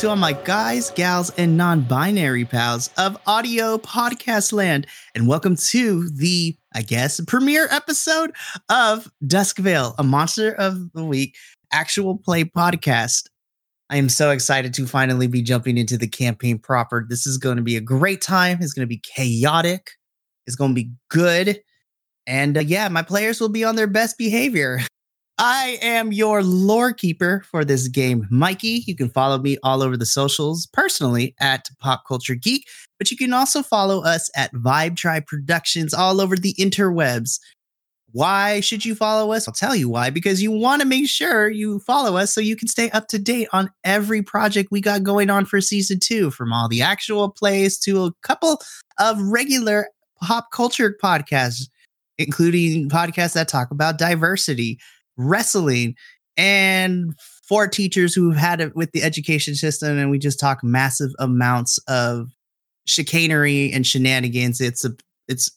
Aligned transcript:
to 0.00 0.08
all 0.08 0.16
my 0.16 0.32
guys, 0.32 0.90
gals, 0.92 1.28
and 1.36 1.58
non 1.58 1.82
binary 1.82 2.46
pals 2.46 2.88
of 2.96 3.18
audio 3.26 3.76
podcast 3.76 4.50
land, 4.50 4.86
and 5.14 5.28
welcome 5.28 5.56
to 5.56 6.08
the, 6.08 6.56
I 6.74 6.80
guess, 6.80 7.20
premiere 7.26 7.68
episode 7.70 8.32
of 8.70 9.12
Duskvale, 9.22 9.94
a 9.98 10.02
Monster 10.02 10.54
of 10.54 10.90
the 10.94 11.04
Week 11.04 11.36
actual 11.70 12.16
play 12.16 12.44
podcast. 12.44 13.28
I 13.90 13.98
am 13.98 14.08
so 14.08 14.30
excited 14.30 14.72
to 14.74 14.86
finally 14.86 15.26
be 15.26 15.42
jumping 15.42 15.76
into 15.76 15.98
the 15.98 16.08
campaign 16.08 16.58
proper. 16.58 17.04
This 17.06 17.26
is 17.26 17.36
going 17.36 17.58
to 17.58 17.62
be 17.62 17.76
a 17.76 17.82
great 17.82 18.22
time. 18.22 18.56
It's 18.62 18.72
going 18.72 18.88
to 18.88 18.94
be 18.94 19.02
chaotic, 19.04 19.90
it's 20.46 20.56
going 20.56 20.70
to 20.70 20.82
be 20.82 20.92
good. 21.10 21.60
And 22.26 22.56
uh, 22.56 22.60
yeah, 22.60 22.88
my 22.88 23.02
players 23.02 23.38
will 23.38 23.50
be 23.50 23.64
on 23.64 23.76
their 23.76 23.86
best 23.86 24.16
behavior. 24.16 24.80
I 25.42 25.78
am 25.80 26.12
your 26.12 26.42
lore 26.42 26.92
keeper 26.92 27.42
for 27.50 27.64
this 27.64 27.88
game, 27.88 28.28
Mikey. 28.30 28.84
You 28.86 28.94
can 28.94 29.08
follow 29.08 29.38
me 29.38 29.56
all 29.62 29.82
over 29.82 29.96
the 29.96 30.04
socials 30.04 30.66
personally 30.66 31.34
at 31.40 31.70
Pop 31.78 32.02
Culture 32.06 32.34
Geek, 32.34 32.66
but 32.98 33.10
you 33.10 33.16
can 33.16 33.32
also 33.32 33.62
follow 33.62 34.04
us 34.04 34.30
at 34.36 34.52
Vibe 34.52 34.98
Tribe 34.98 35.24
Productions 35.26 35.94
all 35.94 36.20
over 36.20 36.36
the 36.36 36.52
interwebs. 36.58 37.40
Why 38.12 38.60
should 38.60 38.84
you 38.84 38.94
follow 38.94 39.32
us? 39.32 39.48
I'll 39.48 39.54
tell 39.54 39.74
you 39.74 39.88
why. 39.88 40.10
Because 40.10 40.42
you 40.42 40.50
want 40.50 40.82
to 40.82 40.86
make 40.86 41.08
sure 41.08 41.48
you 41.48 41.78
follow 41.78 42.18
us 42.18 42.34
so 42.34 42.42
you 42.42 42.54
can 42.54 42.68
stay 42.68 42.90
up 42.90 43.08
to 43.08 43.18
date 43.18 43.48
on 43.50 43.70
every 43.82 44.20
project 44.20 44.68
we 44.70 44.82
got 44.82 45.04
going 45.04 45.30
on 45.30 45.46
for 45.46 45.62
season 45.62 46.00
two, 46.00 46.30
from 46.30 46.52
all 46.52 46.68
the 46.68 46.82
actual 46.82 47.30
plays 47.30 47.78
to 47.78 48.04
a 48.04 48.12
couple 48.22 48.60
of 48.98 49.18
regular 49.18 49.88
pop 50.22 50.50
culture 50.52 50.94
podcasts, 51.02 51.70
including 52.18 52.90
podcasts 52.90 53.32
that 53.32 53.48
talk 53.48 53.70
about 53.70 53.96
diversity 53.96 54.78
wrestling, 55.20 55.94
and 56.36 57.14
for 57.46 57.66
teachers 57.66 58.14
who've 58.14 58.36
had 58.36 58.60
it 58.60 58.76
with 58.76 58.92
the 58.92 59.02
education 59.02 59.54
system, 59.54 59.98
and 59.98 60.10
we 60.10 60.18
just 60.18 60.40
talk 60.40 60.62
massive 60.62 61.10
amounts 61.18 61.78
of 61.88 62.28
chicanery 62.86 63.72
and 63.72 63.86
shenanigans. 63.86 64.60
It's 64.60 64.84
a 64.84 64.92
it's 65.28 65.50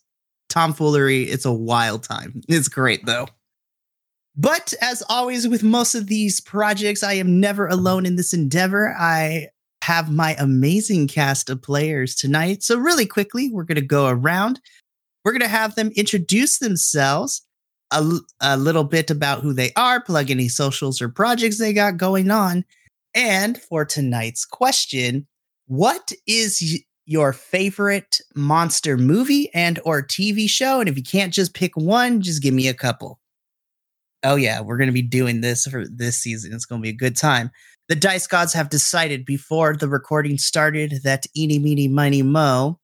tomfoolery. 0.49 1.23
It's 1.23 1.45
a 1.45 1.53
wild 1.53 2.03
time. 2.03 2.41
It's 2.47 2.67
great 2.67 3.05
though. 3.05 3.27
But 4.35 4.73
as 4.81 5.03
always, 5.09 5.47
with 5.47 5.63
most 5.63 5.93
of 5.93 6.07
these 6.07 6.41
projects, 6.41 7.03
I 7.03 7.13
am 7.13 7.39
never 7.39 7.67
alone 7.67 8.05
in 8.05 8.15
this 8.15 8.33
endeavor. 8.33 8.95
I 8.97 9.49
have 9.83 10.11
my 10.11 10.35
amazing 10.39 11.07
cast 11.07 11.49
of 11.49 11.61
players 11.61 12.15
tonight. 12.15 12.63
So, 12.63 12.77
really 12.77 13.05
quickly, 13.05 13.51
we're 13.51 13.65
going 13.65 13.75
to 13.75 13.81
go 13.81 14.07
around. 14.07 14.59
We're 15.23 15.33
going 15.33 15.41
to 15.41 15.47
have 15.47 15.75
them 15.75 15.91
introduce 15.95 16.57
themselves 16.57 17.45
a, 17.93 18.19
a 18.41 18.57
little 18.57 18.83
bit 18.83 19.09
about 19.09 19.41
who 19.41 19.53
they 19.53 19.71
are, 19.75 20.01
plug 20.01 20.31
any 20.31 20.49
socials 20.49 21.01
or 21.01 21.09
projects 21.09 21.59
they 21.59 21.73
got 21.73 21.97
going 21.97 22.31
on. 22.31 22.65
And 23.15 23.61
for 23.61 23.85
tonight's 23.85 24.45
question, 24.45 25.27
what 25.67 26.11
is 26.27 26.83
your 27.05 27.33
favorite 27.33 28.19
monster 28.35 28.97
movie 28.97 29.53
and 29.53 29.79
or 29.85 30.01
TV 30.01 30.49
show? 30.49 30.79
And 30.79 30.89
if 30.89 30.97
you 30.97 31.03
can't 31.03 31.33
just 31.33 31.53
pick 31.53 31.75
one, 31.75 32.21
just 32.21 32.41
give 32.41 32.53
me 32.53 32.67
a 32.67 32.73
couple. 32.73 33.19
Oh 34.23 34.35
yeah, 34.35 34.61
we're 34.61 34.77
going 34.77 34.87
to 34.87 34.93
be 34.93 35.01
doing 35.01 35.41
this 35.41 35.67
for 35.67 35.85
this 35.87 36.17
season. 36.17 36.53
It's 36.53 36.65
going 36.65 36.81
to 36.81 36.83
be 36.83 36.89
a 36.89 36.93
good 36.93 37.15
time. 37.15 37.51
The 37.89 37.95
dice 37.95 38.25
gods 38.25 38.53
have 38.53 38.69
decided 38.69 39.25
before 39.25 39.75
the 39.75 39.89
recording 39.89 40.37
started 40.37 41.01
that 41.03 41.25
eeny 41.35 41.59
meeny 41.59 41.89
miny 41.89 42.21
mo. 42.21 42.79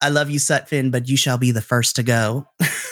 I 0.00 0.08
love 0.08 0.28
you, 0.30 0.40
Sutphin, 0.40 0.90
but 0.90 1.08
you 1.08 1.16
shall 1.16 1.38
be 1.38 1.52
the 1.52 1.62
first 1.62 1.94
to 1.96 2.02
go. 2.02 2.48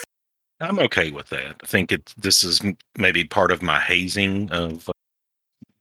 I'm 0.61 0.79
okay 0.79 1.11
with 1.11 1.29
that. 1.29 1.55
I 1.63 1.65
think 1.65 1.91
it. 1.91 2.13
This 2.17 2.43
is 2.43 2.61
maybe 2.97 3.23
part 3.23 3.51
of 3.51 3.61
my 3.61 3.79
hazing 3.79 4.51
of 4.51 4.87
uh, 4.89 4.93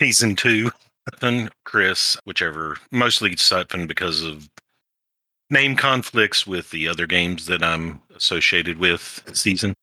season 0.00 0.36
two. 0.36 0.70
And 1.22 1.50
Chris, 1.64 2.16
whichever, 2.24 2.76
mostly 2.92 3.34
Sutphin 3.34 3.88
because 3.88 4.22
of 4.22 4.48
name 5.48 5.74
conflicts 5.74 6.46
with 6.46 6.70
the 6.70 6.86
other 6.86 7.06
games 7.06 7.46
that 7.46 7.64
I'm 7.64 8.00
associated 8.14 8.78
with 8.78 9.22
season. 9.32 9.74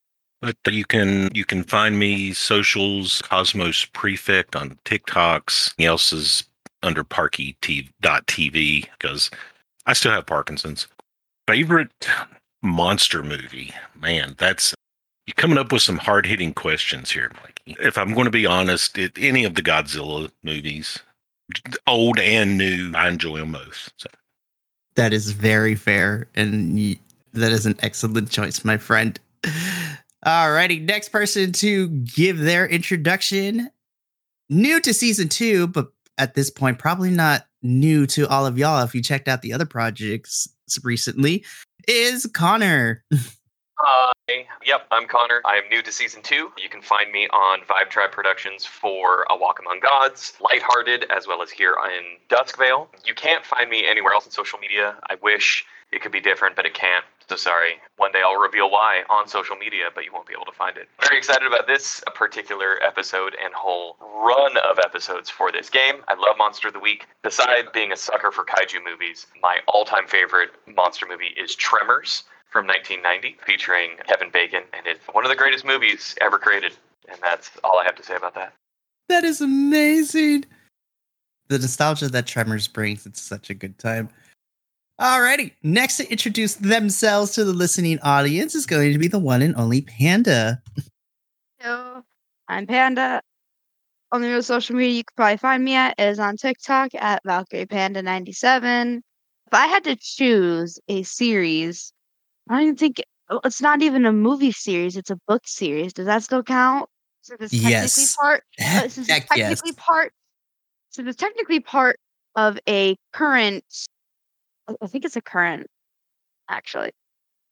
But 0.42 0.56
you 0.68 0.86
can 0.86 1.30
you 1.34 1.44
can 1.44 1.64
find 1.64 2.00
me 2.00 2.32
socials 2.34 3.22
Cosmos 3.24 3.86
Prefect 3.86 4.56
on 4.56 4.78
TikToks. 4.86 5.74
Else 5.84 6.14
is 6.14 6.44
under 6.84 7.04
Parky 7.04 7.58
TV 7.62 8.88
because 9.00 9.30
I 9.86 9.94
still 9.94 10.12
have 10.12 10.28
Parkinson's. 10.28 10.88
Favorite 11.48 12.08
monster 12.62 13.24
movie, 13.24 13.74
man, 14.00 14.36
that's 14.38 14.74
you're 15.28 15.36
coming 15.36 15.58
up 15.58 15.72
with 15.74 15.82
some 15.82 15.98
hard 15.98 16.26
hitting 16.26 16.54
questions 16.54 17.12
here, 17.12 17.30
Mikey. 17.44 17.76
If 17.82 17.98
I'm 17.98 18.14
going 18.14 18.26
to 18.26 18.32
be 18.32 18.46
honest, 18.46 18.98
it, 18.98 19.12
any 19.18 19.44
of 19.44 19.56
the 19.56 19.62
Godzilla 19.62 20.32
movies, 20.42 21.00
old 21.86 22.18
and 22.18 22.58
new, 22.58 22.94
I 22.96 23.10
enjoy 23.10 23.40
them 23.40 23.52
both. 23.52 23.92
So. 23.98 24.08
That 24.96 25.12
is 25.12 25.32
very 25.32 25.76
fair, 25.76 26.28
and 26.34 26.98
that 27.34 27.52
is 27.52 27.66
an 27.66 27.76
excellent 27.80 28.32
choice, 28.32 28.64
my 28.64 28.78
friend. 28.78 29.20
Alrighty, 30.26 30.82
next 30.82 31.10
person 31.10 31.52
to 31.54 31.90
give 31.90 32.40
their 32.40 32.66
introduction. 32.66 33.70
New 34.50 34.80
to 34.80 34.94
season 34.94 35.28
two, 35.28 35.68
but 35.68 35.92
at 36.18 36.36
this 36.36 36.50
point, 36.50 36.80
probably 36.80 37.12
not 37.12 37.46
new 37.62 38.08
to 38.08 38.28
all 38.30 38.46
of 38.46 38.58
y'all 38.58 38.84
if 38.84 38.96
you 38.96 39.02
checked 39.02 39.28
out 39.28 39.42
the 39.42 39.52
other 39.52 39.66
projects 39.66 40.48
recently, 40.84 41.44
is 41.86 42.26
Connor. 42.34 43.04
Hi. 43.80 44.12
Yep, 44.66 44.88
I'm 44.90 45.08
Connor. 45.08 45.42
I 45.46 45.58
am 45.58 45.70
new 45.70 45.84
to 45.84 45.92
season 45.92 46.24
two. 46.24 46.52
You 46.58 46.68
can 46.68 46.82
find 46.82 47.12
me 47.12 47.28
on 47.28 47.60
Vibe 47.62 47.92
Tribe 47.92 48.12
Productions 48.12 48.66
for 48.66 49.26
A 49.30 49.38
Walk 49.38 49.60
Among 49.60 49.80
Gods, 49.80 50.34
Lighthearted, 50.52 51.06
as 51.12 51.28
well 51.28 51.44
as 51.44 51.52
here 51.52 51.76
in 51.86 52.18
Duskvale. 52.28 52.88
You 53.06 53.14
can't 53.14 53.46
find 53.46 53.70
me 53.70 53.86
anywhere 53.86 54.14
else 54.14 54.26
on 54.26 54.32
social 54.32 54.58
media. 54.58 54.96
I 55.12 55.16
wish 55.22 55.64
it 55.92 56.02
could 56.02 56.12
be 56.12 56.20
different, 56.20 56.56
but 56.56 56.66
it 56.66 56.74
can't. 56.74 57.06
So 57.30 57.36
sorry. 57.36 57.76
One 57.98 58.12
day 58.12 58.22
I'll 58.26 58.40
reveal 58.40 58.72
why 58.72 59.04
on 59.12 59.28
social 59.28 59.56
media, 59.56 59.90
but 59.94 60.06
you 60.06 60.12
won't 60.12 60.28
be 60.28 60.34
able 60.34 60.46
to 60.46 60.58
find 60.58 60.76
it. 60.76 60.90
Very 61.04 61.18
excited 61.18 61.46
about 61.46 61.68
this 61.68 62.02
particular 62.16 62.82
episode 62.84 63.36
and 63.44 63.54
whole 63.54 63.98
run 64.02 64.58
of 64.58 64.80
episodes 64.84 65.30
for 65.30 65.52
this 65.52 65.70
game. 65.70 66.04
I 66.08 66.16
love 66.16 66.36
Monster 66.38 66.70
of 66.70 66.74
the 66.74 66.80
Week. 66.80 67.06
Besides 67.22 67.68
being 67.74 67.92
a 67.92 67.98
sucker 67.98 68.32
for 68.32 68.44
kaiju 68.44 68.84
movies, 68.84 69.28
my 69.42 69.60
all 69.68 69.86
time 69.86 70.08
favorite 70.08 70.50
monster 70.66 71.06
movie 71.08 71.36
is 71.38 71.54
Tremors 71.54 72.24
from 72.50 72.66
1990 72.66 73.38
featuring 73.46 73.92
Kevin 74.08 74.30
Bacon, 74.32 74.64
and 74.74 74.88
it's 74.88 75.06
one 75.12 75.26
of 75.26 75.30
the 75.30 75.36
greatest 75.36 75.66
movies 75.66 76.16
ever 76.22 76.38
created. 76.38 76.74
And 77.10 77.20
that's 77.22 77.52
all 77.64 77.80
I 77.80 77.84
have 77.86 77.96
to 77.96 78.04
say 78.04 78.16
about 78.16 78.36
that. 78.36 78.54
That 79.10 79.24
is 79.24 79.42
amazing. 79.42 80.46
The 81.48 81.60
nostalgia 81.60 82.10
that 82.10 82.28
Tremors 82.28 82.68
brings, 82.68 83.06
it's 83.06 83.22
such 83.22 83.50
a 83.50 83.54
good 83.54 83.78
time. 83.78 84.10
Alrighty, 85.00 85.52
next 85.62 85.98
to 85.98 86.12
introduce 86.12 86.56
themselves 86.56 87.32
to 87.34 87.46
the 87.46 87.54
listening 87.54 88.00
audience 88.02 88.56
is 88.56 88.66
going 88.66 88.92
to 88.94 89.00
be 89.00 89.08
the 89.08 89.20
one 89.20 89.42
and 89.42 89.56
only 89.56 89.82
Panda. 89.82 90.62
Hello, 91.60 92.02
I'm 92.48 92.66
Panda. 92.66 93.22
Only 94.12 94.30
real 94.30 94.42
social 94.42 94.76
media 94.76 94.98
you 94.98 95.04
could 95.04 95.16
probably 95.16 95.38
find 95.38 95.64
me 95.64 95.76
at 95.76 96.00
is 96.00 96.18
on 96.18 96.36
TikTok 96.36 96.96
at 96.96 97.22
Valkyrie 97.26 97.66
Panda 97.68 98.02
97. 98.02 99.04
If 99.46 99.54
I 99.54 99.68
had 99.68 99.84
to 99.84 99.96
choose 99.96 100.80
a 100.88 101.04
series 101.04 101.94
I 102.50 102.64
don't 102.64 102.80
think 102.80 103.02
oh, 103.30 103.42
it's 103.44 103.62
not 103.62 103.82
even 103.82 104.06
a 104.06 104.14
movie 104.14 104.52
series, 104.52 104.96
it's 104.98 105.12
a 105.12 105.18
book 105.28 105.44
series. 105.46 105.94
Does 105.94 106.06
that 106.06 106.24
still 106.24 106.44
count? 106.44 106.90
So 107.22 107.36
this 107.38 107.52
technically 107.52 107.70
Yes. 107.70 108.16
part 108.20 108.44
uh, 108.62 108.82
this 108.84 108.98
is 108.98 109.08
Heck 109.08 109.28
yes. 109.36 109.50
technically 109.50 109.74
part 109.74 110.14
so 110.90 111.04
this 111.04 111.16
technically 111.16 111.60
part 111.60 111.98
of 112.36 112.58
a 112.68 112.96
current 113.14 113.64
I 114.82 114.88
think 114.88 115.06
it's 115.06 115.16
a 115.16 115.22
current 115.22 115.68
actually. 116.50 116.92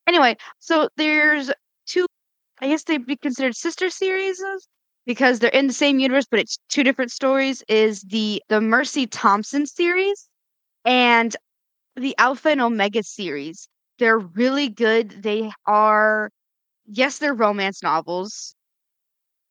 Anyway, 0.06 0.36
so 0.58 0.88
there's 0.96 1.50
two 1.86 2.06
I 2.60 2.68
guess 2.68 2.84
they'd 2.84 3.06
be 3.06 3.16
considered 3.16 3.54
sister 3.54 3.90
series 3.90 4.42
because 5.04 5.38
they're 5.38 5.50
in 5.50 5.66
the 5.66 5.72
same 5.72 5.98
universe, 5.98 6.26
but 6.30 6.40
it's 6.40 6.58
two 6.68 6.82
different 6.82 7.10
stories. 7.12 7.62
Is 7.68 8.02
the 8.02 8.42
the 8.48 8.60
Mercy 8.60 9.06
Thompson 9.06 9.66
series 9.66 10.28
and 10.84 11.36
the 11.96 12.14
Alpha 12.18 12.50
and 12.50 12.60
Omega 12.60 13.02
series. 13.02 13.68
They're 13.98 14.18
really 14.18 14.68
good. 14.70 15.22
They 15.22 15.52
are, 15.66 16.30
yes, 16.86 17.18
they're 17.18 17.34
romance 17.34 17.82
novels, 17.82 18.54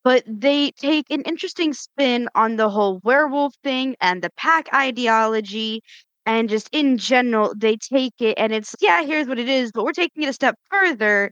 but 0.03 0.23
they 0.27 0.71
take 0.71 1.09
an 1.09 1.21
interesting 1.23 1.73
spin 1.73 2.29
on 2.35 2.55
the 2.57 2.69
whole 2.69 2.99
werewolf 3.03 3.53
thing 3.63 3.95
and 4.01 4.21
the 4.21 4.29
pack 4.37 4.67
ideology. 4.73 5.81
And 6.27 6.49
just 6.49 6.69
in 6.71 6.97
general, 6.97 7.53
they 7.55 7.77
take 7.77 8.13
it 8.19 8.35
and 8.37 8.51
it's, 8.53 8.75
yeah, 8.81 9.03
here's 9.03 9.27
what 9.27 9.39
it 9.39 9.49
is, 9.49 9.71
but 9.71 9.83
we're 9.83 9.91
taking 9.93 10.23
it 10.23 10.29
a 10.29 10.33
step 10.33 10.55
further. 10.69 11.31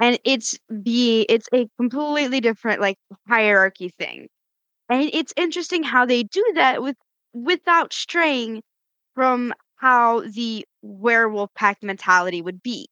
And 0.00 0.18
it's 0.24 0.58
be 0.82 1.26
it's 1.28 1.48
a 1.54 1.68
completely 1.78 2.40
different 2.40 2.80
like 2.80 2.98
hierarchy 3.28 3.90
thing. 3.98 4.28
And 4.90 5.10
it's 5.12 5.34
interesting 5.36 5.82
how 5.84 6.06
they 6.06 6.24
do 6.24 6.44
that 6.56 6.82
with 6.82 6.96
without 7.34 7.92
straying 7.94 8.62
from 9.14 9.54
how 9.76 10.22
the 10.22 10.64
werewolf 10.82 11.52
pack 11.54 11.82
mentality 11.82 12.42
would 12.42 12.62
be. 12.62 12.88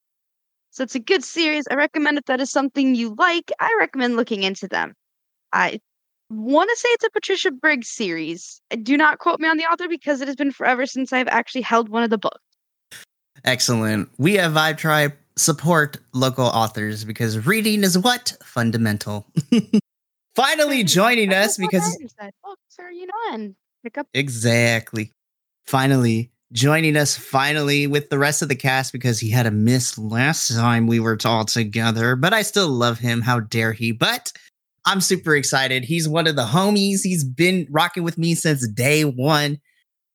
So 0.71 0.85
it's 0.85 0.95
a 0.95 1.01
good 1.01 1.25
series. 1.25 1.67
I 1.71 1.75
recommend 1.75 2.19
if 2.19 2.25
that 2.27 2.41
is 2.41 2.51
something 2.51 2.95
you 2.95 3.15
like, 3.19 3.51
I 3.61 3.75
recommend 3.79 4.17
looking 4.17 4.43
into 4.43 4.69
them. 4.69 4.95
I 5.53 5.81
want 6.31 6.71
to 6.71 6.77
say 6.77 6.89
it's 6.91 7.05
a 7.05 7.11
Patricia 7.11 7.51
Briggs 7.51 7.89
series. 7.89 8.61
Do 8.83 8.97
not 8.97 9.19
quote 9.19 9.41
me 9.41 9.49
on 9.49 9.57
the 9.57 9.65
author 9.65 9.89
because 9.89 10.21
it 10.21 10.29
has 10.29 10.37
been 10.37 10.53
forever 10.53 10.87
since 10.87 11.13
I've 11.13 11.29
actually 11.29 11.63
held 11.63 11.89
one 11.89 12.03
of 12.03 12.11
the 12.11 12.19
books. 12.19 12.39
Excellent. 13.45 14.09
We 14.19 14.39
at 14.39 14.51
Vibe 14.51 14.77
Tribe 14.77 15.15
support 15.37 15.99
local 16.13 16.47
authors 16.47 17.05
because 17.05 17.47
reading 17.47 17.83
is 17.83 17.97
what? 17.97 18.37
Fundamental. 18.43 19.27
Finally 20.35 20.85
joining 20.85 21.33
us 21.33 21.57
because 21.57 21.99
books 22.45 22.77
are, 22.79 22.93
you 22.93 23.07
know, 23.07 23.33
and 23.33 23.55
pick 23.83 23.99
up 23.99 24.07
exactly. 24.15 25.11
Finally 25.67 26.31
joining 26.53 26.97
us 26.97 27.17
finally 27.17 27.87
with 27.87 28.11
the 28.11 28.19
rest 28.19 28.43
of 28.43 28.49
the 28.49 28.57
cast 28.57 28.93
because 28.93 29.21
he 29.21 29.31
had 29.31 29.47
a 29.47 29.51
miss 29.51 29.99
last 29.99 30.55
time 30.55 30.87
we 30.87 31.01
were 31.01 31.19
all 31.25 31.45
together, 31.45 32.17
but 32.17 32.33
I 32.33 32.43
still 32.43 32.69
love 32.69 32.99
him. 32.99 33.21
How 33.21 33.41
dare 33.41 33.73
he? 33.73 33.93
But 33.93 34.33
I'm 34.87 35.01
super 35.01 35.37
excited. 35.37 35.85
He's 35.85 36.09
one 36.09 36.27
of 36.27 36.37
the 36.37 36.47
homies. 36.47 37.01
He's 37.03 37.25
been 37.25 37.67
rocking 37.71 38.03
with 38.03 38.17
me 38.17 38.35
since 38.35 38.67
day 38.69 39.05
one. 39.05 39.59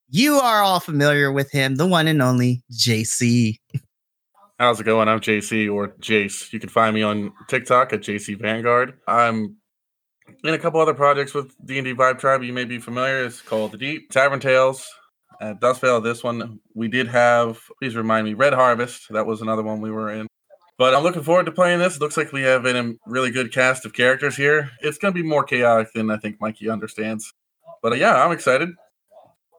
You 0.09 0.35
are 0.35 0.61
all 0.61 0.79
familiar 0.79 1.31
with 1.31 1.51
him, 1.51 1.75
the 1.75 1.87
one 1.87 2.07
and 2.07 2.21
only 2.21 2.63
JC. 2.71 3.59
How's 4.59 4.79
it 4.79 4.83
going? 4.83 5.07
I'm 5.07 5.19
JC 5.19 5.71
or 5.71 5.89
Jace. 5.99 6.53
You 6.53 6.59
can 6.59 6.69
find 6.69 6.93
me 6.93 7.01
on 7.01 7.33
TikTok 7.47 7.93
at 7.93 8.01
JC 8.01 8.39
Vanguard. 8.39 8.93
I'm 9.07 9.57
in 10.43 10.53
a 10.53 10.59
couple 10.59 10.79
other 10.79 10.93
projects 10.93 11.33
with 11.33 11.53
D&D 11.65 11.95
Vibe 11.95 12.19
Tribe. 12.19 12.43
You 12.43 12.53
may 12.53 12.65
be 12.65 12.79
familiar. 12.79 13.25
It's 13.25 13.41
called 13.41 13.71
The 13.71 13.77
Deep, 13.77 14.11
Tavern 14.11 14.39
Tales, 14.39 14.87
at 15.43 15.59
Duskvale. 15.59 16.01
This 16.03 16.23
one 16.23 16.59
we 16.73 16.87
did 16.87 17.07
have. 17.07 17.59
Please 17.79 17.95
remind 17.95 18.25
me, 18.25 18.33
Red 18.33 18.53
Harvest. 18.53 19.11
That 19.11 19.25
was 19.25 19.41
another 19.41 19.63
one 19.63 19.81
we 19.81 19.91
were 19.91 20.11
in. 20.11 20.27
But 20.77 20.95
I'm 20.95 21.03
looking 21.03 21.21
forward 21.21 21.45
to 21.45 21.51
playing 21.51 21.79
this. 21.79 21.99
Looks 21.99 22.17
like 22.17 22.31
we 22.31 22.41
have 22.41 22.65
a 22.65 22.93
really 23.05 23.29
good 23.29 23.51
cast 23.51 23.85
of 23.85 23.93
characters 23.93 24.35
here. 24.35 24.71
It's 24.81 24.97
going 24.97 25.13
to 25.13 25.21
be 25.21 25.27
more 25.27 25.43
chaotic 25.43 25.93
than 25.93 26.09
I 26.09 26.17
think 26.17 26.41
Mikey 26.41 26.69
understands. 26.69 27.31
But 27.81 27.91
uh, 27.91 27.95
yeah, 27.95 28.23
I'm 28.23 28.31
excited. 28.31 28.69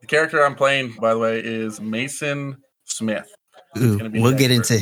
The 0.00 0.06
character 0.06 0.44
I'm 0.44 0.56
playing, 0.56 0.96
by 1.00 1.14
the 1.14 1.20
way, 1.20 1.40
is 1.40 1.80
Mason 1.80 2.56
Smith. 2.84 3.32
Ooh, 3.78 3.98
we'll 4.12 4.36
get 4.36 4.50
into 4.50 4.80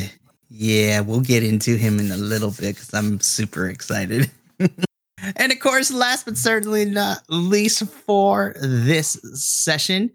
yeah, 0.49 0.99
we'll 0.99 1.21
get 1.21 1.43
into 1.43 1.77
him 1.77 1.99
in 1.99 2.11
a 2.11 2.17
little 2.17 2.51
bit 2.51 2.75
because 2.75 2.93
I'm 2.93 3.19
super 3.19 3.67
excited. 3.67 4.29
and 4.59 5.51
of 5.51 5.59
course, 5.59 5.91
last 5.91 6.25
but 6.25 6.37
certainly 6.37 6.85
not 6.85 7.23
least 7.27 7.83
for 7.87 8.55
this 8.61 9.19
session, 9.33 10.11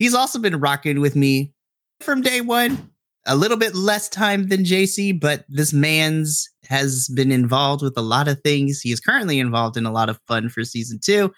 he's 0.00 0.14
also 0.14 0.40
been 0.40 0.58
rocking 0.58 1.00
with 1.00 1.14
me 1.14 1.52
from 2.00 2.20
day 2.20 2.40
one 2.40 2.90
a 3.26 3.36
little 3.36 3.56
bit 3.56 3.74
less 3.74 4.08
time 4.08 4.48
than 4.48 4.64
JC, 4.64 5.18
but 5.18 5.44
this 5.48 5.72
man's 5.72 6.48
has 6.68 7.08
been 7.08 7.30
involved 7.30 7.82
with 7.82 7.96
a 7.96 8.02
lot 8.02 8.28
of 8.28 8.40
things. 8.42 8.80
He 8.80 8.92
is 8.92 9.00
currently 9.00 9.38
involved 9.38 9.76
in 9.76 9.86
a 9.86 9.92
lot 9.92 10.08
of 10.08 10.18
fun 10.26 10.48
for 10.48 10.64
season 10.64 10.98
two. 10.98 11.32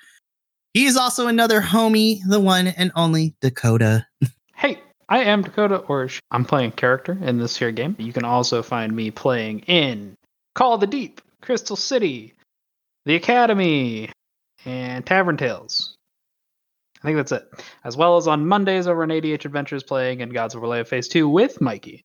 He 0.75 0.87
is 0.87 0.97
also 0.97 1.27
another 1.27 1.61
homie, 1.61 2.21
the 2.29 2.41
one 2.41 2.69
and 2.69 2.93
only 2.97 3.35
Dakota. 3.41 4.07
Hey, 4.55 4.79
I 5.09 5.25
am 5.25 5.43
Dakota 5.43 5.79
Orge. 5.79 6.21
I'm 6.31 6.45
playing 6.45 6.73
character 6.73 7.19
in 7.21 7.39
this 7.39 7.57
here 7.57 7.73
game. 7.73 7.97
You 7.99 8.13
can 8.13 8.25
also 8.25 8.63
find 8.63 8.95
me 8.95 9.11
playing 9.11 9.61
in 9.61 10.15
Call 10.55 10.79
the 10.79 10.87
Deep, 10.87 11.21
Crystal 11.41 11.75
City, 11.75 12.33
The 13.05 13.17
Academy, 13.17 14.13
and 14.65 15.05
Tavern 15.05 15.37
Tales. 15.37 15.97
I 17.03 17.07
think 17.07 17.17
that's 17.17 17.33
it. 17.33 17.49
As 17.85 17.97
well 17.97 18.17
as 18.17 18.29
on 18.29 18.47
Mondays 18.47 18.87
over 18.87 19.03
on 19.03 19.09
ADH 19.09 19.45
Adventures 19.45 19.83
playing 19.83 20.21
in 20.21 20.31
Gods 20.31 20.55
of 20.55 20.63
War 20.63 20.85
Phase 20.85 21.09
2 21.09 21.29
with 21.29 21.61
Mikey. 21.61 22.05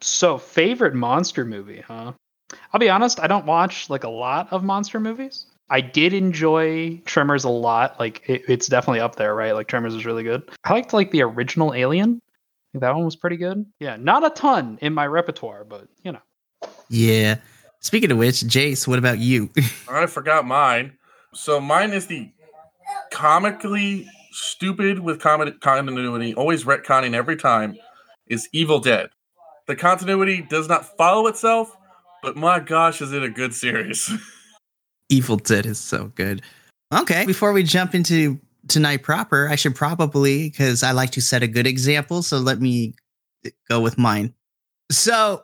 So, 0.00 0.36
favorite 0.36 0.94
monster 0.94 1.44
movie, 1.44 1.82
huh? 1.86 2.12
I'll 2.72 2.80
be 2.80 2.90
honest, 2.90 3.20
I 3.20 3.26
don't 3.26 3.46
watch 3.46 3.88
like 3.88 4.04
a 4.04 4.08
lot 4.08 4.52
of 4.52 4.62
monster 4.62 5.00
movies. 5.00 5.46
I 5.68 5.80
did 5.80 6.12
enjoy 6.12 7.00
Tremors 7.04 7.44
a 7.44 7.48
lot. 7.48 7.98
Like 7.98 8.22
it, 8.28 8.44
it's 8.48 8.68
definitely 8.68 9.00
up 9.00 9.16
there, 9.16 9.34
right? 9.34 9.52
Like 9.52 9.66
Tremors 9.68 9.94
is 9.94 10.06
really 10.06 10.22
good. 10.22 10.48
I 10.64 10.72
liked 10.72 10.92
like 10.92 11.10
the 11.10 11.22
original 11.22 11.74
Alien. 11.74 12.20
that 12.74 12.94
one 12.94 13.04
was 13.04 13.16
pretty 13.16 13.36
good. 13.36 13.66
Yeah, 13.80 13.96
not 13.96 14.24
a 14.24 14.30
ton 14.30 14.78
in 14.80 14.94
my 14.94 15.06
repertoire, 15.06 15.64
but 15.64 15.88
you 16.02 16.12
know. 16.12 16.20
Yeah. 16.88 17.36
Speaking 17.80 18.10
of 18.10 18.18
which, 18.18 18.36
Jace, 18.42 18.86
what 18.86 18.98
about 18.98 19.18
you? 19.18 19.50
I 19.90 20.06
forgot 20.06 20.46
mine. 20.46 20.96
So 21.34 21.60
mine 21.60 21.92
is 21.92 22.06
the 22.06 22.30
comically 23.16 24.06
stupid 24.30 24.98
with 24.98 25.18
comic 25.18 25.58
continuity, 25.60 26.34
always 26.34 26.64
retconning 26.64 27.14
every 27.14 27.34
time, 27.34 27.74
is 28.26 28.46
Evil 28.52 28.78
Dead. 28.78 29.08
The 29.66 29.74
continuity 29.74 30.42
does 30.42 30.68
not 30.68 30.96
follow 30.98 31.26
itself, 31.26 31.74
but 32.22 32.36
my 32.36 32.60
gosh, 32.60 33.00
is 33.00 33.14
it 33.14 33.22
a 33.22 33.30
good 33.30 33.54
series? 33.54 34.10
Evil 35.08 35.38
Dead 35.38 35.64
is 35.64 35.78
so 35.78 36.12
good. 36.14 36.42
Okay, 36.92 37.24
before 37.24 37.54
we 37.54 37.62
jump 37.62 37.94
into 37.94 38.38
tonight 38.68 39.02
proper, 39.02 39.48
I 39.48 39.56
should 39.56 39.74
probably, 39.74 40.50
because 40.50 40.82
I 40.82 40.92
like 40.92 41.12
to 41.12 41.22
set 41.22 41.42
a 41.42 41.48
good 41.48 41.66
example, 41.66 42.22
so 42.22 42.36
let 42.36 42.60
me 42.60 42.96
go 43.70 43.80
with 43.80 43.96
mine. 43.96 44.34
So 44.90 45.42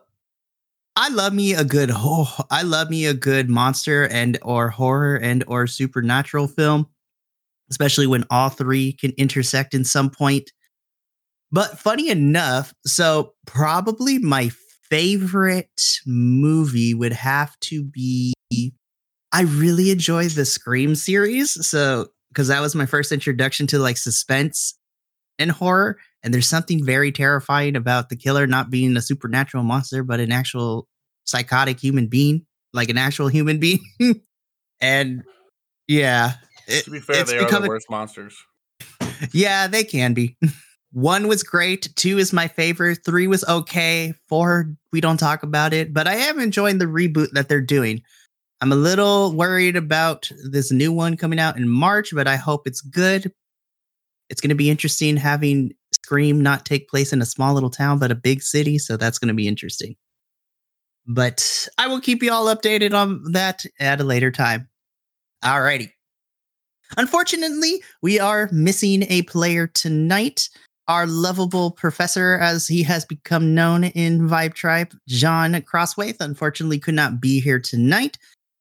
I 0.95 1.09
love 1.09 1.33
me 1.33 1.55
a 1.55 1.65
good 1.65 1.91
oh, 1.91 2.29
I 2.51 2.63
love 2.63 2.91
me 2.91 3.07
a 3.07 3.15
good 3.15 3.49
monster 3.49 4.07
and 4.09 4.39
or 4.43 4.69
horror 4.69 5.17
and 5.17 5.43
or 5.47 5.67
supernatural 5.67 6.49
film 6.49 6.87
especially 7.73 8.07
when 8.07 8.25
all 8.29 8.51
three 8.51 8.93
can 8.93 9.13
intersect 9.17 9.73
in 9.73 9.83
some 9.83 10.11
point. 10.11 10.53
But 11.51 11.79
funny 11.79 12.11
enough, 12.11 12.75
so 12.87 13.33
probably 13.47 14.19
my 14.19 14.51
favorite 14.91 15.81
movie 16.07 16.93
would 16.93 17.15
have 17.15 17.59
to 17.61 17.83
be 17.83 18.35
I 19.33 19.43
really 19.43 19.91
enjoy 19.91 20.29
the 20.29 20.45
Scream 20.45 20.95
series. 20.95 21.67
So, 21.67 22.09
because 22.29 22.49
that 22.49 22.61
was 22.61 22.75
my 22.75 22.85
first 22.85 23.11
introduction 23.11 23.67
to 23.69 23.79
like 23.79 23.97
suspense 23.97 24.79
and 25.39 25.51
horror. 25.51 25.97
And 26.23 26.33
there's 26.33 26.49
something 26.49 26.85
very 26.85 27.11
terrifying 27.11 27.75
about 27.75 28.11
the 28.11 28.17
killer 28.17 28.47
not 28.47 28.71
being 28.71 28.95
a 28.97 29.01
supernatural 29.01 29.65
monster, 29.65 30.03
but 30.03 30.21
an 30.21 30.31
actual 30.31 30.87
psychotic 31.25 31.81
human 31.81 32.09
being, 32.09 32.45
like 32.75 32.91
an 32.91 32.99
actual 32.99 33.29
human 33.29 33.59
being. 33.61 33.81
and 34.81 35.23
yeah, 35.89 36.35
it, 36.67 36.85
to 36.85 36.91
be 36.91 37.01
fair, 37.01 37.25
they 37.25 37.39
are 37.39 37.51
the 37.51 37.69
worst 37.69 37.91
monsters. 37.91 38.37
Yeah, 39.33 39.67
they 39.67 39.85
can 39.85 40.15
be. 40.15 40.37
One 40.93 41.27
was 41.27 41.43
great. 41.43 41.89
Two 41.97 42.19
is 42.19 42.33
my 42.33 42.49
favorite. 42.49 42.99
Three 43.05 43.27
was 43.27 43.45
okay. 43.45 44.13
Four, 44.29 44.75
we 44.93 45.01
don't 45.01 45.17
talk 45.17 45.43
about 45.43 45.73
it, 45.73 45.95
but 45.95 46.07
I 46.07 46.15
am 46.15 46.39
enjoying 46.39 46.79
the 46.79 46.85
reboot 46.85 47.31
that 47.33 47.49
they're 47.49 47.63
doing. 47.63 48.03
I'm 48.61 48.73
a 48.73 48.77
little 48.77 49.33
worried 49.33 49.77
about 49.77 50.31
this 50.51 50.71
new 50.71 50.93
one 50.93 51.17
coming 51.17 51.41
out 51.41 51.57
in 51.57 51.69
March, 51.69 52.11
but 52.13 52.29
I 52.29 52.37
hope 52.37 52.67
it's 52.67 52.83
good. 52.83 53.33
It's 54.29 54.41
going 54.41 54.51
to 54.51 54.55
be 54.55 54.71
interesting 54.71 55.17
having 55.17 55.73
Scream 56.05 56.41
not 56.41 56.67
take 56.67 56.89
place 56.89 57.13
in 57.13 57.23
a 57.23 57.27
small 57.27 57.55
little 57.55 57.71
town, 57.71 57.99
but 57.99 58.11
a 58.11 58.15
big 58.15 58.43
city. 58.43 58.79
So 58.79 58.97
that's 58.97 59.19
going 59.19 59.29
to 59.29 59.35
be 59.35 59.49
interesting. 59.49 59.97
But 61.07 61.69
I 61.79 61.89
will 61.89 62.01
keep 62.01 62.23
you 62.23 62.33
all 62.33 62.55
updated 62.55 62.93
on 62.93 63.33
that 63.33 63.65
at 63.81 64.01
a 64.01 64.05
later 64.05 64.31
time. 64.31 64.69
Alrighty. 65.45 65.91
Unfortunately, 66.97 67.83
we 68.03 68.21
are 68.21 68.49
missing 68.53 69.05
a 69.09 69.23
player 69.23 69.67
tonight. 69.67 70.49
Our 70.89 71.07
lovable 71.07 71.71
professor, 71.71 72.39
as 72.39 72.67
he 72.67 72.83
has 72.83 73.05
become 73.05 73.55
known 73.55 73.85
in 73.85 74.29
Vibe 74.29 74.55
Tribe, 74.55 74.93
John 75.09 75.53
Crosswaith, 75.55 76.17
unfortunately 76.21 76.79
could 76.79 76.95
not 76.95 77.21
be 77.21 77.41
here 77.41 77.61
tonight. 77.61 78.19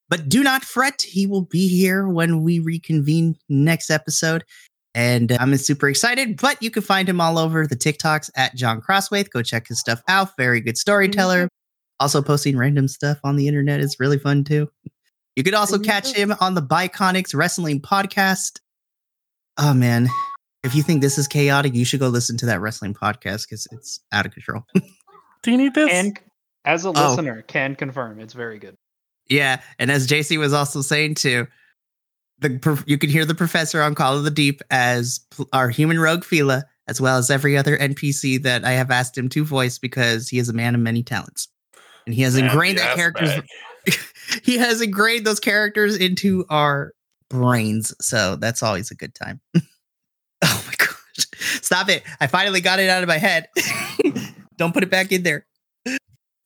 But 0.07 0.29
do 0.29 0.43
not 0.43 0.63
fret, 0.63 1.01
he 1.01 1.25
will 1.25 1.45
be 1.45 1.67
here 1.67 2.07
when 2.07 2.43
we 2.43 2.59
reconvene 2.59 3.37
next 3.49 3.89
episode. 3.89 4.43
And 4.93 5.31
I'm 5.39 5.55
super 5.57 5.87
excited, 5.89 6.39
but 6.39 6.61
you 6.61 6.69
can 6.69 6.83
find 6.83 7.07
him 7.07 7.21
all 7.21 7.37
over 7.37 7.65
the 7.65 7.77
TikToks 7.77 8.29
at 8.35 8.55
John 8.55 8.81
Crosswaith. 8.81 9.29
Go 9.29 9.41
check 9.41 9.67
his 9.67 9.79
stuff 9.79 10.01
out. 10.07 10.35
Very 10.37 10.59
good 10.59 10.77
storyteller. 10.77 11.45
Mm-hmm. 11.45 12.01
Also, 12.01 12.21
posting 12.21 12.57
random 12.57 12.87
stuff 12.87 13.19
on 13.23 13.35
the 13.35 13.47
internet 13.47 13.79
is 13.79 13.99
really 13.99 14.19
fun 14.19 14.43
too. 14.43 14.69
You 15.41 15.43
could 15.43 15.55
also 15.55 15.79
catch 15.79 16.13
him 16.13 16.35
on 16.39 16.53
the 16.53 16.61
Biconics 16.61 17.33
Wrestling 17.33 17.81
Podcast. 17.81 18.59
Oh 19.57 19.73
man, 19.73 20.07
if 20.63 20.75
you 20.75 20.83
think 20.83 21.01
this 21.01 21.17
is 21.17 21.27
chaotic, 21.27 21.73
you 21.73 21.83
should 21.83 21.99
go 21.99 22.09
listen 22.09 22.37
to 22.37 22.45
that 22.45 22.61
wrestling 22.61 22.93
podcast 22.93 23.49
because 23.49 23.67
it's 23.71 24.01
out 24.11 24.27
of 24.27 24.33
control. 24.33 24.61
Do 25.41 25.49
you 25.49 25.57
need 25.57 25.73
this? 25.73 25.89
And 25.91 26.19
as 26.63 26.85
a 26.85 26.89
oh. 26.89 26.91
listener, 26.91 27.41
can 27.41 27.75
confirm 27.75 28.19
it's 28.19 28.35
very 28.35 28.59
good. 28.59 28.75
Yeah, 29.29 29.61
and 29.79 29.89
as 29.89 30.05
JC 30.05 30.37
was 30.37 30.53
also 30.53 30.83
saying 30.83 31.15
too, 31.15 31.47
the 32.37 32.83
you 32.85 32.99
can 32.99 33.09
hear 33.09 33.25
the 33.25 33.33
professor 33.33 33.81
on 33.81 33.95
Call 33.95 34.15
of 34.15 34.23
the 34.23 34.29
Deep 34.29 34.61
as 34.69 35.21
our 35.53 35.69
human 35.69 35.99
rogue 35.99 36.23
Fila, 36.23 36.65
as 36.87 37.01
well 37.01 37.17
as 37.17 37.31
every 37.31 37.57
other 37.57 37.75
NPC 37.79 38.43
that 38.43 38.63
I 38.63 38.73
have 38.73 38.91
asked 38.91 39.17
him 39.17 39.27
to 39.29 39.43
voice 39.43 39.79
because 39.79 40.29
he 40.29 40.37
is 40.37 40.49
a 40.49 40.53
man 40.53 40.75
of 40.75 40.81
many 40.81 41.01
talents, 41.01 41.47
and 42.05 42.13
he 42.13 42.21
has 42.21 42.37
ingrained 42.37 42.77
that 42.77 42.95
character's. 42.95 43.41
he 44.43 44.57
has 44.57 44.81
ingrained 44.81 45.25
those 45.25 45.39
characters 45.39 45.97
into 45.97 46.45
our 46.49 46.93
brains. 47.29 47.93
So 48.01 48.35
that's 48.35 48.63
always 48.63 48.91
a 48.91 48.95
good 48.95 49.15
time. 49.15 49.39
oh 49.55 50.63
my 50.67 50.73
gosh. 50.77 51.27
Stop 51.61 51.89
it. 51.89 52.03
I 52.19 52.27
finally 52.27 52.61
got 52.61 52.79
it 52.79 52.89
out 52.89 53.03
of 53.03 53.07
my 53.07 53.17
head. 53.17 53.47
Don't 54.57 54.73
put 54.73 54.83
it 54.83 54.89
back 54.91 55.11
in 55.11 55.23
there. 55.23 55.45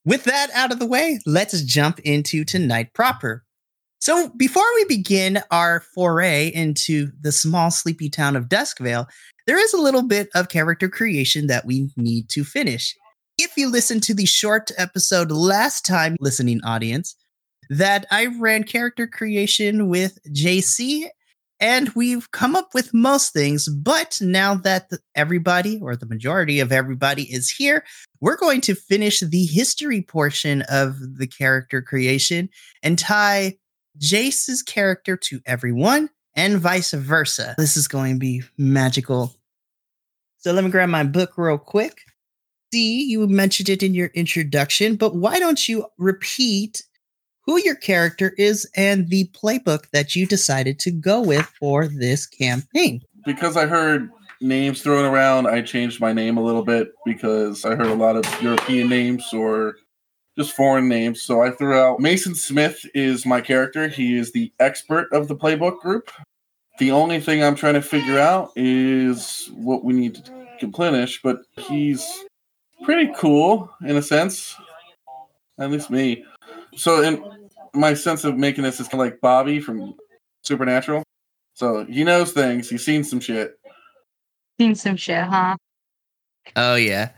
With 0.04 0.24
that 0.24 0.50
out 0.54 0.70
of 0.70 0.78
the 0.78 0.86
way, 0.86 1.18
let's 1.26 1.60
jump 1.62 1.98
into 2.00 2.44
tonight 2.44 2.94
proper. 2.94 3.44
So, 3.98 4.28
before 4.36 4.62
we 4.76 4.84
begin 4.84 5.40
our 5.50 5.80
foray 5.80 6.48
into 6.54 7.10
the 7.20 7.32
small, 7.32 7.72
sleepy 7.72 8.08
town 8.08 8.36
of 8.36 8.44
Duskvale, 8.44 9.06
there 9.46 9.58
is 9.58 9.72
a 9.72 9.80
little 9.80 10.02
bit 10.02 10.28
of 10.34 10.48
character 10.48 10.88
creation 10.88 11.48
that 11.48 11.64
we 11.64 11.90
need 11.96 12.28
to 12.30 12.44
finish. 12.44 12.94
If 13.38 13.56
you 13.56 13.68
listened 13.68 14.02
to 14.04 14.14
the 14.14 14.26
short 14.26 14.70
episode 14.78 15.30
last 15.32 15.84
time, 15.84 16.16
listening 16.20 16.60
audience, 16.62 17.16
that 17.70 18.06
I 18.10 18.26
ran 18.26 18.64
character 18.64 19.06
creation 19.06 19.88
with 19.88 20.18
JC, 20.32 21.08
and 21.58 21.88
we've 21.90 22.30
come 22.32 22.54
up 22.54 22.74
with 22.74 22.92
most 22.92 23.32
things. 23.32 23.68
But 23.68 24.18
now 24.20 24.54
that 24.56 24.90
everybody, 25.14 25.78
or 25.80 25.96
the 25.96 26.06
majority 26.06 26.60
of 26.60 26.72
everybody, 26.72 27.22
is 27.24 27.50
here, 27.50 27.84
we're 28.20 28.36
going 28.36 28.60
to 28.62 28.74
finish 28.74 29.20
the 29.20 29.46
history 29.46 30.02
portion 30.02 30.62
of 30.68 30.96
the 31.18 31.26
character 31.26 31.80
creation 31.80 32.48
and 32.82 32.98
tie 32.98 33.56
Jace's 33.98 34.62
character 34.62 35.16
to 35.16 35.40
everyone 35.46 36.10
and 36.34 36.58
vice 36.58 36.92
versa. 36.92 37.54
This 37.56 37.76
is 37.76 37.88
going 37.88 38.14
to 38.14 38.18
be 38.18 38.42
magical. 38.58 39.34
So 40.38 40.52
let 40.52 40.64
me 40.64 40.70
grab 40.70 40.90
my 40.90 41.02
book 41.02 41.32
real 41.38 41.58
quick. 41.58 42.02
See, 42.72 43.04
you 43.04 43.26
mentioned 43.26 43.68
it 43.68 43.82
in 43.82 43.94
your 43.94 44.08
introduction, 44.08 44.96
but 44.96 45.14
why 45.14 45.38
don't 45.38 45.68
you 45.68 45.86
repeat 45.98 46.82
who 47.46 47.58
your 47.60 47.76
character 47.76 48.34
is 48.36 48.68
and 48.74 49.08
the 49.08 49.28
playbook 49.28 49.88
that 49.90 50.14
you 50.14 50.26
decided 50.26 50.78
to 50.80 50.90
go 50.90 51.22
with 51.22 51.46
for 51.58 51.86
this 51.86 52.26
campaign? 52.26 53.00
Because 53.24 53.56
I 53.56 53.66
heard 53.66 54.10
names 54.40 54.82
thrown 54.82 55.04
around, 55.04 55.46
I 55.46 55.62
changed 55.62 56.00
my 56.00 56.12
name 56.12 56.36
a 56.36 56.42
little 56.42 56.64
bit 56.64 56.92
because 57.04 57.64
I 57.64 57.74
heard 57.74 57.86
a 57.86 57.94
lot 57.94 58.16
of 58.16 58.42
European 58.42 58.88
names 58.88 59.32
or 59.32 59.76
just 60.36 60.52
foreign 60.52 60.88
names. 60.88 61.22
So 61.22 61.42
I 61.42 61.50
threw 61.50 61.74
out 61.74 62.00
Mason 62.00 62.34
Smith 62.34 62.84
is 62.94 63.24
my 63.24 63.40
character. 63.40 63.88
He 63.88 64.18
is 64.18 64.32
the 64.32 64.52
expert 64.60 65.08
of 65.12 65.28
the 65.28 65.36
playbook 65.36 65.80
group. 65.80 66.10
The 66.78 66.90
only 66.90 67.20
thing 67.20 67.42
I'm 67.42 67.54
trying 67.54 67.74
to 67.74 67.82
figure 67.82 68.18
out 68.18 68.50
is 68.54 69.50
what 69.54 69.82
we 69.82 69.94
need 69.94 70.16
to 70.16 70.46
replenish, 70.60 71.22
but 71.22 71.38
he's 71.56 72.24
pretty 72.84 73.10
cool 73.16 73.70
in 73.82 73.96
a 73.96 74.02
sense. 74.02 74.54
At 75.58 75.70
least 75.70 75.88
me. 75.90 76.22
So 76.76 77.00
in 77.00 77.24
my 77.76 77.94
sense 77.94 78.24
of 78.24 78.36
making 78.36 78.64
this 78.64 78.80
is 78.80 78.88
kind 78.88 79.00
of 79.00 79.06
like 79.06 79.20
Bobby 79.20 79.60
from 79.60 79.94
Supernatural. 80.42 81.02
So 81.54 81.84
he 81.84 82.04
knows 82.04 82.32
things. 82.32 82.68
He's 82.68 82.84
seen 82.84 83.04
some 83.04 83.20
shit. 83.20 83.58
Seen 84.58 84.74
some 84.74 84.96
shit, 84.96 85.22
huh? 85.22 85.56
Oh, 86.54 86.76
yeah. 86.76 87.10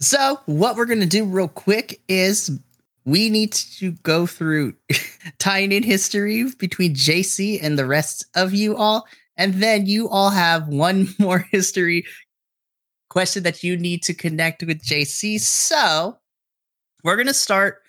So, 0.00 0.40
what 0.46 0.76
we're 0.76 0.86
going 0.86 1.00
to 1.00 1.06
do 1.06 1.24
real 1.24 1.48
quick 1.48 2.00
is 2.08 2.58
we 3.04 3.30
need 3.30 3.52
to 3.52 3.92
go 4.02 4.26
through 4.26 4.74
tying 5.38 5.72
in 5.72 5.82
history 5.82 6.44
between 6.58 6.94
JC 6.94 7.58
and 7.62 7.78
the 7.78 7.86
rest 7.86 8.26
of 8.34 8.54
you 8.54 8.76
all. 8.76 9.06
And 9.36 9.54
then 9.54 9.86
you 9.86 10.08
all 10.08 10.30
have 10.30 10.68
one 10.68 11.08
more 11.18 11.38
history 11.50 12.04
question 13.10 13.42
that 13.44 13.62
you 13.62 13.76
need 13.76 14.02
to 14.04 14.14
connect 14.14 14.62
with 14.62 14.82
JC. 14.82 15.40
So, 15.40 16.18
we're 17.02 17.16
going 17.16 17.26
to 17.26 17.34
start 17.34 17.83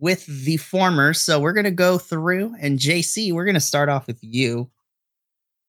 with 0.00 0.26
the 0.26 0.56
former. 0.56 1.14
So, 1.14 1.38
we're 1.38 1.52
going 1.52 1.64
to 1.64 1.70
go 1.70 1.98
through, 1.98 2.54
and 2.60 2.78
JC, 2.78 3.32
we're 3.32 3.44
going 3.44 3.54
to 3.54 3.60
start 3.60 3.88
off 3.88 4.06
with 4.06 4.18
you. 4.22 4.70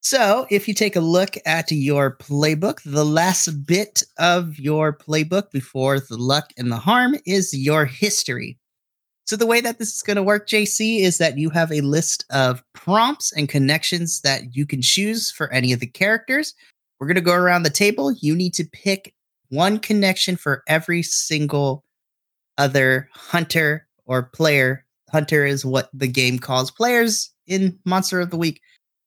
So, 0.03 0.47
if 0.49 0.67
you 0.67 0.73
take 0.73 0.95
a 0.95 1.01
look 1.01 1.37
at 1.45 1.71
your 1.71 2.17
playbook, 2.17 2.81
the 2.83 3.05
last 3.05 3.67
bit 3.67 4.01
of 4.17 4.57
your 4.57 4.97
playbook 4.97 5.51
before 5.51 5.99
the 5.99 6.17
luck 6.17 6.51
and 6.57 6.71
the 6.71 6.77
harm 6.77 7.15
is 7.27 7.53
your 7.53 7.85
history. 7.85 8.57
So, 9.25 9.35
the 9.35 9.45
way 9.45 9.61
that 9.61 9.77
this 9.77 9.93
is 9.93 10.01
going 10.01 10.17
to 10.17 10.23
work, 10.23 10.47
JC, 10.47 11.01
is 11.01 11.19
that 11.19 11.37
you 11.37 11.51
have 11.51 11.71
a 11.71 11.81
list 11.81 12.25
of 12.31 12.63
prompts 12.73 13.31
and 13.31 13.47
connections 13.47 14.21
that 14.21 14.55
you 14.55 14.65
can 14.65 14.81
choose 14.81 15.29
for 15.29 15.53
any 15.53 15.71
of 15.71 15.79
the 15.79 15.87
characters. 15.87 16.55
We're 16.99 17.07
going 17.07 17.15
to 17.15 17.21
go 17.21 17.35
around 17.35 17.63
the 17.63 17.69
table. 17.69 18.11
You 18.11 18.35
need 18.35 18.55
to 18.55 18.65
pick 18.65 19.13
one 19.49 19.77
connection 19.77 20.35
for 20.35 20.63
every 20.67 21.03
single 21.03 21.83
other 22.57 23.07
hunter 23.13 23.87
or 24.11 24.23
player. 24.23 24.85
Hunter 25.09 25.45
is 25.45 25.65
what 25.65 25.89
the 25.93 26.07
game 26.07 26.37
calls 26.37 26.69
players 26.69 27.31
in 27.47 27.79
Monster 27.85 28.19
of 28.19 28.29
the 28.29 28.37
Week. 28.37 28.61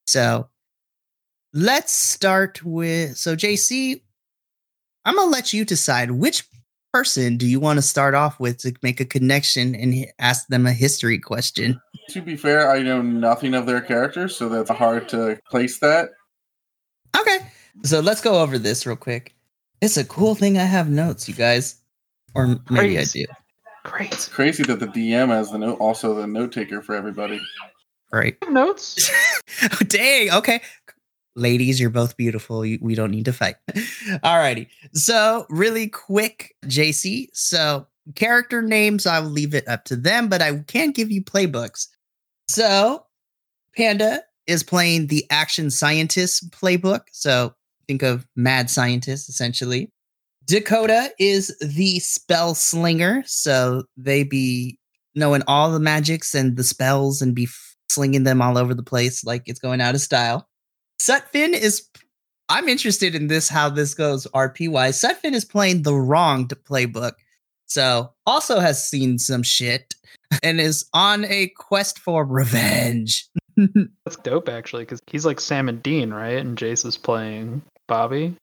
So, 0.06 0.48
let's 1.52 1.92
start 1.92 2.64
with 2.64 3.16
so 3.16 3.36
JC, 3.36 4.00
I'm 5.04 5.16
gonna 5.16 5.30
let 5.30 5.52
you 5.52 5.64
decide 5.64 6.10
which 6.10 6.44
person 6.92 7.36
do 7.36 7.46
you 7.46 7.60
want 7.60 7.76
to 7.76 7.82
start 7.82 8.14
off 8.14 8.40
with 8.40 8.58
to 8.58 8.72
make 8.82 9.00
a 9.00 9.04
connection 9.04 9.74
and 9.74 10.06
ask 10.18 10.46
them 10.48 10.66
a 10.66 10.72
history 10.72 11.18
question. 11.18 11.80
To 12.10 12.22
be 12.22 12.36
fair, 12.36 12.70
I 12.70 12.82
know 12.82 13.02
nothing 13.02 13.54
of 13.54 13.66
their 13.66 13.80
characters, 13.80 14.36
so 14.36 14.48
that's 14.48 14.70
hard 14.70 15.08
to 15.10 15.38
place 15.50 15.80
that. 15.80 16.10
Okay, 17.18 17.38
so 17.82 18.00
let's 18.00 18.20
go 18.20 18.40
over 18.40 18.58
this 18.58 18.86
real 18.86 18.96
quick. 18.96 19.34
It's 19.80 19.96
a 19.96 20.04
cool 20.04 20.34
thing 20.34 20.56
I 20.56 20.64
have 20.64 20.88
notes, 20.88 21.28
you 21.28 21.34
guys, 21.34 21.76
or 22.34 22.46
maybe 22.46 22.94
Great. 22.94 22.98
I 22.98 23.04
do. 23.04 23.24
Great. 23.84 24.12
It's 24.12 24.28
crazy 24.28 24.62
that 24.64 24.80
the 24.80 24.86
DM 24.86 25.28
has 25.28 25.50
the 25.50 25.58
note, 25.58 25.78
also 25.78 26.14
the 26.14 26.26
note 26.26 26.52
taker 26.52 26.80
for 26.82 26.94
everybody. 26.94 27.40
Right? 28.12 28.36
Notes. 28.50 29.10
Oh, 29.62 29.84
dang. 29.86 30.32
Okay. 30.32 30.60
Ladies, 31.36 31.78
you're 31.78 31.90
both 31.90 32.16
beautiful. 32.16 32.60
We 32.60 32.94
don't 32.94 33.12
need 33.12 33.26
to 33.26 33.32
fight. 33.32 33.54
Alrighty. 34.24 34.66
So, 34.94 35.46
really 35.48 35.88
quick, 35.88 36.54
JC. 36.64 37.28
So, 37.32 37.86
character 38.16 38.62
names, 38.62 39.06
I'll 39.06 39.22
leave 39.22 39.54
it 39.54 39.68
up 39.68 39.84
to 39.84 39.96
them, 39.96 40.28
but 40.28 40.42
I 40.42 40.58
can 40.66 40.90
give 40.90 41.10
you 41.10 41.22
playbooks. 41.22 41.86
So, 42.48 43.06
Panda 43.76 44.22
is 44.46 44.64
playing 44.64 45.06
the 45.06 45.24
action 45.30 45.70
scientist 45.70 46.50
playbook. 46.50 47.02
So, 47.12 47.54
think 47.86 48.02
of 48.02 48.26
mad 48.34 48.70
scientist 48.70 49.28
essentially. 49.28 49.92
Dakota 50.44 51.10
is 51.18 51.56
the 51.58 51.98
spell 52.00 52.54
slinger. 52.54 53.22
So, 53.26 53.84
they 53.96 54.24
be 54.24 54.78
knowing 55.14 55.42
all 55.46 55.70
the 55.70 55.80
magics 55.80 56.34
and 56.34 56.56
the 56.56 56.64
spells 56.64 57.22
and 57.22 57.34
be 57.34 57.48
slinging 57.88 58.24
them 58.24 58.42
all 58.42 58.58
over 58.58 58.74
the 58.74 58.82
place 58.82 59.24
like 59.24 59.42
it's 59.46 59.60
going 59.60 59.80
out 59.80 59.94
of 59.94 60.00
style. 60.00 60.48
Sutphin 61.00 61.52
is 61.52 61.88
I'm 62.48 62.68
interested 62.68 63.14
in 63.14 63.28
this 63.28 63.48
how 63.48 63.68
this 63.70 63.94
goes 63.94 64.26
RP 64.34 64.68
wise. 64.68 65.00
Sutphin 65.00 65.32
is 65.32 65.44
playing 65.44 65.82
the 65.82 65.94
wronged 65.94 66.52
playbook. 66.64 67.12
So 67.66 68.12
also 68.26 68.60
has 68.60 68.86
seen 68.86 69.18
some 69.18 69.42
shit 69.42 69.94
and 70.42 70.60
is 70.60 70.84
on 70.92 71.24
a 71.24 71.48
quest 71.56 71.98
for 71.98 72.24
revenge. 72.24 73.26
That's 73.56 74.16
dope, 74.22 74.48
actually, 74.48 74.82
because 74.82 75.00
he's 75.06 75.24
like 75.24 75.40
Sam 75.40 75.68
and 75.68 75.82
Dean, 75.82 76.12
right? 76.12 76.38
And 76.38 76.58
Jace 76.58 76.84
is 76.84 76.98
playing 76.98 77.62
Bobby. 77.86 78.34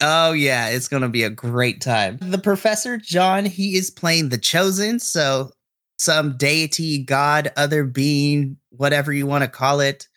Oh 0.00 0.32
yeah, 0.32 0.68
it's 0.68 0.88
gonna 0.88 1.08
be 1.08 1.24
a 1.24 1.30
great 1.30 1.80
time. 1.80 2.18
The 2.20 2.38
professor 2.38 2.96
John, 2.98 3.44
he 3.44 3.76
is 3.76 3.90
playing 3.90 4.28
the 4.28 4.38
chosen, 4.38 5.00
so 5.00 5.50
some 5.98 6.36
deity, 6.36 7.02
god, 7.02 7.52
other 7.56 7.84
being, 7.84 8.56
whatever 8.70 9.12
you 9.12 9.26
want 9.26 9.44
to 9.44 9.48
call 9.50 9.80
it, 9.80 10.08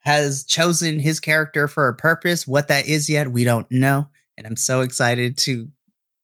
has 0.00 0.44
chosen 0.44 0.98
his 0.98 1.20
character 1.20 1.66
for 1.68 1.88
a 1.88 1.94
purpose. 1.94 2.46
What 2.46 2.68
that 2.68 2.86
is 2.86 3.08
yet, 3.08 3.32
we 3.32 3.44
don't 3.44 3.70
know, 3.70 4.08
and 4.36 4.46
I'm 4.46 4.56
so 4.56 4.80
excited 4.80 5.36
to 5.38 5.68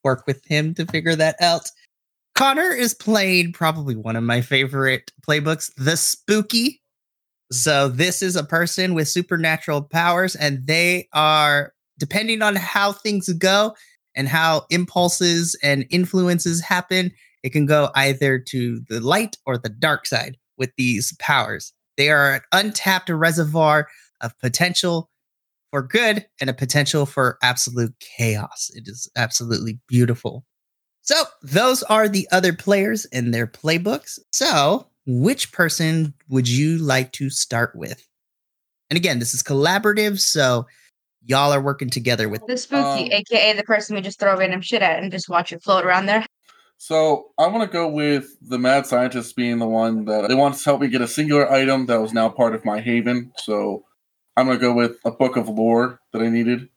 work 0.04 0.26
with 0.26 0.44
him 0.44 0.74
to 0.74 0.86
figure 0.86 1.16
that 1.16 1.36
out. 1.40 1.70
Connor 2.34 2.70
is 2.72 2.94
playing 2.94 3.52
probably 3.52 3.94
one 3.94 4.16
of 4.16 4.24
my 4.24 4.40
favorite 4.40 5.12
playbooks, 5.26 5.70
The 5.76 5.96
Spooky. 5.96 6.80
So 7.50 7.88
this 7.88 8.22
is 8.22 8.34
a 8.36 8.44
person 8.44 8.94
with 8.94 9.08
supernatural 9.08 9.82
powers, 9.82 10.34
and 10.34 10.66
they 10.66 11.08
are 11.12 11.71
depending 11.98 12.42
on 12.42 12.56
how 12.56 12.92
things 12.92 13.32
go 13.34 13.74
and 14.14 14.28
how 14.28 14.66
impulses 14.70 15.56
and 15.62 15.86
influences 15.90 16.60
happen, 16.60 17.12
it 17.42 17.50
can 17.50 17.66
go 17.66 17.90
either 17.94 18.38
to 18.38 18.80
the 18.88 19.00
light 19.00 19.36
or 19.46 19.58
the 19.58 19.68
dark 19.68 20.06
side 20.06 20.36
with 20.58 20.70
these 20.76 21.14
powers. 21.18 21.72
They 21.96 22.10
are 22.10 22.34
an 22.34 22.40
untapped 22.52 23.08
reservoir 23.08 23.88
of 24.20 24.38
potential 24.38 25.10
for 25.70 25.82
good 25.82 26.26
and 26.40 26.50
a 26.50 26.54
potential 26.54 27.06
for 27.06 27.38
absolute 27.42 27.94
chaos. 28.00 28.70
It 28.74 28.84
is 28.86 29.10
absolutely 29.16 29.80
beautiful. 29.88 30.44
So, 31.00 31.24
those 31.42 31.82
are 31.84 32.08
the 32.08 32.28
other 32.30 32.52
players 32.52 33.06
and 33.06 33.34
their 33.34 33.46
playbooks. 33.46 34.20
So, 34.30 34.86
which 35.04 35.50
person 35.50 36.14
would 36.28 36.48
you 36.48 36.78
like 36.78 37.10
to 37.12 37.28
start 37.28 37.74
with? 37.74 38.06
And 38.88 38.96
again, 38.96 39.18
this 39.18 39.34
is 39.34 39.42
collaborative, 39.42 40.20
so 40.20 40.66
y'all 41.26 41.52
are 41.52 41.60
working 41.60 41.90
together 41.90 42.28
with 42.28 42.46
The 42.46 42.56
spooky, 42.56 43.12
Um, 43.12 43.20
aka 43.20 43.52
the 43.54 43.62
person 43.62 43.96
we 43.96 44.02
just 44.02 44.18
throw 44.18 44.36
random 44.36 44.60
shit 44.60 44.82
at 44.82 45.02
and 45.02 45.10
just 45.10 45.28
watch 45.28 45.52
it 45.52 45.62
float 45.62 45.84
around 45.84 46.06
there. 46.06 46.26
So 46.78 47.30
I 47.38 47.46
want 47.46 47.62
to 47.62 47.72
go 47.72 47.88
with 47.88 48.36
the 48.42 48.58
mad 48.58 48.86
scientist 48.86 49.36
being 49.36 49.58
the 49.58 49.68
one 49.68 50.04
that 50.06 50.28
they 50.28 50.34
want 50.34 50.56
to 50.56 50.64
help 50.64 50.80
me 50.80 50.88
get 50.88 51.00
a 51.00 51.06
singular 51.06 51.50
item 51.50 51.86
that 51.86 52.00
was 52.00 52.12
now 52.12 52.28
part 52.28 52.54
of 52.54 52.64
my 52.64 52.80
haven. 52.80 53.32
So 53.36 53.84
I'm 54.36 54.46
going 54.46 54.58
to 54.58 54.60
go 54.60 54.72
with 54.72 54.96
a 55.04 55.12
book 55.12 55.36
of 55.36 55.48
lore 55.48 56.00
that 56.12 56.22
I 56.22 56.28
needed. 56.28 56.68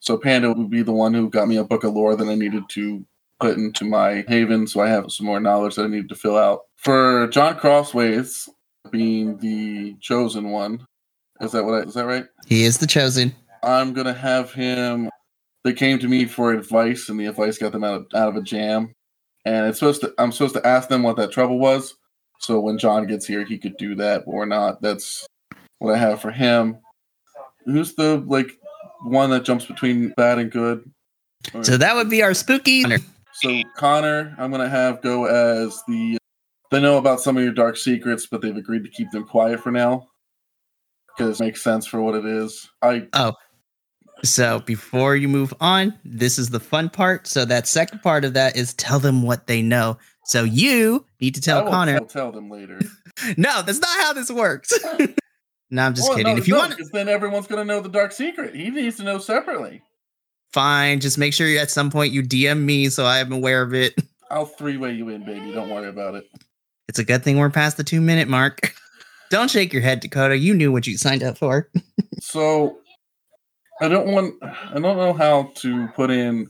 So 0.00 0.18
Panda 0.18 0.52
would 0.52 0.70
be 0.70 0.82
the 0.82 0.92
one 0.92 1.14
who 1.14 1.30
got 1.30 1.46
me 1.46 1.56
a 1.56 1.64
book 1.64 1.84
of 1.84 1.94
lore 1.94 2.16
that 2.16 2.26
I 2.26 2.34
needed 2.34 2.64
to 2.70 3.06
put 3.38 3.56
into 3.56 3.84
my 3.84 4.24
haven. 4.26 4.66
So 4.66 4.80
I 4.80 4.88
have 4.88 5.12
some 5.12 5.26
more 5.26 5.40
knowledge 5.40 5.76
that 5.76 5.84
I 5.84 5.88
needed 5.88 6.08
to 6.08 6.16
fill 6.16 6.36
out. 6.36 6.62
For 6.76 7.28
John 7.28 7.56
Crosswaith, 7.56 8.48
being 8.90 9.38
the 9.38 9.96
chosen 10.00 10.50
one. 10.50 10.86
Is 11.40 11.52
that 11.52 11.64
what 11.64 11.74
I, 11.74 11.78
is 11.80 11.94
that 11.94 12.06
right? 12.06 12.26
He 12.46 12.64
is 12.64 12.78
the 12.78 12.86
chosen. 12.86 13.34
I'm 13.64 13.92
gonna 13.92 14.14
have 14.14 14.52
him. 14.52 15.10
They 15.64 15.72
came 15.72 15.98
to 15.98 16.08
me 16.08 16.26
for 16.26 16.52
advice, 16.52 17.08
and 17.08 17.18
the 17.18 17.26
advice 17.26 17.58
got 17.58 17.72
them 17.72 17.84
out 17.84 17.94
of, 17.94 18.06
out 18.14 18.28
of 18.28 18.36
a 18.36 18.42
jam. 18.42 18.92
And 19.44 19.66
it's 19.66 19.78
supposed 19.78 20.00
to. 20.02 20.14
I'm 20.18 20.32
supposed 20.32 20.54
to 20.54 20.66
ask 20.66 20.88
them 20.88 21.02
what 21.02 21.16
that 21.16 21.32
trouble 21.32 21.58
was. 21.58 21.94
So 22.38 22.60
when 22.60 22.78
John 22.78 23.06
gets 23.06 23.26
here, 23.26 23.44
he 23.44 23.58
could 23.58 23.76
do 23.76 23.94
that 23.96 24.24
or 24.26 24.46
not. 24.46 24.82
That's 24.82 25.26
what 25.78 25.94
I 25.94 25.98
have 25.98 26.20
for 26.20 26.30
him. 26.30 26.78
Who's 27.64 27.94
the 27.94 28.18
like 28.26 28.50
one 29.02 29.30
that 29.30 29.44
jumps 29.44 29.66
between 29.66 30.10
bad 30.16 30.38
and 30.38 30.50
good? 30.50 30.90
Or- 31.54 31.64
So 31.64 31.76
that 31.76 31.94
would 31.94 32.10
be 32.10 32.22
our 32.22 32.34
spooky. 32.34 32.84
so 33.32 33.62
Connor, 33.76 34.34
I'm 34.38 34.50
gonna 34.50 34.68
have 34.68 35.02
go 35.02 35.24
as 35.26 35.82
the. 35.88 36.18
They 36.70 36.80
know 36.80 36.98
about 36.98 37.20
some 37.20 37.36
of 37.36 37.42
your 37.44 37.52
dark 37.52 37.76
secrets, 37.76 38.26
but 38.26 38.40
they've 38.42 38.56
agreed 38.56 38.82
to 38.84 38.90
keep 38.90 39.10
them 39.12 39.24
quiet 39.26 39.60
for 39.60 39.70
now 39.70 40.08
because 41.16 41.40
it 41.40 41.44
makes 41.44 41.62
sense 41.62 41.86
for 41.86 42.00
what 42.00 42.14
it 42.14 42.24
is. 42.24 42.68
I 42.82 43.06
oh, 43.12 43.34
So 44.24 44.60
before 44.60 45.14
you 45.16 45.28
move 45.28 45.52
on, 45.60 45.94
this 46.04 46.38
is 46.38 46.50
the 46.50 46.60
fun 46.60 46.88
part. 46.90 47.26
So 47.26 47.44
that 47.44 47.68
second 47.68 48.00
part 48.02 48.24
of 48.24 48.32
that 48.34 48.56
is 48.56 48.74
tell 48.74 48.98
them 48.98 49.22
what 49.22 49.46
they 49.46 49.60
know. 49.62 49.98
So 50.24 50.42
you 50.44 51.04
need 51.20 51.34
to 51.34 51.40
tell 51.40 51.68
Connor. 51.68 51.98
tell, 51.98 52.06
tell 52.06 52.32
them 52.32 52.50
later. 52.50 52.80
No, 53.36 53.62
that's 53.62 53.78
not 53.78 53.96
how 54.00 54.12
this 54.12 54.28
works. 54.28 54.72
no, 55.70 55.82
I'm 55.84 55.94
just 55.94 56.08
Well, 56.08 56.16
kidding. 56.18 56.32
no, 56.34 56.38
if 56.38 56.48
you 56.48 56.54
no, 56.54 56.60
want, 56.60 56.70
because 56.72 56.90
then 56.90 57.08
everyone's 57.08 57.46
gonna 57.46 57.64
know 57.64 57.80
the 57.80 57.88
dark 57.88 58.10
secret. 58.10 58.56
He 58.56 58.70
needs 58.70 58.96
to 58.96 59.04
know 59.04 59.18
separately. 59.18 59.82
fine. 60.52 60.98
Just 60.98 61.16
make 61.16 61.32
sure 61.32 61.46
at 61.60 61.70
some 61.70 61.92
point 61.92 62.12
you 62.12 62.24
DM 62.24 62.62
me 62.64 62.88
so 62.88 63.04
I 63.04 63.18
am 63.18 63.30
aware 63.30 63.62
of 63.62 63.72
it. 63.72 63.94
I'll 64.32 64.46
three 64.46 64.76
way 64.78 64.94
you 64.94 65.10
in, 65.10 65.24
baby. 65.24 65.52
Don't 65.52 65.70
worry 65.70 65.88
about 65.88 66.16
it. 66.16 66.24
It's 66.88 66.98
a 66.98 67.04
good 67.04 67.22
thing 67.22 67.38
we're 67.38 67.50
past 67.50 67.76
the 67.76 67.84
two 67.84 68.00
minute 68.00 68.26
mark. 68.26 68.74
Don't 69.30 69.48
shake 69.50 69.72
your 69.72 69.82
head, 69.82 70.00
Dakota. 70.00 70.36
You 70.36 70.52
knew 70.54 70.72
what 70.72 70.86
you 70.88 70.98
signed 70.98 71.22
up 71.22 71.38
for. 71.38 71.70
So 72.20 72.78
I 73.84 73.88
don't 73.88 74.08
want. 74.12 74.34
I 74.42 74.74
don't 74.74 74.96
know 74.96 75.12
how 75.12 75.52
to 75.56 75.88
put 75.88 76.10
in. 76.10 76.48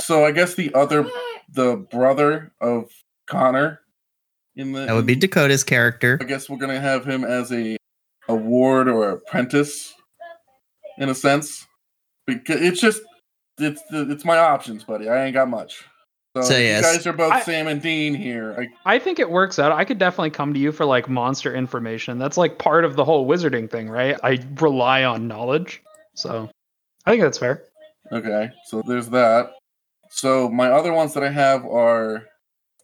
So 0.00 0.24
I 0.24 0.30
guess 0.30 0.54
the 0.54 0.72
other, 0.74 1.08
the 1.52 1.76
brother 1.90 2.52
of 2.60 2.90
Connor, 3.26 3.80
in 4.54 4.72
the 4.72 4.86
That 4.86 4.94
would 4.94 5.06
be 5.06 5.16
Dakota's 5.16 5.64
character. 5.64 6.18
I 6.20 6.24
guess 6.24 6.48
we're 6.48 6.58
gonna 6.58 6.80
have 6.80 7.04
him 7.04 7.24
as 7.24 7.52
a 7.52 7.76
a 8.28 8.34
ward 8.34 8.88
or 8.88 9.10
apprentice, 9.10 9.92
in 10.98 11.08
a 11.08 11.14
sense. 11.14 11.66
Because 12.26 12.60
it's 12.60 12.80
just 12.80 13.02
it's 13.58 13.82
it's 13.90 14.24
my 14.24 14.38
options, 14.38 14.84
buddy. 14.84 15.08
I 15.08 15.24
ain't 15.24 15.34
got 15.34 15.48
much. 15.48 15.84
So, 16.36 16.42
So, 16.42 16.56
yes. 16.58 16.84
you 16.84 16.92
guys 16.98 17.06
are 17.06 17.12
both 17.14 17.32
I- 17.32 17.40
Sam 17.40 17.66
and 17.66 17.80
Dean 17.82 18.14
here. 18.14 18.68
I, 18.84 18.94
I 18.94 18.98
think 18.98 19.18
it 19.18 19.30
works 19.30 19.58
out. 19.58 19.72
I 19.72 19.84
could 19.84 19.98
definitely 19.98 20.30
come 20.30 20.52
to 20.54 20.60
you 20.60 20.70
for 20.72 20.84
like 20.84 21.08
monster 21.08 21.52
information. 21.54 22.18
That's 22.18 22.36
like 22.36 22.58
part 22.58 22.84
of 22.84 22.94
the 22.96 23.04
whole 23.04 23.26
wizarding 23.26 23.68
thing, 23.68 23.88
right? 23.88 24.16
I 24.22 24.38
rely 24.60 25.04
on 25.04 25.26
knowledge. 25.26 25.82
So 26.18 26.50
I 27.06 27.12
think 27.12 27.22
that's 27.22 27.38
fair. 27.38 27.62
okay, 28.10 28.50
so 28.66 28.82
there's 28.82 29.08
that. 29.10 29.52
So 30.10 30.50
my 30.50 30.68
other 30.68 30.92
ones 30.92 31.14
that 31.14 31.22
I 31.22 31.30
have 31.30 31.64
are 31.64 32.24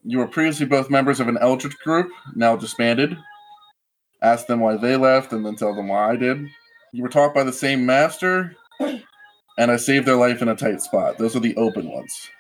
you 0.05 0.19
were 0.19 0.29
previously 0.29 0.67
both 0.67 0.89
members 0.89 1.19
of 1.19 1.27
an 1.27 1.39
Eldritch 1.41 1.77
group, 1.81 2.11
now 2.37 2.55
disbanded. 2.55 3.17
Ask 4.23 4.47
them 4.47 4.61
why 4.61 4.77
they 4.77 4.97
left, 4.97 5.33
and 5.33 5.45
then 5.45 5.57
tell 5.57 5.75
them 5.75 5.89
why 5.89 6.13
I 6.13 6.17
did. 6.17 6.47
You 6.93 7.03
were 7.03 7.09
taught 7.09 7.35
by 7.35 7.43
the 7.43 7.53
same 7.53 7.85
master, 7.85 8.55
and 8.79 9.71
I 9.71 9.77
saved 9.77 10.07
their 10.07 10.17
life 10.17 10.41
in 10.41 10.49
a 10.49 10.55
tight 10.55 10.81
spot. 10.81 11.19
Those 11.19 11.35
are 11.35 11.41
the 11.41 11.57
open 11.57 11.91
ones. 11.91 12.31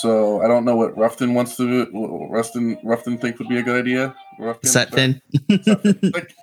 So 0.00 0.40
I 0.42 0.46
don't 0.46 0.64
know 0.64 0.76
what 0.76 0.94
Ruffton 0.94 1.34
wants 1.34 1.56
to. 1.56 1.86
What 1.90 2.30
Rustin 2.30 2.76
Ruffton 2.84 3.20
think 3.20 3.38
would 3.40 3.48
be 3.48 3.58
a 3.58 3.62
good 3.64 3.80
idea. 3.80 4.14
Ruffton, 4.38 4.70
Sutphin. 4.86 5.20
Sutphin. 5.50 6.12
Like, 6.14 6.34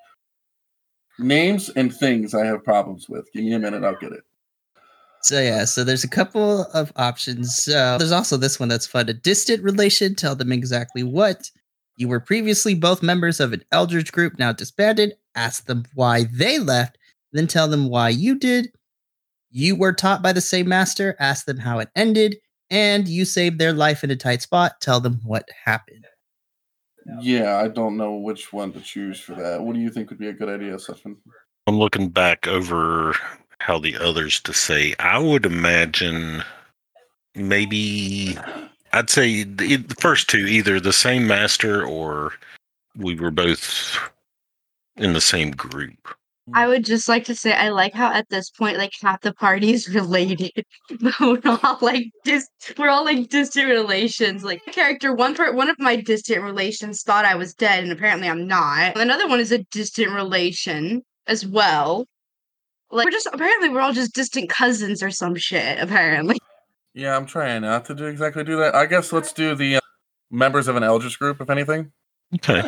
names 1.20 1.70
and 1.70 1.94
things 1.94 2.34
I 2.34 2.46
have 2.46 2.64
problems 2.64 3.08
with. 3.10 3.32
Give 3.34 3.44
me 3.44 3.54
a 3.54 3.60
minute, 3.60 3.84
I'll 3.84 3.96
get 3.96 4.12
it. 4.12 4.24
So 5.22 5.42
yeah, 5.42 5.66
so 5.66 5.84
there's 5.84 6.04
a 6.04 6.10
couple 6.10 6.66
of 6.74 6.94
options. 6.98 7.56
So 7.56 7.98
there's 7.98 8.12
also 8.12 8.38
this 8.38 8.60
one 8.60 8.70
that's 8.70 8.86
fun. 8.86 9.10
A 9.10 9.14
distant 9.14 9.64
relation. 9.64 10.14
Tell 10.14 10.36
them 10.36 10.52
exactly 10.52 11.02
what. 11.02 11.50
You 11.98 12.08
were 12.08 12.20
previously 12.20 12.76
both 12.76 13.02
members 13.02 13.40
of 13.40 13.54
an 13.54 13.64
Eldritch 13.72 14.12
group, 14.12 14.38
now 14.38 14.52
disbanded. 14.52 15.16
Ask 15.34 15.66
them 15.66 15.86
why 15.96 16.26
they 16.32 16.60
left, 16.60 16.98
then 17.32 17.48
tell 17.48 17.68
them 17.68 17.90
why 17.90 18.10
you 18.10 18.38
did. 18.38 18.72
You 19.50 19.76
were 19.76 19.94
taught 19.94 20.22
by 20.22 20.32
the 20.32 20.42
same 20.42 20.68
master. 20.68 21.16
Ask 21.20 21.46
them 21.46 21.58
how 21.58 21.80
it 21.80 21.90
ended, 21.96 22.38
and 22.70 23.08
you 23.08 23.26
saved 23.26 23.58
their 23.58 23.74
life 23.74 24.04
in 24.04 24.12
a 24.12 24.16
tight 24.16 24.42
spot. 24.42 24.80
Tell 24.82 25.00
them 25.00 25.22
what 25.24 25.48
happened. 25.64 26.06
Yeah, 27.22 27.58
I 27.58 27.68
don't 27.68 27.98
know 27.98 28.16
which 28.16 28.52
one 28.52 28.72
to 28.74 28.82
choose 28.82 29.20
for 29.20 29.36
that. 29.36 29.62
What 29.62 29.76
do 29.76 29.80
you 29.80 29.90
think 29.90 30.10
would 30.10 30.20
be 30.20 30.30
a 30.30 30.34
good 30.34 30.50
idea, 30.50 30.76
Sutphin? 30.76 31.18
I'm 31.68 31.78
looking 31.78 32.10
back 32.10 32.48
over 32.48 33.16
how 33.60 33.80
the 33.80 33.98
others 33.98 34.40
to 34.42 34.54
say. 34.54 34.96
I 35.00 35.18
would 35.20 35.46
imagine 35.46 36.44
maybe 37.36 38.38
I'd 38.94 39.10
say 39.10 39.44
the 39.44 39.78
the 39.78 39.96
first 39.96 40.30
two, 40.30 40.46
either 40.46 40.80
the 40.80 40.94
same 40.94 41.28
master 41.28 41.86
or 41.86 42.34
we 42.98 43.16
were 43.16 43.32
both 43.32 43.98
in 44.98 45.14
the 45.14 45.22
same 45.22 45.52
group. 45.52 46.16
I 46.54 46.68
would 46.68 46.86
just 46.86 47.10
like 47.10 47.26
to 47.26 47.36
say 47.36 47.54
I 47.54 47.70
like 47.70 47.94
how 47.94 48.12
at 48.12 48.30
this 48.30 48.52
point 48.52 48.78
like 48.78 48.92
half 49.02 49.22
the 49.22 49.34
party 49.34 49.74
is 49.74 49.90
related. 49.94 50.66
But 51.02 51.20
we're 51.20 51.60
all 51.64 51.80
like 51.82 52.12
dis 52.24 52.48
we're 52.78 52.90
all 52.90 53.06
like 53.06 53.30
distant 53.30 53.68
relations. 53.68 54.44
Like 54.44 54.64
character 54.66 55.14
one 55.14 55.36
part 55.36 55.56
one 55.56 55.70
of 55.70 55.78
my 55.80 55.96
distant 55.96 56.44
relations 56.44 57.02
thought 57.02 57.26
I 57.26 57.36
was 57.36 57.54
dead 57.54 57.84
and 57.84 57.92
apparently 57.92 58.30
I'm 58.30 58.48
not. 58.48 58.98
Another 58.98 59.28
one 59.28 59.40
is 59.40 59.52
a 59.52 59.64
distant 59.72 60.12
relation 60.12 61.02
as 61.28 61.46
well. 61.46 62.06
Like 62.92 63.06
we're 63.06 63.12
just 63.12 63.28
apparently 63.32 63.70
we're 63.70 63.82
all 63.82 63.94
just 63.94 64.14
distant 64.14 64.50
cousins 64.50 65.02
or 65.02 65.10
some 65.10 65.36
shit, 65.36 65.80
apparently. 65.80 66.38
Yeah, 66.94 67.18
I'm 67.18 67.26
trying 67.26 67.64
not 67.64 67.86
to 67.86 67.96
do 67.96 68.06
exactly 68.06 68.44
do 68.44 68.58
that. 68.58 68.74
I 68.76 68.86
guess 68.86 69.12
let's 69.12 69.34
do 69.34 69.54
the 69.54 69.78
uh, 69.78 69.80
members 70.32 70.68
of 70.68 70.78
an 70.78 70.84
Eldritch 70.84 71.20
group, 71.20 71.42
if 71.42 71.50
anything. 71.50 71.92
Okay. 72.36 72.64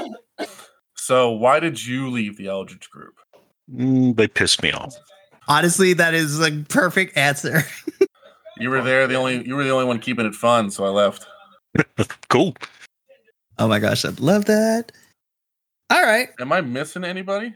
So, 0.96 1.32
why 1.32 1.62
did 1.62 1.86
you 1.86 2.10
leave 2.10 2.36
the 2.36 2.48
Eldritch 2.48 2.90
group? 2.90 3.14
Mm, 3.74 4.16
they 4.16 4.28
pissed 4.28 4.64
me 4.64 4.72
off. 4.72 4.96
Honestly, 5.48 5.94
that 5.94 6.14
is 6.14 6.40
a 6.40 6.52
perfect 6.70 7.18
answer. 7.18 7.64
You 8.60 8.72
were 8.72 8.82
there, 8.82 9.06
the 9.06 9.14
only 9.14 9.46
you 9.48 9.56
were 9.56 9.64
the 9.64 9.70
only 9.70 9.86
one 9.86 10.00
keeping 10.00 10.26
it 10.26 10.34
fun, 10.34 10.72
so 10.72 10.84
I 10.84 10.90
left. 10.90 11.28
Cool. 12.30 12.56
Oh 13.60 13.68
my 13.68 13.78
gosh, 13.78 14.04
I'd 14.04 14.20
love 14.20 14.46
that. 14.46 14.92
All 15.92 16.02
right. 16.02 16.30
Am 16.40 16.52
I 16.52 16.62
missing 16.62 17.04
anybody? 17.04 17.54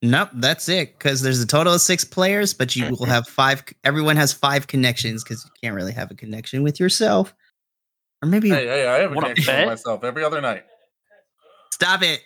Nope, 0.00 0.30
that's 0.32 0.66
it. 0.70 0.96
Because 0.98 1.20
there's 1.20 1.42
a 1.42 1.46
total 1.46 1.74
of 1.74 1.82
six 1.82 2.04
players, 2.06 2.54
but 2.54 2.74
you 2.74 2.88
will 2.88 3.04
have 3.04 3.28
five. 3.28 3.62
Everyone 3.84 4.16
has 4.16 4.32
five 4.32 4.66
connections 4.66 5.22
because 5.22 5.44
you 5.44 5.50
can't 5.62 5.76
really 5.76 5.92
have 5.92 6.10
a 6.10 6.14
connection 6.14 6.62
with 6.62 6.80
yourself. 6.80 7.34
Or 8.22 8.28
maybe 8.30 8.48
Hey, 8.48 8.66
hey, 8.66 8.86
I 8.86 9.00
have 9.00 9.12
a 9.12 9.14
Wanna 9.14 9.34
connection 9.34 9.56
with 9.58 9.66
myself 9.66 10.04
every 10.04 10.24
other 10.24 10.40
night. 10.40 10.64
stop 11.72 12.02
it. 12.02 12.22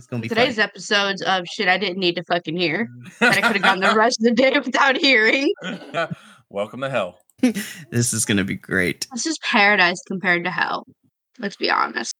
It's 0.00 0.06
gonna 0.06 0.22
be 0.22 0.30
Today's 0.30 0.54
funny. 0.56 0.64
episodes 0.64 1.20
of 1.20 1.46
shit 1.46 1.68
I 1.68 1.76
didn't 1.76 1.98
need 1.98 2.16
to 2.16 2.24
fucking 2.24 2.56
hear. 2.56 2.88
Mm. 2.88 3.18
That 3.18 3.36
I 3.36 3.40
could 3.42 3.56
have 3.56 3.62
gone 3.62 3.80
the 3.80 3.94
rest 3.94 4.18
of 4.20 4.24
the 4.24 4.30
day 4.30 4.58
without 4.64 4.96
hearing. 4.96 5.52
Welcome 6.48 6.80
to 6.80 6.88
hell. 6.88 7.18
This 7.90 8.14
is 8.14 8.24
gonna 8.24 8.44
be 8.44 8.54
great. 8.54 9.06
This 9.12 9.26
is 9.26 9.36
paradise 9.42 10.00
compared 10.08 10.44
to 10.44 10.50
hell. 10.50 10.86
Let's 11.38 11.56
be 11.56 11.68
honest. 11.70 12.14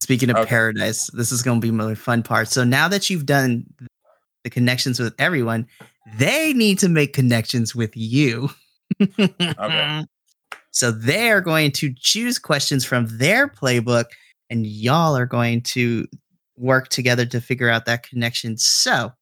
Speaking 0.00 0.28
of 0.30 0.38
Okay. 0.38 0.48
paradise, 0.48 1.08
this 1.12 1.30
is 1.30 1.40
gonna 1.40 1.60
be 1.60 1.70
my 1.70 1.94
fun 1.94 2.24
part. 2.24 2.48
So 2.48 2.64
now 2.64 2.88
that 2.88 3.08
you've 3.08 3.26
done 3.26 3.64
the 4.42 4.50
connections 4.50 4.98
with 4.98 5.14
everyone, 5.20 5.68
they 6.16 6.52
need 6.52 6.80
to 6.80 6.88
make 6.88 7.12
connections 7.12 7.76
with 7.76 7.96
you. 7.96 8.50
Okay. 9.00 10.04
So 10.72 10.90
they're 10.90 11.42
going 11.42 11.70
to 11.72 11.94
choose 11.96 12.40
questions 12.40 12.84
from 12.84 13.06
their 13.18 13.46
playbook, 13.46 14.06
and 14.50 14.66
y'all 14.66 15.16
are 15.16 15.26
going 15.26 15.60
to 15.62 16.08
work 16.58 16.88
together 16.88 17.26
to 17.26 17.40
figure 17.40 17.68
out 17.68 17.86
that 17.86 18.02
connection. 18.02 18.56
So 18.56 19.12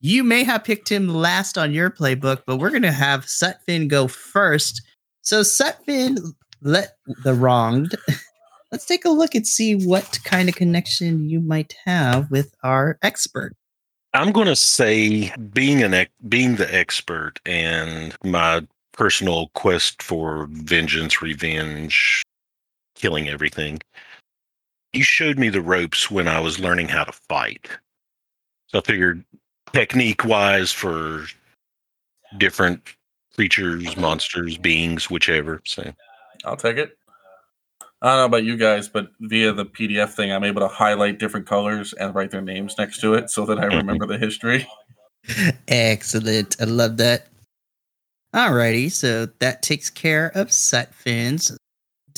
you 0.00 0.24
may 0.24 0.44
have 0.44 0.64
picked 0.64 0.90
him 0.90 1.08
last 1.08 1.58
on 1.58 1.72
your 1.72 1.90
playbook, 1.90 2.42
but 2.46 2.56
we're 2.56 2.70
going 2.70 2.82
to 2.82 2.92
have 2.92 3.26
Sutphin 3.26 3.88
go 3.88 4.08
first. 4.08 4.82
So 5.22 5.42
Sutphin, 5.42 6.18
let 6.62 6.96
the 7.22 7.34
wronged. 7.34 7.94
Let's 8.72 8.86
take 8.86 9.04
a 9.04 9.10
look 9.10 9.34
and 9.34 9.46
see 9.46 9.74
what 9.74 10.20
kind 10.24 10.48
of 10.48 10.54
connection 10.54 11.28
you 11.28 11.40
might 11.40 11.74
have 11.84 12.30
with 12.30 12.54
our 12.62 12.98
expert. 13.02 13.54
I'm 14.14 14.32
going 14.32 14.46
to 14.46 14.56
say 14.56 15.32
being 15.52 15.82
an 15.82 16.06
being 16.28 16.56
the 16.56 16.72
expert 16.72 17.40
and 17.44 18.16
my 18.24 18.66
personal 18.92 19.48
quest 19.54 20.02
for 20.02 20.46
vengeance, 20.50 21.22
revenge, 21.22 22.22
killing 22.94 23.28
everything. 23.28 23.80
You 24.92 25.02
showed 25.02 25.38
me 25.38 25.48
the 25.48 25.60
ropes 25.60 26.10
when 26.10 26.26
I 26.26 26.40
was 26.40 26.58
learning 26.58 26.88
how 26.88 27.04
to 27.04 27.12
fight. 27.12 27.68
So 28.68 28.78
I 28.78 28.82
figured 28.82 29.24
technique 29.72 30.24
wise 30.24 30.72
for 30.72 31.26
different 32.38 32.82
creatures, 33.34 33.96
monsters, 33.96 34.58
beings, 34.58 35.10
whichever. 35.10 35.62
So 35.64 35.92
I'll 36.44 36.56
take 36.56 36.76
it. 36.76 36.96
I 38.02 38.08
don't 38.08 38.16
know 38.16 38.24
about 38.24 38.44
you 38.44 38.56
guys, 38.56 38.88
but 38.88 39.10
via 39.20 39.52
the 39.52 39.66
PDF 39.66 40.10
thing, 40.10 40.32
I'm 40.32 40.44
able 40.44 40.62
to 40.62 40.68
highlight 40.68 41.18
different 41.18 41.46
colors 41.46 41.92
and 41.92 42.14
write 42.14 42.30
their 42.30 42.40
names 42.40 42.76
next 42.78 43.00
to 43.00 43.14
it 43.14 43.30
so 43.30 43.44
that 43.46 43.58
I 43.58 43.66
mm-hmm. 43.66 43.76
remember 43.76 44.06
the 44.06 44.16
history. 44.16 44.66
Excellent. 45.68 46.56
I 46.60 46.64
love 46.64 46.96
that. 46.96 47.26
Alrighty, 48.34 48.90
so 48.92 49.26
that 49.40 49.62
takes 49.62 49.90
care 49.90 50.30
of 50.34 50.48
Sutphin's. 50.48 51.56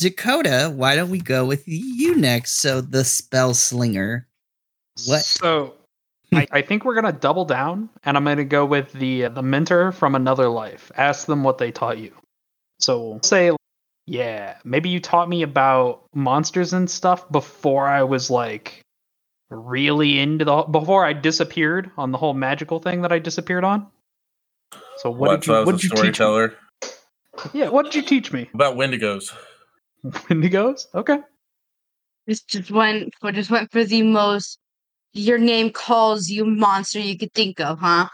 Dakota, 0.02 0.72
why 0.74 0.96
don't 0.96 1.10
we 1.10 1.20
go 1.20 1.44
with 1.44 1.62
you 1.66 2.16
next? 2.16 2.56
So 2.60 2.80
the 2.80 3.04
spell 3.04 3.54
slinger. 3.54 4.26
What? 5.06 5.22
So 5.22 5.74
I, 6.32 6.46
I 6.50 6.62
think 6.62 6.84
we're 6.84 6.94
gonna 6.94 7.12
double 7.12 7.44
down, 7.44 7.88
and 8.04 8.16
I'm 8.16 8.24
gonna 8.24 8.44
go 8.44 8.64
with 8.64 8.92
the 8.92 9.28
the 9.28 9.42
mentor 9.42 9.92
from 9.92 10.14
another 10.14 10.48
life. 10.48 10.90
Ask 10.96 11.26
them 11.26 11.44
what 11.44 11.58
they 11.58 11.70
taught 11.70 11.98
you. 11.98 12.12
So 12.78 13.20
say, 13.22 13.52
yeah, 14.06 14.56
maybe 14.64 14.88
you 14.88 15.00
taught 15.00 15.28
me 15.28 15.42
about 15.42 16.04
monsters 16.14 16.72
and 16.72 16.90
stuff 16.90 17.30
before 17.30 17.86
I 17.86 18.02
was 18.02 18.30
like 18.30 18.82
really 19.50 20.18
into 20.18 20.44
the 20.44 20.62
before 20.62 21.04
I 21.04 21.12
disappeared 21.12 21.90
on 21.96 22.10
the 22.10 22.18
whole 22.18 22.34
magical 22.34 22.80
thing 22.80 23.02
that 23.02 23.12
I 23.12 23.18
disappeared 23.18 23.64
on. 23.64 23.86
So 24.96 25.10
what, 25.10 25.28
What, 25.28 25.40
did 25.40 25.46
you 25.46 25.54
I 25.54 25.64
what 25.64 25.72
did 25.78 25.84
you 25.84 25.90
teach 25.90 26.20
me? 26.20 26.48
Yeah, 27.52 27.68
what 27.68 27.84
did 27.84 27.94
you 27.94 28.02
teach 28.02 28.32
me? 28.32 28.48
About 28.54 28.76
Wendigos. 28.76 29.32
Wendigos? 30.06 30.86
Okay. 30.94 31.18
Just 32.28 32.48
just 32.48 32.70
went 32.70 33.12
for 33.20 33.32
just 33.32 33.50
went 33.50 33.70
for 33.72 33.84
the 33.84 34.02
most 34.02 34.58
your 35.12 35.38
name 35.38 35.70
calls 35.70 36.28
you 36.28 36.44
monster 36.44 36.98
you 37.00 37.18
could 37.18 37.32
think 37.34 37.60
of, 37.60 37.78
huh? 37.80 38.08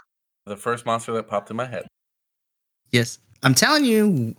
The 0.46 0.56
first 0.56 0.86
monster 0.86 1.12
that 1.12 1.28
popped 1.28 1.50
in 1.50 1.56
my 1.56 1.66
head. 1.66 1.86
Yes. 2.90 3.18
I'm 3.42 3.54
telling 3.54 3.84
you, 3.84 4.34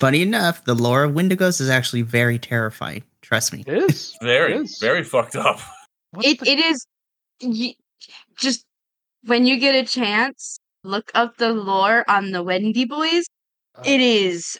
funny 0.00 0.22
enough, 0.22 0.64
the 0.64 0.74
lore 0.74 1.04
of 1.04 1.12
Wendigos 1.12 1.60
is 1.60 1.68
actually 1.68 2.02
very 2.02 2.38
terrifying. 2.38 3.04
Trust 3.22 3.52
me. 3.52 3.62
It 3.66 3.74
is. 3.74 4.16
Very, 4.22 4.54
It 4.54 4.60
is. 4.62 4.78
very 4.80 5.04
fucked 5.04 5.36
up. 5.36 5.60
What's 6.10 6.28
It 6.28 6.40
the- 6.40 6.50
it 6.50 6.58
is 6.58 6.86
y- 7.42 7.74
just 8.36 8.64
when 9.24 9.46
you 9.46 9.58
get 9.58 9.74
a 9.74 9.86
chance, 9.86 10.58
look 10.82 11.10
up 11.14 11.36
the 11.36 11.52
lore 11.52 12.04
on 12.08 12.32
the 12.32 12.42
Wendy 12.42 12.84
Boys. 12.86 13.24
uh, 13.76 13.82
It 13.86 14.00
is 14.00 14.58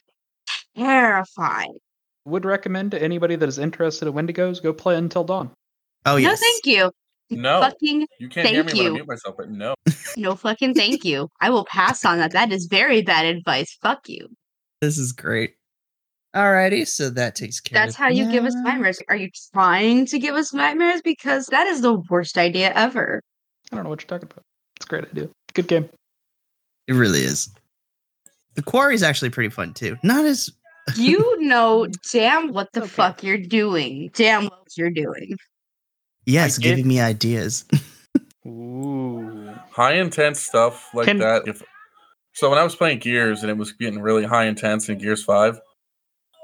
terrifying. 0.76 1.76
Would 2.24 2.44
recommend 2.44 2.90
to 2.92 3.02
anybody 3.02 3.36
that 3.36 3.48
is 3.48 3.58
interested 3.58 4.08
in 4.08 4.14
Wendigos 4.14 4.62
go 4.62 4.72
play 4.72 4.96
Until 4.96 5.24
Dawn. 5.24 5.50
Oh, 6.06 6.16
yes. 6.16 6.40
No, 6.40 6.46
thank 6.46 6.66
you. 6.66 6.90
No, 7.30 7.60
Fucking 7.60 8.06
you 8.18 8.28
can't 8.28 8.48
hear 8.48 8.62
thank 8.62 8.74
me 8.74 8.80
when 8.80 8.86
I 8.86 8.88
you. 8.88 8.94
mute 8.94 9.08
myself, 9.08 9.36
but 9.36 9.50
no. 9.50 9.74
no 10.16 10.36
fucking 10.36 10.74
thank 10.74 11.04
you. 11.04 11.28
I 11.40 11.50
will 11.50 11.64
pass 11.64 12.04
on 12.04 12.18
that. 12.18 12.32
That 12.32 12.52
is 12.52 12.66
very 12.66 13.02
bad 13.02 13.24
advice. 13.24 13.76
Fuck 13.80 14.08
you. 14.08 14.28
This 14.80 14.98
is 14.98 15.12
great. 15.12 15.54
Alrighty, 16.36 16.86
so 16.86 17.10
that 17.10 17.36
takes 17.36 17.60
care 17.60 17.80
That's 17.80 17.94
of 17.94 17.98
how 17.98 18.08
you 18.08 18.30
give 18.30 18.44
us 18.44 18.54
nightmares. 18.56 19.00
Are 19.08 19.14
you 19.16 19.30
trying 19.52 20.04
to 20.06 20.18
give 20.18 20.34
us 20.34 20.52
nightmares? 20.52 21.00
Because 21.00 21.46
that 21.46 21.68
is 21.68 21.80
the 21.80 21.94
worst 22.10 22.36
idea 22.36 22.72
ever. 22.74 23.22
I 23.70 23.76
don't 23.76 23.84
know 23.84 23.90
what 23.90 24.02
you're 24.02 24.08
talking 24.08 24.28
about. 24.30 24.42
It's 24.76 24.84
a 24.84 24.88
great 24.88 25.04
idea. 25.04 25.28
Good 25.54 25.68
game. 25.68 25.88
It 26.88 26.94
really 26.94 27.20
is. 27.20 27.48
The 28.54 28.62
quarry 28.62 28.96
is 28.96 29.02
actually 29.02 29.30
pretty 29.30 29.48
fun 29.48 29.74
too. 29.74 29.96
Not 30.02 30.24
as 30.24 30.50
You 30.96 31.40
know 31.40 31.86
damn 32.12 32.52
what 32.52 32.72
the 32.72 32.82
Okay. 32.82 32.88
fuck 32.90 33.22
you're 33.22 33.38
doing. 33.38 34.10
Damn 34.14 34.44
what 34.44 34.68
you're 34.76 34.90
doing. 34.90 35.36
yes, 36.26 36.58
giving 36.58 36.86
me 36.88 37.00
ideas. 37.00 37.64
Ooh. 38.46 39.54
High 39.70 39.94
intense 39.94 40.40
stuff 40.40 40.88
like 40.94 41.06
Can- 41.06 41.18
that. 41.18 41.48
If 41.48 41.62
so, 42.32 42.50
when 42.50 42.58
I 42.58 42.64
was 42.64 42.74
playing 42.74 42.98
Gears 42.98 43.42
and 43.42 43.50
it 43.50 43.56
was 43.56 43.72
getting 43.72 44.00
really 44.00 44.24
high 44.24 44.46
intense 44.46 44.88
in 44.88 44.98
Gears 44.98 45.22
Five, 45.24 45.58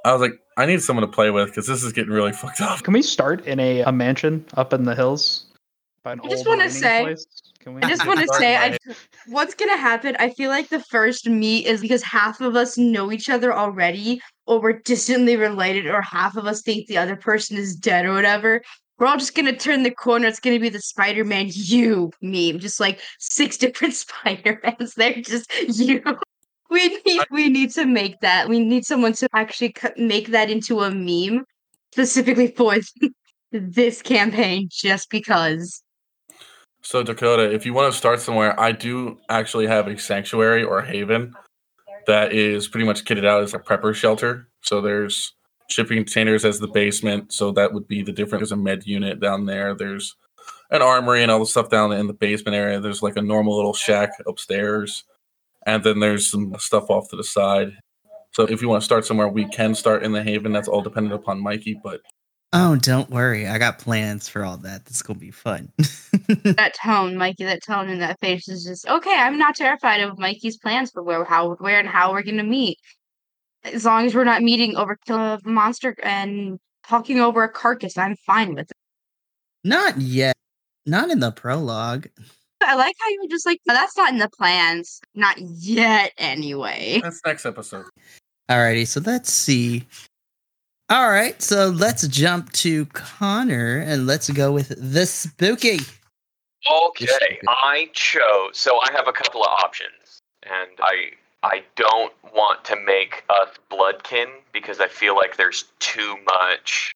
I 0.05 0.13
was 0.13 0.21
like, 0.23 0.33
I 0.57 0.67
need 0.67 0.83
someone 0.83 1.05
to 1.07 1.13
play 1.13 1.31
with 1.31 1.49
because 1.49 1.67
this 1.67 1.83
is 1.83 1.93
getting 1.93 2.13
really 2.13 2.33
fucked 2.43 2.61
up. 2.61 2.83
Can 2.83 2.95
we 2.95 3.03
start 3.03 3.45
in 3.47 3.61
a, 3.61 3.81
a 3.83 3.93
mansion 3.93 4.45
up 4.55 4.73
in 4.73 4.85
the 4.85 4.95
hills? 4.95 5.47
By 6.03 6.13
an 6.13 6.21
I 6.25 6.29
just 6.29 6.47
wanna 6.47 6.71
say- 6.71 7.03
place? 7.03 7.27
Can 7.61 7.75
we? 7.75 7.83
I 7.83 7.89
just 7.89 8.07
want 8.07 8.21
to 8.21 8.29
say, 8.35 8.57
I, 8.57 8.79
what's 9.27 9.55
gonna 9.55 9.77
happen? 9.77 10.17
I 10.19 10.31
feel 10.31 10.51
like 10.51 10.69
the 10.69 10.81
first 10.81 11.29
meet 11.29 11.67
is 11.67 11.81
because 11.81 12.03
half 12.03 12.41
of 12.41 12.57
us 12.57 12.77
know 12.79 13.13
each 13.13 13.29
other 13.29 13.53
already, 13.53 14.21
or 14.47 14.61
we're 14.61 14.81
distantly 14.81 15.37
related, 15.37 15.87
or 15.87 16.03
half 16.03 16.37
of 16.37 16.47
us 16.47 16.63
think 16.63 16.87
the 16.87 16.99
other 16.99 17.17
person 17.17 17.57
is 17.57 17.77
dead 17.77 18.07
or 18.07 18.15
whatever. 18.15 18.63
We're 18.99 19.07
all 19.07 19.19
just 19.19 19.35
gonna 19.35 19.57
turn 19.57 19.83
the 19.83 19.91
corner. 19.91 20.27
It's 20.27 20.41
gonna 20.41 20.59
be 20.59 20.69
the 20.71 20.81
Spider-Man 20.81 21.51
you 21.53 22.11
meme, 22.23 22.59
just 22.59 22.81
like 22.81 23.01
six 23.19 23.57
different 23.59 23.95
Spider-Mans. 23.95 24.95
They're 24.95 25.21
just 25.21 25.51
you. 25.79 26.03
We 26.73 27.01
need 27.05 27.23
we 27.33 27.49
need 27.49 27.73
to 27.73 27.85
make 27.85 28.21
that. 28.21 28.49
We 28.49 28.61
need 28.61 28.85
someone 28.85 29.13
to 29.15 29.29
actually 29.35 29.75
make 29.97 30.29
that 30.29 30.51
into 30.51 30.83
a 30.83 30.91
meme 30.93 31.45
specifically 31.91 32.47
for 32.47 32.77
this 33.51 34.03
campaign, 34.03 34.69
just 34.71 35.11
because. 35.11 35.83
So 36.83 37.03
Dakota, 37.03 37.53
if 37.53 37.67
you 37.67 37.75
want 37.75 37.93
to 37.93 37.99
start 37.99 38.21
somewhere, 38.21 38.59
I 38.59 38.73
do 38.73 39.19
actually 39.29 39.67
have 39.67 39.87
a 39.87 39.99
sanctuary 39.99 40.65
or 40.65 40.81
a 40.81 40.87
haven 40.87 41.35
that 42.07 42.33
is 42.33 42.69
pretty 42.69 42.87
much 42.87 43.05
kitted 43.05 43.27
out 43.27 43.43
as 43.43 43.55
a 43.55 43.59
prepper 43.59 43.95
shelter. 43.95 44.49
So 44.63 44.81
there's 44.81 45.35
shipping 45.69 45.99
containers 45.99 46.45
as 46.45 46.59
the 46.59 46.69
basement. 46.69 47.33
So 47.33 47.53
that 47.53 47.73
would 47.73 47.87
be 47.87 48.03
the 48.03 48.13
different. 48.13 48.41
There's 48.41 48.53
a 48.53 48.57
med 48.57 48.87
unit 48.87 49.21
down 49.21 49.47
there. 49.47 49.75
There's 49.75 50.17
an 50.71 50.83
armory 50.83 51.23
and 51.23 51.31
all 51.31 51.39
the 51.39 51.47
stuff 51.47 51.69
down 51.69 51.93
in 51.93 52.07
the 52.07 52.13
basement 52.13 52.57
area. 52.57 52.81
There's 52.81 53.03
like 53.03 53.17
a 53.17 53.23
normal 53.23 53.57
little 53.57 53.75
shack 53.75 54.11
upstairs, 54.27 55.05
and 55.67 55.85
then 55.85 56.01
there's 56.01 56.31
some 56.31 56.55
stuff 56.59 56.91
off 56.91 57.09
to 57.11 57.17
the 57.17 57.25
side. 57.25 57.73
So 58.33 58.45
if 58.45 58.63
you 58.63 58.69
want 58.69 58.83
to 58.83 58.85
start 58.85 59.05
somewhere, 59.05 59.29
we 59.29 59.47
can 59.47 59.75
start 59.75 60.05
in 60.05 60.13
the 60.13 60.23
haven. 60.23 60.53
That's 60.53 60.69
all 60.69 60.83
dependent 60.83 61.15
upon 61.15 61.43
Mikey, 61.43 61.81
but 61.83 62.01
oh, 62.53 62.77
don't 62.77 63.11
worry. 63.11 63.47
I 63.47 63.59
got 63.59 63.79
plans 63.79 64.29
for 64.29 64.45
all 64.45 64.57
that. 64.59 64.87
This 64.87 64.97
is 64.97 65.03
gonna 65.03 65.19
be 65.19 65.31
fun. 65.31 65.73
that 65.79 66.75
tone, 66.83 67.17
Mikey, 67.17 67.45
that 67.45 67.63
tone 67.63 67.89
in 67.89 67.99
that 68.01 68.21
face 68.21 68.49
is 68.49 68.65
just 68.65 68.89
okay. 68.89 69.15
I'm 69.15 69.39
not 69.39 69.57
terrified 69.57 70.01
of 70.01 70.19
Mikey's 70.19 70.57
plans 70.57 70.91
for 70.91 71.03
where, 71.03 71.25
how, 71.25 71.55
where, 71.57 71.79
and 71.79 71.89
how 71.89 72.13
we're 72.13 72.23
gonna 72.23 72.45
meet. 72.45 72.79
As 73.65 73.85
long 73.85 74.07
as 74.07 74.15
we're 74.15 74.25
not 74.25 74.43
meeting 74.43 74.77
over 74.77 74.97
killing 75.07 75.23
a 75.23 75.41
monster 75.45 75.95
and 76.03 76.59
talking 76.87 77.21
over 77.21 77.43
a 77.43 77.49
carcass, 77.49 77.99
I'm 77.99 78.17
fine 78.27 78.55
with 78.55 78.71
it. 78.71 78.77
Not 79.65 79.99
yet. 80.01 80.35
Not 80.87 81.11
in 81.11 81.21
the 81.21 81.31
prologue. 81.31 82.09
I 82.63 82.75
like 82.75 82.95
how 82.99 83.09
you're 83.11 83.29
just 83.31 83.47
like, 83.47 83.61
"No, 83.67 83.75
that's 83.75 83.97
not 83.97 84.13
in 84.13 84.19
the 84.19 84.29
plans. 84.29 85.01
Not 85.15 85.39
yet, 85.39 86.13
anyway. 86.19 87.01
that's 87.03 87.21
next 87.25 87.47
episode. 87.47 87.87
Alrighty, 88.51 88.87
so 88.87 89.01
let's 89.05 89.33
see. 89.33 89.87
All 90.91 91.09
right, 91.09 91.41
so 91.41 91.69
let's 91.69 92.09
jump 92.09 92.53
to 92.55 92.85
Connor 92.87 93.79
and 93.79 94.09
let's 94.09 94.29
go 94.29 94.51
with 94.51 94.75
the 94.77 95.07
spooky. 95.07 95.79
Okay, 96.69 97.39
I 97.47 97.91
chose. 97.93 98.59
So 98.59 98.81
I 98.81 98.91
have 98.91 99.07
a 99.07 99.13
couple 99.13 99.41
of 99.45 99.51
options, 99.63 100.21
and 100.43 100.73
I 100.81 101.13
I 101.45 101.63
don't 101.77 102.13
want 102.35 102.65
to 102.65 102.77
make 102.77 103.23
us 103.31 103.51
bloodkin 103.71 104.27
because 104.53 104.81
I 104.81 104.89
feel 104.89 105.15
like 105.15 105.37
there's 105.37 105.67
too 105.79 106.17
much 106.27 106.91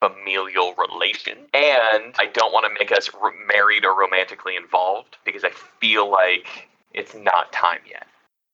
familial 0.00 0.74
relation, 0.74 1.38
and 1.52 2.14
I 2.20 2.26
don't 2.32 2.52
want 2.52 2.64
to 2.66 2.78
make 2.78 2.92
us 2.92 3.10
married 3.52 3.84
or 3.84 3.98
romantically 3.98 4.54
involved 4.54 5.16
because 5.24 5.42
I 5.42 5.50
feel 5.50 6.08
like 6.08 6.68
it's 6.94 7.16
not 7.16 7.52
time 7.52 7.80
yet. 7.90 8.06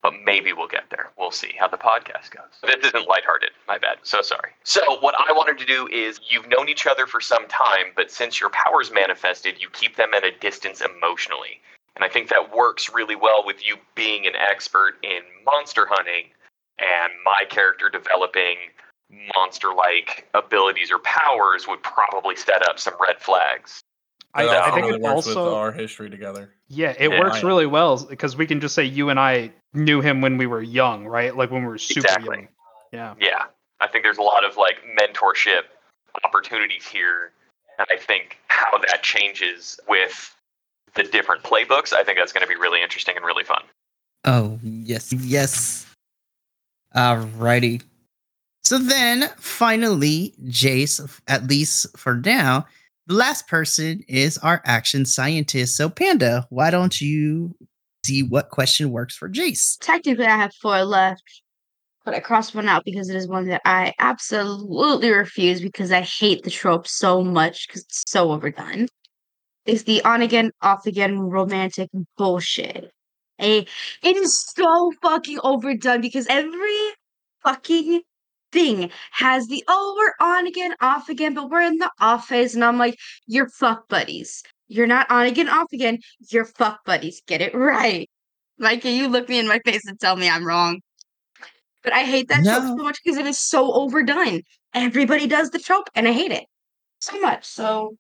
But 0.03 0.15
maybe 0.25 0.53
we'll 0.53 0.69
get 0.69 0.91
there. 0.91 1.11
We'll 1.17 1.31
see 1.31 1.53
how 1.59 1.69
the 1.69 1.77
podcast 1.77 2.31
goes. 2.31 2.59
This 2.63 2.85
isn't 2.89 3.09
lighthearted. 3.09 3.51
My 3.69 3.79
bad. 3.79 3.99
So 4.03 4.21
sorry. 4.21 4.51
So 4.65 4.99
what 5.01 5.15
I 5.17 5.33
wanted 5.33 5.59
to 5.59 5.65
do 5.65 5.87
is 5.89 6.21
you've 6.29 6.49
known 6.49 6.69
each 6.69 6.87
other 6.89 7.07
for 7.07 7.21
some 7.21 7.47
time, 7.47 7.93
but 7.95 8.11
since 8.11 8.41
your 8.41 8.51
powers 8.51 8.91
manifested, 8.93 9.61
you 9.61 9.69
keep 9.71 9.95
them 9.97 10.13
at 10.13 10.25
a 10.25 10.33
distance 10.41 10.81
emotionally. 10.81 11.61
And 11.95 12.05
I 12.05 12.09
think 12.09 12.29
that 12.31 12.55
works 12.55 12.91
really 12.93 13.15
well 13.15 13.45
with 13.45 13.65
you 13.65 13.77
being 13.95 14.27
an 14.27 14.35
expert 14.35 14.95
in 15.03 15.21
monster 15.45 15.87
hunting 15.89 16.31
and 16.79 17.13
my 17.25 17.45
character 17.49 17.89
developing 17.89 18.57
monster 19.37 19.69
like 19.75 20.27
abilities 20.35 20.91
or 20.91 20.99
powers 21.01 21.69
would 21.69 21.83
probably 21.83 22.35
set 22.35 22.67
up 22.69 22.79
some 22.79 22.95
red 23.01 23.21
flags. 23.21 23.83
I, 24.35 24.49
I 24.49 24.71
think 24.71 24.87
it 24.87 25.01
works 25.01 25.27
with 25.27 25.37
also 25.37 25.55
our 25.55 25.73
history 25.73 26.09
together. 26.09 26.51
yeah 26.69 26.95
it 26.99 27.11
Yeah, 27.11 27.21
works 27.21 27.43
really 27.43 27.67
well 27.67 28.03
because 28.05 28.37
we 28.37 28.47
can 28.47 28.61
just 28.61 28.75
say 28.75 28.85
you 28.85 29.11
and 29.11 29.21
I 29.21 29.53
knew 29.75 30.01
him 30.01 30.21
when 30.21 30.39
we 30.39 30.47
were 30.47 30.63
young, 30.63 31.07
right? 31.07 31.37
Like 31.37 31.51
when 31.51 31.63
we 31.63 31.69
were 31.69 31.79
super 31.79 32.01
Exactly. 32.01 32.37
young. 32.37 32.49
Yeah. 32.93 33.15
Yeah, 33.21 33.45
I 33.81 33.89
think 33.89 34.05
there's 34.05 34.19
a 34.19 34.23
lot 34.23 34.45
of 34.45 34.57
like 34.57 34.77
mentorship 34.99 35.63
opportunities 36.25 36.87
here, 36.87 37.33
and 37.79 37.87
I 37.91 37.97
think 37.97 38.39
how 38.49 38.79
that 38.79 39.03
changes 39.03 39.79
with 39.89 40.35
the 40.95 41.03
different 41.05 41.43
playbooks. 41.43 41.93
I 41.93 42.03
think 42.05 42.19
that's 42.19 42.33
going 42.33 42.43
to 42.43 42.49
be 42.49 42.57
really 42.57 42.83
interesting 42.83 43.17
and 43.17 43.25
really 43.25 43.45
fun. 43.45 43.63
Oh, 44.25 44.59
yes, 44.63 45.13
yes. 45.13 45.87
Alrighty. 46.95 47.83
So 48.65 48.79
then, 48.79 49.29
finally, 49.39 50.35
Jace, 50.45 51.21
at 51.27 51.47
least 51.49 51.99
for 51.99 52.17
now, 52.17 52.67
the 53.07 53.15
last 53.15 53.49
person 53.49 54.03
is 54.09 54.39
our 54.39 54.63
action 54.65 55.05
scientist. 55.05 55.77
So, 55.77 55.89
Panda, 55.89 56.47
why 56.51 56.71
don't 56.71 57.01
you 57.01 57.55
see 58.05 58.23
what 58.23 58.51
question 58.51 58.91
works 58.91 59.17
for 59.17 59.29
Jace? 59.29 59.77
Technically, 59.81 60.27
I 60.27 60.37
have 60.37 60.53
four 60.61 60.85
left. 60.85 61.23
but 62.05 62.15
I 62.15 62.21
crossed 62.21 62.55
one 62.55 62.69
out 62.69 62.85
because 62.85 63.09
it 63.09 63.17
is 63.17 63.29
one 63.29 63.47
that 63.49 63.63
I 63.65 63.93
absolutely 63.99 65.11
refuse 65.11 65.61
because 65.61 65.93
I 65.93 66.01
hate 66.01 66.43
the 66.43 66.51
trope 66.51 66.87
so 66.87 67.23
much 67.23 67.69
because 67.69 67.83
it's 67.83 68.03
so 68.09 68.33
overdone. 68.33 68.89
It's 69.67 69.85
the 69.85 70.03
on 70.03 70.23
again, 70.23 70.51
off 70.63 70.87
again 70.87 71.19
romantic 71.19 71.91
bullshit. 72.19 72.91
It 73.39 73.69
is 74.03 74.41
so 74.57 74.93
fucking 75.03 75.39
overdone 75.43 76.01
because 76.01 76.27
every 76.29 76.79
fucking 77.45 78.03
thing 78.53 78.91
has 79.11 79.47
the 79.49 79.65
oh 79.69 79.97
we're 79.99 80.27
on 80.27 80.47
again, 80.47 80.75
off 80.81 81.09
again, 81.09 81.35
but 81.35 81.51
we're 81.51 81.63
in 81.63 81.79
the 81.79 81.91
off 82.01 82.29
phase, 82.29 82.55
and 82.55 82.65
I'm 82.65 82.79
like, 82.79 82.99
you're 83.27 83.49
fuck 83.49 83.89
buddies. 83.89 84.43
You're 84.69 84.87
not 84.87 85.11
on 85.11 85.27
again, 85.27 85.49
off 85.49 85.73
again. 85.73 85.99
You're 86.31 86.45
fuck 86.45 86.85
buddies. 86.85 87.23
Get 87.27 87.41
it 87.41 87.55
right. 87.55 88.09
Like, 88.59 88.83
can 88.83 88.95
you 88.95 89.09
look 89.09 89.29
me 89.29 89.39
in 89.39 89.49
my 89.49 89.59
face 89.65 89.85
and 89.87 89.99
tell 89.99 90.17
me 90.17 90.29
I'm 90.29 90.47
wrong? 90.47 90.81
But 91.83 91.93
I 91.93 92.05
hate 92.05 92.29
that 92.29 92.45
trope 92.45 92.63
so 92.63 92.77
much 92.77 93.01
because 93.05 93.19
it 93.19 93.27
is 93.27 93.41
so 93.41 93.73
overdone. 93.73 94.43
Everybody 94.73 95.27
does 95.27 95.51
the 95.51 95.59
trope, 95.59 95.89
and 95.95 96.07
I 96.07 96.13
hate 96.13 96.31
it 96.31 96.45
so 97.01 97.19
much. 97.21 97.45
So 97.45 97.97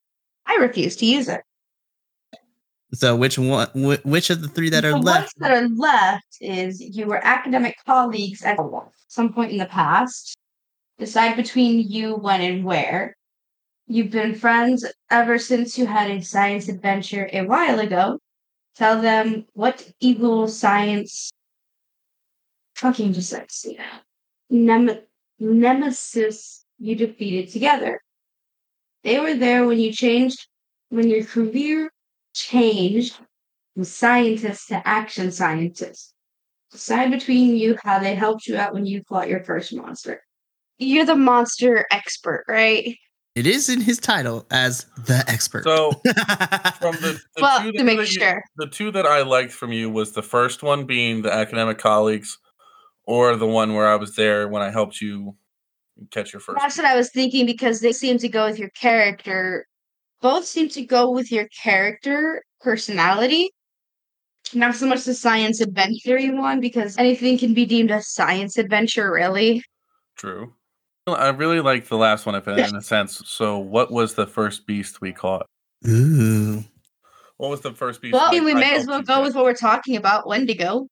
I 0.46 0.56
refuse 0.56 0.96
to 0.96 1.06
use 1.06 1.28
it. 1.28 1.40
So 2.94 3.16
which 3.16 3.38
one? 3.38 3.68
Which 3.74 4.30
of 4.30 4.42
the 4.42 4.48
three 4.48 4.68
that 4.70 4.84
are 4.84 4.92
the 4.92 4.98
left? 4.98 5.20
ones 5.20 5.32
that 5.38 5.50
are 5.50 5.68
left 5.68 6.36
is 6.40 6.80
you 6.80 7.06
were 7.06 7.24
academic 7.24 7.76
colleagues 7.86 8.44
at 8.44 8.58
some 9.08 9.32
point 9.32 9.50
in 9.50 9.58
the 9.58 9.66
past. 9.66 10.36
Decide 11.02 11.34
between 11.34 11.90
you, 11.90 12.14
when, 12.14 12.40
and 12.40 12.64
where. 12.64 13.16
You've 13.88 14.12
been 14.12 14.36
friends 14.36 14.86
ever 15.10 15.36
since 15.36 15.76
you 15.76 15.84
had 15.84 16.08
a 16.08 16.22
science 16.22 16.68
adventure 16.68 17.28
a 17.32 17.42
while 17.42 17.80
ago. 17.80 18.20
Tell 18.76 19.02
them 19.02 19.46
what 19.52 19.90
evil 19.98 20.46
science 20.46 21.32
fucking 22.76 23.14
dyslexia 23.14 23.82
Nem- 24.48 25.00
nemesis 25.40 26.64
you 26.78 26.94
defeated 26.94 27.50
together. 27.50 28.00
They 29.02 29.18
were 29.18 29.34
there 29.34 29.66
when 29.66 29.80
you 29.80 29.92
changed, 29.92 30.46
when 30.90 31.08
your 31.08 31.24
career 31.24 31.90
changed 32.32 33.18
from 33.74 33.82
scientist 33.82 34.68
to 34.68 34.86
action 34.86 35.32
scientist. 35.32 36.14
Decide 36.70 37.10
between 37.10 37.56
you 37.56 37.76
how 37.82 37.98
they 37.98 38.14
helped 38.14 38.46
you 38.46 38.56
out 38.56 38.72
when 38.72 38.86
you 38.86 39.02
fought 39.08 39.28
your 39.28 39.42
first 39.42 39.74
monster. 39.74 40.22
You're 40.82 41.04
the 41.06 41.16
monster 41.16 41.86
expert, 41.90 42.44
right? 42.48 42.96
It 43.34 43.46
is 43.46 43.68
in 43.70 43.80
his 43.80 43.98
title 43.98 44.46
as 44.50 44.84
the 45.06 45.24
expert. 45.26 45.64
So 45.64 45.92
from 46.80 46.96
the, 46.96 47.18
the 47.36 47.40
Well, 47.42 47.62
two 47.62 47.72
to 47.72 47.82
make 47.84 47.98
that 47.98 48.12
you- 48.12 48.20
sure. 48.20 48.42
the 48.56 48.66
two 48.66 48.90
that 48.90 49.06
I 49.06 49.22
liked 49.22 49.52
from 49.52 49.72
you 49.72 49.88
was 49.88 50.12
the 50.12 50.22
first 50.22 50.62
one 50.62 50.84
being 50.84 51.22
the 51.22 51.32
academic 51.32 51.78
colleagues, 51.78 52.38
or 53.04 53.36
the 53.36 53.46
one 53.46 53.74
where 53.74 53.88
I 53.88 53.96
was 53.96 54.14
there 54.16 54.48
when 54.48 54.60
I 54.62 54.70
helped 54.70 55.00
you 55.00 55.36
catch 56.10 56.32
your 56.32 56.40
first. 56.40 56.58
That's 56.60 56.76
what 56.76 56.86
I 56.86 56.96
was 56.96 57.10
thinking 57.10 57.46
because 57.46 57.80
they 57.80 57.92
seem 57.92 58.18
to 58.18 58.28
go 58.28 58.46
with 58.46 58.58
your 58.58 58.70
character. 58.70 59.66
Both 60.20 60.44
seem 60.44 60.68
to 60.70 60.84
go 60.84 61.10
with 61.10 61.32
your 61.32 61.48
character 61.48 62.42
personality. 62.60 63.50
Not 64.54 64.74
so 64.74 64.86
much 64.86 65.04
the 65.04 65.14
science 65.14 65.60
adventure 65.60 66.18
one 66.36 66.60
because 66.60 66.98
anything 66.98 67.38
can 67.38 67.54
be 67.54 67.64
deemed 67.64 67.90
a 67.90 68.02
science 68.02 68.58
adventure, 68.58 69.10
really. 69.10 69.64
True. 70.16 70.52
I 71.06 71.28
really 71.30 71.60
like 71.60 71.88
the 71.88 71.96
last 71.96 72.26
one, 72.26 72.34
if 72.36 72.46
in 72.46 72.58
in 72.58 72.76
a 72.76 72.82
sense. 72.82 73.22
So, 73.26 73.58
what 73.58 73.90
was 73.90 74.14
the 74.14 74.26
first 74.26 74.66
beast 74.66 75.00
we 75.00 75.12
caught? 75.12 75.46
Ooh. 75.86 76.64
What 77.38 77.50
was 77.50 77.60
the 77.60 77.72
first 77.72 78.00
beast? 78.00 78.12
Well, 78.12 78.28
I- 78.32 78.40
we 78.40 78.54
may 78.54 78.76
as 78.76 78.86
well 78.86 79.02
go 79.02 79.14
catch? 79.16 79.24
with 79.24 79.34
what 79.34 79.44
we're 79.44 79.54
talking 79.54 79.96
about, 79.96 80.28
Wendigo. 80.28 80.86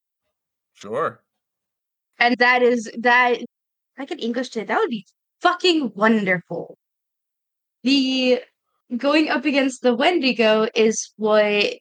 Sure. 0.75 1.21
And 2.19 2.37
that 2.39 2.63
is 2.63 2.91
that 2.99 3.41
if 3.43 3.47
I 3.99 4.05
could 4.05 4.21
English 4.23 4.49
today, 4.51 4.67
that 4.67 4.79
would 4.79 4.91
be 4.91 5.07
fucking 5.41 5.93
wonderful. 5.95 6.77
The 7.85 8.41
going 8.97 9.29
up 9.29 9.45
against 9.45 9.83
the 9.83 9.95
Wendigo 9.95 10.67
is 10.75 11.13
what 11.17 11.77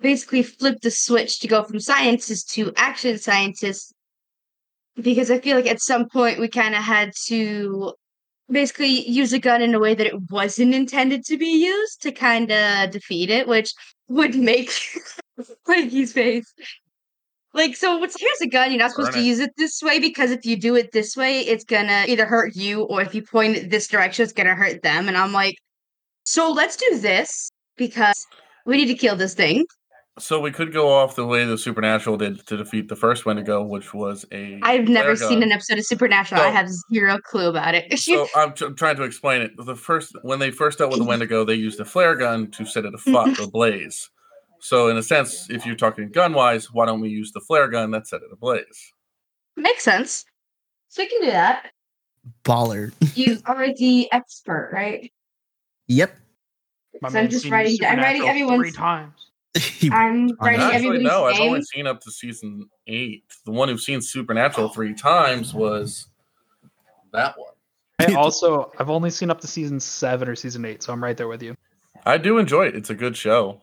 basically 0.00 0.42
flipped 0.42 0.82
the 0.82 0.90
switch 0.90 1.38
to 1.40 1.46
go 1.48 1.62
from 1.62 1.78
scientist 1.78 2.50
to 2.54 2.72
action 2.76 3.18
scientist. 3.18 3.94
Because 5.00 5.30
I 5.30 5.40
feel 5.40 5.56
like 5.56 5.66
at 5.66 5.80
some 5.80 6.08
point 6.08 6.38
we 6.38 6.48
kind 6.48 6.74
of 6.74 6.82
had 6.82 7.12
to 7.26 7.94
basically 8.50 9.08
use 9.08 9.32
a 9.32 9.38
gun 9.38 9.62
in 9.62 9.74
a 9.74 9.78
way 9.78 9.94
that 9.94 10.06
it 10.06 10.30
wasn't 10.30 10.74
intended 10.74 11.24
to 11.24 11.38
be 11.38 11.64
used 11.64 12.02
to 12.02 12.12
kind 12.12 12.52
of 12.52 12.90
defeat 12.90 13.30
it, 13.30 13.48
which 13.48 13.72
would 14.08 14.34
make 14.34 14.70
Frankie's 15.64 16.12
face. 16.12 16.52
Like, 17.54 17.76
so 17.76 17.98
what's 17.98 18.18
here's 18.18 18.40
a 18.40 18.46
gun, 18.46 18.70
you're 18.70 18.78
not 18.78 18.92
supposed 18.92 19.12
Burn 19.12 19.20
to 19.20 19.26
it. 19.26 19.28
use 19.28 19.38
it 19.38 19.52
this 19.56 19.80
way 19.82 19.98
because 19.98 20.30
if 20.30 20.46
you 20.46 20.56
do 20.56 20.74
it 20.74 20.92
this 20.92 21.16
way, 21.16 21.40
it's 21.40 21.64
gonna 21.64 22.04
either 22.08 22.24
hurt 22.24 22.56
you 22.56 22.82
or 22.84 23.02
if 23.02 23.14
you 23.14 23.22
point 23.22 23.56
it 23.56 23.70
this 23.70 23.88
direction, 23.88 24.22
it's 24.22 24.32
gonna 24.32 24.54
hurt 24.54 24.82
them. 24.82 25.08
And 25.08 25.16
I'm 25.16 25.32
like, 25.32 25.56
so 26.24 26.50
let's 26.50 26.76
do 26.76 26.98
this 26.98 27.50
because 27.76 28.26
we 28.64 28.76
need 28.76 28.86
to 28.86 28.94
kill 28.94 29.16
this 29.16 29.34
thing. 29.34 29.66
So 30.18 30.40
we 30.40 30.50
could 30.50 30.74
go 30.74 30.92
off 30.92 31.16
the 31.16 31.26
way 31.26 31.44
the 31.46 31.56
Supernatural 31.56 32.18
did 32.18 32.46
to 32.46 32.56
defeat 32.58 32.88
the 32.88 32.96
first 32.96 33.24
Wendigo, 33.24 33.62
which 33.62 33.94
was 33.94 34.26
a. 34.30 34.60
I've 34.62 34.86
never 34.86 35.16
flare 35.16 35.28
seen 35.28 35.40
gun. 35.40 35.44
an 35.44 35.52
episode 35.52 35.78
of 35.78 35.86
Supernatural. 35.86 36.40
I 36.42 36.50
have 36.50 36.68
zero 36.92 37.18
clue 37.18 37.48
about 37.48 37.74
it. 37.74 37.98
So 37.98 38.26
I'm, 38.36 38.52
t- 38.52 38.66
I'm 38.66 38.76
trying 38.76 38.96
to 38.96 39.04
explain 39.04 39.40
it. 39.40 39.52
The 39.56 39.74
first, 39.74 40.14
when 40.22 40.38
they 40.38 40.50
first 40.50 40.78
dealt 40.78 40.90
with 40.90 40.98
the 40.98 41.06
Wendigo, 41.06 41.44
they 41.44 41.54
used 41.54 41.80
a 41.80 41.86
flare 41.86 42.14
gun 42.14 42.50
to 42.50 42.66
set 42.66 42.84
it 42.84 42.92
afire, 42.94 43.28
mm-hmm. 43.28 43.42
ablaze. 43.42 44.10
So 44.60 44.88
in 44.88 44.98
a 44.98 45.02
sense, 45.02 45.48
if 45.48 45.64
you're 45.64 45.76
talking 45.76 46.10
gun 46.10 46.34
wise, 46.34 46.70
why 46.70 46.84
don't 46.84 47.00
we 47.00 47.08
use 47.08 47.32
the 47.32 47.40
flare 47.40 47.68
gun 47.68 47.90
that 47.92 48.06
set 48.06 48.20
it 48.20 48.28
ablaze? 48.30 48.92
Makes 49.56 49.82
sense. 49.82 50.26
So 50.88 51.02
we 51.02 51.08
can 51.08 51.20
do 51.22 51.30
that. 51.30 51.70
Baller. 52.44 52.92
You 53.16 53.38
are 53.46 53.74
the 53.74 54.12
expert, 54.12 54.70
right? 54.74 55.10
Yep. 55.88 56.14
My 57.00 57.08
So 57.08 57.18
I'm 57.18 57.30
just 57.30 57.48
writing- 57.48 57.78
I'm 57.82 57.98
writing 57.98 58.22
Supernatural 58.22 58.28
everyone's- 58.28 58.60
three 58.60 58.72
times. 58.72 59.21
I'm 59.54 59.60
writing 59.90 59.90
Actually, 59.90 60.52
Actually, 60.52 60.74
everybody's 60.76 61.02
no, 61.02 61.24
I've 61.24 61.40
only 61.40 61.62
seen 61.62 61.86
up 61.86 62.00
to 62.00 62.10
season 62.10 62.68
eight. 62.86 63.24
The 63.44 63.52
one 63.52 63.68
who's 63.68 63.84
seen 63.84 64.00
Supernatural 64.00 64.70
three 64.70 64.94
times 64.94 65.52
was 65.52 66.08
that 67.12 67.38
one. 67.38 67.52
I 67.98 68.14
also 68.14 68.70
I've 68.78 68.90
only 68.90 69.10
seen 69.10 69.30
up 69.30 69.40
to 69.42 69.46
season 69.46 69.78
seven 69.78 70.28
or 70.28 70.34
season 70.34 70.64
eight, 70.64 70.82
so 70.82 70.92
I'm 70.92 71.02
right 71.02 71.16
there 71.16 71.28
with 71.28 71.42
you. 71.42 71.54
I 72.04 72.18
do 72.18 72.38
enjoy 72.38 72.66
it. 72.66 72.74
It's 72.74 72.90
a 72.90 72.94
good 72.94 73.16
show. 73.16 73.60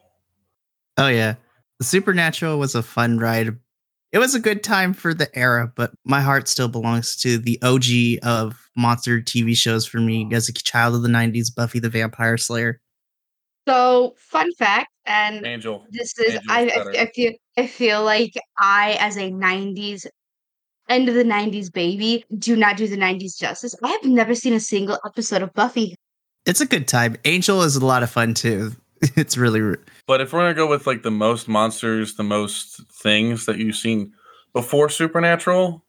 Oh 0.97 1.07
yeah. 1.07 1.35
The 1.79 1.85
Supernatural 1.85 2.59
was 2.59 2.75
a 2.75 2.83
fun 2.83 3.17
ride. 3.17 3.57
It 4.11 4.19
was 4.19 4.35
a 4.35 4.39
good 4.39 4.63
time 4.63 4.93
for 4.93 5.13
the 5.13 5.35
era, 5.37 5.71
but 5.75 5.91
my 6.03 6.21
heart 6.21 6.47
still 6.47 6.67
belongs 6.67 7.15
to 7.17 7.37
the 7.37 7.59
OG 7.61 8.23
of 8.27 8.69
monster 8.75 9.21
TV 9.21 9.55
shows 9.55 9.85
for 9.85 9.99
me 9.99 10.27
as 10.33 10.49
a 10.49 10.53
child 10.53 10.95
of 10.95 11.03
the 11.03 11.09
90s, 11.09 11.53
Buffy 11.53 11.79
the 11.79 11.89
Vampire 11.89 12.37
Slayer. 12.37 12.81
So, 13.69 14.15
fun 14.17 14.51
fact, 14.53 14.89
and 15.05 15.45
Angel. 15.45 15.85
this 15.91 16.17
is 16.17 16.33
Angel's 16.33 16.43
I, 16.49 16.61
I, 16.61 16.65
better. 16.65 16.91
I 16.97 17.05
feel 17.13 17.33
I 17.55 17.67
feel 17.67 18.03
like 18.03 18.33
I, 18.57 18.97
as 18.99 19.15
a 19.15 19.29
'90s 19.29 20.07
end 20.89 21.07
of 21.07 21.13
the 21.13 21.23
'90s 21.23 21.71
baby, 21.71 22.25
do 22.39 22.55
not 22.55 22.77
do 22.77 22.87
the 22.87 22.97
'90s 22.97 23.37
justice. 23.37 23.75
I 23.83 23.89
have 23.89 24.05
never 24.05 24.33
seen 24.33 24.53
a 24.53 24.59
single 24.59 24.97
episode 25.05 25.43
of 25.43 25.53
Buffy. 25.53 25.93
It's 26.47 26.61
a 26.61 26.65
good 26.65 26.87
time. 26.87 27.17
Angel 27.25 27.61
is 27.61 27.75
a 27.75 27.85
lot 27.85 28.01
of 28.01 28.09
fun 28.09 28.33
too. 28.33 28.71
It's 29.15 29.37
really 29.37 29.61
r- 29.61 29.79
But 30.07 30.19
if 30.19 30.33
we're 30.33 30.39
gonna 30.39 30.55
go 30.55 30.67
with 30.67 30.87
like 30.87 31.03
the 31.03 31.11
most 31.11 31.47
monsters, 31.47 32.15
the 32.15 32.23
most 32.23 32.81
things 32.91 33.45
that 33.45 33.57
you've 33.57 33.75
seen 33.75 34.13
before 34.51 34.89
Supernatural, 34.89 35.85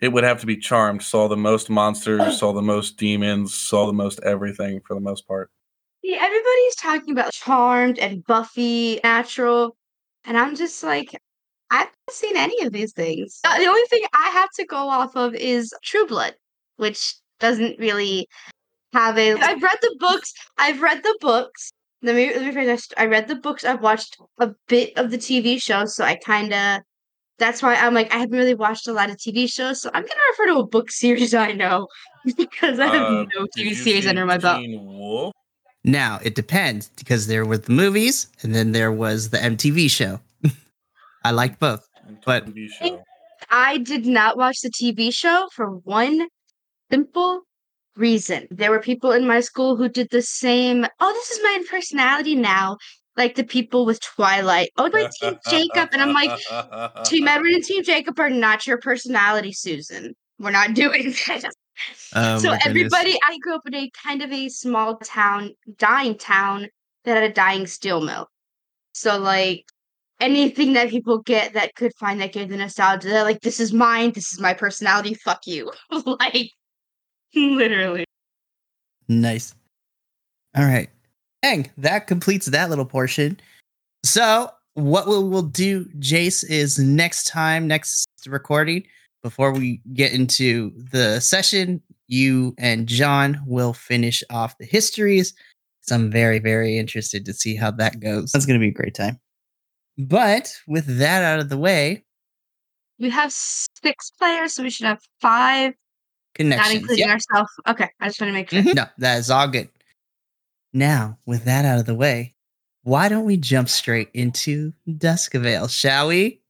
it 0.00 0.12
would 0.12 0.24
have 0.24 0.40
to 0.40 0.46
be 0.46 0.56
Charmed. 0.56 1.02
Saw 1.02 1.26
the 1.26 1.36
most 1.36 1.68
monsters, 1.68 2.38
saw 2.38 2.52
the 2.52 2.62
most 2.62 2.96
demons, 2.96 3.52
saw 3.52 3.84
the 3.84 3.92
most 3.92 4.20
everything 4.22 4.80
for 4.86 4.94
the 4.94 5.00
most 5.00 5.26
part. 5.26 5.50
See, 6.06 6.14
everybody's 6.14 6.76
talking 6.76 7.10
about 7.10 7.32
Charmed 7.32 7.98
and 7.98 8.24
Buffy, 8.26 9.00
Natural, 9.02 9.76
and 10.24 10.38
I'm 10.38 10.54
just 10.54 10.84
like, 10.84 11.08
I 11.72 11.78
haven't 11.78 11.94
seen 12.10 12.36
any 12.36 12.64
of 12.64 12.72
these 12.72 12.92
things. 12.92 13.40
Uh, 13.42 13.58
The 13.58 13.66
only 13.66 13.82
thing 13.90 14.04
I 14.14 14.28
have 14.28 14.50
to 14.56 14.64
go 14.66 14.76
off 14.76 15.16
of 15.16 15.34
is 15.34 15.74
True 15.82 16.06
Blood, 16.06 16.36
which 16.76 17.16
doesn't 17.40 17.80
really 17.80 18.28
have 18.92 19.18
a. 19.18 19.32
I've 19.32 19.60
read 19.60 19.78
the 19.82 19.96
books. 19.98 20.32
I've 20.58 20.80
read 20.80 21.02
the 21.02 21.18
books. 21.20 21.72
Let 22.02 22.14
me 22.14 22.32
let 22.32 22.42
me 22.46 22.52
finish. 22.52 22.86
I 22.96 23.06
read 23.06 23.26
the 23.26 23.34
books. 23.34 23.64
I've 23.64 23.82
watched 23.82 24.16
a 24.38 24.52
bit 24.68 24.96
of 24.96 25.10
the 25.10 25.18
TV 25.18 25.60
show, 25.60 25.86
so 25.86 26.04
I 26.04 26.14
kind 26.14 26.54
of. 26.54 26.82
That's 27.40 27.64
why 27.64 27.74
I'm 27.74 27.94
like 27.94 28.14
I 28.14 28.18
haven't 28.18 28.38
really 28.38 28.54
watched 28.54 28.86
a 28.86 28.92
lot 28.92 29.10
of 29.10 29.16
TV 29.16 29.52
shows, 29.52 29.82
so 29.82 29.90
I'm 29.92 30.04
gonna 30.04 30.20
refer 30.30 30.46
to 30.52 30.60
a 30.60 30.66
book 30.68 30.92
series 30.92 31.34
I 31.48 31.50
know 31.50 31.88
because 32.36 32.78
I 32.78 32.86
have 32.86 33.02
Uh, 33.06 33.24
no 33.34 33.46
TV 33.58 33.74
series 33.74 34.06
under 34.06 34.24
my 34.24 34.38
belt. 34.38 34.62
Wolf? 34.68 35.32
Now 35.86 36.18
it 36.22 36.34
depends 36.34 36.90
because 36.98 37.26
there 37.28 37.46
were 37.46 37.56
the 37.58 37.72
movies 37.72 38.26
and 38.42 38.54
then 38.54 38.72
there 38.72 38.92
was 38.92 39.30
the 39.30 39.38
MTV 39.38 39.88
show. 39.98 40.20
I 41.24 41.30
liked 41.30 41.58
both. 41.58 41.88
But- 42.24 42.46
show. 42.80 43.02
I 43.50 43.78
did 43.78 44.06
not 44.06 44.36
watch 44.36 44.60
the 44.60 44.70
TV 44.70 45.14
show 45.14 45.48
for 45.54 45.70
one 45.70 46.26
simple 46.90 47.42
reason. 47.96 48.46
There 48.50 48.70
were 48.70 48.80
people 48.80 49.12
in 49.12 49.26
my 49.26 49.40
school 49.40 49.76
who 49.76 49.88
did 49.88 50.08
the 50.10 50.22
same. 50.22 50.84
Oh, 51.00 51.12
this 51.12 51.30
is 51.30 51.42
my 51.42 51.62
personality 51.70 52.34
now. 52.34 52.76
Like 53.16 53.34
the 53.36 53.44
people 53.44 53.86
with 53.86 54.00
Twilight. 54.00 54.70
Oh, 54.76 54.90
my 54.92 55.08
Team 55.20 55.38
Jacob. 55.48 55.88
And 55.92 56.02
I'm 56.02 56.12
like, 56.12 56.38
Team 57.06 57.26
Edward 57.28 57.52
and 57.52 57.64
Team 57.64 57.82
Jacob 57.82 58.18
are 58.20 58.28
not 58.30 58.66
your 58.66 58.78
personality, 58.78 59.52
Susan. 59.52 60.14
we're 60.38 60.50
not 60.50 60.74
doing 60.82 61.04
this. 61.04 61.44
Oh, 62.14 62.38
so 62.38 62.50
goodness. 62.50 62.66
everybody, 62.66 63.18
I 63.22 63.38
grew 63.38 63.54
up 63.54 63.66
in 63.66 63.74
a 63.74 63.90
kind 64.02 64.22
of 64.22 64.32
a 64.32 64.48
small 64.48 64.96
town, 64.98 65.54
dying 65.76 66.16
town 66.16 66.68
that 67.04 67.14
had 67.14 67.30
a 67.30 67.32
dying 67.32 67.66
steel 67.66 68.00
mill. 68.00 68.28
So 68.92 69.18
like 69.18 69.64
anything 70.20 70.72
that 70.74 70.90
people 70.90 71.18
get 71.18 71.52
that 71.54 71.74
could 71.74 71.92
find 71.94 72.20
that 72.20 72.32
gave 72.32 72.48
the 72.48 72.56
nostalgia, 72.56 73.08
they're 73.08 73.24
like, 73.24 73.40
this 73.40 73.60
is 73.60 73.72
mine, 73.72 74.12
this 74.12 74.32
is 74.32 74.40
my 74.40 74.54
personality, 74.54 75.14
fuck 75.14 75.46
you. 75.46 75.70
like 76.06 76.50
literally. 77.34 78.04
Nice. 79.08 79.54
All 80.56 80.64
right. 80.64 80.88
Dang, 81.42 81.70
that 81.78 82.06
completes 82.06 82.46
that 82.46 82.70
little 82.70 82.86
portion. 82.86 83.38
So, 84.04 84.50
what 84.74 85.06
we'll, 85.06 85.28
we'll 85.28 85.42
do, 85.42 85.84
Jace, 85.98 86.48
is 86.48 86.78
next 86.78 87.24
time, 87.24 87.66
next 87.66 88.06
recording, 88.26 88.84
before 89.26 89.50
we 89.52 89.80
get 89.92 90.12
into 90.12 90.70
the 90.92 91.18
session, 91.18 91.82
you 92.06 92.54
and 92.58 92.86
John 92.86 93.40
will 93.44 93.72
finish 93.72 94.22
off 94.30 94.56
the 94.58 94.64
histories. 94.64 95.34
So, 95.80 95.96
I'm 95.96 96.12
very, 96.12 96.38
very 96.38 96.78
interested 96.78 97.24
to 97.26 97.32
see 97.34 97.56
how 97.56 97.72
that 97.72 97.98
goes. 97.98 98.30
That's 98.30 98.46
going 98.46 98.60
to 98.60 98.64
be 98.64 98.68
a 98.70 98.72
great 98.72 98.94
time. 98.94 99.18
But 99.98 100.52
with 100.68 100.86
that 100.98 101.24
out 101.24 101.40
of 101.40 101.48
the 101.48 101.58
way, 101.58 102.04
We 103.00 103.10
have 103.10 103.32
six 103.32 104.10
players, 104.12 104.54
so 104.54 104.62
we 104.62 104.70
should 104.70 104.86
have 104.86 105.00
five, 105.20 105.74
Connections. 106.36 106.68
not 106.68 106.74
including 106.82 107.08
Yep. 107.08 107.10
ourselves. 107.10 107.50
Okay, 107.68 107.88
I 108.00 108.06
just 108.06 108.20
want 108.20 108.28
to 108.28 108.32
make 108.32 108.48
sure. 108.50 108.62
Mhm. 108.62 108.74
No, 108.76 108.86
that 108.98 109.18
is 109.18 109.28
all 109.28 109.48
good. 109.48 109.68
Now, 110.72 111.18
with 111.26 111.44
that 111.46 111.64
out 111.64 111.78
of 111.80 111.86
the 111.86 111.94
way, 111.96 112.34
why 112.84 113.08
don't 113.08 113.24
we 113.24 113.36
jump 113.36 113.68
straight 113.68 114.08
into 114.14 114.72
Duskvale, 114.88 115.68
shall 115.68 116.06
we? 116.08 116.40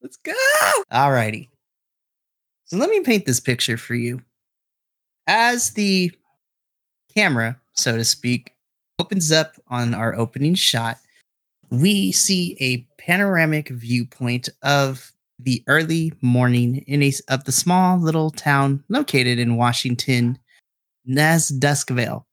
Let's 0.00 0.16
go. 0.16 0.32
Alrighty. 0.90 1.48
So 2.66 2.76
let 2.76 2.90
me 2.90 3.00
paint 3.00 3.26
this 3.26 3.40
picture 3.40 3.76
for 3.76 3.94
you. 3.94 4.20
As 5.28 5.70
the 5.72 6.10
camera, 7.14 7.60
so 7.74 7.96
to 7.96 8.04
speak, 8.04 8.54
opens 8.98 9.30
up 9.30 9.54
on 9.68 9.94
our 9.94 10.16
opening 10.16 10.54
shot, 10.54 10.98
we 11.70 12.10
see 12.10 12.56
a 12.60 12.86
panoramic 13.00 13.68
viewpoint 13.68 14.48
of 14.62 15.12
the 15.38 15.62
early 15.68 16.12
morning 16.22 16.78
in 16.88 17.02
a 17.02 17.12
of 17.28 17.44
the 17.44 17.52
small 17.52 17.98
little 17.98 18.30
town 18.30 18.82
located 18.88 19.38
in 19.38 19.56
Washington, 19.56 20.38
as 21.16 21.50
Duskvale. 21.50 22.24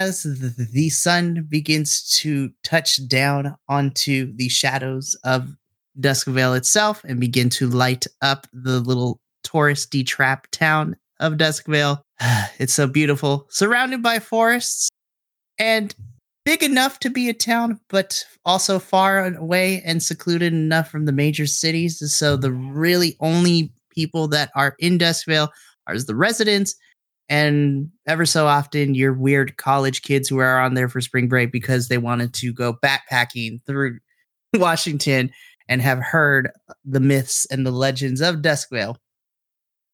As 0.00 0.22
the, 0.22 0.68
the 0.72 0.88
sun 0.88 1.46
begins 1.48 2.08
to 2.20 2.50
touch 2.64 3.06
down 3.06 3.56
onto 3.68 4.34
the 4.34 4.48
shadows 4.48 5.14
of 5.22 5.54
Duskvale 6.00 6.56
itself 6.56 7.04
and 7.04 7.20
begin 7.20 7.50
to 7.50 7.68
light 7.68 8.06
up 8.22 8.46
the 8.52 8.80
little 8.80 9.20
touristy 9.44 10.06
trap 10.06 10.46
town 10.50 10.96
of 11.18 11.34
Duskvale, 11.34 12.02
it's 12.58 12.74
so 12.74 12.86
beautiful, 12.86 13.46
surrounded 13.50 14.02
by 14.02 14.18
forests 14.18 14.88
and 15.58 15.94
big 16.44 16.62
enough 16.62 16.98
to 17.00 17.10
be 17.10 17.28
a 17.28 17.34
town, 17.34 17.78
but 17.88 18.24
also 18.44 18.78
far 18.78 19.26
away 19.34 19.82
and 19.84 20.02
secluded 20.02 20.52
enough 20.52 20.90
from 20.90 21.04
the 21.04 21.12
major 21.12 21.46
cities. 21.46 22.02
So 22.12 22.36
the 22.36 22.52
really 22.52 23.16
only 23.20 23.72
people 23.90 24.28
that 24.28 24.50
are 24.56 24.74
in 24.78 24.98
Duskvale 24.98 25.48
are 25.86 25.98
the 25.98 26.14
residents 26.14 26.74
and 27.28 27.90
ever 28.06 28.26
so 28.26 28.46
often 28.46 28.94
your 28.94 29.12
weird 29.12 29.56
college 29.56 30.02
kids 30.02 30.28
who 30.28 30.38
are 30.38 30.60
on 30.60 30.74
there 30.74 30.88
for 30.88 31.00
spring 31.00 31.28
break 31.28 31.52
because 31.52 31.88
they 31.88 31.98
wanted 31.98 32.34
to 32.34 32.52
go 32.52 32.74
backpacking 32.74 33.64
through 33.64 33.98
Washington 34.54 35.30
and 35.68 35.80
have 35.80 36.00
heard 36.00 36.50
the 36.84 37.00
myths 37.00 37.46
and 37.46 37.64
the 37.64 37.70
legends 37.70 38.20
of 38.20 38.36
Duskvale. 38.36 38.96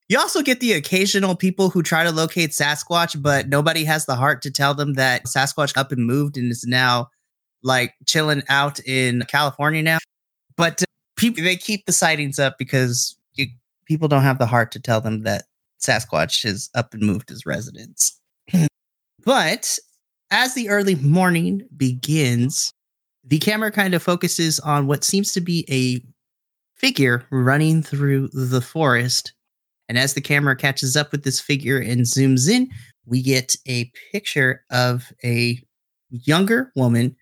You 0.08 0.20
also 0.20 0.42
get 0.42 0.60
the 0.60 0.72
occasional 0.72 1.34
people 1.34 1.68
who 1.68 1.82
try 1.82 2.04
to 2.04 2.12
locate 2.12 2.50
Sasquatch, 2.50 3.20
but 3.20 3.48
nobody 3.48 3.84
has 3.84 4.06
the 4.06 4.14
heart 4.14 4.40
to 4.42 4.50
tell 4.50 4.72
them 4.72 4.94
that 4.94 5.24
Sasquatch 5.24 5.76
up 5.76 5.90
and 5.90 6.06
moved 6.06 6.36
and 6.36 6.50
is 6.50 6.64
now 6.64 7.08
like 7.62 7.94
chilling 8.06 8.42
out 8.48 8.78
in 8.80 9.22
California 9.22 9.82
now. 9.82 9.98
But 10.56 10.82
uh, 10.82 10.86
people 11.16 11.42
they 11.42 11.56
keep 11.56 11.86
the 11.86 11.92
sightings 11.92 12.38
up 12.38 12.56
because 12.56 13.18
you, 13.34 13.46
people 13.86 14.06
don't 14.06 14.22
have 14.22 14.38
the 14.38 14.46
heart 14.46 14.70
to 14.72 14.80
tell 14.80 15.00
them 15.00 15.22
that 15.22 15.44
Sasquatch 15.80 16.44
has 16.44 16.70
up 16.74 16.94
and 16.94 17.02
moved 17.02 17.28
his 17.28 17.44
residence. 17.44 18.18
but 19.24 19.78
as 20.30 20.54
the 20.54 20.68
early 20.68 20.94
morning 20.94 21.62
begins, 21.76 22.72
the 23.24 23.38
camera 23.38 23.72
kind 23.72 23.94
of 23.94 24.02
focuses 24.02 24.60
on 24.60 24.86
what 24.86 25.02
seems 25.02 25.32
to 25.32 25.40
be 25.40 25.64
a 25.68 26.00
figure 26.78 27.26
running 27.30 27.82
through 27.82 28.28
the 28.28 28.60
forest. 28.60 29.32
And 29.88 29.98
as 29.98 30.14
the 30.14 30.20
camera 30.20 30.56
catches 30.56 30.96
up 30.96 31.12
with 31.12 31.24
this 31.24 31.40
figure 31.40 31.78
and 31.78 32.02
zooms 32.02 32.48
in, 32.48 32.68
we 33.04 33.22
get 33.22 33.54
a 33.68 33.90
picture 34.12 34.64
of 34.70 35.12
a 35.24 35.60
younger 36.10 36.72
woman 36.74 37.16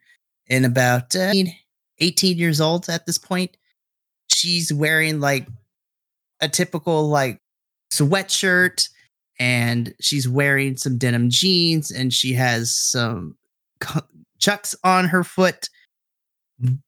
in 0.47 0.65
about 0.65 1.15
uh, 1.15 1.33
18 1.99 2.39
years 2.39 2.61
old 2.61 2.89
at 2.89 3.07
this 3.07 3.19
point. 3.19 3.57
She's 4.29 4.73
wearing 4.73 5.21
like 5.21 5.47
a 6.41 6.49
typical 6.49 7.09
like 7.09 7.41
sweatshirt 7.93 8.89
and 9.39 9.95
she's 10.01 10.29
wearing 10.29 10.77
some 10.77 10.99
denim 10.99 11.31
jeans 11.31 11.91
and 11.91 12.13
she 12.13 12.33
has 12.33 12.75
some 12.75 13.37
chucks 14.39 14.75
on 14.85 15.07
her 15.07 15.25
foot. 15.25 15.69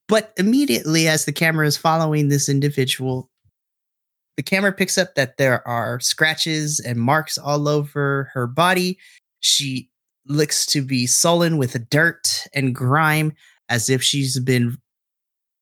But 0.09 0.33
immediately, 0.37 1.09
as 1.09 1.25
the 1.25 1.33
camera 1.33 1.67
is 1.67 1.77
following 1.77 2.29
this 2.29 2.49
individual, 2.49 3.31
the 4.37 4.43
camera 4.43 4.73
picks 4.73 4.99
up 4.99 5.15
that 5.15 5.39
there 5.39 5.67
are 5.67 5.99
scratches 6.01 6.79
and 6.81 7.01
marks 7.01 7.39
all 7.39 7.69
over 7.69 8.31
her 8.35 8.47
body. 8.47 8.99
She 9.41 9.89
looks 10.27 10.67
to 10.67 10.83
be 10.83 11.07
sullen 11.07 11.57
with 11.57 11.89
dirt 11.89 12.47
and 12.55 12.75
grime 12.75 13.33
as 13.69 13.89
if 13.89 14.03
she's 14.03 14.39
been 14.39 14.77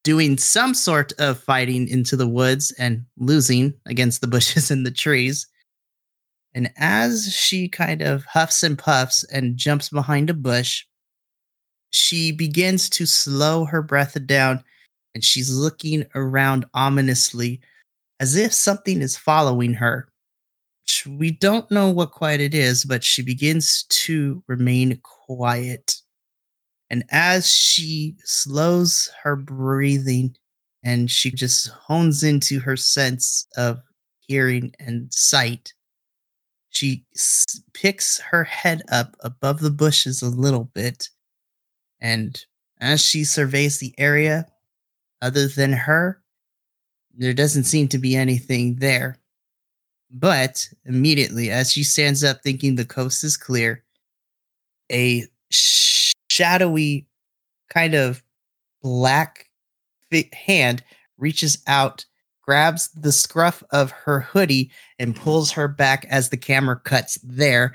doing 0.02 0.36
some 0.36 0.74
sort 0.74 1.12
of 1.18 1.38
fighting 1.38 1.88
into 1.88 2.16
the 2.16 2.28
woods 2.28 2.72
and 2.78 3.04
losing 3.16 3.72
against 3.86 4.20
the 4.20 4.26
bushes 4.34 4.70
and 4.70 4.84
the 4.84 4.90
trees. 4.90 5.46
And 6.54 6.70
as 6.76 7.32
she 7.34 7.68
kind 7.68 8.00
of 8.00 8.24
huffs 8.24 8.62
and 8.62 8.78
puffs 8.78 9.24
and 9.24 9.56
jumps 9.56 9.88
behind 9.88 10.30
a 10.30 10.34
bush, 10.34 10.84
she 11.90 12.32
begins 12.32 12.88
to 12.90 13.06
slow 13.06 13.64
her 13.64 13.82
breath 13.82 14.16
down 14.26 14.62
and 15.14 15.24
she's 15.24 15.50
looking 15.50 16.04
around 16.14 16.64
ominously 16.74 17.60
as 18.24 18.36
if 18.36 18.54
something 18.54 19.02
is 19.02 19.18
following 19.18 19.74
her. 19.74 20.08
We 21.06 21.30
don't 21.30 21.70
know 21.70 21.90
what 21.90 22.12
quite 22.12 22.40
it 22.40 22.54
is, 22.54 22.84
but 22.84 23.04
she 23.04 23.22
begins 23.22 23.84
to 23.84 24.42
remain 24.48 24.98
quiet. 25.02 25.96
And 26.90 27.04
as 27.10 27.48
she 27.48 28.16
slows 28.24 29.10
her 29.22 29.36
breathing 29.36 30.36
and 30.82 31.10
she 31.10 31.30
just 31.30 31.68
hones 31.68 32.22
into 32.22 32.60
her 32.60 32.76
sense 32.76 33.46
of 33.56 33.80
hearing 34.20 34.72
and 34.80 35.12
sight, 35.12 35.74
she 36.70 37.06
s- 37.14 37.60
picks 37.74 38.18
her 38.20 38.44
head 38.44 38.82
up 38.90 39.16
above 39.20 39.60
the 39.60 39.70
bushes 39.70 40.22
a 40.22 40.30
little 40.30 40.64
bit. 40.74 41.10
And 42.00 42.44
as 42.80 43.02
she 43.04 43.24
surveys 43.24 43.78
the 43.78 43.94
area, 43.98 44.46
other 45.22 45.48
than 45.48 45.72
her, 45.74 46.23
there 47.16 47.34
doesn't 47.34 47.64
seem 47.64 47.88
to 47.88 47.98
be 47.98 48.16
anything 48.16 48.76
there. 48.76 49.18
But 50.10 50.68
immediately, 50.84 51.50
as 51.50 51.72
she 51.72 51.82
stands 51.82 52.22
up 52.22 52.42
thinking 52.42 52.76
the 52.76 52.84
coast 52.84 53.24
is 53.24 53.36
clear, 53.36 53.82
a 54.90 55.24
sh- 55.50 56.12
shadowy, 56.30 57.06
kind 57.70 57.94
of 57.94 58.22
black 58.82 59.50
fi- 60.10 60.30
hand 60.32 60.84
reaches 61.18 61.58
out, 61.66 62.04
grabs 62.42 62.90
the 62.90 63.12
scruff 63.12 63.62
of 63.70 63.90
her 63.90 64.20
hoodie, 64.20 64.70
and 64.98 65.16
pulls 65.16 65.50
her 65.52 65.66
back 65.66 66.06
as 66.10 66.28
the 66.28 66.36
camera 66.36 66.78
cuts 66.78 67.18
there. 67.24 67.74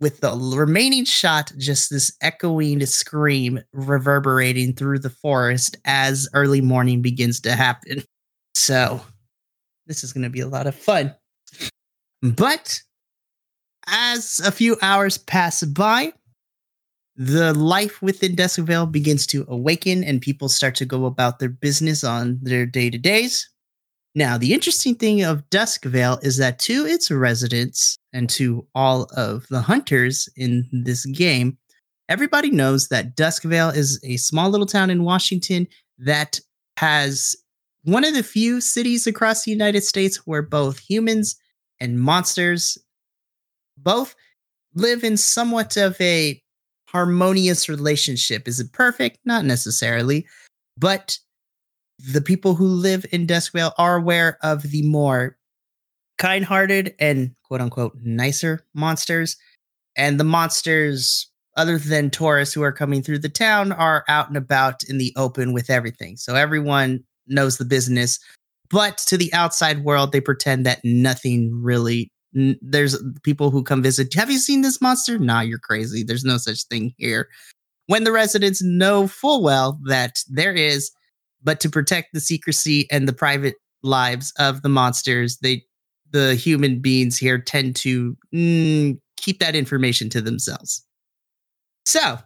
With 0.00 0.20
the 0.20 0.32
remaining 0.32 1.04
shot, 1.06 1.52
just 1.56 1.88
this 1.88 2.12
echoing 2.20 2.84
scream 2.84 3.60
reverberating 3.72 4.74
through 4.74 4.98
the 4.98 5.08
forest 5.08 5.76
as 5.86 6.28
early 6.34 6.60
morning 6.60 7.00
begins 7.00 7.40
to 7.40 7.52
happen. 7.52 8.02
So, 8.54 9.00
this 9.86 10.04
is 10.04 10.12
going 10.12 10.24
to 10.24 10.30
be 10.30 10.40
a 10.40 10.48
lot 10.48 10.66
of 10.66 10.74
fun. 10.74 11.14
But 12.22 12.80
as 13.86 14.40
a 14.44 14.52
few 14.52 14.76
hours 14.80 15.18
pass 15.18 15.62
by, 15.62 16.12
the 17.16 17.52
life 17.54 18.02
within 18.02 18.34
Duskvale 18.34 18.90
begins 18.90 19.26
to 19.28 19.44
awaken 19.48 20.02
and 20.02 20.20
people 20.20 20.48
start 20.48 20.74
to 20.76 20.84
go 20.84 21.04
about 21.06 21.38
their 21.38 21.48
business 21.48 22.02
on 22.02 22.38
their 22.42 22.66
day 22.66 22.90
to 22.90 22.98
days. 22.98 23.48
Now, 24.16 24.38
the 24.38 24.52
interesting 24.52 24.94
thing 24.94 25.22
of 25.22 25.48
Duskvale 25.50 26.24
is 26.24 26.36
that 26.38 26.58
to 26.60 26.86
its 26.86 27.10
residents 27.10 27.98
and 28.12 28.28
to 28.30 28.66
all 28.74 29.08
of 29.16 29.46
the 29.48 29.60
hunters 29.60 30.28
in 30.36 30.68
this 30.72 31.04
game, 31.06 31.58
everybody 32.08 32.50
knows 32.50 32.88
that 32.88 33.16
Duskvale 33.16 33.74
is 33.74 34.00
a 34.04 34.16
small 34.16 34.50
little 34.50 34.66
town 34.66 34.90
in 34.90 35.04
Washington 35.04 35.66
that 35.98 36.40
has 36.76 37.34
one 37.84 38.04
of 38.04 38.14
the 38.14 38.22
few 38.22 38.60
cities 38.60 39.06
across 39.06 39.44
the 39.44 39.50
United 39.50 39.84
States 39.84 40.26
where 40.26 40.42
both 40.42 40.78
humans 40.78 41.36
and 41.80 42.00
monsters 42.00 42.78
both 43.76 44.14
live 44.74 45.04
in 45.04 45.16
somewhat 45.16 45.76
of 45.76 46.00
a 46.00 46.40
harmonious 46.88 47.68
relationship. 47.68 48.48
Is 48.48 48.60
it 48.60 48.72
perfect? 48.72 49.18
Not 49.24 49.44
necessarily, 49.44 50.26
but 50.78 51.18
the 51.98 52.20
people 52.20 52.54
who 52.54 52.66
live 52.66 53.04
in 53.12 53.26
Duskvale 53.26 53.72
are 53.78 53.96
aware 53.96 54.38
of 54.42 54.62
the 54.62 54.82
more 54.82 55.36
kind-hearted 56.18 56.94
and 56.98 57.34
quote 57.44 57.60
unquote 57.60 57.96
nicer 58.02 58.64
monsters 58.74 59.36
and 59.96 60.18
the 60.18 60.24
monsters 60.24 61.28
other 61.56 61.78
than 61.78 62.10
tourists 62.10 62.54
who 62.54 62.62
are 62.62 62.72
coming 62.72 63.02
through 63.02 63.18
the 63.18 63.28
town 63.28 63.72
are 63.72 64.04
out 64.08 64.28
and 64.28 64.36
about 64.36 64.82
in 64.84 64.98
the 64.98 65.12
open 65.16 65.52
with 65.52 65.70
everything 65.70 66.16
so 66.16 66.36
everyone 66.36 67.02
knows 67.26 67.58
the 67.58 67.64
business 67.64 68.18
but 68.70 68.98
to 68.98 69.16
the 69.16 69.32
outside 69.32 69.84
world 69.84 70.12
they 70.12 70.20
pretend 70.20 70.64
that 70.66 70.80
nothing 70.84 71.50
really 71.62 72.10
n- 72.36 72.56
there's 72.60 73.00
people 73.22 73.50
who 73.50 73.62
come 73.62 73.82
visit 73.82 74.12
have 74.14 74.30
you 74.30 74.38
seen 74.38 74.62
this 74.62 74.80
monster? 74.80 75.18
Nah 75.18 75.40
you're 75.40 75.58
crazy. 75.58 76.02
There's 76.02 76.24
no 76.24 76.36
such 76.36 76.64
thing 76.64 76.94
here. 76.96 77.28
When 77.86 78.04
the 78.04 78.12
residents 78.12 78.62
know 78.62 79.06
full 79.06 79.42
well 79.42 79.78
that 79.86 80.18
there 80.28 80.54
is 80.54 80.90
but 81.42 81.60
to 81.60 81.68
protect 81.68 82.08
the 82.14 82.20
secrecy 82.20 82.88
and 82.90 83.06
the 83.06 83.12
private 83.12 83.56
lives 83.82 84.32
of 84.38 84.62
the 84.62 84.68
monsters 84.68 85.38
they 85.42 85.62
the 86.10 86.34
human 86.34 86.80
beings 86.80 87.18
here 87.18 87.38
tend 87.38 87.76
to 87.76 88.16
mm, 88.32 88.98
keep 89.16 89.40
that 89.40 89.56
information 89.56 90.08
to 90.10 90.20
themselves. 90.20 90.84
So 91.84 92.18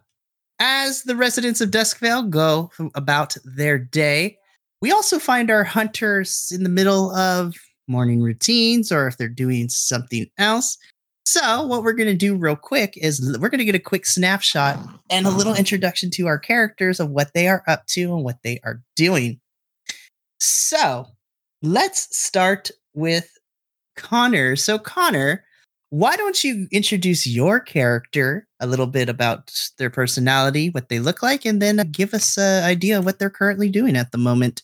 as 0.60 1.02
the 1.02 1.16
residents 1.16 1.60
of 1.60 1.70
duskvale 1.70 2.28
go 2.28 2.70
about 2.94 3.36
their 3.44 3.78
day 3.78 4.38
we 4.80 4.92
also 4.92 5.18
find 5.18 5.50
our 5.50 5.64
hunters 5.64 6.52
in 6.54 6.62
the 6.62 6.68
middle 6.68 7.14
of 7.14 7.54
morning 7.86 8.22
routines 8.22 8.92
or 8.92 9.06
if 9.06 9.16
they're 9.16 9.28
doing 9.28 9.68
something 9.68 10.26
else 10.38 10.76
so 11.24 11.66
what 11.66 11.82
we're 11.82 11.92
going 11.92 12.08
to 12.08 12.14
do 12.14 12.34
real 12.34 12.56
quick 12.56 12.94
is 12.96 13.36
we're 13.40 13.48
going 13.48 13.58
to 13.58 13.64
get 13.64 13.74
a 13.74 13.80
quick 13.80 14.06
snapshot 14.06 14.78
and 15.10 15.26
a 15.26 15.30
little 15.30 15.54
introduction 15.54 16.10
to 16.10 16.26
our 16.26 16.38
characters 16.38 17.00
of 17.00 17.10
what 17.10 17.32
they 17.34 17.48
are 17.48 17.62
up 17.66 17.86
to 17.86 18.14
and 18.14 18.24
what 18.24 18.38
they 18.42 18.60
are 18.64 18.80
doing 18.96 19.40
so 20.40 21.06
let's 21.62 22.16
start 22.16 22.70
with 22.94 23.30
Connor. 23.96 24.56
So, 24.56 24.78
Connor, 24.78 25.44
why 25.90 26.16
don't 26.16 26.42
you 26.44 26.68
introduce 26.70 27.26
your 27.26 27.60
character 27.60 28.46
a 28.60 28.66
little 28.66 28.86
bit 28.86 29.08
about 29.08 29.52
their 29.78 29.90
personality, 29.90 30.70
what 30.70 30.88
they 30.88 31.00
look 31.00 31.22
like, 31.22 31.44
and 31.44 31.60
then 31.60 31.76
give 31.90 32.14
us 32.14 32.38
an 32.38 32.64
idea 32.64 32.98
of 32.98 33.04
what 33.04 33.18
they're 33.18 33.30
currently 33.30 33.68
doing 33.68 33.96
at 33.96 34.12
the 34.12 34.18
moment? 34.18 34.62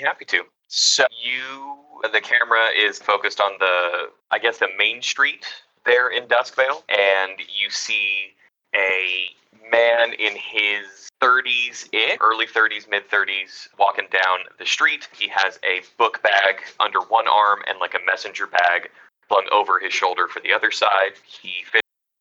Happy 0.00 0.24
to. 0.26 0.42
So 0.68 1.04
you, 1.22 1.76
the 2.12 2.20
camera 2.20 2.68
is 2.76 2.98
focused 2.98 3.40
on 3.40 3.52
the, 3.58 4.10
I 4.30 4.38
guess, 4.38 4.58
the 4.58 4.68
main 4.78 5.02
street 5.02 5.46
there 5.84 6.08
in 6.08 6.24
Duskvale, 6.26 6.82
and 6.88 7.38
you 7.38 7.70
see 7.70 8.34
a 8.74 9.30
man 9.70 10.12
in 10.12 10.36
his 10.36 11.10
30s, 11.20 11.88
early 12.20 12.46
30s, 12.46 12.88
mid 12.88 13.08
30s, 13.08 13.68
walking 13.78 14.06
down 14.12 14.40
the 14.58 14.66
street. 14.66 15.08
He 15.18 15.28
has 15.28 15.58
a 15.64 15.80
book 15.96 16.22
bag 16.22 16.62
under 16.78 17.00
one 17.00 17.26
arm 17.26 17.60
and 17.68 17.78
like 17.78 17.94
a 17.94 18.06
messenger 18.06 18.46
bag 18.46 18.90
flung 19.28 19.46
over 19.52 19.78
his 19.78 19.92
shoulder 19.92 20.28
for 20.28 20.40
the 20.40 20.52
other 20.52 20.70
side. 20.70 21.14
He 21.24 21.64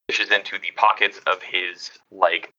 fishes 0.09 0.31
into 0.31 0.57
the 0.59 0.71
pockets 0.75 1.19
of 1.27 1.41
his 1.41 1.91
like 2.11 2.51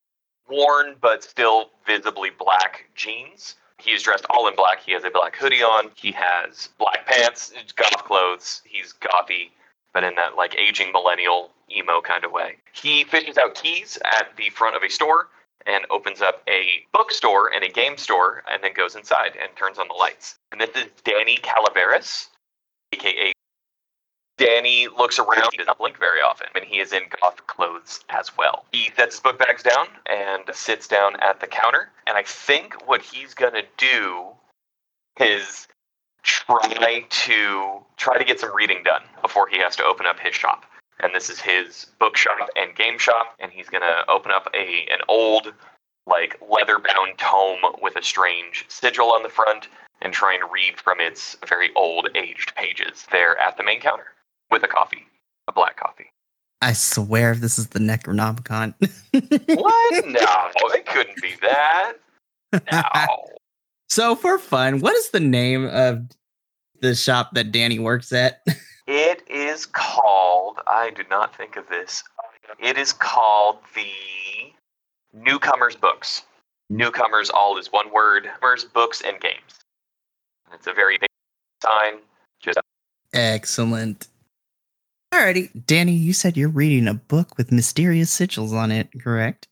worn 0.49 0.97
but 1.01 1.25
still 1.25 1.71
visibly 1.87 2.31
black 2.31 2.87
jeans. 2.95 3.57
He 3.79 3.93
is 3.93 4.03
dressed 4.03 4.27
all 4.31 4.49
in 4.49 4.57
black. 4.57 4.81
He 4.85 4.93
has 4.93 5.05
a 5.05 5.11
black 5.11 5.37
hoodie 5.37 5.63
on. 5.63 5.91
He 5.95 6.13
has 6.13 6.69
black 6.79 7.07
pants, 7.07 7.53
goth 7.77 8.05
clothes. 8.05 8.63
He's 8.65 8.93
gothy, 8.95 9.51
but 9.95 10.05
in 10.05 10.15
that 10.17 10.37
like 10.37 10.57
aging 10.57 10.93
millennial 10.93 11.51
emo 11.71 12.01
kind 12.01 12.25
of 12.25 12.33
way. 12.33 12.57
He 12.73 13.05
fishes 13.05 13.39
out 13.39 13.55
keys 13.55 13.99
at 14.05 14.37
the 14.37 14.51
front 14.51 14.77
of 14.77 14.83
a 14.83 14.89
store 14.89 15.29
and 15.67 15.85
opens 15.91 16.23
up 16.23 16.43
a 16.49 16.87
bookstore 16.93 17.53
and 17.55 17.63
a 17.63 17.69
game 17.69 17.97
store 17.97 18.43
and 18.51 18.63
then 18.63 18.73
goes 18.73 18.97
inside 18.97 19.33
and 19.41 19.55
turns 19.57 19.79
on 19.79 19.89
the 19.89 19.95
lights. 19.95 20.39
And 20.51 20.61
this 20.61 20.71
is 20.75 20.87
Danny 21.05 21.37
Calaveras, 21.37 22.29
aka 22.93 23.33
Danny 24.39 24.87
looks 24.87 25.19
around. 25.19 25.49
He 25.51 25.59
does 25.59 25.67
not 25.67 25.79
blink 25.79 25.99
very 25.99 26.21
often, 26.21 26.47
and 26.55 26.65
he 26.65 26.79
is 26.79 26.93
in 26.93 27.03
goth 27.21 27.45
clothes 27.49 28.05
as 28.09 28.37
well. 28.39 28.65
He 28.73 28.91
sets 28.97 29.17
his 29.17 29.21
book 29.21 29.37
bags 29.37 29.65
down 29.65 29.89
and 30.07 30.45
sits 30.53 30.87
down 30.87 31.17
at 31.21 31.41
the 31.41 31.49
counter. 31.49 31.91
And 32.07 32.17
I 32.17 32.23
think 32.23 32.87
what 32.87 33.03
he's 33.03 33.35
gonna 33.35 33.65
do 33.77 34.27
is 35.19 35.67
try 36.23 37.05
to 37.09 37.85
try 37.97 38.17
to 38.17 38.25
get 38.25 38.39
some 38.39 38.55
reading 38.55 38.83
done 38.85 39.03
before 39.23 39.49
he 39.49 39.59
has 39.59 39.75
to 39.77 39.85
open 39.85 40.07
up 40.07 40.21
his 40.21 40.37
shop. 40.37 40.65
And 41.01 41.13
this 41.13 41.31
is 41.31 41.41
his 41.41 41.87
bookshop 41.99 42.49
and 42.57 42.75
game 42.77 42.99
shop, 42.99 43.35
and 43.41 43.51
he's 43.51 43.69
gonna 43.69 44.05
open 44.09 44.31
up 44.31 44.49
a 44.55 44.87
an 44.93 45.01
old 45.09 45.53
like 46.07 46.41
leather 46.49 46.79
bound 46.79 47.19
tome 47.19 47.75
with 47.83 47.97
a 47.97 48.03
strange 48.03 48.65
sigil 48.69 49.13
on 49.13 49.25
the 49.25 49.29
front 49.29 49.67
and 50.01 50.13
try 50.13 50.35
and 50.35 50.51
read 50.53 50.79
from 50.79 51.01
its 51.01 51.37
very 51.47 51.71
old 51.75 52.09
aged 52.15 52.55
pages 52.55 53.05
there 53.11 53.37
at 53.39 53.57
the 53.57 53.65
main 53.65 53.81
counter 53.81 54.07
with 54.51 54.63
a 54.63 54.69
coffee, 54.69 55.07
a 55.47 55.53
black 55.53 55.77
coffee. 55.77 56.11
I 56.61 56.73
swear 56.73 57.35
this 57.35 57.59
is 57.59 57.69
the 57.69 57.79
Necronomicon. 57.79 58.75
What? 59.57 60.05
No, 60.07 60.75
it 60.75 60.87
couldn't 60.87 61.21
be 61.23 61.35
that. 61.43 61.95
No. 62.73 62.83
so, 63.89 64.17
for 64.17 64.39
fun, 64.39 64.81
what 64.81 64.95
is 64.95 65.11
the 65.11 65.21
name 65.21 65.67
of 65.67 66.07
the 66.81 66.95
shop 66.95 67.35
that 67.35 67.53
Danny 67.53 67.79
works 67.79 68.13
at? 68.13 68.43
It 68.91 69.23
is 69.29 69.67
called, 69.67 70.61
I 70.67 70.89
do 70.97 71.03
not 71.11 71.37
think 71.37 71.57
of 71.57 71.69
this. 71.69 72.03
It 72.59 72.79
is 72.79 72.95
called 72.95 73.59
the 73.75 73.85
Newcomers 75.13 75.77
Books. 75.77 76.23
Newcomers, 76.71 77.29
all 77.29 77.59
is 77.59 77.71
one 77.71 77.93
word. 77.93 78.25
Newcomers 78.25 78.65
Books 78.65 79.03
and 79.03 79.21
Games. 79.21 79.61
It's 80.55 80.67
a 80.67 80.73
very 80.73 80.97
big 80.97 81.11
sign. 81.63 81.99
Just 82.41 82.59
Excellent. 83.13 84.09
Alrighty, 85.13 85.51
Danny, 85.67 85.93
you 85.93 86.13
said 86.13 86.37
you're 86.37 86.49
reading 86.49 86.87
a 86.87 86.95
book 86.95 87.37
with 87.39 87.51
mysterious 87.51 88.15
sigils 88.17 88.53
on 88.53 88.71
it, 88.71 88.89
correct? 89.01 89.49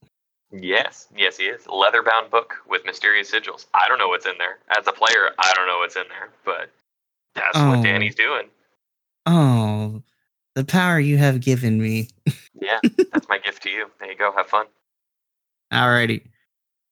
yes, 0.53 1.09
yes, 1.17 1.37
he 1.37 1.45
is. 1.45 1.67
Leather 1.67 2.03
bound 2.03 2.31
book 2.31 2.55
with 2.69 2.85
mysterious 2.87 3.31
sigils. 3.31 3.67
I 3.75 3.87
don't 3.89 3.99
know 3.99 4.09
what's 4.09 4.27
in 4.27 4.35
there. 4.39 4.59
As 4.79 4.87
a 4.87 4.93
player, 4.93 5.31
I 5.39 5.53
don't 5.55 5.67
know 5.67 5.79
what's 5.79 5.97
in 5.97 6.05
there, 6.09 6.31
but 6.45 6.71
that's 7.35 7.57
Oh. 7.57 7.71
what 7.71 7.83
Danny's 7.83 8.15
doing. 8.15 8.49
Oh, 9.27 10.03
the 10.55 10.65
power 10.65 11.01
you 11.01 11.19
have 11.19 11.41
given 11.41 11.81
me. 11.83 12.09
Yeah, 12.55 12.79
that's 13.13 13.29
my 13.29 13.39
gift 13.39 13.63
to 13.65 13.71
you. 13.71 13.91
There 13.99 14.11
you 14.13 14.17
go. 14.17 14.33
Have 14.37 14.47
fun. 14.47 14.67
Alrighty. 15.73 16.23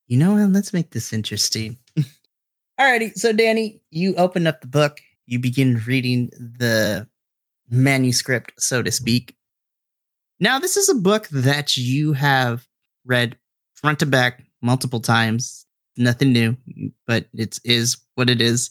You 0.08 0.18
know 0.18 0.32
what? 0.34 0.50
Let's 0.50 0.72
make 0.72 0.90
this 0.90 1.12
interesting. 1.12 1.78
Alrighty. 2.80 3.14
So, 3.16 3.32
Danny, 3.32 3.80
you 3.90 4.14
open 4.16 4.46
up 4.46 4.60
the 4.60 4.66
book. 4.66 5.00
You 5.26 5.38
begin 5.38 5.80
reading 5.86 6.30
the 6.38 7.06
manuscript, 7.70 8.52
so 8.58 8.82
to 8.82 8.90
speak. 8.92 9.36
Now, 10.40 10.58
this 10.58 10.76
is 10.76 10.88
a 10.88 10.94
book 10.94 11.28
that 11.28 11.76
you 11.76 12.12
have 12.12 12.66
read 13.04 13.38
front 13.74 13.98
to 14.00 14.06
back 14.06 14.42
multiple 14.62 15.00
times. 15.00 15.66
Nothing 15.96 16.32
new, 16.32 16.56
but 17.06 17.26
it 17.34 17.60
is 17.64 17.96
what 18.16 18.28
it 18.28 18.40
is. 18.40 18.70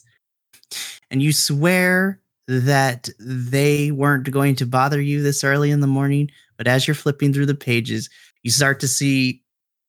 And 1.10 1.22
you 1.22 1.32
swear 1.32 2.20
that 2.46 3.08
they 3.18 3.90
weren't 3.90 4.30
going 4.30 4.56
to 4.56 4.66
bother 4.66 5.00
you 5.00 5.22
this 5.22 5.42
early 5.42 5.70
in 5.70 5.80
the 5.80 5.86
morning. 5.86 6.30
But 6.58 6.68
as 6.68 6.86
you're 6.86 6.94
flipping 6.94 7.32
through 7.32 7.46
the 7.46 7.54
pages, 7.54 8.10
you 8.42 8.50
start 8.50 8.80
to 8.80 8.88
see 8.88 9.42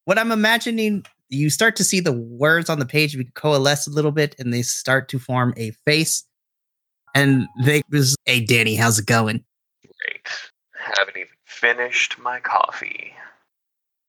what 0.05 0.17
I'm 0.17 0.31
imagining. 0.31 1.05
You 1.29 1.49
start 1.49 1.75
to 1.77 1.83
see 1.83 1.99
the 1.99 2.13
words 2.13 2.69
on 2.69 2.79
the 2.79 2.85
page 2.85 3.17
coalesce 3.33 3.87
a 3.87 3.91
little 3.91 4.11
bit 4.11 4.35
and 4.39 4.53
they 4.53 4.61
start 4.61 5.09
to 5.09 5.19
form 5.19 5.53
a 5.57 5.71
face. 5.85 6.23
And 7.15 7.47
they 7.63 7.81
was, 7.89 8.15
hey, 8.25 8.41
Danny, 8.41 8.75
how's 8.75 8.99
it 8.99 9.05
going? 9.05 9.43
Great. 9.81 10.27
Haven't 10.77 11.15
even 11.17 11.29
finished 11.45 12.19
my 12.19 12.39
coffee. 12.41 13.13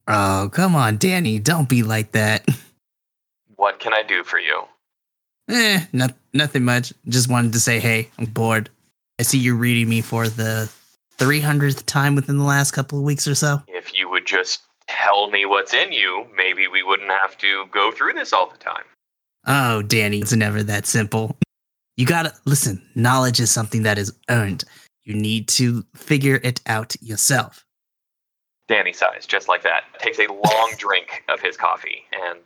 Oh, 0.09 0.51
come 0.53 0.75
on, 0.77 0.99
Danny, 0.99 1.39
don't 1.39 1.69
be 1.69 1.83
like 1.83 2.13
that. 2.13 2.47
What 3.57 3.81
can 3.81 3.95
I 3.95 4.03
do 4.03 4.23
for 4.23 4.39
you? 4.39 4.65
eh, 5.49 5.85
no, 5.93 6.09
nothing 6.35 6.65
much. 6.65 6.93
Just 7.09 7.31
wanted 7.31 7.53
to 7.55 7.61
say, 7.61 7.79
hey, 7.81 8.11
I'm 8.19 8.27
bored. 8.27 8.69
I 9.19 9.23
see 9.23 9.39
you 9.39 9.57
reading 9.57 9.89
me 9.89 10.03
for 10.03 10.29
the 10.29 10.71
300th 11.19 11.87
time 11.87 12.15
within 12.15 12.37
the 12.37 12.45
last 12.45 12.73
couple 12.73 12.99
of 12.99 13.05
weeks 13.05 13.27
or 13.27 13.35
so. 13.35 13.63
If 13.67 13.99
you 13.99 14.11
would 14.11 14.27
just 14.27 14.61
tell 14.89 15.31
me 15.31 15.47
what's 15.47 15.73
in 15.73 15.91
you, 15.93 16.27
maybe 16.37 16.69
we 16.69 16.83
wouldn't 16.83 17.11
have 17.11 17.39
to 17.39 17.65
go 17.73 17.91
through 17.91 18.13
this 18.13 18.33
all 18.33 18.51
the 18.51 18.59
time. 18.59 18.85
Oh, 19.47 19.81
Danny, 19.83 20.19
it's 20.19 20.35
never 20.35 20.63
that 20.65 20.85
simple. 20.87 21.37
You 21.97 22.07
gotta 22.07 22.35
listen, 22.45 22.83
knowledge 22.95 23.41
is 23.41 23.51
something 23.51 23.83
that 23.85 23.99
is 23.99 24.13
earned. 24.29 24.65
You 25.05 25.15
need 25.15 25.49
to 25.49 25.85
figure 25.95 26.41
it 26.43 26.61
out 26.67 26.95
yourself. 27.01 27.65
Danny 28.69 28.93
sighs, 28.93 29.27
just 29.27 29.49
like 29.49 29.63
that, 29.63 29.85
takes 29.99 30.19
a 30.19 30.27
long 30.27 30.75
drink 30.79 31.23
of 31.29 31.41
his 31.41 31.57
coffee 31.57 32.05
and 32.13 32.43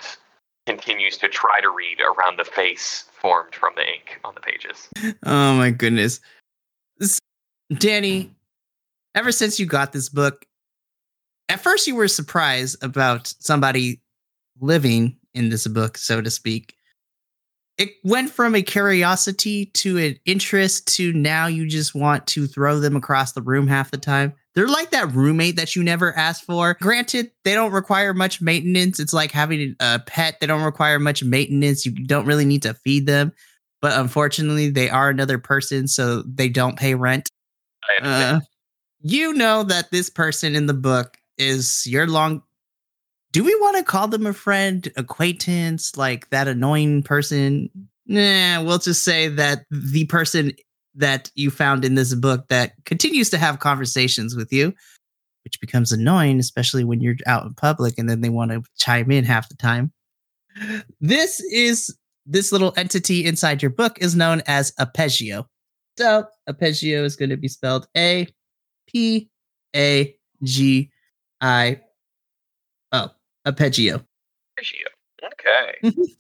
continues 0.67 1.17
to 1.19 1.29
try 1.29 1.61
to 1.61 1.71
read 1.71 1.99
around 2.01 2.39
the 2.39 2.45
face 2.45 3.07
formed 3.13 3.55
from 3.55 3.73
the 3.77 3.83
ink 3.83 4.21
on 4.25 4.35
the 4.35 4.41
pages. 4.41 4.89
Oh 5.25 5.55
my 5.55 5.71
goodness. 5.71 6.21
Danny, 7.79 8.31
ever 9.15 9.33
since 9.33 9.59
you 9.59 9.67
got 9.67 9.93
this 9.93 10.09
book, 10.09 10.45
at 11.49 11.61
first 11.61 11.87
you 11.87 11.97
were 11.97 12.09
surprised 12.09 12.83
about 12.85 13.33
somebody 13.39 14.01
living 14.61 15.17
in 15.35 15.49
this 15.49 15.67
book, 15.67 15.97
so 15.97 16.21
to 16.21 16.31
speak. 16.31 16.75
It 17.81 17.95
went 18.05 18.31
from 18.31 18.55
a 18.55 18.61
curiosity 18.61 19.65
to 19.73 19.97
an 19.97 20.17
interest 20.27 20.87
to 20.97 21.15
now 21.15 21.47
you 21.47 21.67
just 21.67 21.95
want 21.95 22.27
to 22.27 22.47
throw 22.47 22.79
them 22.79 22.95
across 22.95 23.33
the 23.33 23.41
room 23.41 23.67
half 23.67 23.91
the 23.91 23.97
time. 23.97 24.35
They're 24.55 24.69
like 24.69 24.91
that 24.91 25.13
roommate 25.13 25.57
that 25.57 25.75
you 25.75 25.83
never 25.83 26.15
asked 26.15 26.45
for. 26.45 26.77
Granted, 26.83 27.31
they 27.43 27.55
don't 27.55 27.73
require 27.73 28.13
much 28.13 28.43
maintenance. 28.43 29.01
It's 29.01 29.15
like 29.15 29.33
having 29.33 29.77
a 29.81 29.99
pet. 29.99 30.41
They 30.41 30.47
don't 30.47 30.63
require 30.63 30.99
much 30.99 31.25
maintenance. 31.25 31.87
You 31.87 31.93
don't 31.93 32.27
really 32.27 32.45
need 32.45 32.61
to 32.65 32.75
feed 32.75 33.07
them. 33.07 33.33
But 33.81 33.99
unfortunately, 33.99 34.69
they 34.69 34.91
are 34.91 35.09
another 35.09 35.39
person, 35.39 35.89
so 35.89 36.21
they 36.23 36.51
don't 36.51 36.79
pay 36.79 36.95
rent. 36.95 37.31
Uh, 38.03 38.41
you 39.01 39.33
know 39.33 39.63
that 39.63 39.91
this 39.91 40.11
person 40.11 40.55
in 40.55 40.67
the 40.67 40.75
book 40.75 41.17
is 41.39 41.87
your 41.87 42.07
long. 42.07 42.43
Do 43.33 43.45
we 43.45 43.55
want 43.57 43.77
to 43.77 43.85
call 43.85 44.09
them 44.09 44.27
a 44.27 44.33
friend, 44.33 44.91
acquaintance, 44.97 45.97
like 45.97 46.29
that 46.31 46.49
annoying 46.49 47.03
person? 47.03 47.71
Nah, 48.07 48.63
we'll 48.63 48.79
just 48.79 49.05
say 49.05 49.29
that 49.29 49.65
the 49.71 50.05
person 50.07 50.53
that 50.97 51.31
you 51.37 51.51
found 51.51 51.85
in 51.85 51.95
this 51.95 52.15
book 52.15 52.49
that 52.49 52.73
continues 52.85 53.31
to 53.31 53.39
have 53.39 53.61
conversations 53.61 54.35
with 54.35 54.53
you, 54.53 54.75
which 55.45 55.61
becomes 55.61 55.93
annoying, 55.93 56.41
especially 56.41 56.83
when 56.83 57.01
you're 57.01 57.15
out 57.27 57.47
in 57.47 57.55
public 57.55 57.99
and 57.99 58.11
then 58.11 58.21
they 58.21 58.29
want 58.29 58.51
to 58.51 58.63
chime 58.77 59.13
in 59.13 59.25
half 59.25 59.49
the 59.49 59.55
time. 59.55 59.93
This 61.01 61.39
is 61.41 61.97
this 62.27 62.51
little 62.51 62.73
entity 62.77 63.25
inside 63.25 63.63
your 63.63 63.71
book 63.71 63.97
is 64.01 64.17
known 64.17 64.43
as 64.47 64.73
Arpeggio. 64.79 65.47
So 65.97 66.25
Arpeggio 66.49 67.05
is 67.05 67.15
going 67.15 67.31
to 67.31 67.37
be 67.37 67.49
spelled 67.49 67.87
A 67.97 68.27
P 68.89 69.31
A 69.77 70.17
G 70.43 70.91
I 71.41 71.81
O. 73.45 73.49
Arpeggio. 73.49 74.05
Okay. 75.23 75.75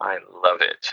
I 0.00 0.18
love 0.42 0.60
it. 0.60 0.90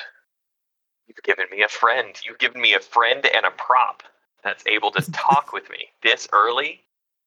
You've 1.07 1.24
given 1.24 1.45
me 1.51 1.64
a 1.64 1.68
friend. 1.68 2.16
You've 2.26 2.39
given 2.39 2.61
me 2.61 2.74
a 2.74 2.80
friend 2.80 3.26
and 3.26 3.45
a 3.45 3.51
prop 3.51 4.03
that's 4.43 4.66
able 4.68 4.91
to 4.91 5.11
talk 5.11 5.53
with 5.53 5.70
me 5.70 5.89
this 6.01 6.28
early. 6.32 6.82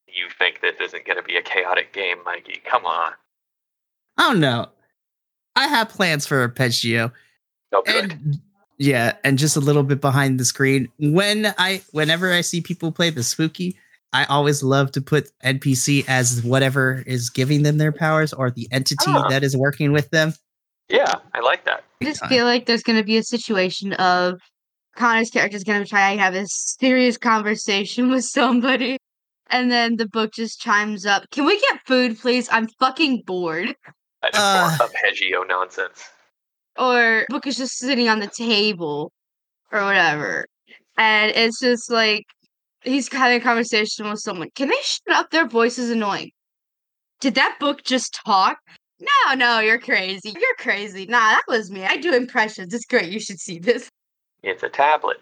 You 0.08 0.26
think 0.38 0.60
this 0.60 0.76
isn't 0.80 1.06
going 1.06 1.18
to 1.18 1.22
be 1.22 1.36
a 1.36 1.42
chaotic 1.42 1.92
game, 1.92 2.18
Mikey? 2.24 2.62
Come 2.64 2.86
on. 2.86 3.12
Oh 4.18 4.32
no. 4.32 4.68
I 5.54 5.66
have 5.68 5.88
plans 5.88 6.26
for 6.26 6.40
Arpeggio. 6.40 7.12
Oh, 7.72 7.82
good. 7.84 8.12
And 8.12 8.40
yeah, 8.78 9.16
and 9.24 9.38
just 9.38 9.56
a 9.56 9.60
little 9.60 9.82
bit 9.82 10.00
behind 10.00 10.38
the 10.38 10.44
screen. 10.44 10.88
When 10.98 11.54
I 11.58 11.82
whenever 11.92 12.32
I 12.32 12.42
see 12.42 12.60
people 12.60 12.92
play 12.92 13.10
the 13.10 13.22
spooky, 13.22 13.76
I 14.16 14.24
always 14.26 14.62
love 14.62 14.92
to 14.92 15.02
put 15.02 15.30
NPC 15.44 16.04
as 16.08 16.42
whatever 16.42 17.02
is 17.06 17.28
giving 17.30 17.62
them 17.64 17.76
their 17.78 17.92
powers 17.92 18.32
or 18.32 18.50
the 18.50 18.66
entity 18.72 19.04
Ah. 19.08 19.28
that 19.28 19.44
is 19.44 19.56
working 19.56 19.92
with 19.92 20.08
them. 20.10 20.32
yeah, 20.88 21.14
I 21.34 21.40
like 21.40 21.64
that. 21.66 21.84
I 22.00 22.04
just 22.06 22.24
feel 22.26 22.44
like 22.46 22.66
there's 22.66 22.82
going 22.82 22.98
to 22.98 23.04
be 23.04 23.16
a 23.18 23.22
situation 23.22 23.92
of 23.94 24.40
Connor's 24.96 25.28
character 25.30 25.56
is 25.56 25.64
going 25.64 25.82
to 25.82 25.88
try 25.88 26.14
to 26.14 26.20
have 26.22 26.34
a 26.34 26.46
serious 26.46 27.18
conversation 27.18 28.08
with 28.14 28.24
somebody, 28.24 28.96
and 29.50 29.70
then 29.70 29.96
the 29.96 30.08
book 30.08 30.32
just 30.32 30.60
chimes 30.60 31.04
up. 31.04 31.28
Can 31.30 31.44
we 31.44 31.58
get 31.60 31.80
food, 31.86 32.18
please? 32.18 32.48
I'm 32.50 32.68
fucking 32.80 33.22
bored. 33.26 33.74
That 34.22 34.34
is 34.34 34.40
Uh. 34.40 34.76
more 34.78 34.86
arpeggio 34.88 35.42
nonsense. 35.42 36.08
Or 36.78 37.26
book 37.28 37.46
is 37.46 37.56
just 37.56 37.76
sitting 37.78 38.08
on 38.08 38.20
the 38.20 38.26
table, 38.28 39.12
or 39.72 39.82
whatever, 39.84 40.46
and 40.96 41.32
it's 41.34 41.60
just 41.60 41.90
like 41.90 42.24
he's 42.86 43.12
having 43.12 43.40
a 43.40 43.44
conversation 43.44 44.08
with 44.08 44.20
someone. 44.20 44.50
Can 44.54 44.68
they 44.68 44.76
shut 44.82 45.16
up? 45.16 45.30
Their 45.30 45.46
voice 45.46 45.78
is 45.78 45.90
annoying. 45.90 46.30
Did 47.20 47.34
that 47.34 47.56
book 47.60 47.82
just 47.84 48.18
talk? 48.24 48.58
No, 49.00 49.34
no, 49.34 49.60
you're 49.60 49.78
crazy. 49.78 50.30
You're 50.30 50.56
crazy. 50.58 51.06
Nah, 51.06 51.18
that 51.18 51.42
was 51.48 51.70
me. 51.70 51.84
I 51.84 51.96
do 51.96 52.14
impressions. 52.14 52.72
It's 52.72 52.86
great. 52.86 53.10
You 53.10 53.20
should 53.20 53.38
see 53.38 53.58
this. 53.58 53.90
It's 54.42 54.62
a 54.62 54.68
tablet. 54.68 55.18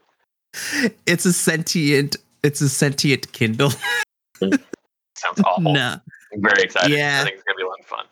It's 1.06 1.26
a 1.26 1.32
sentient 1.32 2.16
it's 2.44 2.60
a 2.60 2.68
sentient 2.68 3.32
Kindle. 3.32 3.70
Sounds 4.40 5.40
awful. 5.44 5.72
no. 5.72 5.96
I'm 6.32 6.42
very 6.42 6.64
excited. 6.64 6.94
Yeah. 6.94 7.20
I 7.22 7.24
think 7.24 7.36
it's 7.36 7.44
going 7.44 7.54
to 7.54 7.58
be 7.58 7.64
a 7.64 7.68
lot 7.68 7.80
of 7.80 7.86
fun. 7.86 8.04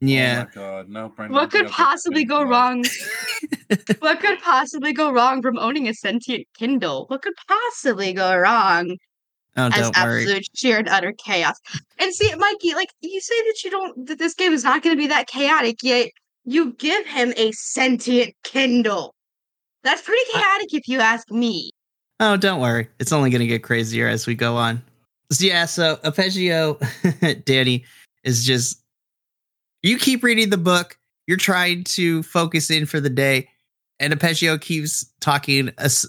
Yeah. 0.00 0.46
Oh 0.46 0.48
my 0.48 0.54
god, 0.54 0.88
no, 0.88 1.08
Brendan. 1.10 1.34
What 1.34 1.50
could 1.50 1.68
possibly 1.68 2.24
go 2.24 2.42
wrong? 2.42 2.84
what 3.98 4.20
could 4.20 4.40
possibly 4.40 4.92
go 4.92 5.12
wrong 5.12 5.42
from 5.42 5.58
owning 5.58 5.88
a 5.88 5.94
sentient 5.94 6.46
Kindle? 6.58 7.04
What 7.08 7.22
could 7.22 7.34
possibly 7.46 8.12
go 8.12 8.36
wrong 8.36 8.96
Oh, 9.56 9.66
as 9.66 9.90
don't 9.90 9.96
worry. 10.06 10.22
absolute 10.22 10.46
sheer 10.54 10.78
and 10.78 10.88
utter 10.88 11.12
chaos? 11.12 11.56
And 11.98 12.14
see, 12.14 12.34
Mikey, 12.34 12.74
like 12.74 12.88
you 13.00 13.20
say 13.20 13.34
that 13.42 13.64
you 13.64 13.70
don't 13.70 14.06
that 14.06 14.18
this 14.18 14.34
game 14.34 14.52
is 14.52 14.64
not 14.64 14.82
going 14.82 14.96
to 14.96 15.00
be 15.00 15.08
that 15.08 15.26
chaotic, 15.28 15.76
yet 15.82 16.08
you 16.44 16.72
give 16.74 17.06
him 17.06 17.34
a 17.36 17.52
sentient 17.52 18.32
Kindle. 18.42 19.14
That's 19.82 20.02
pretty 20.02 20.22
chaotic 20.32 20.72
if 20.72 20.88
you 20.88 21.00
ask 21.00 21.30
me. 21.30 21.70
Oh, 22.20 22.36
don't 22.36 22.60
worry. 22.60 22.88
It's 22.98 23.12
only 23.12 23.30
going 23.30 23.40
to 23.40 23.46
get 23.46 23.62
crazier 23.62 24.06
as 24.08 24.26
we 24.26 24.34
go 24.34 24.56
on. 24.56 24.82
So, 25.32 25.44
yeah, 25.44 25.64
so 25.64 25.98
Arpeggio, 26.04 26.78
Danny, 27.44 27.84
is 28.24 28.44
just. 28.44 28.79
You 29.82 29.98
keep 29.98 30.22
reading 30.22 30.50
the 30.50 30.58
book. 30.58 30.98
You're 31.26 31.36
trying 31.36 31.84
to 31.84 32.22
focus 32.22 32.70
in 32.70 32.86
for 32.86 33.00
the 33.00 33.10
day, 33.10 33.48
and 33.98 34.12
Arpeggio 34.12 34.58
keeps 34.58 35.04
talking, 35.20 35.70
us, 35.78 36.04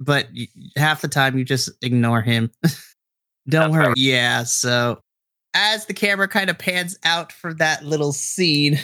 but 0.00 0.26
half 0.76 1.02
the 1.02 1.08
time 1.08 1.36
you 1.36 1.44
just 1.44 1.70
ignore 1.82 2.22
him. 2.22 2.50
don't 3.48 3.70
That's 3.70 3.72
worry. 3.72 3.84
how- 3.86 3.94
Yeah, 3.96 4.44
so 4.44 5.00
as 5.54 5.86
the 5.86 5.94
camera 5.94 6.28
kind 6.28 6.50
of 6.50 6.58
pans 6.58 6.98
out 7.04 7.30
for 7.32 7.52
that 7.54 7.84
little 7.84 8.12
scene, 8.12 8.78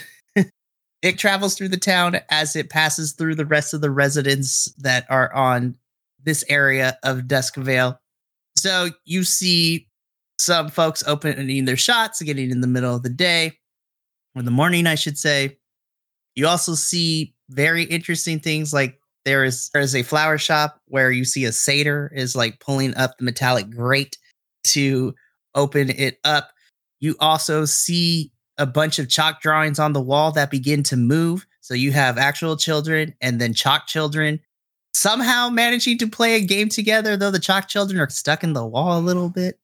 it 1.03 1.19
travels 1.19 1.55
through 1.55 1.69
the 1.69 1.77
town 1.77 2.21
as 2.31 2.57
it 2.57 2.69
passes 2.71 3.13
through 3.13 3.37
the 3.37 3.47
rest 3.47 3.73
of 3.75 3.81
the 3.81 3.91
residents 3.91 4.73
that 4.79 5.07
are 5.09 5.33
on 5.35 5.77
this 6.23 6.45
area 6.49 6.99
of 7.03 7.21
Duskvale. 7.23 7.99
So 8.57 8.89
you 9.05 9.25
see 9.25 9.89
some 10.39 10.69
folks 10.69 11.03
opening 11.07 11.65
their 11.65 11.77
shots, 11.77 12.21
getting 12.23 12.51
in 12.51 12.61
the 12.61 12.67
middle 12.67 12.95
of 12.97 13.03
the 13.03 13.09
day 13.11 13.59
or 14.35 14.43
the 14.43 14.51
morning, 14.51 14.87
I 14.87 14.95
should 14.95 15.19
say. 15.19 15.59
You 16.35 16.47
also 16.49 16.75
see 16.75 17.35
very 17.51 17.85
interesting 17.85 18.41
things 18.41 18.73
like 18.73 18.99
there 19.25 19.45
is 19.45 19.71
there 19.73 19.83
is 19.83 19.95
a 19.95 20.03
flower 20.03 20.39
shop 20.39 20.81
where 20.87 21.11
you 21.11 21.25
see 21.25 21.45
a 21.45 21.53
satyr 21.53 22.13
is 22.15 22.37
like 22.37 22.61
pulling 22.61 22.95
up 22.97 23.17
the 23.17 23.25
metallic 23.25 23.71
grate 23.71 24.19
to 24.65 25.15
open 25.55 25.91
it 25.91 26.19
up. 26.25 26.51
You 27.01 27.17
also 27.21 27.65
see 27.65 28.33
a 28.59 28.67
bunch 28.67 28.99
of 28.99 29.09
chalk 29.09 29.41
drawings 29.41 29.79
on 29.79 29.93
the 29.93 30.01
wall 30.01 30.33
that 30.33 30.51
begin 30.51 30.83
to 30.85 30.97
move. 30.97 31.47
So 31.61 31.75
you 31.75 31.93
have 31.93 32.19
actual 32.19 32.57
children 32.57 33.15
and 33.21 33.41
then 33.41 33.55
chalk 33.55 33.87
children 33.87 34.41
somehow 34.93 35.49
managing 35.49 35.99
to 35.99 36.09
play 36.09 36.35
a 36.35 36.41
game 36.41 36.69
together, 36.69 37.17
though 37.17 37.31
the 37.31 37.39
chalk 37.39 37.69
children 37.69 38.01
are 38.01 38.09
stuck 38.09 38.45
in 38.45 38.53
the 38.53 38.67
wall 38.67 38.99
a 38.99 39.01
little 39.01 39.29
bit. 39.29 39.59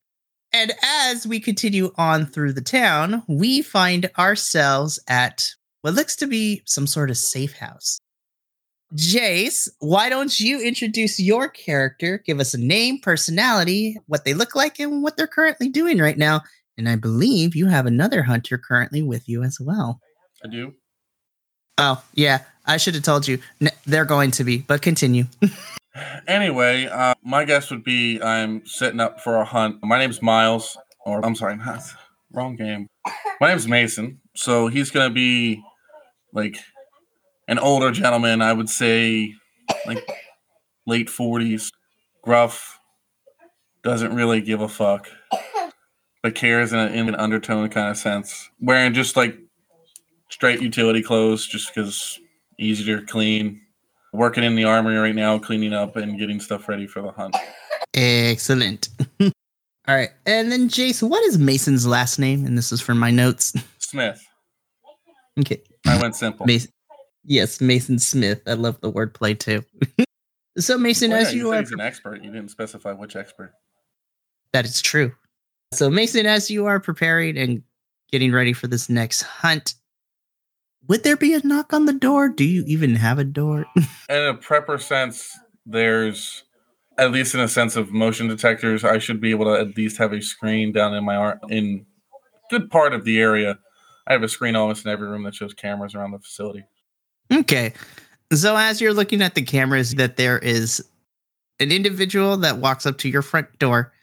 And 0.53 0.73
as 0.83 1.25
we 1.25 1.39
continue 1.39 1.91
on 1.97 2.25
through 2.25 2.53
the 2.53 2.61
town, 2.61 3.23
we 3.27 3.61
find 3.61 4.09
ourselves 4.17 4.99
at 5.07 5.49
what 5.81 5.93
looks 5.93 6.15
to 6.17 6.27
be 6.27 6.61
some 6.65 6.87
sort 6.87 7.09
of 7.09 7.17
safe 7.17 7.53
house. 7.53 7.99
Jace, 8.93 9.69
why 9.79 10.09
don't 10.09 10.37
you 10.37 10.59
introduce 10.61 11.17
your 11.19 11.47
character? 11.47 12.21
Give 12.25 12.41
us 12.41 12.53
a 12.53 12.57
name, 12.57 12.99
personality, 12.99 13.97
what 14.07 14.25
they 14.25 14.33
look 14.33 14.53
like, 14.53 14.79
and 14.79 15.01
what 15.01 15.15
they're 15.15 15.27
currently 15.27 15.69
doing 15.69 15.99
right 15.99 16.17
now. 16.17 16.41
And 16.77 16.89
I 16.89 16.97
believe 16.97 17.55
you 17.55 17.67
have 17.67 17.85
another 17.85 18.23
hunter 18.23 18.57
currently 18.57 19.01
with 19.01 19.29
you 19.29 19.43
as 19.43 19.59
well. 19.61 20.01
I 20.43 20.49
do. 20.49 20.73
Oh, 21.77 22.03
yeah, 22.13 22.39
I 22.65 22.77
should 22.77 22.95
have 22.95 23.03
told 23.03 23.27
you. 23.27 23.39
N- 23.61 23.69
they're 23.85 24.05
going 24.05 24.31
to 24.31 24.43
be, 24.43 24.57
but 24.57 24.81
continue. 24.81 25.25
Anyway, 26.27 26.85
uh, 26.85 27.13
my 27.23 27.43
guess 27.43 27.69
would 27.69 27.83
be 27.83 28.21
I'm 28.21 28.65
setting 28.65 28.99
up 28.99 29.19
for 29.19 29.37
a 29.37 29.45
hunt. 29.45 29.77
My 29.83 29.99
name's 29.99 30.21
Miles, 30.21 30.77
or 31.05 31.23
I'm 31.25 31.35
sorry, 31.35 31.57
not, 31.65 31.81
wrong 32.31 32.55
game. 32.55 32.87
My 33.39 33.49
name's 33.49 33.67
Mason. 33.67 34.19
So 34.35 34.67
he's 34.67 34.91
gonna 34.91 35.13
be 35.13 35.61
like 36.33 36.57
an 37.47 37.59
older 37.59 37.91
gentleman. 37.91 38.41
I 38.41 38.53
would 38.53 38.69
say 38.69 39.33
like 39.85 40.07
late 40.87 41.09
forties, 41.09 41.71
gruff, 42.23 42.79
doesn't 43.83 44.15
really 44.15 44.41
give 44.41 44.61
a 44.61 44.69
fuck, 44.69 45.09
but 46.23 46.35
cares 46.35 46.71
in, 46.71 46.79
a, 46.79 46.87
in 46.87 47.09
an 47.09 47.15
undertone 47.15 47.69
kind 47.69 47.89
of 47.89 47.97
sense. 47.97 48.49
Wearing 48.61 48.93
just 48.93 49.17
like 49.17 49.37
straight 50.29 50.61
utility 50.61 51.01
clothes, 51.01 51.45
just 51.45 51.73
because 51.73 52.19
easier 52.57 53.01
clean 53.01 53.60
working 54.13 54.43
in 54.43 54.55
the 54.55 54.63
armory 54.63 54.97
right 54.97 55.15
now, 55.15 55.37
cleaning 55.39 55.73
up 55.73 55.95
and 55.95 56.17
getting 56.19 56.39
stuff 56.39 56.67
ready 56.67 56.87
for 56.87 57.01
the 57.01 57.11
hunt. 57.11 57.35
Excellent. 57.93 58.89
All 59.21 59.95
right. 59.95 60.09
And 60.25 60.51
then, 60.51 60.69
Jace, 60.69 61.07
what 61.07 61.23
is 61.23 61.37
Mason's 61.37 61.87
last 61.87 62.19
name? 62.19 62.45
And 62.45 62.57
this 62.57 62.71
is 62.71 62.81
from 62.81 62.99
my 62.99 63.11
notes. 63.11 63.53
Smith. 63.79 64.23
Okay. 65.39 65.61
I 65.87 65.99
went 66.01 66.15
simple. 66.15 66.45
Mason. 66.45 66.71
Yes, 67.23 67.61
Mason 67.61 67.99
Smith. 67.99 68.41
I 68.47 68.53
love 68.53 68.79
the 68.81 68.91
wordplay 68.91 69.37
too. 69.37 69.63
So 70.57 70.77
Mason, 70.77 71.11
Well, 71.11 71.21
yeah, 71.21 71.27
as 71.27 71.33
you 71.33 71.49
are 71.51 71.59
an 71.59 71.79
expert. 71.79 72.21
You 72.21 72.29
didn't 72.29 72.51
specify 72.51 72.91
which 72.91 73.15
expert. 73.15 73.53
That 74.51 74.65
is 74.65 74.81
true. 74.81 75.13
So, 75.73 75.89
Mason, 75.89 76.25
as 76.25 76.51
you 76.51 76.65
are 76.65 76.79
preparing 76.79 77.37
and 77.37 77.63
getting 78.11 78.33
ready 78.33 78.51
for 78.51 78.67
this 78.67 78.89
next 78.89 79.21
hunt, 79.21 79.75
would 80.87 81.03
there 81.03 81.17
be 81.17 81.33
a 81.33 81.45
knock 81.45 81.73
on 81.73 81.85
the 81.85 81.93
door? 81.93 82.29
Do 82.29 82.43
you 82.43 82.63
even 82.67 82.95
have 82.95 83.19
a 83.19 83.23
door? 83.23 83.65
In 83.75 83.85
a 84.09 84.33
prepper 84.33 84.81
sense, 84.81 85.37
there's 85.65 86.43
at 86.97 87.11
least 87.11 87.33
in 87.33 87.39
a 87.39 87.47
sense 87.47 87.75
of 87.75 87.91
motion 87.91 88.27
detectors. 88.27 88.83
I 88.83 88.99
should 88.99 89.21
be 89.21 89.31
able 89.31 89.45
to 89.45 89.59
at 89.59 89.75
least 89.77 89.97
have 89.97 90.13
a 90.13 90.21
screen 90.21 90.71
down 90.71 90.93
in 90.93 91.03
my 91.03 91.15
ar- 91.15 91.39
in 91.49 91.85
good 92.49 92.69
part 92.69 92.93
of 92.93 93.05
the 93.05 93.19
area. 93.19 93.57
I 94.07 94.13
have 94.13 94.23
a 94.23 94.27
screen 94.27 94.55
almost 94.55 94.85
in 94.85 94.91
every 94.91 95.07
room 95.07 95.23
that 95.23 95.33
shows 95.33 95.53
cameras 95.53 95.95
around 95.95 96.11
the 96.11 96.19
facility. 96.19 96.65
okay. 97.31 97.73
So, 98.33 98.55
as 98.55 98.79
you're 98.81 98.93
looking 98.93 99.21
at 99.21 99.35
the 99.35 99.41
cameras, 99.41 99.95
that 99.95 100.15
there 100.17 100.39
is 100.39 100.83
an 101.59 101.71
individual 101.71 102.37
that 102.37 102.57
walks 102.57 102.85
up 102.85 102.97
to 102.99 103.09
your 103.09 103.21
front 103.21 103.59
door. 103.59 103.93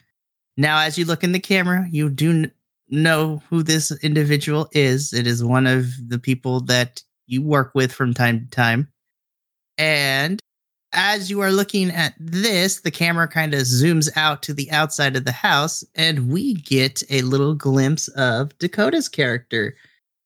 Now, 0.57 0.81
as 0.81 0.97
you 0.97 1.05
look 1.05 1.23
in 1.23 1.31
the 1.31 1.39
camera, 1.39 1.87
you 1.91 2.09
do 2.09 2.49
know 2.89 3.41
who 3.49 3.63
this 3.63 3.91
individual 4.03 4.69
is. 4.71 5.13
It 5.13 5.27
is 5.27 5.43
one 5.43 5.67
of 5.67 5.87
the 6.07 6.19
people 6.19 6.61
that 6.61 7.03
you 7.27 7.41
work 7.41 7.71
with 7.75 7.91
from 7.91 8.13
time 8.13 8.41
to 8.41 8.49
time. 8.49 8.87
And 9.77 10.39
as 10.91 11.29
you 11.29 11.41
are 11.41 11.51
looking 11.51 11.91
at 11.91 12.15
this, 12.19 12.81
the 12.81 12.91
camera 12.91 13.27
kind 13.27 13.53
of 13.53 13.61
zooms 13.61 14.09
out 14.15 14.41
to 14.43 14.53
the 14.53 14.69
outside 14.71 15.15
of 15.15 15.25
the 15.25 15.31
house, 15.31 15.83
and 15.95 16.31
we 16.31 16.55
get 16.55 17.03
a 17.09 17.21
little 17.21 17.53
glimpse 17.53 18.07
of 18.09 18.57
Dakota's 18.57 19.07
character. 19.07 19.75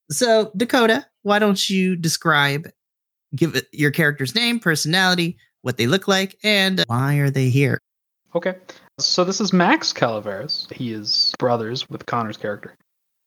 So, 0.09 0.51
Dakota, 0.55 1.05
why 1.24 1.39
don't 1.39 1.70
you 1.70 1.95
describe, 1.95 2.70
give 3.36 3.55
it 3.55 3.68
your 3.72 3.91
character's 3.91 4.36
name, 4.36 4.59
personality, 4.59 5.38
what 5.61 5.78
they 5.78 5.88
look 5.88 6.07
like, 6.07 6.38
and 6.43 6.84
why 6.88 7.16
are 7.18 7.30
they 7.30 7.49
here? 7.49 7.80
Okay. 8.36 8.55
So 9.00 9.24
this 9.24 9.41
is 9.41 9.52
Max 9.52 9.91
Calaveras. 9.91 10.68
He 10.72 10.94
is 10.94 11.34
brothers 11.39 11.89
with 11.89 12.06
Connor's 12.06 12.38
character. 12.38 12.76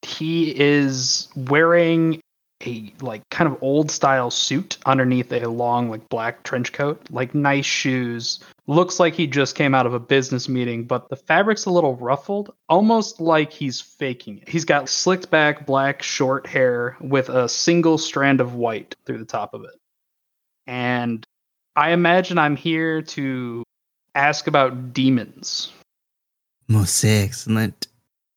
He 0.03 0.59
is 0.59 1.29
wearing 1.35 2.21
a 2.64 2.95
like 3.01 3.29
kind 3.31 3.51
of 3.51 3.62
old 3.62 3.91
style 3.91 4.31
suit 4.31 4.79
underneath 4.87 5.33
a 5.33 5.49
long 5.49 5.91
like 5.91 6.09
black 6.09 6.45
trench 6.45 6.73
coat, 6.73 7.03
like 7.11 7.35
nice 7.35 7.67
shoes. 7.67 8.41
Looks 8.69 9.01
like 9.01 9.14
he 9.14 9.27
just 9.27 9.57
came 9.57 9.75
out 9.75 9.87
of 9.87 9.93
a 9.93 10.01
business 10.01 10.49
meeting, 10.49 10.85
but 10.85 11.09
the 11.09 11.17
fabric's 11.17 11.67
a 11.67 11.71
little 11.71 11.97
ruffled, 11.97 12.55
almost 12.69 13.21
like 13.21 13.53
he's 13.53 13.81
faking 13.81 14.39
it. 14.39 14.49
He's 14.49 14.64
got 14.64 14.89
slicked 14.89 15.31
back 15.31 15.67
black 15.67 16.03
short 16.03 16.47
hair 16.47 16.97
with 17.01 17.29
a 17.29 17.49
single 17.49 17.99
strand 17.99 18.41
of 18.41 18.55
white 18.55 18.95
through 19.05 19.19
the 19.19 19.25
top 19.25 19.53
of 19.53 19.64
it. 19.64 19.75
And 20.67 21.27
I 21.75 21.91
imagine 21.91 22.39
I'm 22.39 22.57
here 22.57 23.03
to 23.03 23.62
ask 24.17 24.47
about 24.47 24.93
demons. 24.93 25.73
Most 26.69 27.05
excellent. 27.05 27.87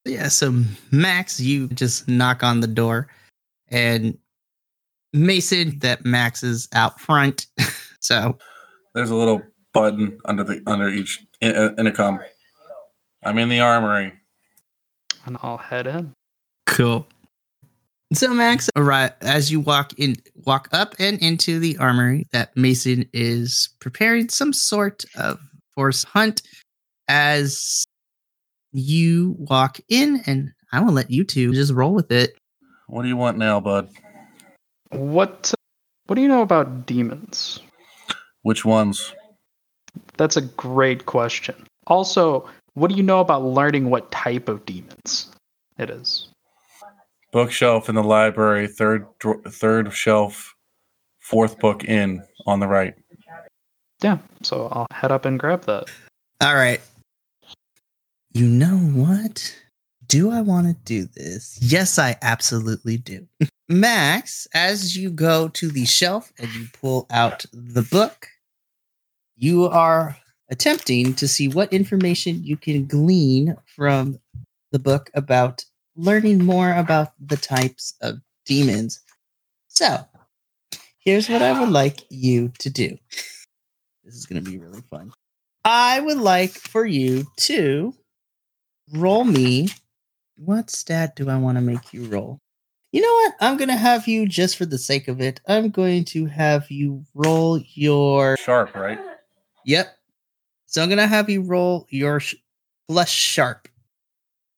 Yeah, 0.06 0.28
so 0.28 0.54
Max, 0.92 1.40
you 1.40 1.68
just 1.70 2.08
knock 2.08 2.44
on 2.44 2.60
the 2.60 2.68
door, 2.68 3.08
and 3.70 4.18
Mason, 5.14 5.80
that 5.80 6.06
Max 6.06 6.44
is 6.44 6.68
out 6.74 7.00
front. 7.00 7.48
so 8.00 8.38
There's 8.94 9.10
a 9.10 9.16
little 9.16 9.42
button 9.74 10.18
under 10.26 10.44
the 10.44 10.62
under 10.68 10.90
each 10.90 11.26
uh, 11.42 11.72
intercom. 11.78 12.20
I'm 13.24 13.38
in 13.38 13.50
the 13.50 13.60
armory. 13.60 14.14
And 15.26 15.38
I'll 15.44 15.58
head 15.58 15.88
in. 15.88 16.14
cool. 16.66 17.08
So 18.14 18.34
Max, 18.34 18.70
right 18.76 19.12
as 19.22 19.52
you 19.52 19.60
walk 19.60 19.94
in, 20.00 20.16
walk 20.46 20.70
up 20.72 20.96
and 20.98 21.22
into 21.22 21.60
the 21.60 21.78
armory, 21.78 22.28
that 22.32 22.56
Mason 22.58 23.08
is 23.14 23.70
preparing 23.80 24.30
some 24.30 24.52
sort 24.52 25.04
of 25.16 25.40
force 25.80 26.04
hunt. 26.04 26.42
As 27.08 27.86
you 28.74 29.36
walk 29.40 29.80
in, 29.88 30.22
and 30.28 30.52
I 30.74 30.82
will 30.82 30.92
let 30.92 31.10
you 31.10 31.24
two 31.24 31.54
just 31.54 31.72
roll 31.72 31.94
with 31.94 32.12
it. 32.12 32.38
What 32.88 33.04
do 33.04 33.08
you 33.08 33.16
want 33.16 33.38
now, 33.38 33.62
bud? 33.62 33.90
What 34.92 35.54
what 36.06 36.16
do 36.16 36.22
you 36.22 36.28
know 36.28 36.42
about 36.42 36.86
demons? 36.86 37.62
Which 38.42 38.66
ones? 38.66 39.14
That's 40.18 40.36
a 40.36 40.42
great 40.42 41.06
question. 41.06 41.56
Also, 41.88 42.48
what 42.74 42.90
do 42.90 42.98
you 42.98 43.04
know 43.04 43.22
about 43.22 43.44
learning 43.44 43.90
what 43.90 44.12
type 44.12 44.50
of 44.50 44.66
demons 44.66 45.32
it 45.78 45.90
is? 45.90 46.28
Bookshelf 47.32 47.88
in 47.88 47.96
the 47.96 48.04
library, 48.04 48.68
third 48.68 49.08
third 49.48 49.94
shelf, 49.94 50.54
fourth 51.22 51.58
book 51.60 51.86
in 51.86 52.22
on 52.46 52.60
the 52.60 52.68
right. 52.68 52.96
Yeah, 54.02 54.20
so 54.44 54.70
I'll 54.72 54.88
head 54.92 55.12
up 55.12 55.26
and 55.26 55.40
grab 55.40 55.66
that. 55.66 55.90
All 56.42 56.56
right. 56.56 56.82
You 58.34 58.46
know 58.46 58.78
what? 58.78 59.56
Do 60.08 60.32
I 60.32 60.42
want 60.42 60.68
to 60.68 60.74
do 60.86 61.06
this? 61.06 61.58
Yes, 61.62 62.00
I 62.00 62.18
absolutely 62.22 62.98
do. 62.98 63.28
Max, 63.70 64.48
as 64.54 64.98
you 64.98 65.12
go 65.12 65.50
to 65.50 65.70
the 65.70 65.86
shelf 65.86 66.32
and 66.40 66.52
you 66.54 66.68
pull 66.82 67.06
out 67.12 67.46
the 67.54 67.84
book, 67.84 68.28
you 69.36 69.66
are 69.66 70.18
attempting 70.50 71.14
to 71.14 71.28
see 71.28 71.48
what 71.48 71.72
information 71.72 72.44
you 72.44 72.58
can 72.58 72.86
glean 72.86 73.56
from 73.76 74.20
the 74.72 74.80
book 74.80 75.12
about 75.14 75.64
learning 75.96 76.44
more 76.44 76.74
about 76.74 77.14
the 77.20 77.38
types 77.38 77.94
of 78.02 78.20
demons. 78.46 79.02
So, 79.68 80.06
here's 80.98 81.30
what 81.30 81.42
I 81.42 81.60
would 81.60 81.70
like 81.70 82.00
you 82.10 82.52
to 82.60 82.70
do. 82.70 82.98
This 84.10 84.18
is 84.18 84.26
going 84.26 84.44
to 84.44 84.52
be 84.52 84.58
really 84.58 84.82
fun. 84.90 85.14
I 85.64 86.00
would 86.00 86.18
like 86.18 86.54
for 86.54 86.84
you 86.84 87.28
to 87.42 87.94
roll 88.92 89.24
me. 89.24 89.70
What 90.36 90.72
stat 90.72 91.16
do 91.16 91.30
I 91.30 91.38
want 91.38 91.60
to 91.60 91.62
make 91.62 91.94
you 91.94 92.06
roll? 92.06 92.40
You 92.92 93.02
know 93.02 93.14
what? 93.14 93.34
I'm 93.40 93.56
going 93.56 93.70
to 93.70 93.76
have 93.76 94.08
you, 94.08 94.28
just 94.28 94.58
for 94.58 94.66
the 94.66 94.80
sake 94.80 95.10
of 95.10 95.22
it, 95.22 95.42
I'm 95.48 95.70
going 95.70 96.06
to 96.06 96.26
have 96.26 96.72
you 96.72 97.06
roll 97.14 97.62
your. 97.76 98.36
Sharp, 98.38 98.74
right? 98.74 99.00
Yep. 99.66 99.96
So 100.66 100.82
I'm 100.82 100.90
going 100.90 100.98
to 100.98 101.06
have 101.06 101.30
you 101.30 101.44
roll 101.44 101.86
your 101.92 102.20
sh- 102.20 102.34
plus 102.88 103.10
sharp. 103.10 103.68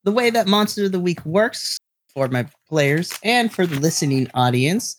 The 0.06 0.14
way 0.14 0.30
that 0.30 0.48
Monster 0.48 0.86
of 0.86 0.94
the 0.94 1.00
Week 1.02 1.26
works 1.26 1.78
for 2.14 2.30
my 2.30 2.48
players 2.70 3.20
and 3.22 3.52
for 3.52 3.66
the 3.66 3.82
listening 3.82 4.30
audience, 4.34 4.96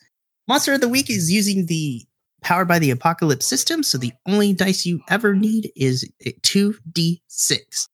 Monster 0.47 0.75
of 0.75 0.83
the 0.83 0.89
Week 0.89 1.09
is 1.09 1.33
using 1.33 1.65
the 1.65 2.05
powered 2.43 2.69
by 2.69 2.79
the 2.79 2.91
Apocalypse 2.91 3.47
system. 3.47 3.83
So 3.83 3.99
the 3.99 4.13
only 4.27 4.53
dice 4.53 4.85
you 4.85 5.01
ever 5.09 5.35
need 5.35 5.73
is 5.77 6.09
a 6.27 6.33
2d6. 6.43 7.89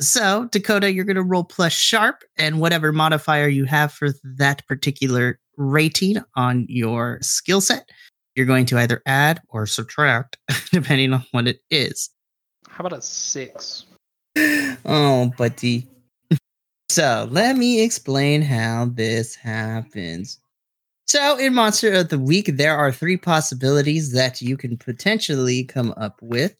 So, 0.00 0.48
Dakota, 0.50 0.92
you're 0.92 1.04
going 1.04 1.16
to 1.16 1.22
roll 1.22 1.44
plus 1.44 1.74
sharp 1.74 2.22
and 2.38 2.58
whatever 2.58 2.90
modifier 2.90 3.48
you 3.48 3.66
have 3.66 3.92
for 3.92 4.10
that 4.38 4.66
particular 4.66 5.38
rating 5.58 6.16
on 6.36 6.64
your 6.68 7.18
skill 7.20 7.60
set, 7.60 7.90
you're 8.34 8.46
going 8.46 8.64
to 8.66 8.78
either 8.78 9.02
add 9.04 9.40
or 9.50 9.66
subtract 9.66 10.38
depending 10.72 11.12
on 11.12 11.24
what 11.32 11.46
it 11.46 11.60
is. 11.70 12.08
How 12.68 12.84
about 12.84 12.98
a 12.98 13.02
six? 13.02 13.84
oh, 14.36 15.32
buddy. 15.36 15.86
So 16.88 17.28
let 17.30 17.56
me 17.56 17.84
explain 17.84 18.42
how 18.42 18.90
this 18.92 19.36
happens. 19.36 20.40
So, 21.10 21.36
in 21.38 21.54
Monster 21.54 21.92
of 21.94 22.08
the 22.08 22.20
Week, 22.20 22.52
there 22.54 22.76
are 22.76 22.92
three 22.92 23.16
possibilities 23.16 24.12
that 24.12 24.40
you 24.40 24.56
can 24.56 24.76
potentially 24.76 25.64
come 25.64 25.92
up 25.96 26.16
with. 26.22 26.54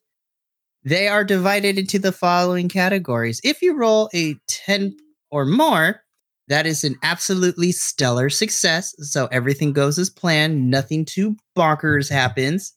They 0.82 1.06
are 1.06 1.22
divided 1.22 1.78
into 1.78 2.00
the 2.00 2.10
following 2.10 2.68
categories. 2.68 3.40
If 3.44 3.62
you 3.62 3.76
roll 3.76 4.10
a 4.12 4.34
10 4.48 4.96
or 5.30 5.46
more, 5.46 6.02
that 6.48 6.66
is 6.66 6.82
an 6.82 6.96
absolutely 7.04 7.70
stellar 7.70 8.28
success. 8.28 8.92
So, 8.98 9.26
everything 9.26 9.72
goes 9.72 10.00
as 10.00 10.10
planned, 10.10 10.68
nothing 10.68 11.04
too 11.04 11.36
bonkers 11.56 12.10
happens. 12.10 12.74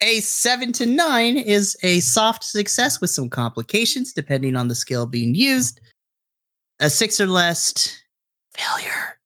A 0.00 0.18
seven 0.18 0.72
to 0.72 0.86
nine 0.86 1.36
is 1.36 1.76
a 1.84 2.00
soft 2.00 2.42
success 2.42 3.00
with 3.00 3.10
some 3.10 3.30
complications 3.30 4.12
depending 4.12 4.56
on 4.56 4.66
the 4.66 4.74
skill 4.74 5.06
being 5.06 5.36
used. 5.36 5.80
A 6.80 6.90
six 6.90 7.20
or 7.20 7.28
less, 7.28 7.96
failure. 8.56 9.19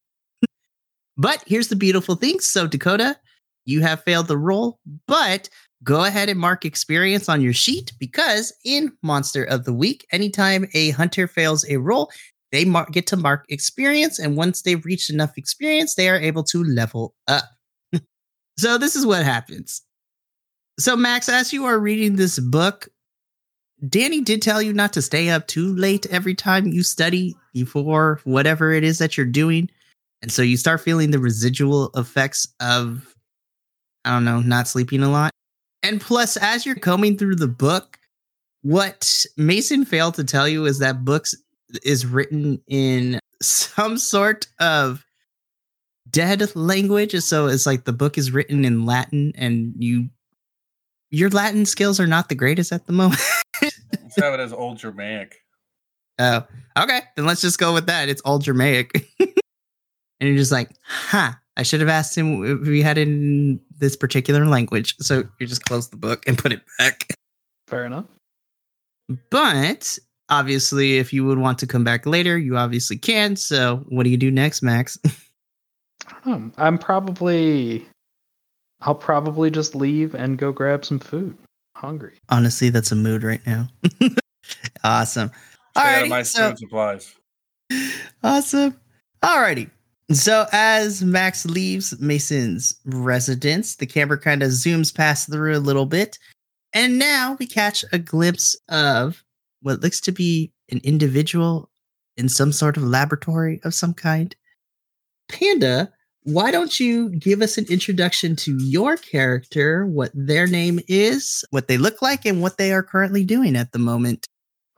But 1.17 1.43
here's 1.47 1.69
the 1.69 1.77
beautiful 1.77 2.15
thing. 2.17 2.41
So, 2.41 2.67
Dakota, 2.67 3.17
you 3.65 3.81
have 3.83 4.03
failed 4.03 4.29
the 4.29 4.39
roll, 4.39 4.79
but 5.07 5.49
go 5.83 6.05
ahead 6.05 6.29
and 6.29 6.39
mark 6.39 6.65
experience 6.65 7.29
on 7.29 7.41
your 7.41 7.53
sheet 7.53 7.93
because 7.99 8.53
in 8.65 8.93
Monster 9.03 9.45
of 9.45 9.65
the 9.65 9.73
Week, 9.73 10.07
anytime 10.13 10.67
a 10.75 10.91
hunter 10.91 11.27
fails 11.27 11.65
a 11.69 11.77
roll, 11.77 12.11
they 12.53 12.65
mar- 12.65 12.89
get 12.91 13.07
to 13.09 13.17
mark 13.17 13.45
experience. 13.49 14.19
And 14.19 14.37
once 14.37 14.63
they've 14.63 14.85
reached 14.85 15.11
enough 15.11 15.37
experience, 15.37 15.95
they 15.95 16.09
are 16.09 16.19
able 16.19 16.45
to 16.45 16.65
level 16.65 17.15
up. 17.29 17.45
so, 18.59 18.79
this 18.79 18.97
is 18.97 19.07
what 19.07 19.25
happens. 19.25 19.83
So, 20.79 20.97
Max, 20.97 21.29
as 21.29 21.53
you 21.53 21.65
are 21.67 21.79
reading 21.79 22.17
this 22.17 22.39
book, 22.39 22.89
Danny 23.89 24.21
did 24.21 24.43
tell 24.43 24.63
you 24.63 24.73
not 24.73 24.93
to 24.95 25.03
stay 25.03 25.31
up 25.31 25.47
too 25.47 25.75
late 25.75 26.07
every 26.07 26.35
time 26.35 26.67
you 26.67 26.83
study 26.83 27.37
before 27.53 28.21
whatever 28.25 28.73
it 28.73 28.83
is 28.83 28.99
that 28.99 29.17
you're 29.17 29.27
doing. 29.27 29.71
And 30.25 30.33
so 30.33 30.41
you 30.41 30.57
start 30.57 30.81
feeling 30.81 31.11
the 31.11 31.19
residual 31.19 31.91
effects 31.97 32.49
of, 32.59 33.15
I 34.07 34.13
don't 34.15 34.25
know, 34.25 34.41
not 34.41 34.67
sleeping 34.67 35.03
a 35.03 35.11
lot. 35.11 35.31
And 35.83 36.01
plus, 36.01 36.39
as 36.39 36.65
you're 36.65 36.77
combing 36.77 37.19
through 37.19 37.37
the 37.37 37.47
book, 37.47 37.99
what 38.63 39.27
Mason 39.37 39.85
failed 39.85 40.15
to 40.15 40.25
tell 40.25 40.49
you 40.49 40.65
is 40.65 40.79
that 40.79 41.05
books 41.05 41.35
is 41.83 42.07
written 42.07 42.59
in 42.69 43.21
some 43.43 43.99
sort 43.99 44.47
of 44.61 45.05
dead 46.09 46.57
language. 46.57 47.15
So 47.17 47.49
it's 47.49 47.67
like 47.67 47.85
the 47.85 47.93
book 47.93 48.17
is 48.17 48.31
written 48.31 48.65
in 48.65 48.87
Latin, 48.87 49.35
and 49.37 49.75
you 49.79 50.09
your 51.11 51.29
Latin 51.29 51.67
skills 51.67 52.01
are 52.01 52.07
not 52.07 52.31
the 52.31 52.35
greatest 52.35 52.73
at 52.73 52.87
the 52.87 52.95
moment. 52.95 53.21
Let's 53.61 54.17
have 54.17 54.33
it 54.33 54.41
as 54.41 54.55
old 54.55 54.79
Germanic. 54.79 55.37
Oh, 56.17 56.47
okay. 56.79 57.01
Then 57.17 57.27
let's 57.27 57.41
just 57.41 57.59
go 57.59 57.75
with 57.75 57.87
that. 57.87 58.09
It's 58.09 58.21
all 58.21 58.39
Germanic. 58.39 59.05
and 60.21 60.29
you're 60.29 60.39
just 60.39 60.53
like, 60.53 60.71
huh. 60.85 61.33
I 61.57 61.63
should 61.63 61.79
have 61.79 61.89
asked 61.89 62.19
him 62.19 62.45
if 62.45 62.67
we 62.67 62.83
had 62.83 62.99
it 62.99 63.07
in 63.07 63.61
this 63.79 63.95
particular 63.95 64.45
language. 64.45 64.97
So 64.99 65.23
you 65.39 65.47
just 65.47 65.65
close 65.65 65.89
the 65.89 65.97
book 65.97 66.25
and 66.27 66.37
put 66.37 66.51
it 66.51 66.63
back. 66.79 67.07
Fair 67.69 67.85
enough. 67.85 68.07
But 69.31 69.97
obviously, 70.29 70.99
if 70.99 71.13
you 71.13 71.25
would 71.25 71.39
want 71.39 71.59
to 71.61 71.67
come 71.69 71.85
back 71.85 72.07
later, 72.07 72.37
you 72.37 72.57
obviously 72.57 72.97
can. 72.97 73.37
So 73.37 73.85
what 73.89 74.03
do 74.03 74.11
you 74.11 74.17
do 74.17 74.33
next, 74.33 74.63
Max? 74.63 74.99
Hmm, 76.25 76.49
I'm 76.59 76.77
probably. 76.77 77.87
I'll 78.81 78.95
probably 78.95 79.51
just 79.51 79.75
leave 79.77 80.15
and 80.15 80.37
go 80.37 80.51
grab 80.53 80.85
some 80.85 80.99
food. 80.99 81.37
Hungry. 81.77 82.15
Honestly, 82.31 82.69
that's 82.71 82.91
a 82.93 82.97
mood 82.97 83.23
right 83.23 83.41
now. 83.47 83.69
awesome. 84.85 85.31
Stay 85.77 85.81
out 85.83 86.03
of 86.03 86.07
Alrighty, 86.07 86.09
my 86.11 86.23
so- 86.23 86.49
food 86.51 86.59
supplies. 86.59 87.15
Awesome. 88.23 88.79
Alrighty. 89.23 89.71
So 90.13 90.47
as 90.53 91.03
Max 91.03 91.47
leaves 91.47 91.99
Mason's 91.99 92.79
residence, 92.85 93.77
the 93.77 93.87
camera 93.87 94.19
kind 94.19 94.43
of 94.43 94.51
zooms 94.51 94.95
past 94.95 95.31
through 95.31 95.57
a 95.57 95.59
little 95.59 95.87
bit. 95.87 96.19
And 96.75 96.99
now 96.99 97.37
we 97.39 97.47
catch 97.47 97.85
a 97.93 97.99
glimpse 97.99 98.57
of 98.69 99.25
what 99.63 99.81
looks 99.81 100.01
to 100.03 100.13
be 100.13 100.53
an 100.71 100.81
individual 100.85 101.71
in 102.17 102.29
some 102.29 102.53
sort 102.53 102.77
of 102.77 102.83
laboratory 102.83 103.61
of 103.65 103.75
some 103.75 103.95
kind. 103.95 104.37
Panda, 105.29 105.91
why 106.25 106.51
don't 106.51 106.79
you 106.79 107.11
give 107.11 107.43
us 107.43 107.59
an 107.59 107.67
introduction 107.71 108.37
to 108.37 108.57
your 108.59 108.97
character, 108.97 109.87
what 109.87 110.11
their 110.15 110.47
name 110.47 110.81
is, 110.87 111.45
what 111.51 111.69
they 111.69 111.79
look 111.79 112.03
like, 112.03 112.25
and 112.25 112.43
what 112.43 112.59
they 112.59 112.73
are 112.73 112.83
currently 112.83 113.25
doing 113.25 113.57
at 113.57 113.73
the 113.73 113.79
moment? 113.79 114.27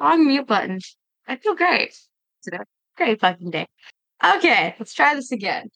Wrong 0.01 0.27
mute 0.27 0.47
button. 0.47 0.81
I 1.27 1.37
feel 1.37 1.55
great 1.55 1.97
today. 2.43 2.59
Great 2.97 3.21
fucking 3.21 3.51
day. 3.51 3.67
Okay, 4.25 4.75
let's 4.79 4.95
try 4.95 5.15
this 5.15 5.33
again. 5.33 5.71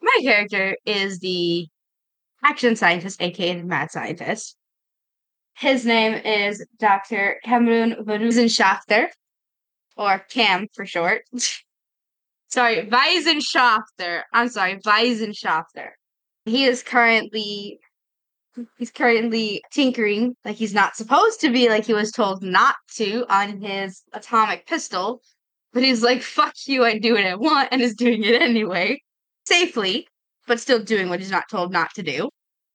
My 0.00 0.18
character 0.22 0.76
is 0.86 1.18
the 1.18 1.66
action 2.44 2.76
scientist, 2.76 3.20
aka 3.20 3.60
the 3.60 3.64
mad 3.64 3.90
scientist. 3.90 4.56
His 5.56 5.84
name 5.84 6.14
is 6.14 6.64
Dr. 6.78 7.36
Cameron 7.44 7.96
Wissenschaftler, 8.06 9.08
or 9.96 10.20
Cam 10.30 10.68
for 10.74 10.86
short. 10.86 11.22
sorry, 12.48 12.86
Weissenschaftler. 12.86 14.22
I'm 14.32 14.48
sorry, 14.48 14.78
Weissenschaftler. 14.78 15.90
He 16.46 16.64
is 16.64 16.82
currently 16.82 17.78
he's 18.78 18.90
currently 18.90 19.62
tinkering 19.70 20.34
like 20.44 20.56
he's 20.56 20.74
not 20.74 20.96
supposed 20.96 21.40
to 21.40 21.52
be 21.52 21.68
like 21.68 21.84
he 21.84 21.94
was 21.94 22.10
told 22.10 22.42
not 22.42 22.74
to 22.96 23.24
on 23.32 23.60
his 23.60 24.02
atomic 24.12 24.66
pistol 24.66 25.22
but 25.72 25.82
he's 25.82 26.02
like 26.02 26.22
fuck 26.22 26.54
you 26.66 26.84
i 26.84 26.98
do 26.98 27.14
what 27.14 27.24
i 27.24 27.34
want 27.34 27.68
and 27.70 27.82
is 27.82 27.94
doing 27.94 28.22
it 28.24 28.40
anyway 28.40 29.00
safely 29.46 30.06
but 30.46 30.60
still 30.60 30.82
doing 30.82 31.08
what 31.08 31.20
he's 31.20 31.30
not 31.30 31.48
told 31.50 31.72
not 31.72 31.92
to 31.94 32.02
do 32.02 32.28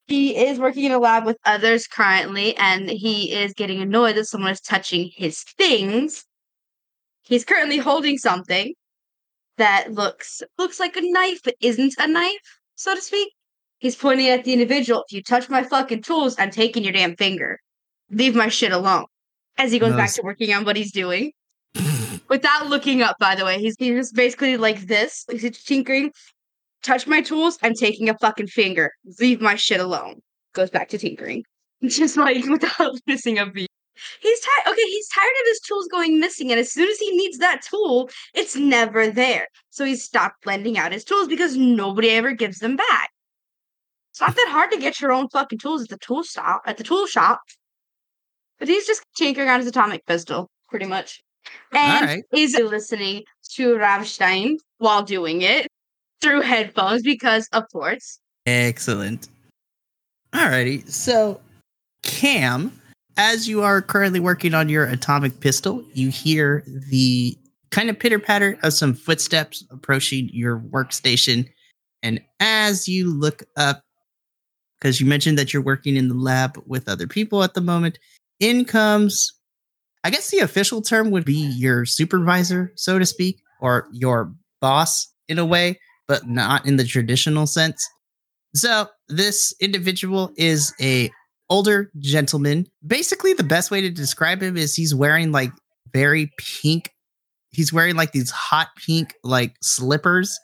he 0.07 0.35
is 0.35 0.59
working 0.59 0.83
in 0.83 0.91
a 0.91 0.99
lab 0.99 1.25
with 1.25 1.37
others 1.45 1.87
currently 1.87 2.55
and 2.57 2.89
he 2.89 3.33
is 3.33 3.53
getting 3.53 3.81
annoyed 3.81 4.15
that 4.15 4.25
someone 4.25 4.51
is 4.51 4.61
touching 4.61 5.09
his 5.15 5.43
things 5.57 6.25
he's 7.23 7.45
currently 7.45 7.77
holding 7.77 8.17
something 8.17 8.73
that 9.57 9.91
looks 9.91 10.41
looks 10.57 10.79
like 10.79 10.95
a 10.95 11.01
knife 11.01 11.39
but 11.43 11.55
isn't 11.61 11.93
a 11.99 12.07
knife 12.07 12.59
so 12.75 12.93
to 12.93 13.01
speak 13.01 13.29
He's 13.79 13.95
pointing 13.95 14.29
at 14.29 14.43
the 14.43 14.53
individual. 14.53 15.03
If 15.07 15.13
you 15.13 15.21
touch 15.21 15.49
my 15.49 15.63
fucking 15.63 16.01
tools, 16.01 16.35
I'm 16.39 16.51
taking 16.51 16.83
your 16.83 16.93
damn 16.93 17.15
finger. 17.15 17.59
Leave 18.09 18.35
my 18.35 18.47
shit 18.47 18.71
alone. 18.71 19.05
As 19.57 19.71
he 19.71 19.79
goes 19.79 19.95
back 19.95 20.11
to 20.13 20.21
working 20.23 20.53
on 20.53 20.65
what 20.65 20.75
he's 20.75 20.91
doing. 20.91 21.31
Without 22.29 22.67
looking 22.67 23.01
up, 23.01 23.17
by 23.19 23.35
the 23.35 23.45
way. 23.45 23.59
He's, 23.59 23.75
he's 23.77 23.95
just 23.95 24.15
basically 24.15 24.57
like 24.57 24.81
this. 24.87 25.25
He's 25.29 25.63
tinkering. 25.63 26.11
Touch 26.83 27.07
my 27.07 27.21
tools, 27.21 27.57
I'm 27.63 27.73
taking 27.73 28.09
a 28.09 28.17
fucking 28.19 28.47
finger. 28.47 28.91
Leave 29.19 29.41
my 29.41 29.55
shit 29.55 29.79
alone. 29.79 30.21
Goes 30.53 30.69
back 30.69 30.89
to 30.89 30.99
tinkering. 30.99 31.43
Just 31.83 32.15
like 32.15 32.45
without 32.49 32.93
missing 33.07 33.39
a 33.39 33.45
beat. 33.47 33.67
He's 34.21 34.39
tired. 34.39 34.73
Okay, 34.73 34.83
he's 34.83 35.07
tired 35.09 35.33
of 35.41 35.47
his 35.47 35.59
tools 35.61 35.87
going 35.87 36.19
missing, 36.19 36.51
and 36.51 36.59
as 36.59 36.71
soon 36.71 36.87
as 36.87 36.97
he 36.99 37.15
needs 37.17 37.39
that 37.39 37.61
tool, 37.63 38.09
it's 38.33 38.55
never 38.55 39.09
there. 39.09 39.47
So 39.71 39.83
he's 39.83 40.03
stopped 40.03 40.45
lending 40.45 40.77
out 40.77 40.91
his 40.91 41.03
tools 41.03 41.27
because 41.27 41.55
nobody 41.55 42.11
ever 42.11 42.33
gives 42.33 42.59
them 42.59 42.75
back. 42.75 43.09
It's 44.11 44.21
not 44.21 44.35
that 44.35 44.49
hard 44.49 44.71
to 44.71 44.77
get 44.77 45.01
your 45.01 45.11
own 45.11 45.27
fucking 45.29 45.59
tools 45.59 45.81
at 45.83 45.89
the 45.89 45.97
tool 45.97 46.23
shop. 46.23 46.61
At 46.65 46.77
the 46.77 46.83
tool 46.83 47.07
shop, 47.07 47.41
but 48.59 48.67
he's 48.67 48.85
just 48.85 49.03
tinkering 49.17 49.49
on 49.49 49.59
his 49.59 49.67
atomic 49.67 50.05
pistol, 50.05 50.49
pretty 50.69 50.85
much, 50.85 51.21
and 51.73 52.03
Alright. 52.03 52.23
he's 52.31 52.57
listening 52.57 53.23
to 53.51 53.75
Rammstein 53.75 54.57
while 54.77 55.03
doing 55.03 55.41
it 55.41 55.67
through 56.21 56.41
headphones 56.41 57.03
because, 57.03 57.47
of 57.53 57.63
course, 57.71 58.19
Excellent. 58.45 59.29
Alrighty. 60.33 60.87
So, 60.89 61.41
Cam, 62.03 62.79
as 63.17 63.47
you 63.47 63.63
are 63.63 63.81
currently 63.81 64.19
working 64.19 64.53
on 64.53 64.69
your 64.69 64.85
atomic 64.85 65.39
pistol, 65.39 65.83
you 65.93 66.09
hear 66.09 66.63
the 66.89 67.37
kind 67.71 67.89
of 67.89 67.97
pitter 67.97 68.19
patter 68.19 68.57
of 68.61 68.73
some 68.73 68.93
footsteps 68.93 69.63
approaching 69.71 70.29
your 70.31 70.59
workstation. 70.59 71.49
And 72.03 72.21
as 72.39 72.87
you 72.87 73.11
look 73.11 73.43
up, 73.57 73.81
because 74.79 74.99
you 75.01 75.07
mentioned 75.07 75.39
that 75.39 75.53
you're 75.53 75.63
working 75.63 75.95
in 75.95 76.09
the 76.09 76.15
lab 76.15 76.61
with 76.67 76.87
other 76.87 77.07
people 77.07 77.43
at 77.43 77.55
the 77.55 77.61
moment, 77.61 77.97
in 78.39 78.65
comes, 78.65 79.33
I 80.05 80.11
guess 80.11 80.29
the 80.29 80.37
official 80.37 80.83
term 80.83 81.09
would 81.09 81.25
be 81.25 81.33
your 81.33 81.83
supervisor, 81.87 82.71
so 82.75 82.99
to 82.99 83.07
speak, 83.07 83.41
or 83.59 83.87
your 83.91 84.31
boss 84.61 85.11
in 85.27 85.39
a 85.39 85.45
way, 85.45 85.79
but 86.07 86.27
not 86.27 86.63
in 86.67 86.75
the 86.75 86.83
traditional 86.83 87.47
sense. 87.47 87.83
So 88.53 88.87
this 89.09 89.51
individual 89.59 90.31
is 90.37 90.71
a 90.79 91.09
older 91.49 91.89
gentleman. 91.97 92.67
Basically, 92.85 93.33
the 93.33 93.43
best 93.43 93.71
way 93.71 93.81
to 93.81 93.89
describe 93.89 94.43
him 94.43 94.57
is 94.57 94.75
he's 94.75 94.93
wearing 94.93 95.31
like 95.31 95.51
very 95.91 96.31
pink. 96.37 96.91
He's 97.49 97.73
wearing 97.73 97.95
like 97.95 98.11
these 98.11 98.29
hot 98.29 98.67
pink 98.85 99.15
like 99.23 99.55
slippers 99.63 100.39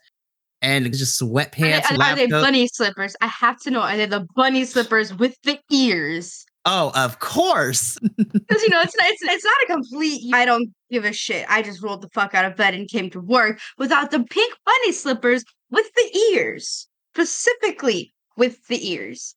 and 0.63 0.91
just 0.91 1.21
sweatpants. 1.21 1.91
are 1.91 1.97
they, 1.97 2.03
are 2.03 2.15
they 2.15 2.27
bunny 2.27 2.67
slippers? 2.67 3.15
I 3.21 3.27
have 3.27 3.59
to 3.61 3.69
know. 3.69 3.81
Are 3.81 3.95
they 3.95 4.07
the 4.07 4.25
bunny 4.35 4.65
slippers 4.65 5.13
with 5.13 5.35
the 5.43 5.59
ears? 5.71 6.47
Oh, 6.65 6.91
of 6.95 7.19
course. 7.19 7.97
Because 8.51 8.63
you 8.63 8.69
know, 8.69 8.81
it's 8.81 8.95
not, 8.97 9.07
it's, 9.07 9.21
it's 9.23 9.45
not 9.45 9.53
a 9.63 9.73
complete. 9.73 10.33
I 10.33 10.43
don't 10.43 10.73
give 10.91 11.05
a 11.05 11.13
shit. 11.13 11.45
I 11.47 11.61
just 11.61 11.81
rolled 11.81 12.01
the 12.01 12.09
fuck 12.09 12.35
out 12.35 12.43
of 12.43 12.57
bed 12.57 12.73
and 12.73 12.89
came 12.89 13.09
to 13.11 13.21
work 13.21 13.61
without 13.77 14.11
the 14.11 14.21
pink 14.25 14.57
bunny 14.65 14.91
slippers 14.91 15.45
with 15.69 15.89
the 15.95 16.17
ears, 16.33 16.87
specifically 17.13 18.13
with 18.35 18.67
the 18.67 18.91
ears. 18.91 19.35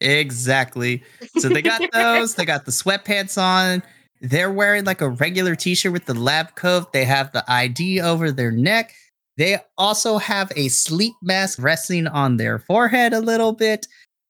Exactly. 0.00 1.02
So 1.38 1.50
they 1.50 1.60
got 1.60 1.82
those. 1.92 2.34
they 2.34 2.46
got 2.46 2.64
the 2.64 2.70
sweatpants 2.70 3.40
on. 3.40 3.82
They're 4.22 4.52
wearing 4.52 4.84
like 4.84 5.02
a 5.02 5.10
regular 5.10 5.54
t-shirt 5.54 5.92
with 5.92 6.06
the 6.06 6.14
lab 6.14 6.54
coat. 6.54 6.92
They 6.92 7.04
have 7.04 7.32
the 7.32 7.44
ID 7.46 8.00
over 8.00 8.32
their 8.32 8.50
neck. 8.50 8.94
They 9.36 9.58
also 9.76 10.16
have 10.16 10.50
a 10.56 10.68
sleep 10.68 11.14
mask 11.22 11.58
resting 11.60 12.06
on 12.06 12.38
their 12.38 12.58
forehead 12.58 13.12
a 13.12 13.20
little 13.20 13.52
bit, 13.52 13.86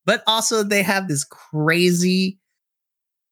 but 0.06 0.22
also 0.26 0.62
they 0.62 0.82
have 0.82 1.08
this 1.08 1.24
crazy 1.24 2.38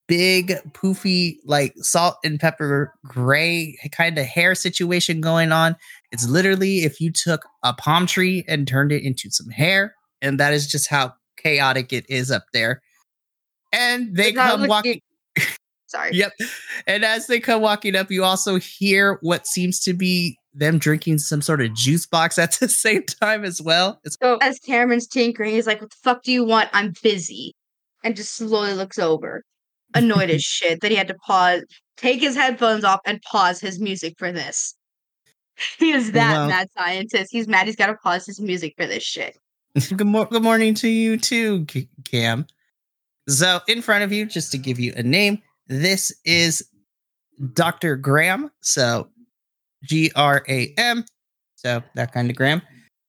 big 0.06 0.54
poofy 0.72 1.36
like 1.46 1.72
salt 1.78 2.16
and 2.24 2.38
pepper 2.38 2.92
gray 3.06 3.78
kind 3.92 4.18
of 4.18 4.26
hair 4.26 4.54
situation 4.54 5.20
going 5.20 5.50
on. 5.50 5.76
It's 6.12 6.28
literally 6.28 6.80
if 6.80 7.00
you 7.00 7.10
took 7.10 7.46
a 7.62 7.72
palm 7.72 8.06
tree 8.06 8.44
and 8.46 8.68
turned 8.68 8.92
it 8.92 9.02
into 9.02 9.30
some 9.30 9.48
hair 9.48 9.94
and 10.20 10.38
that 10.40 10.52
is 10.52 10.66
just 10.66 10.88
how 10.88 11.14
chaotic 11.38 11.92
it 11.92 12.04
is 12.10 12.30
up 12.30 12.44
there. 12.52 12.82
And 13.72 14.14
they 14.14 14.32
come 14.32 14.60
looking- 14.62 14.68
walking 14.68 15.00
Sorry. 15.86 16.10
Yep. 16.12 16.32
And 16.86 17.04
as 17.04 17.28
they 17.28 17.38
come 17.38 17.62
walking 17.62 17.94
up, 17.94 18.10
you 18.10 18.24
also 18.24 18.56
hear 18.58 19.18
what 19.22 19.46
seems 19.46 19.80
to 19.80 19.92
be 19.92 20.36
them 20.54 20.78
drinking 20.78 21.18
some 21.18 21.42
sort 21.42 21.60
of 21.60 21.74
juice 21.74 22.06
box 22.06 22.38
at 22.38 22.52
the 22.52 22.68
same 22.84 23.02
time 23.04 23.44
as 23.44 23.60
well. 23.60 24.00
It's 24.04 24.16
So 24.22 24.38
as 24.40 24.58
Cameron's 24.60 25.06
tinkering, 25.06 25.52
he's 25.54 25.66
like, 25.66 25.80
"What 25.80 25.90
the 25.90 25.96
fuck 26.02 26.22
do 26.22 26.32
you 26.32 26.44
want? 26.44 26.70
I'm 26.72 26.92
busy," 27.02 27.54
and 28.02 28.14
just 28.16 28.34
slowly 28.34 28.74
looks 28.74 28.98
over, 28.98 29.42
annoyed 29.94 30.30
as 30.30 30.42
shit 30.42 30.80
that 30.80 30.90
he 30.90 30.96
had 30.96 31.08
to 31.08 31.14
pause, 31.26 31.62
take 31.96 32.20
his 32.20 32.36
headphones 32.36 32.84
off, 32.84 33.00
and 33.04 33.20
pause 33.22 33.60
his 33.60 33.78
music 33.80 34.14
for 34.18 34.32
this. 34.32 34.74
He 35.78 35.92
is 35.92 36.10
that 36.12 36.32
Well- 36.32 36.48
mad 36.48 36.68
scientist. 36.76 37.30
He's 37.30 37.46
mad. 37.46 37.66
He's 37.66 37.76
got 37.76 37.86
to 37.86 37.94
pause 37.94 38.26
his 38.26 38.40
music 38.40 38.74
for 38.76 38.86
this 38.86 39.04
shit. 39.04 39.38
good, 39.96 40.04
mor- 40.06 40.26
good 40.26 40.42
morning 40.42 40.74
to 40.74 40.88
you 40.88 41.16
too, 41.16 41.64
Cam. 42.04 42.46
So, 43.28 43.60
in 43.68 43.80
front 43.80 44.02
of 44.04 44.10
you, 44.12 44.26
just 44.26 44.50
to 44.52 44.58
give 44.58 44.78
you 44.80 44.92
a 44.96 45.02
name, 45.04 45.40
this 45.68 46.12
is 46.24 46.68
Dr. 47.52 47.96
Graham. 47.96 48.50
So, 48.62 49.08
G 49.84 50.10
R 50.16 50.44
A 50.48 50.72
M. 50.76 51.04
So, 51.56 51.82
that 51.94 52.12
kind 52.12 52.30
of 52.30 52.36
Graham. 52.36 52.62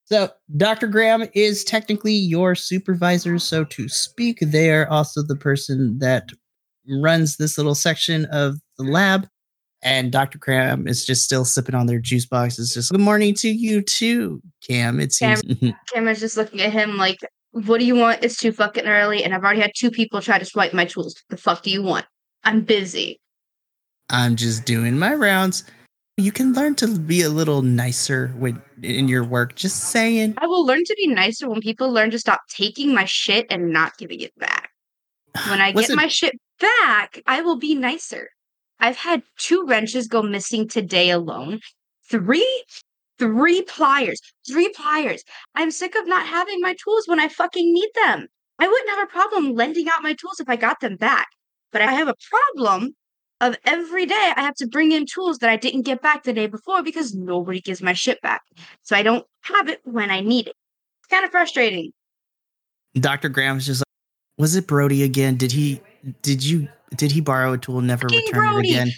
So, 0.05 0.29
Dr. 0.55 0.87
Graham 0.87 1.27
is 1.33 1.63
technically 1.63 2.13
your 2.13 2.53
supervisor, 2.53 3.39
so 3.39 3.63
to 3.65 3.89
speak. 3.89 4.39
They 4.39 4.71
are 4.71 4.87
also 4.87 5.23
the 5.23 5.35
person 5.35 5.97
that 5.99 6.29
runs 6.87 7.37
this 7.37 7.57
little 7.57 7.75
section 7.75 8.25
of 8.25 8.59
the 8.77 8.83
lab. 8.83 9.27
And 9.81 10.11
Dr. 10.11 10.37
Graham 10.37 10.87
is 10.87 11.05
just 11.05 11.23
still 11.23 11.45
sipping 11.45 11.75
on 11.75 11.87
their 11.87 11.99
juice 11.99 12.25
box. 12.25 12.57
It's 12.57 12.73
just 12.73 12.91
good 12.91 13.01
morning 13.01 13.33
to 13.35 13.49
you 13.49 13.81
too, 13.81 14.41
Cam. 14.67 14.99
It 14.99 15.13
seems 15.13 15.43
is 15.95 16.19
just 16.19 16.37
looking 16.37 16.61
at 16.61 16.71
him 16.71 16.97
like, 16.97 17.19
"What 17.51 17.79
do 17.79 17.85
you 17.85 17.95
want? 17.95 18.23
It's 18.23 18.37
too 18.37 18.51
fucking 18.51 18.85
early, 18.85 19.23
and 19.23 19.33
I've 19.33 19.43
already 19.43 19.61
had 19.61 19.73
two 19.75 19.91
people 19.91 20.21
try 20.21 20.39
to 20.39 20.45
swipe 20.45 20.73
my 20.73 20.85
tools. 20.85 21.15
The 21.29 21.37
fuck 21.37 21.61
do 21.61 21.69
you 21.69 21.83
want? 21.83 22.05
I'm 22.43 22.61
busy." 22.61 23.19
I'm 24.09 24.35
just 24.35 24.65
doing 24.65 24.97
my 24.97 25.13
rounds. 25.13 25.63
You 26.17 26.31
can 26.31 26.53
learn 26.53 26.75
to 26.75 26.87
be 26.97 27.21
a 27.23 27.29
little 27.29 27.61
nicer 27.61 28.29
when 28.37 28.61
in 28.81 29.09
your 29.09 29.25
work. 29.25 29.55
Just 29.55 29.89
saying. 29.89 30.35
I 30.37 30.47
will 30.47 30.65
learn 30.65 30.83
to 30.85 30.95
be 30.97 31.07
nicer 31.07 31.49
when 31.49 31.59
people 31.59 31.91
learn 31.91 32.11
to 32.11 32.19
stop 32.19 32.41
taking 32.49 32.93
my 32.93 33.03
shit 33.03 33.47
and 33.49 33.73
not 33.73 33.97
giving 33.97 34.21
it 34.21 34.37
back. 34.37 34.69
When 35.49 35.59
I 35.59 35.71
get 35.73 35.89
it- 35.89 35.95
my 35.95 36.07
shit 36.07 36.39
back, 36.59 37.21
I 37.27 37.41
will 37.41 37.57
be 37.57 37.75
nicer. 37.75 38.29
I've 38.79 38.95
had 38.97 39.23
two 39.37 39.65
wrenches 39.67 40.07
go 40.07 40.21
missing 40.21 40.67
today 40.69 41.09
alone. 41.09 41.59
Three, 42.09 42.63
three 43.19 43.61
pliers, 43.63 44.19
three 44.49 44.69
pliers. 44.69 45.21
I'm 45.53 45.71
sick 45.71 45.95
of 45.95 46.07
not 46.07 46.25
having 46.25 46.61
my 46.61 46.75
tools 46.81 47.07
when 47.07 47.19
I 47.19 47.27
fucking 47.27 47.73
need 47.73 47.89
them. 47.95 48.27
I 48.59 48.67
wouldn't 48.67 48.89
have 48.89 49.03
a 49.03 49.11
problem 49.11 49.53
lending 49.53 49.87
out 49.89 50.03
my 50.03 50.13
tools 50.13 50.39
if 50.39 50.47
I 50.47 50.55
got 50.55 50.79
them 50.79 50.95
back. 50.95 51.27
But 51.73 51.81
I 51.81 51.91
have 51.91 52.07
a 52.07 52.15
problem 52.29 52.95
of 53.41 53.57
every 53.65 54.05
day 54.05 54.31
I 54.35 54.41
have 54.41 54.55
to 54.55 54.67
bring 54.67 54.91
in 54.91 55.05
tools 55.05 55.39
that 55.39 55.49
I 55.49 55.57
didn't 55.57 55.83
get 55.83 56.01
back 56.01 56.23
the 56.23 56.33
day 56.33 56.47
before 56.47 56.83
because 56.83 57.13
nobody 57.13 57.59
gives 57.61 57.81
my 57.81 57.93
shit 57.93 58.21
back. 58.21 58.41
So 58.83 58.95
I 58.95 59.03
don't 59.03 59.25
have 59.41 59.69
it 59.69 59.81
when 59.83 60.09
I 60.09 60.21
need 60.21 60.47
it. 60.47 60.55
It's 60.99 61.07
kind 61.09 61.25
of 61.25 61.31
frustrating. 61.31 61.91
Dr. 62.95 63.29
Graham's 63.29 63.65
just 63.65 63.81
like, 63.81 63.85
was 64.37 64.55
it 64.55 64.67
Brody 64.67 65.03
again? 65.03 65.35
Did 65.35 65.51
he 65.51 65.81
did 66.21 66.43
you 66.43 66.67
did 66.95 67.11
he 67.11 67.21
borrow 67.21 67.53
a 67.53 67.57
tool 67.57 67.79
and 67.79 67.87
never 67.87 68.07
Fucking 68.07 68.25
return 68.27 68.53
Brody. 68.53 68.69
it 68.69 68.71
again? 68.71 68.91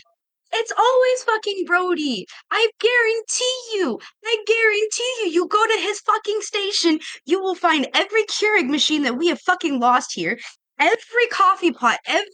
It's 0.53 0.71
always 0.77 1.23
fucking 1.23 1.65
Brody. 1.65 2.25
I 2.51 2.69
guarantee 2.79 3.61
you. 3.75 3.99
I 4.25 4.37
guarantee 4.45 5.15
you. 5.21 5.31
You 5.31 5.47
go 5.47 5.65
to 5.67 5.81
his 5.81 5.99
fucking 5.99 6.39
station, 6.41 6.99
you 7.25 7.41
will 7.41 7.55
find 7.55 7.87
every 7.93 8.23
Keurig 8.23 8.69
machine 8.69 9.03
that 9.03 9.17
we 9.17 9.27
have 9.27 9.41
fucking 9.41 9.79
lost 9.79 10.13
here, 10.13 10.39
every 10.79 11.27
coffee 11.31 11.71
pot, 11.71 11.99
every 12.05 12.25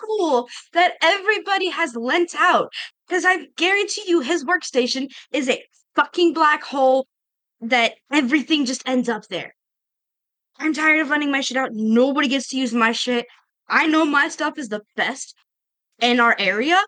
tool 0.00 0.48
that 0.72 0.94
everybody 1.02 1.68
has 1.68 1.94
lent 1.94 2.34
out. 2.36 2.72
Because 3.06 3.24
I 3.24 3.46
guarantee 3.56 4.04
you, 4.06 4.20
his 4.20 4.44
workstation 4.44 5.08
is 5.32 5.48
a 5.48 5.62
fucking 5.94 6.32
black 6.32 6.64
hole 6.64 7.06
that 7.60 7.94
everything 8.12 8.64
just 8.64 8.86
ends 8.86 9.08
up 9.08 9.26
there. 9.28 9.54
I'm 10.58 10.72
tired 10.72 11.00
of 11.00 11.10
running 11.10 11.30
my 11.30 11.40
shit 11.40 11.56
out. 11.56 11.70
Nobody 11.72 12.28
gets 12.28 12.48
to 12.48 12.56
use 12.56 12.72
my 12.72 12.92
shit. 12.92 13.26
I 13.68 13.86
know 13.86 14.04
my 14.04 14.28
stuff 14.28 14.58
is 14.58 14.68
the 14.68 14.82
best 14.96 15.34
in 16.00 16.20
our 16.20 16.36
area. 16.38 16.78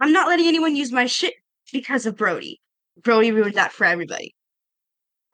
I'm 0.00 0.12
not 0.12 0.28
letting 0.28 0.46
anyone 0.46 0.76
use 0.76 0.92
my 0.92 1.06
shit 1.06 1.34
because 1.72 2.06
of 2.06 2.16
Brody. 2.16 2.60
Brody 3.02 3.32
ruined 3.32 3.54
that 3.54 3.72
for 3.72 3.84
everybody. 3.84 4.34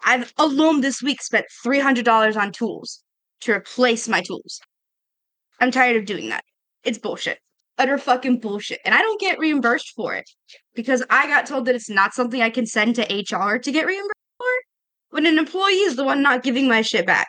I've 0.04 0.32
alone 0.38 0.80
this 0.80 1.02
week 1.02 1.20
spent 1.22 1.46
$300 1.64 2.36
on 2.36 2.52
tools 2.52 3.02
to 3.40 3.52
replace 3.52 4.08
my 4.08 4.22
tools. 4.22 4.60
I'm 5.60 5.70
tired 5.70 5.96
of 5.96 6.06
doing 6.06 6.28
that. 6.28 6.44
It's 6.84 6.98
bullshit. 6.98 7.38
Utter 7.78 7.98
fucking 7.98 8.40
bullshit. 8.40 8.80
And 8.84 8.94
I 8.94 8.98
don't 8.98 9.20
get 9.20 9.38
reimbursed 9.38 9.92
for 9.94 10.14
it 10.14 10.28
because 10.74 11.02
I 11.10 11.26
got 11.26 11.46
told 11.46 11.66
that 11.66 11.74
it's 11.74 11.90
not 11.90 12.14
something 12.14 12.40
I 12.40 12.50
can 12.50 12.66
send 12.66 12.94
to 12.96 13.02
HR 13.02 13.58
to 13.58 13.72
get 13.72 13.86
reimbursed 13.86 14.12
for. 14.38 14.46
When 15.10 15.26
an 15.26 15.38
employee 15.38 15.74
is 15.74 15.96
the 15.96 16.04
one 16.04 16.22
not 16.22 16.42
giving 16.42 16.68
my 16.68 16.82
shit 16.82 17.06
back. 17.06 17.28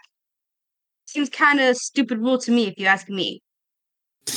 Seems 1.06 1.30
kind 1.30 1.60
of 1.60 1.78
stupid 1.78 2.20
rule 2.20 2.38
to 2.40 2.52
me 2.52 2.68
if 2.68 2.74
you 2.78 2.86
ask 2.86 3.10
me. 3.10 3.42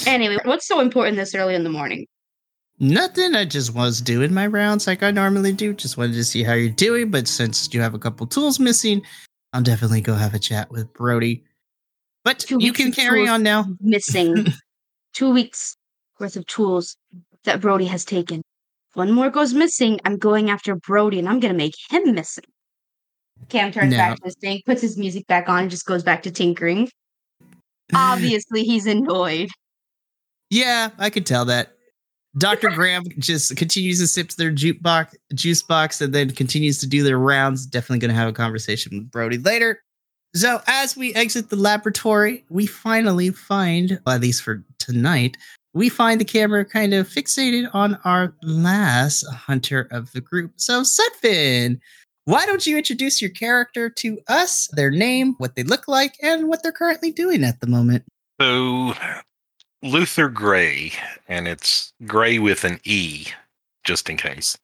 Anyway, 0.06 0.38
what's 0.44 0.66
so 0.66 0.80
important 0.80 1.16
this 1.16 1.34
early 1.34 1.54
in 1.54 1.64
the 1.64 1.70
morning? 1.70 2.06
Nothing. 2.78 3.34
I 3.34 3.44
just 3.44 3.74
was 3.74 4.00
doing 4.00 4.32
my 4.32 4.46
rounds 4.46 4.86
like 4.86 5.02
I 5.02 5.10
normally 5.10 5.52
do. 5.52 5.74
Just 5.74 5.96
wanted 5.96 6.14
to 6.14 6.24
see 6.24 6.42
how 6.42 6.54
you're 6.54 6.70
doing. 6.70 7.10
But 7.10 7.28
since 7.28 7.72
you 7.74 7.80
have 7.80 7.94
a 7.94 7.98
couple 7.98 8.26
tools 8.26 8.58
missing, 8.58 9.02
I'll 9.52 9.62
definitely 9.62 10.00
go 10.00 10.14
have 10.14 10.32
a 10.32 10.38
chat 10.38 10.70
with 10.70 10.92
Brody. 10.92 11.44
But 12.24 12.40
Two 12.40 12.58
you 12.60 12.72
can 12.72 12.92
carry 12.92 13.26
on 13.28 13.42
now. 13.42 13.66
missing 13.80 14.46
two 15.14 15.32
weeks 15.32 15.76
worth 16.18 16.36
of 16.36 16.46
tools 16.46 16.96
that 17.44 17.60
Brody 17.60 17.86
has 17.86 18.04
taken. 18.04 18.42
One 18.94 19.12
more 19.12 19.30
goes 19.30 19.54
missing. 19.54 20.00
I'm 20.04 20.18
going 20.18 20.50
after 20.50 20.74
Brody 20.74 21.18
and 21.18 21.28
I'm 21.28 21.40
going 21.40 21.52
to 21.52 21.56
make 21.58 21.74
him 21.90 22.14
missing. 22.14 22.44
Cam 23.48 23.72
turns 23.72 23.92
No. 23.92 23.96
back 23.96 24.16
to 24.18 24.24
his 24.24 24.36
thing, 24.40 24.60
puts 24.66 24.82
his 24.82 24.98
music 24.98 25.26
back 25.26 25.48
on, 25.48 25.62
and 25.62 25.70
just 25.70 25.86
goes 25.86 26.02
back 26.02 26.22
to 26.24 26.30
tinkering. 26.30 26.90
Obviously, 27.94 28.64
he's 28.64 28.86
annoyed. 28.86 29.48
Yeah, 30.50 30.90
I 30.98 31.10
could 31.10 31.24
tell 31.26 31.44
that. 31.46 31.72
Dr. 32.36 32.70
Graham 32.74 33.04
just 33.18 33.56
continues 33.56 33.98
to 34.00 34.06
sip 34.06 34.30
their 34.32 34.50
juice 34.50 34.78
box, 34.80 35.16
juice 35.34 35.62
box 35.62 36.00
and 36.00 36.12
then 36.12 36.30
continues 36.30 36.78
to 36.78 36.86
do 36.86 37.02
their 37.02 37.18
rounds. 37.18 37.66
Definitely 37.66 38.00
going 38.00 38.10
to 38.10 38.16
have 38.16 38.28
a 38.28 38.32
conversation 38.32 38.98
with 38.98 39.10
Brody 39.10 39.38
later. 39.38 39.80
So, 40.34 40.60
as 40.66 40.96
we 40.96 41.12
exit 41.14 41.50
the 41.50 41.56
laboratory, 41.56 42.44
we 42.50 42.66
finally 42.66 43.30
find, 43.30 44.00
well, 44.06 44.14
at 44.14 44.20
least 44.20 44.42
for 44.42 44.62
tonight, 44.78 45.36
we 45.74 45.88
find 45.88 46.20
the 46.20 46.24
camera 46.24 46.64
kind 46.64 46.94
of 46.94 47.08
fixated 47.08 47.68
on 47.74 47.98
our 48.04 48.34
last 48.42 49.26
hunter 49.28 49.88
of 49.90 50.12
the 50.12 50.20
group. 50.20 50.52
So, 50.56 50.82
Sutphin, 50.82 51.80
why 52.26 52.46
don't 52.46 52.64
you 52.64 52.76
introduce 52.76 53.20
your 53.20 53.30
character 53.30 53.90
to 53.90 54.20
us, 54.28 54.68
their 54.68 54.90
name, 54.90 55.34
what 55.38 55.56
they 55.56 55.64
look 55.64 55.88
like, 55.88 56.14
and 56.22 56.48
what 56.48 56.62
they're 56.62 56.70
currently 56.70 57.10
doing 57.10 57.42
at 57.42 57.60
the 57.60 57.66
moment? 57.66 58.04
So, 58.40 58.94
Luther 59.82 60.28
Grey, 60.28 60.92
and 61.26 61.48
it's 61.48 61.92
Grey 62.06 62.38
with 62.38 62.64
an 62.64 62.78
E, 62.84 63.26
just 63.82 64.08
in 64.08 64.16
case. 64.16 64.56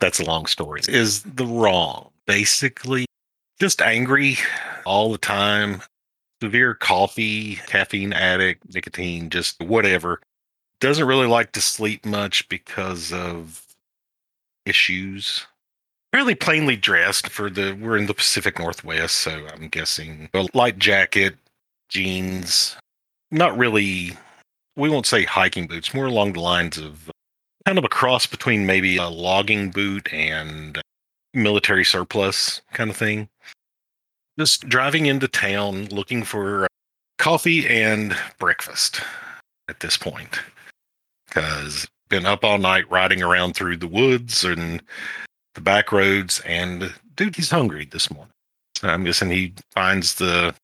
That's 0.00 0.20
a 0.20 0.24
long 0.24 0.46
story. 0.46 0.82
Is 0.86 1.22
the 1.22 1.46
wrong. 1.46 2.10
Basically, 2.26 3.06
just 3.60 3.82
angry 3.82 4.38
all 4.84 5.12
the 5.12 5.18
time. 5.18 5.82
Severe 6.42 6.74
coffee, 6.74 7.56
caffeine 7.66 8.12
addict, 8.12 8.74
nicotine, 8.74 9.30
just 9.30 9.60
whatever. 9.62 10.20
Doesn't 10.80 11.06
really 11.06 11.26
like 11.26 11.52
to 11.52 11.62
sleep 11.62 12.04
much 12.04 12.48
because 12.48 13.12
of 13.12 13.62
issues. 14.66 15.46
Fairly 16.12 16.34
plainly 16.34 16.76
dressed 16.76 17.28
for 17.28 17.48
the 17.48 17.72
we're 17.72 17.96
in 17.96 18.06
the 18.06 18.14
Pacific 18.14 18.58
Northwest, 18.58 19.16
so 19.16 19.46
I'm 19.52 19.68
guessing 19.68 20.28
a 20.34 20.46
light 20.52 20.78
jacket, 20.78 21.36
jeans, 21.88 22.76
not 23.30 23.56
really 23.56 24.16
we 24.76 24.90
won't 24.90 25.06
say 25.06 25.24
hiking 25.24 25.66
boots 25.66 25.94
more 25.94 26.06
along 26.06 26.34
the 26.34 26.40
lines 26.40 26.76
of 26.76 27.10
kind 27.64 27.78
of 27.78 27.84
a 27.84 27.88
cross 27.88 28.26
between 28.26 28.66
maybe 28.66 28.98
a 28.98 29.08
logging 29.08 29.70
boot 29.70 30.12
and 30.12 30.80
military 31.32 31.84
surplus 31.84 32.60
kind 32.72 32.90
of 32.90 32.96
thing 32.96 33.28
just 34.38 34.68
driving 34.68 35.06
into 35.06 35.28
town 35.28 35.86
looking 35.86 36.22
for 36.22 36.64
uh, 36.64 36.68
coffee 37.18 37.66
and 37.66 38.16
breakfast 38.38 39.00
at 39.68 39.80
this 39.80 39.96
point 39.96 40.38
because 41.28 41.86
been 42.08 42.26
up 42.26 42.44
all 42.44 42.58
night 42.58 42.88
riding 42.90 43.22
around 43.22 43.54
through 43.54 43.76
the 43.76 43.88
woods 43.88 44.44
and 44.44 44.82
the 45.54 45.60
back 45.60 45.90
roads 45.90 46.40
and 46.44 46.92
dude 47.16 47.34
he's 47.34 47.50
hungry 47.50 47.86
this 47.90 48.10
morning 48.10 48.32
so 48.76 48.88
i'm 48.88 49.04
guessing 49.04 49.30
he 49.30 49.52
finds 49.74 50.14
the 50.16 50.54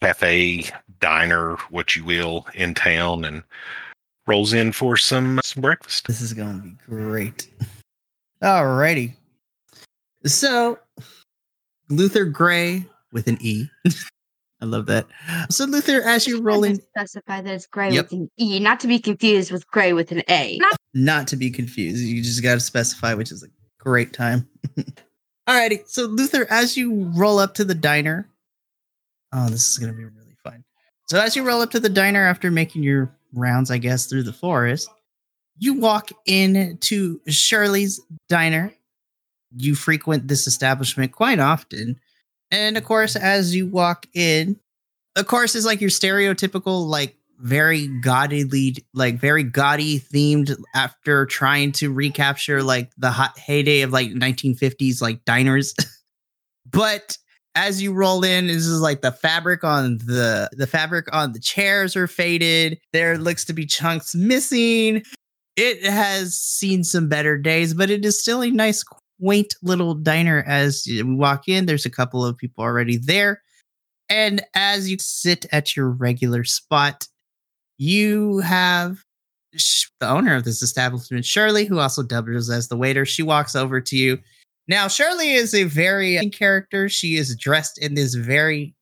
cafe, 0.00 0.64
diner, 1.00 1.56
what 1.70 1.96
you 1.96 2.04
will, 2.04 2.46
in 2.54 2.74
town 2.74 3.24
and 3.24 3.42
rolls 4.26 4.52
in 4.52 4.72
for 4.72 4.96
some, 4.96 5.40
some 5.42 5.60
breakfast. 5.60 6.06
This 6.06 6.20
is 6.20 6.32
going 6.32 6.60
to 6.60 6.62
be 6.62 6.76
great. 6.88 7.48
Alrighty. 8.42 9.14
So, 10.24 10.78
Luther 11.88 12.24
Grey 12.24 12.84
with 13.12 13.26
an 13.26 13.38
E. 13.40 13.68
I 14.60 14.64
love 14.64 14.86
that. 14.86 15.06
So, 15.50 15.64
Luther, 15.66 16.00
as 16.02 16.26
you're 16.26 16.40
rolling, 16.40 16.80
specify 16.80 17.42
that 17.42 17.52
it's 17.54 17.66
Grey 17.66 17.90
Yep. 17.92 18.04
with 18.04 18.12
an 18.12 18.30
E, 18.38 18.58
not 18.58 18.80
to 18.80 18.86
be 18.86 18.98
confused 18.98 19.52
with 19.52 19.66
Gray 19.66 19.92
with 19.92 20.12
an 20.12 20.22
A. 20.30 20.56
Not 20.58 20.76
not 20.94 21.28
to 21.28 21.36
be 21.36 21.50
confused, 21.50 22.02
you 22.02 22.22
just 22.22 22.42
got 22.42 22.54
to 22.54 22.60
specify, 22.60 23.12
which 23.14 23.30
is 23.30 23.42
a 23.42 23.48
great 23.78 24.12
time. 24.14 24.48
Alrighty. 25.48 25.86
So, 25.86 26.06
Luther, 26.06 26.46
as 26.50 26.76
you 26.76 27.10
roll 27.14 27.38
up 27.38 27.54
to 27.54 27.64
the 27.64 27.74
diner, 27.74 28.28
oh, 29.32 29.48
this 29.50 29.68
is 29.68 29.78
going 29.78 29.92
to 29.92 29.96
be 29.96 30.04
really 30.04 30.36
fun. 30.42 30.64
So, 31.08 31.20
as 31.20 31.36
you 31.36 31.42
roll 31.44 31.60
up 31.60 31.70
to 31.72 31.80
the 31.80 31.90
diner 31.90 32.24
after 32.26 32.50
making 32.50 32.82
your 32.82 33.14
rounds, 33.34 33.70
I 33.70 33.76
guess, 33.78 34.06
through 34.06 34.22
the 34.24 34.32
forest, 34.32 34.88
you 35.58 35.74
walk 35.74 36.10
into 36.24 37.20
Shirley's 37.28 38.00
diner. 38.28 38.72
You 39.54 39.74
frequent 39.74 40.28
this 40.28 40.46
establishment 40.46 41.12
quite 41.12 41.38
often. 41.38 42.00
And 42.50 42.76
of 42.76 42.84
course, 42.84 43.16
as 43.16 43.54
you 43.54 43.66
walk 43.66 44.06
in, 44.14 44.58
of 45.16 45.26
course, 45.26 45.54
is 45.54 45.64
like 45.64 45.80
your 45.80 45.90
stereotypical, 45.90 46.86
like 46.86 47.16
very 47.38 47.86
gaudily, 47.86 48.76
like 48.94 49.18
very 49.18 49.42
gaudy 49.42 50.00
themed 50.00 50.56
after 50.74 51.26
trying 51.26 51.72
to 51.72 51.92
recapture 51.92 52.62
like 52.62 52.90
the 52.96 53.10
hot 53.10 53.38
heyday 53.38 53.82
of 53.82 53.92
like 53.92 54.10
1950s 54.10 55.02
like 55.02 55.24
diners. 55.24 55.74
but 56.70 57.16
as 57.54 57.80
you 57.82 57.92
roll 57.92 58.22
in, 58.22 58.46
this 58.46 58.66
is 58.66 58.80
like 58.80 59.00
the 59.00 59.12
fabric 59.12 59.64
on 59.64 59.98
the 59.98 60.48
the 60.52 60.66
fabric 60.66 61.08
on 61.12 61.32
the 61.32 61.40
chairs 61.40 61.96
are 61.96 62.06
faded. 62.06 62.78
There 62.92 63.16
looks 63.18 63.44
to 63.46 63.52
be 63.54 63.66
chunks 63.66 64.14
missing. 64.14 65.02
It 65.56 65.82
has 65.84 66.38
seen 66.38 66.84
some 66.84 67.08
better 67.08 67.38
days, 67.38 67.72
but 67.72 67.88
it 67.88 68.04
is 68.04 68.20
still 68.20 68.42
a 68.42 68.50
nice, 68.50 68.84
quaint 69.20 69.54
little 69.62 69.94
diner. 69.94 70.44
As 70.46 70.86
you 70.86 71.16
walk 71.16 71.48
in, 71.48 71.66
there's 71.66 71.86
a 71.86 71.90
couple 71.90 72.24
of 72.24 72.36
people 72.36 72.64
already 72.64 72.96
there. 72.96 73.42
And 74.08 74.42
as 74.54 74.88
you 74.88 74.98
sit 74.98 75.46
at 75.52 75.76
your 75.76 75.90
regular 75.90 76.44
spot, 76.44 77.08
you 77.78 78.38
have 78.38 78.98
the 80.00 80.08
owner 80.08 80.36
of 80.36 80.44
this 80.44 80.62
establishment, 80.62 81.24
Shirley, 81.24 81.64
who 81.64 81.78
also 81.78 82.02
doubles 82.02 82.50
as 82.50 82.68
the 82.68 82.76
waiter. 82.76 83.04
She 83.04 83.22
walks 83.22 83.56
over 83.56 83.80
to 83.80 83.96
you. 83.96 84.18
Now, 84.68 84.88
Shirley 84.88 85.32
is 85.32 85.54
a 85.54 85.64
very 85.64 86.18
character. 86.30 86.88
She 86.88 87.16
is 87.16 87.36
dressed 87.36 87.78
in 87.78 87.94
this 87.94 88.14
very 88.14 88.74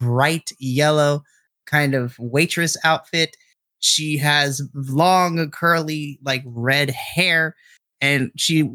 bright 0.00 0.52
yellow 0.58 1.22
kind 1.66 1.94
of 1.94 2.18
waitress 2.18 2.76
outfit. 2.84 3.36
She 3.80 4.16
has 4.18 4.62
long, 4.74 5.50
curly, 5.50 6.18
like 6.22 6.42
red 6.46 6.90
hair, 6.90 7.54
and 8.00 8.30
she 8.36 8.70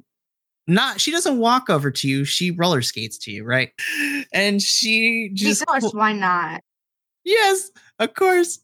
not 0.68 1.01
she 1.01 1.12
doesn't 1.12 1.38
walk 1.38 1.70
over 1.70 1.91
to 1.91 2.07
you. 2.07 2.26
She 2.26 2.51
roller 2.51 2.82
skates 2.82 3.18
to 3.20 3.32
you, 3.32 3.43
right? 3.43 3.72
And 4.34 4.62
she 4.62 5.32
just 5.34 5.62
of 5.62 5.68
course, 5.68 5.93
why 5.93 6.14
not? 6.14 6.62
Yes, 7.24 7.72
of 7.99 8.14
course. 8.14 8.59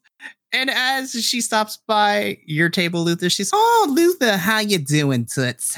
And 0.53 0.69
as 0.69 1.11
she 1.11 1.41
stops 1.41 1.77
by 1.87 2.37
your 2.45 2.69
table, 2.69 3.03
Luther, 3.03 3.29
she's, 3.29 3.51
"Oh, 3.53 3.87
Luther, 3.91 4.37
how 4.37 4.59
you 4.59 4.77
doing, 4.77 5.25
Toots? 5.25 5.77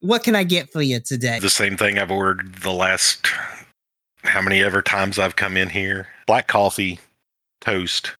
What 0.00 0.22
can 0.22 0.36
I 0.36 0.44
get 0.44 0.70
for 0.70 0.82
you 0.82 1.00
today?" 1.00 1.40
The 1.40 1.50
same 1.50 1.76
thing 1.76 1.98
I've 1.98 2.10
ordered 2.10 2.56
the 2.62 2.72
last 2.72 3.26
how 4.22 4.40
many 4.40 4.62
ever 4.62 4.82
times 4.82 5.18
I've 5.18 5.36
come 5.36 5.56
in 5.56 5.70
here. 5.70 6.08
Black 6.26 6.46
coffee, 6.46 7.00
toast, 7.60 8.12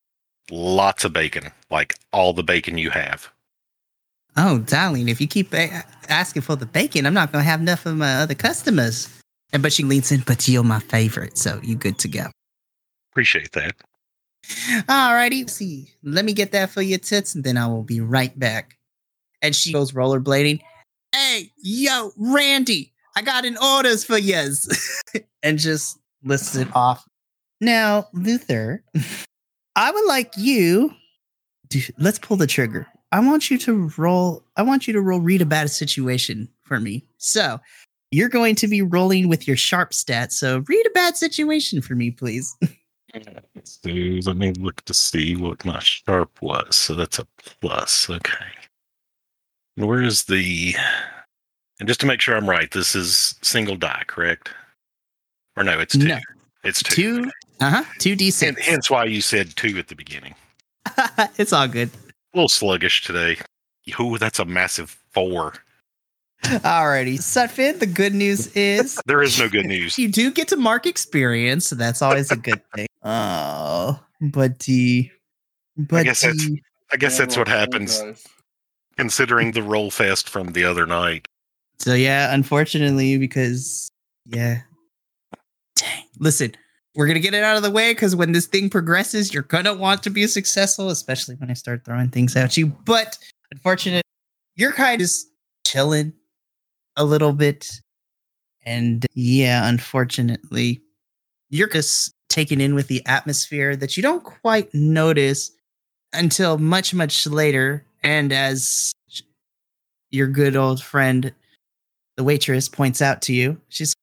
lots 0.50 1.04
of 1.04 1.12
bacon, 1.12 1.52
like 1.70 1.96
all 2.12 2.32
the 2.32 2.42
bacon 2.42 2.78
you 2.78 2.90
have. 2.90 3.30
Oh, 4.36 4.58
darling, 4.58 5.08
if 5.08 5.20
you 5.20 5.26
keep 5.26 5.54
a- 5.54 5.84
asking 6.08 6.42
for 6.42 6.56
the 6.56 6.66
bacon, 6.66 7.06
I'm 7.06 7.14
not 7.14 7.32
gonna 7.32 7.44
have 7.44 7.60
enough 7.60 7.86
of 7.86 7.96
my 7.96 8.16
other 8.16 8.34
customers. 8.34 9.08
And 9.52 9.62
but 9.62 9.72
she 9.72 9.82
leans 9.84 10.12
in, 10.12 10.20
but 10.26 10.46
you're 10.48 10.64
my 10.64 10.80
favorite, 10.80 11.38
so 11.38 11.60
you 11.62 11.76
good 11.76 11.98
to 12.00 12.08
go. 12.08 12.26
Appreciate 13.12 13.52
that. 13.52 13.76
All 14.88 15.14
righty. 15.14 15.46
see, 15.48 15.92
let 16.02 16.24
me 16.24 16.32
get 16.32 16.52
that 16.52 16.70
for 16.70 16.82
you, 16.82 16.98
Tits, 16.98 17.34
and 17.34 17.44
then 17.44 17.56
I 17.56 17.66
will 17.66 17.82
be 17.82 18.00
right 18.00 18.36
back. 18.38 18.76
And 19.42 19.54
she 19.54 19.72
goes 19.72 19.92
rollerblading. 19.92 20.60
Hey, 21.14 21.50
yo, 21.56 22.12
Randy, 22.16 22.92
I 23.16 23.22
got 23.22 23.44
an 23.44 23.56
orders 23.56 24.04
for 24.04 24.18
yous. 24.18 24.68
and 25.42 25.58
just 25.58 25.98
lists 26.22 26.56
it 26.56 26.68
off. 26.74 27.06
Now, 27.60 28.08
Luther, 28.12 28.84
I 29.76 29.90
would 29.90 30.06
like 30.06 30.32
you. 30.36 30.92
To, 31.70 31.80
let's 31.98 32.18
pull 32.18 32.36
the 32.36 32.46
trigger. 32.46 32.86
I 33.16 33.20
want 33.20 33.50
you 33.50 33.56
to 33.56 33.90
roll. 33.96 34.42
I 34.58 34.62
want 34.62 34.86
you 34.86 34.92
to 34.92 35.00
roll 35.00 35.20
read 35.20 35.40
about 35.40 35.46
a 35.46 35.60
bad 35.62 35.70
situation 35.70 36.50
for 36.64 36.78
me. 36.78 37.02
So 37.16 37.58
you're 38.10 38.28
going 38.28 38.56
to 38.56 38.68
be 38.68 38.82
rolling 38.82 39.30
with 39.30 39.48
your 39.48 39.56
sharp 39.56 39.94
stat. 39.94 40.34
So 40.34 40.62
read 40.68 40.86
a 40.86 40.90
bad 40.90 41.16
situation 41.16 41.80
for 41.80 41.94
me, 41.94 42.10
please. 42.10 42.54
Let 43.14 44.36
me 44.36 44.52
look 44.52 44.84
to 44.84 44.92
see 44.92 45.34
what 45.34 45.64
my 45.64 45.78
sharp 45.78 46.42
was. 46.42 46.76
So 46.76 46.92
that's 46.92 47.18
a 47.18 47.26
plus. 47.62 48.10
Okay. 48.10 48.44
Where 49.76 50.02
is 50.02 50.24
the. 50.24 50.74
And 51.80 51.88
just 51.88 52.00
to 52.00 52.06
make 52.06 52.20
sure 52.20 52.36
I'm 52.36 52.48
right, 52.50 52.70
this 52.70 52.94
is 52.94 53.34
single 53.40 53.76
die, 53.76 54.02
correct? 54.06 54.50
Or 55.56 55.64
no, 55.64 55.78
it's 55.78 55.96
two. 55.96 56.06
No. 56.06 56.18
It's 56.64 56.82
two. 56.82 57.24
Two. 57.24 57.30
Uh 57.60 57.70
huh. 57.70 57.84
Two 57.98 58.14
d 58.14 58.26
And 58.26 58.34
six. 58.34 58.66
hence 58.66 58.90
why 58.90 59.06
you 59.06 59.22
said 59.22 59.56
two 59.56 59.78
at 59.78 59.88
the 59.88 59.94
beginning. 59.94 60.34
it's 61.38 61.54
all 61.54 61.66
good. 61.66 61.88
A 62.36 62.40
little 62.40 62.48
sluggish 62.50 63.02
today. 63.02 63.38
Ooh, 63.98 64.18
that's 64.18 64.38
a 64.38 64.44
massive 64.44 64.90
four. 65.10 65.54
Alrighty, 66.44 67.14
Sutphin. 67.14 67.78
The 67.78 67.86
good 67.86 68.14
news 68.14 68.48
is 68.48 69.00
There 69.06 69.22
is 69.22 69.38
no 69.38 69.48
good 69.48 69.64
news. 69.64 69.96
you 69.98 70.08
do 70.08 70.30
get 70.30 70.48
to 70.48 70.56
mark 70.56 70.84
experience, 70.84 71.66
so 71.66 71.76
that's 71.76 72.02
always 72.02 72.30
a 72.30 72.36
good 72.36 72.60
thing. 72.74 72.88
Oh, 73.08 74.00
but 74.20 74.58
the, 74.60 75.10
but 75.78 76.04
guess 76.04 76.20
that's- 76.20 76.50
I 76.92 76.96
guess 76.96 77.16
that's 77.16 77.36
what 77.38 77.46
happens 77.48 78.00
oh, 78.02 78.08
dice. 78.08 78.26
considering 78.98 79.52
the 79.52 79.62
roll 79.62 79.90
fest 79.90 80.28
from 80.28 80.48
the 80.52 80.64
other 80.64 80.84
night. 80.86 81.26
so 81.78 81.94
yeah, 81.94 82.34
unfortunately, 82.34 83.16
because 83.16 83.88
yeah, 84.26 84.62
dang. 85.76 86.02
Listen, 86.18 86.54
we're 86.96 87.06
gonna 87.06 87.20
get 87.20 87.34
it 87.34 87.44
out 87.44 87.56
of 87.56 87.62
the 87.62 87.70
way 87.70 87.92
because 87.92 88.16
when 88.16 88.32
this 88.32 88.46
thing 88.46 88.70
progresses, 88.70 89.32
you're 89.32 89.42
gonna 89.42 89.74
want 89.74 90.02
to 90.04 90.10
be 90.10 90.26
successful, 90.26 90.88
especially 90.88 91.36
when 91.36 91.50
I 91.50 91.54
start 91.54 91.84
throwing 91.84 92.08
things 92.08 92.34
at 92.34 92.56
you. 92.56 92.66
But 92.66 93.18
unfortunately, 93.52 94.02
you're 94.56 94.72
kind 94.72 95.02
of 95.02 95.10
chilling 95.66 96.14
a 96.96 97.04
little 97.04 97.34
bit, 97.34 97.70
and 98.64 99.04
yeah, 99.12 99.68
unfortunately, 99.68 100.82
you're 101.50 101.68
just 101.68 102.12
taken 102.30 102.60
in 102.60 102.74
with 102.74 102.88
the 102.88 103.04
atmosphere 103.06 103.76
that 103.76 103.96
you 103.96 104.02
don't 104.02 104.24
quite 104.24 104.72
notice 104.74 105.52
until 106.12 106.58
much, 106.58 106.94
much 106.94 107.26
later. 107.26 107.84
And 108.02 108.32
as 108.32 108.92
your 110.10 110.28
good 110.28 110.56
old 110.56 110.82
friend, 110.82 111.32
the 112.16 112.24
waitress, 112.24 112.68
points 112.68 113.02
out 113.02 113.22
to 113.22 113.34
you, 113.34 113.60
she's, 113.68 113.94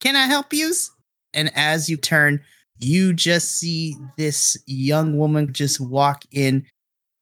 Can 0.00 0.16
I 0.16 0.26
help 0.26 0.52
you? 0.52 0.72
And 1.34 1.50
as 1.54 1.88
you 1.88 1.96
turn, 1.96 2.40
you 2.78 3.12
just 3.12 3.58
see 3.58 3.96
this 4.16 4.56
young 4.66 5.16
woman 5.18 5.52
just 5.52 5.80
walk 5.80 6.24
in. 6.32 6.66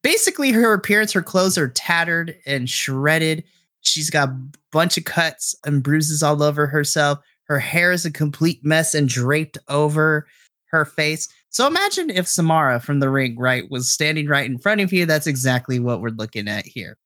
Basically, 0.03 0.53
her 0.53 0.73
appearance, 0.73 1.13
her 1.13 1.23
clothes 1.23 1.59
are 1.59 1.69
tattered 1.69 2.37
and 2.47 2.71
shredded. 2.71 3.45
She's 3.81 4.11
got 4.11 4.29
a 4.29 4.41
bunch 4.73 4.97
of 4.97 5.05
cuts 5.05 5.55
and 5.65 5.83
bruises 5.83 6.23
all 6.23 6.43
over 6.43 6.67
herself. 6.67 7.19
Her 7.45 7.59
hair 7.59 7.93
is 7.93 8.05
a 8.05 8.11
complete 8.11 8.65
mess 8.65 8.95
and 8.95 9.09
draped 9.09 9.59
over 9.69 10.27
her 10.71 10.85
face. 10.85 11.29
So 11.51 11.67
imagine 11.67 12.11
if 12.11 12.29
Samara 12.29 12.79
from 12.79 13.01
the 13.01 13.09
ring, 13.09 13.37
right, 13.39 13.69
was 13.71 13.91
standing 13.91 14.29
right 14.29 14.49
in 14.49 14.59
front 14.59 14.81
of 14.81 14.93
you. 14.93 15.07
That's 15.07 15.27
exactly 15.27 15.81
what 15.81 16.01
we're 16.01 16.11
looking 16.11 16.47
at 16.47 16.67
here. 16.67 16.97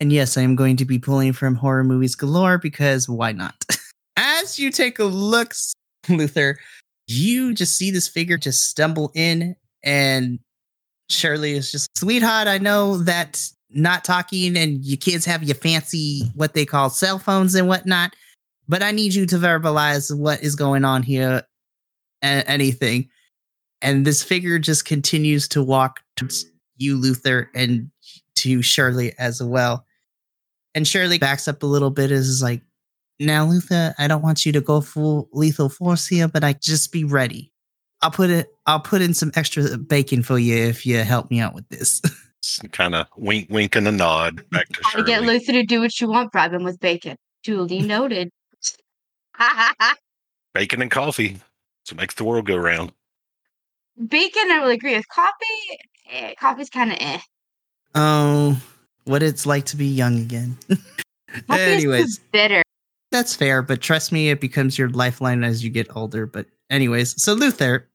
And 0.00 0.12
yes, 0.12 0.38
I 0.38 0.42
am 0.42 0.56
going 0.56 0.76
to 0.78 0.86
be 0.86 0.98
pulling 0.98 1.34
from 1.34 1.54
horror 1.54 1.84
movies 1.84 2.14
galore 2.14 2.56
because 2.56 3.08
why 3.08 3.32
not? 3.32 3.62
As 4.16 4.58
you 4.58 4.70
take 4.70 4.98
a 4.98 5.04
look, 5.04 5.54
Luther, 6.16 6.58
you 7.06 7.54
just 7.54 7.76
see 7.76 7.90
this 7.90 8.08
figure 8.08 8.36
just 8.36 8.68
stumble 8.68 9.10
in, 9.14 9.56
and 9.82 10.38
Shirley 11.08 11.52
is 11.52 11.72
just, 11.72 11.96
sweetheart, 11.98 12.46
I 12.46 12.58
know 12.58 12.98
that 12.98 13.48
not 13.70 14.04
talking 14.04 14.56
and 14.56 14.84
you 14.84 14.96
kids 14.96 15.24
have 15.24 15.42
your 15.42 15.54
fancy, 15.54 16.30
what 16.34 16.54
they 16.54 16.64
call 16.64 16.90
cell 16.90 17.18
phones 17.18 17.54
and 17.54 17.68
whatnot, 17.68 18.14
but 18.68 18.82
I 18.82 18.90
need 18.90 19.14
you 19.14 19.26
to 19.26 19.36
verbalize 19.36 20.16
what 20.16 20.42
is 20.42 20.54
going 20.54 20.84
on 20.84 21.02
here, 21.02 21.42
a- 22.22 22.50
anything. 22.50 23.08
And 23.82 24.04
this 24.04 24.22
figure 24.22 24.58
just 24.58 24.84
continues 24.84 25.48
to 25.48 25.62
walk 25.62 26.00
towards 26.16 26.46
you, 26.76 26.96
Luther, 26.96 27.50
and 27.54 27.90
to 28.36 28.62
Shirley 28.62 29.14
as 29.18 29.42
well. 29.42 29.84
And 30.74 30.86
Shirley 30.86 31.18
backs 31.18 31.48
up 31.48 31.62
a 31.62 31.66
little 31.66 31.90
bit, 31.90 32.10
is 32.10 32.42
like, 32.42 32.62
now, 33.20 33.44
Luther, 33.44 33.94
I 33.98 34.08
don't 34.08 34.22
want 34.22 34.46
you 34.46 34.52
to 34.52 34.60
go 34.62 34.80
full 34.80 35.28
lethal 35.32 35.68
force 35.68 36.06
here, 36.06 36.26
but 36.26 36.42
I 36.42 36.54
just 36.54 36.90
be 36.90 37.04
ready. 37.04 37.52
I'll 38.00 38.10
put 38.10 38.30
it. 38.30 38.48
I'll 38.66 38.80
put 38.80 39.02
in 39.02 39.12
some 39.12 39.30
extra 39.36 39.76
bacon 39.76 40.22
for 40.22 40.38
you 40.38 40.56
if 40.56 40.86
you 40.86 40.96
help 40.98 41.30
me 41.30 41.38
out 41.38 41.54
with 41.54 41.68
this. 41.68 42.00
Kind 42.72 42.94
of 42.94 43.06
wink, 43.18 43.48
wink, 43.50 43.76
and 43.76 43.86
a 43.86 43.92
nod 43.92 44.42
back 44.50 44.68
to 44.70 44.80
How 44.82 44.98
to 44.98 45.04
get 45.04 45.20
Shirley. 45.20 45.38
Luther 45.38 45.52
to 45.52 45.62
do 45.62 45.80
what 45.80 46.00
you 46.00 46.08
want, 46.08 46.32
bribe 46.32 46.54
him 46.54 46.64
with 46.64 46.80
bacon. 46.80 47.16
Duly 47.42 47.80
noted. 47.82 48.30
Bacon 50.54 50.82
and 50.82 50.90
coffee. 50.90 51.38
So 51.84 51.94
makes 51.96 52.14
the 52.14 52.24
world 52.24 52.46
go 52.46 52.56
round. 52.56 52.92
bacon, 54.08 54.50
I 54.50 54.60
will 54.60 54.70
agree 54.70 54.96
with. 54.96 55.08
Coffee, 55.08 55.78
eh, 56.10 56.34
coffee's 56.38 56.68
kind 56.68 56.92
of 56.92 56.98
eh. 57.00 57.18
oh, 57.94 58.60
what 59.04 59.22
it's 59.22 59.46
like 59.46 59.64
to 59.66 59.76
be 59.76 59.86
young 59.86 60.18
again. 60.18 60.58
Coffee 61.46 61.60
Anyways, 61.62 62.04
is 62.04 62.20
bitter. 62.32 62.62
That's 63.10 63.34
fair, 63.34 63.62
but 63.62 63.80
trust 63.80 64.12
me, 64.12 64.30
it 64.30 64.40
becomes 64.40 64.78
your 64.78 64.88
lifeline 64.88 65.42
as 65.42 65.64
you 65.64 65.70
get 65.70 65.94
older. 65.96 66.26
But, 66.26 66.46
anyways, 66.70 67.20
so 67.20 67.32
Luther, 67.32 67.88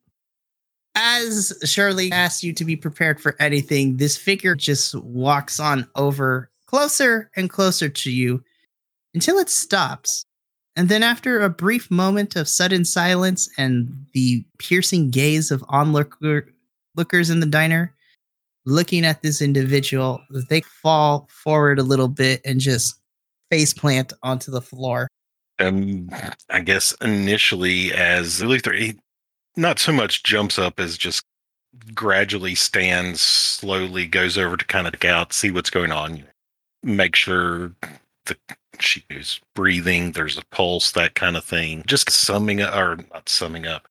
as 0.96 1.58
Shirley 1.64 2.12
asks 2.12 2.44
you 2.44 2.54
to 2.54 2.66
be 2.66 2.76
prepared 2.76 3.22
for 3.22 3.36
anything, 3.40 3.98
this 3.98 4.18
figure 4.18 4.56
just 4.56 4.96
walks 4.96 5.60
on 5.60 5.88
over 5.96 6.50
closer 6.68 7.30
and 7.36 7.50
closer 7.50 7.88
to 7.88 8.12
you 8.12 8.44
until 9.14 9.38
it 9.38 9.50
stops. 9.50 10.26
And 10.76 10.90
then, 10.90 11.04
after 11.04 11.40
a 11.40 11.50
brief 11.50 11.90
moment 11.90 12.36
of 12.36 12.50
sudden 12.50 12.84
silence 12.84 13.50
and 13.58 14.06
the 14.14 14.44
piercing 14.58 15.12
gaze 15.12 15.50
of 15.50 15.64
onlooker 15.70 16.50
lookers 16.96 17.30
in 17.30 17.40
the 17.40 17.46
diner 17.46 17.94
looking 18.66 19.06
at 19.06 19.22
this 19.22 19.42
individual. 19.42 20.22
They 20.50 20.62
fall 20.62 21.30
forward 21.32 21.80
a 21.80 21.84
little 21.84 22.08
bit 22.08 22.42
and 22.44 22.60
just 22.60 23.00
face 23.50 23.74
plant 23.74 24.14
onto 24.24 24.52
the 24.52 24.62
floor. 24.62 25.08
Um, 25.60 26.10
I 26.50 26.60
guess 26.62 26.94
initially, 27.02 27.94
as 27.94 28.44
Luther, 28.44 28.74
he 28.74 29.00
not 29.56 29.80
so 29.80 29.92
much 29.92 30.24
jumps 30.24 30.60
up 30.60 30.80
as 30.80 30.98
just 30.98 31.24
gradually 31.94 32.56
stands 32.56 33.22
slowly, 33.22 34.06
goes 34.06 34.38
over 34.38 34.58
to 34.58 34.66
kind 34.66 34.88
of 34.88 34.94
look 34.94 35.06
out, 35.06 35.34
see 35.34 35.52
what's 35.52 35.70
going 35.70 35.92
on, 35.92 36.24
make 36.84 37.16
sure 37.16 37.72
the 38.26 38.38
she 38.80 39.06
is 39.10 39.40
breathing, 39.54 40.12
there's 40.12 40.38
a 40.38 40.46
pulse, 40.52 40.92
that 40.92 41.16
kind 41.16 41.38
of 41.38 41.46
thing. 41.46 41.84
Just 41.88 42.10
summing 42.10 42.62
up, 42.62 42.76
or 42.76 42.98
not 43.14 43.30
summing 43.30 43.66
up, 43.66 43.88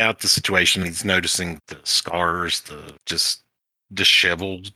out 0.00 0.20
the 0.20 0.28
situation. 0.28 0.84
He's 0.84 1.04
noticing 1.04 1.60
the 1.68 1.78
scars, 1.84 2.60
the 2.62 2.94
just 3.06 3.42
disheveled 3.92 4.72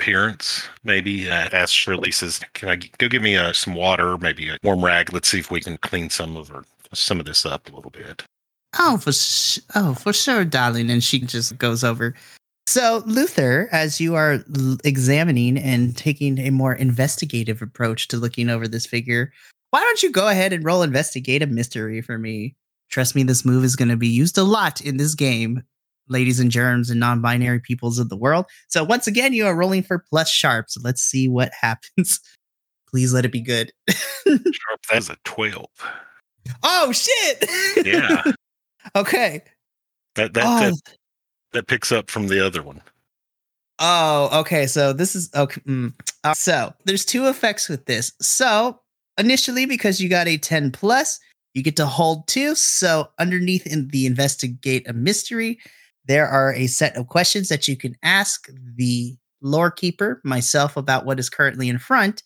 appearance. 0.00 0.66
Maybe 0.82 1.30
uh, 1.30 1.66
Shirley 1.66 2.10
says, 2.10 2.40
"Can 2.54 2.70
I 2.70 2.76
go 2.76 3.08
give 3.08 3.22
me 3.22 3.36
uh, 3.36 3.52
some 3.52 3.74
water, 3.74 4.16
maybe 4.16 4.48
a 4.48 4.56
warm 4.62 4.84
rag? 4.84 5.12
Let's 5.12 5.28
see 5.28 5.38
if 5.38 5.50
we 5.50 5.60
can 5.60 5.76
clean 5.78 6.08
some 6.08 6.36
of 6.36 6.48
her, 6.48 6.64
some 6.94 7.20
of 7.20 7.26
this 7.26 7.44
up 7.44 7.70
a 7.70 7.76
little 7.76 7.90
bit." 7.90 8.24
Oh, 8.78 8.98
for 8.98 9.12
sh- 9.12 9.58
oh, 9.74 9.94
for 9.94 10.12
sure, 10.12 10.44
darling. 10.44 10.90
And 10.90 11.04
she 11.04 11.20
just 11.20 11.58
goes 11.58 11.84
over. 11.84 12.14
So, 12.66 13.02
Luther, 13.04 13.68
as 13.72 14.00
you 14.00 14.14
are 14.14 14.44
l- 14.56 14.78
examining 14.84 15.58
and 15.58 15.96
taking 15.96 16.38
a 16.38 16.50
more 16.50 16.74
investigative 16.74 17.62
approach 17.62 18.08
to 18.08 18.16
looking 18.16 18.48
over 18.48 18.68
this 18.68 18.86
figure, 18.86 19.32
why 19.70 19.80
don't 19.80 20.02
you 20.02 20.10
go 20.10 20.28
ahead 20.28 20.52
and 20.52 20.64
roll 20.64 20.82
investigate 20.82 21.42
a 21.42 21.46
mystery 21.46 22.00
for 22.00 22.16
me? 22.16 22.54
Trust 22.88 23.14
me, 23.14 23.22
this 23.22 23.44
move 23.44 23.64
is 23.64 23.76
going 23.76 23.88
to 23.88 23.96
be 23.96 24.08
used 24.08 24.38
a 24.38 24.44
lot 24.44 24.80
in 24.80 24.96
this 24.96 25.14
game, 25.14 25.62
ladies 26.10 26.38
and 26.40 26.50
germs 26.50 26.90
and 26.90 27.00
non-binary 27.00 27.60
peoples 27.60 27.98
of 27.98 28.08
the 28.10 28.16
world. 28.16 28.46
So, 28.68 28.84
once 28.84 29.06
again, 29.06 29.32
you 29.32 29.46
are 29.46 29.56
rolling 29.56 29.82
for 29.82 30.04
plus 30.10 30.30
sharp. 30.30 30.66
So, 30.68 30.80
let's 30.84 31.02
see 31.02 31.28
what 31.28 31.52
happens. 31.58 32.20
Please 32.90 33.14
let 33.14 33.24
it 33.24 33.30
be 33.30 33.40
good. 33.40 33.70
Sharp, 34.26 34.80
that's 34.90 35.08
a 35.10 35.16
twelve. 35.24 35.68
oh 36.64 36.90
shit! 36.90 37.48
Yeah, 37.86 38.24
okay. 38.96 39.42
that 40.16 40.34
that, 40.34 40.44
Oh, 40.44 40.70
that 40.70 40.96
that 41.52 41.66
picks 41.68 41.92
up 41.92 42.10
from 42.10 42.26
the 42.26 42.44
other 42.44 42.62
one. 42.62 42.82
Oh, 43.80 44.40
okay. 44.40 44.66
So 44.66 44.92
this 44.92 45.16
is 45.16 45.30
okay. 45.34 45.60
mm. 45.62 45.92
Uh, 46.22 46.34
so 46.34 46.74
there's 46.84 47.04
two 47.04 47.28
effects 47.28 47.68
with 47.68 47.86
this. 47.86 48.12
So 48.20 48.78
initially, 49.18 49.66
because 49.66 50.00
you 50.00 50.08
got 50.08 50.28
a 50.28 50.36
10 50.36 50.70
plus, 50.72 51.18
you 51.54 51.62
get 51.62 51.76
to 51.76 51.86
hold 51.86 52.28
two. 52.28 52.54
So 52.54 53.08
underneath 53.18 53.66
in 53.66 53.88
the 53.88 54.04
investigate 54.04 54.86
a 54.88 54.92
mystery, 54.92 55.58
there 56.06 56.28
are 56.28 56.52
a 56.54 56.66
set 56.66 56.96
of 56.96 57.08
questions 57.08 57.48
that 57.48 57.68
you 57.68 57.76
can 57.76 57.96
ask 58.02 58.48
the 58.76 59.16
lore 59.42 59.70
keeper, 59.70 60.20
myself, 60.24 60.76
about 60.76 61.04
what 61.04 61.18
is 61.18 61.30
currently 61.30 61.68
in 61.68 61.78
front. 61.78 62.22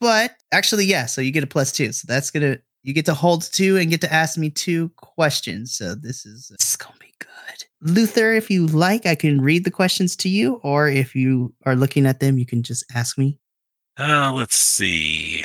But 0.00 0.36
actually, 0.52 0.84
yeah. 0.84 1.06
So 1.06 1.20
you 1.20 1.32
get 1.32 1.44
a 1.44 1.48
plus 1.48 1.72
two. 1.72 1.92
So 1.92 2.06
that's 2.06 2.30
gonna 2.30 2.58
you 2.82 2.92
get 2.92 3.06
to 3.06 3.14
hold 3.14 3.42
two 3.52 3.76
and 3.76 3.90
get 3.90 4.00
to 4.02 4.12
ask 4.12 4.38
me 4.38 4.50
two 4.50 4.90
questions. 4.96 5.76
So 5.76 5.94
this 5.94 6.24
is 6.24 6.48
this 6.48 6.70
is 6.70 6.76
gonna 6.76 6.94
be 7.00 7.12
good. 7.18 7.64
Luther, 7.80 8.32
if 8.32 8.50
you 8.50 8.66
like, 8.66 9.06
I 9.06 9.14
can 9.14 9.40
read 9.40 9.64
the 9.64 9.70
questions 9.70 10.16
to 10.16 10.28
you, 10.28 10.54
or 10.62 10.88
if 10.88 11.14
you 11.14 11.52
are 11.66 11.76
looking 11.76 12.06
at 12.06 12.20
them, 12.20 12.38
you 12.38 12.46
can 12.46 12.62
just 12.62 12.84
ask 12.94 13.18
me. 13.18 13.38
Uh, 13.98 14.32
let's 14.32 14.56
see. 14.56 15.44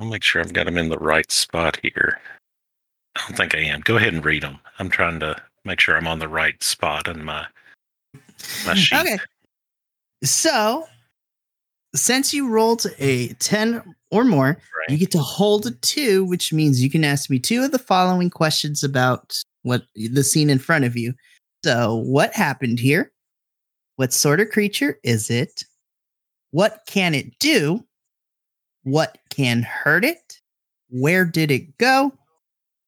I'll 0.00 0.08
make 0.08 0.22
sure 0.22 0.40
I've 0.40 0.52
got 0.52 0.64
them 0.64 0.78
in 0.78 0.88
the 0.88 0.98
right 0.98 1.30
spot 1.30 1.78
here. 1.82 2.18
I 3.16 3.20
don't 3.28 3.36
think 3.36 3.54
I 3.54 3.60
am. 3.60 3.80
Go 3.80 3.96
ahead 3.96 4.14
and 4.14 4.24
read 4.24 4.42
them. 4.42 4.58
I'm 4.78 4.88
trying 4.88 5.20
to 5.20 5.36
make 5.64 5.80
sure 5.80 5.96
I'm 5.96 6.06
on 6.06 6.18
the 6.18 6.28
right 6.28 6.62
spot 6.62 7.08
in 7.08 7.24
my 7.24 7.46
my 8.66 8.74
sheet. 8.74 9.00
Okay. 9.00 9.18
So, 10.22 10.86
since 11.94 12.32
you 12.32 12.48
rolled 12.48 12.86
a 12.98 13.28
10 13.34 13.82
or 14.10 14.24
more, 14.24 14.58
you 14.88 14.96
get 14.96 15.10
to 15.12 15.18
hold 15.18 15.66
a 15.66 15.70
two, 15.70 16.24
which 16.24 16.52
means 16.52 16.82
you 16.82 16.90
can 16.90 17.04
ask 17.04 17.28
me 17.30 17.38
two 17.38 17.62
of 17.62 17.72
the 17.72 17.78
following 17.78 18.30
questions 18.30 18.82
about 18.82 19.42
what 19.62 19.84
the 19.94 20.24
scene 20.24 20.50
in 20.50 20.58
front 20.58 20.84
of 20.84 20.96
you. 20.96 21.14
So, 21.64 21.96
what 21.96 22.34
happened 22.34 22.78
here? 22.78 23.12
What 23.96 24.12
sort 24.12 24.40
of 24.40 24.50
creature 24.50 24.98
is 25.02 25.30
it? 25.30 25.64
What 26.50 26.82
can 26.86 27.14
it 27.14 27.38
do? 27.38 27.84
What 28.82 29.18
can 29.30 29.62
hurt 29.62 30.04
it? 30.04 30.40
Where 30.90 31.24
did 31.24 31.50
it 31.50 31.78
go? 31.78 32.12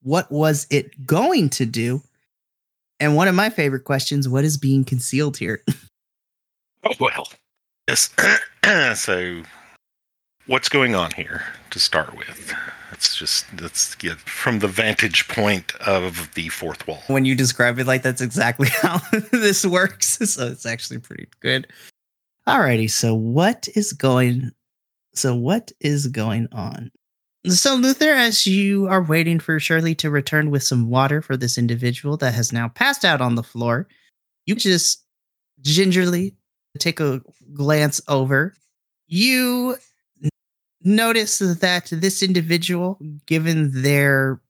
What 0.03 0.31
was 0.31 0.67
it 0.71 1.07
going 1.07 1.51
to 1.51 1.67
do? 1.67 2.03
And 2.99 3.15
one 3.15 3.29
of 3.29 3.35
my 3.35 3.51
favorite 3.51 3.85
questions 3.85 4.29
what 4.29 4.45
is 4.45 4.57
being 4.57 4.85
concealed 4.85 5.37
here? 5.37 5.63
Oh 6.85 6.95
well. 7.01 7.29
Yes. 7.89 8.11
so, 8.95 9.43
what's 10.47 10.69
going 10.69 10.95
on 10.95 11.11
here 11.13 11.43
to 11.71 11.81
start 11.81 12.17
with? 12.17 12.55
Let's 12.93 13.17
just 13.17 13.45
let's 13.61 13.97
get 13.97 14.19
from 14.19 14.61
the 14.61 14.69
vantage 14.69 15.27
point 15.27 15.75
of 15.77 16.31
the 16.35 16.49
fourth 16.49 16.87
wall. 16.87 17.03
when 17.09 17.25
you 17.25 17.35
describe 17.35 17.81
it 17.81 17.89
like 17.89 18.03
that's 18.03 18.21
exactly 18.21 18.69
how 18.83 19.01
this 19.33 19.67
works. 19.67 20.19
So 20.31 20.47
it's 20.47 20.65
actually 20.65 20.99
pretty 20.99 21.27
good. 21.41 21.67
Alrighty, 22.47 22.89
so 22.89 23.15
what 23.17 23.69
is 23.75 23.93
going 23.93 24.53
so 25.13 25.35
what 25.35 25.73
is 25.81 26.07
going 26.07 26.47
on? 26.53 26.93
So 27.49 27.77
Luther, 27.77 28.11
as 28.11 28.47
you 28.47 28.87
are 28.89 29.03
waiting 29.03 29.39
for 29.39 29.61
Shirley 29.61 29.95
to 29.97 30.11
return 30.11 30.51
with 30.51 30.63
some 30.63 30.89
water 30.89 31.23
for 31.23 31.37
this 31.37 31.57
individual 31.57 32.17
that 32.17 32.35
has 32.35 32.53
now 32.53 32.69
passed 32.69 33.05
out 33.05 33.21
on 33.21 33.37
the 33.37 33.43
floor, 33.43 33.87
you 34.47 34.57
just 34.57 35.05
gingerly 35.61 36.35
take 36.79 36.99
a 36.99 37.23
glance 37.55 38.01
over. 38.09 38.55
You 39.07 39.77
notice 40.83 41.39
that 41.39 41.89
this 41.91 42.23
individual, 42.23 42.99
given 43.27 43.83
their 43.83 44.41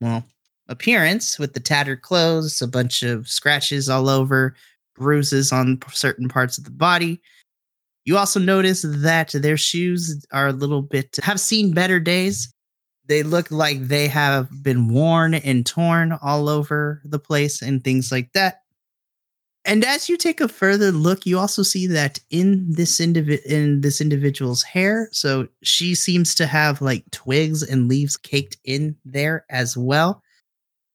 well, 0.00 0.24
appearance 0.68 1.38
with 1.38 1.54
the 1.54 1.60
tattered 1.60 2.02
clothes, 2.02 2.62
a 2.62 2.68
bunch 2.68 3.02
of 3.02 3.28
scratches 3.28 3.88
all 3.88 4.08
over, 4.08 4.54
bruises 4.94 5.52
on 5.52 5.80
certain 5.92 6.28
parts 6.28 6.56
of 6.56 6.64
the 6.64 6.70
body. 6.70 7.20
You 8.08 8.16
also 8.16 8.40
notice 8.40 8.86
that 8.88 9.32
their 9.34 9.58
shoes 9.58 10.24
are 10.32 10.46
a 10.46 10.52
little 10.54 10.80
bit 10.80 11.18
have 11.22 11.38
seen 11.38 11.74
better 11.74 12.00
days. 12.00 12.50
They 13.04 13.22
look 13.22 13.50
like 13.50 13.86
they 13.86 14.08
have 14.08 14.48
been 14.62 14.88
worn 14.88 15.34
and 15.34 15.66
torn 15.66 16.16
all 16.22 16.48
over 16.48 17.02
the 17.04 17.18
place 17.18 17.60
and 17.60 17.84
things 17.84 18.10
like 18.10 18.32
that. 18.32 18.62
And 19.66 19.84
as 19.84 20.08
you 20.08 20.16
take 20.16 20.40
a 20.40 20.48
further 20.48 20.90
look, 20.90 21.26
you 21.26 21.38
also 21.38 21.62
see 21.62 21.86
that 21.88 22.18
in 22.30 22.72
this 22.72 22.98
indivi- 22.98 23.44
in 23.44 23.82
this 23.82 24.00
individual's 24.00 24.62
hair, 24.62 25.10
so 25.12 25.46
she 25.62 25.94
seems 25.94 26.34
to 26.36 26.46
have 26.46 26.80
like 26.80 27.04
twigs 27.10 27.62
and 27.62 27.88
leaves 27.88 28.16
caked 28.16 28.56
in 28.64 28.96
there 29.04 29.44
as 29.50 29.76
well. 29.76 30.22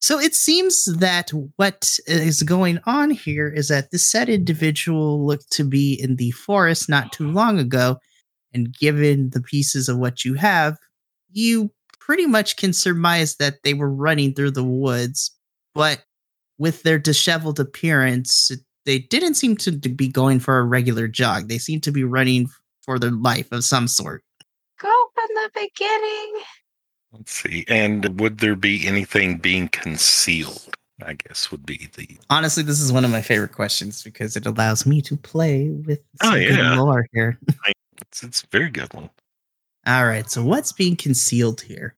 So 0.03 0.19
it 0.19 0.35
seems 0.35 0.84
that 0.84 1.30
what 1.55 1.97
is 2.07 2.43
going 2.43 2.80
on 2.85 3.09
here 3.09 3.47
is 3.47 3.69
that 3.69 3.91
this 3.91 4.05
said 4.05 4.27
individual 4.27 5.25
looked 5.25 5.49
to 5.53 5.63
be 5.63 5.93
in 5.93 6.17
the 6.17 6.31
forest 6.31 6.89
not 6.89 7.13
too 7.13 7.31
long 7.31 7.57
ago, 7.57 7.99
and 8.53 8.77
given 8.77 9.30
the 9.30 9.39
pieces 9.39 9.88
of 9.88 9.97
what 9.97 10.25
you 10.25 10.34
have, 10.34 10.77
you 11.31 11.71
pretty 12.01 12.25
much 12.25 12.57
can 12.57 12.73
surmise 12.73 13.38
that 13.38 13.63
they 13.63 13.73
were 13.73 13.89
running 13.89 14.34
through 14.34 14.51
the 14.51 14.61
woods, 14.61 15.31
but 15.73 16.03
with 16.57 16.84
their 16.84 16.99
disheveled 16.99 17.61
appearance, 17.61 18.51
they 18.85 18.99
didn't 18.99 19.35
seem 19.35 19.55
to 19.55 19.71
be 19.71 20.09
going 20.09 20.41
for 20.41 20.59
a 20.59 20.65
regular 20.65 21.07
jog. 21.07 21.47
They 21.47 21.59
seemed 21.59 21.84
to 21.84 21.93
be 21.93 22.03
running 22.03 22.49
for 22.81 22.99
their 22.99 23.11
life 23.11 23.49
of 23.53 23.63
some 23.63 23.88
sort. 23.88 24.21
Go 24.81 25.05
from 25.15 25.30
the 25.34 25.49
beginning. 25.53 26.43
Let's 27.14 27.31
see. 27.31 27.65
And 27.68 28.19
would 28.19 28.40
there 28.40 28.56
be 28.56 28.88
anything 28.88 29.38
being 29.38 29.69
concealed? 29.69 30.76
I 31.06 31.14
guess 31.14 31.52
would 31.52 31.65
be 31.65 31.90
the 31.95 32.07
Honestly, 32.30 32.64
this 32.64 32.80
is 32.80 32.91
one 32.91 33.03
of 33.03 33.11
my 33.11 33.22
favorite 33.22 33.52
questions 33.52 34.03
because 34.03 34.35
it 34.35 34.45
allows 34.45 34.85
me 34.85 35.02
to 35.03 35.18
play 35.18 35.69
with 35.69 35.99
Oh, 36.22 36.35
yeah. 36.35 36.76
lore 36.80 37.07
here. 37.14 37.40
it's, 38.02 38.23
it's 38.23 38.44
a 38.44 38.48
very 38.52 38.69
good 38.69 38.94
one. 38.94 39.10
All 39.85 40.06
right, 40.06 40.30
so 40.30 40.44
what's 40.44 40.72
being 40.72 40.95
concealed 40.95 41.61
here? 41.61 41.95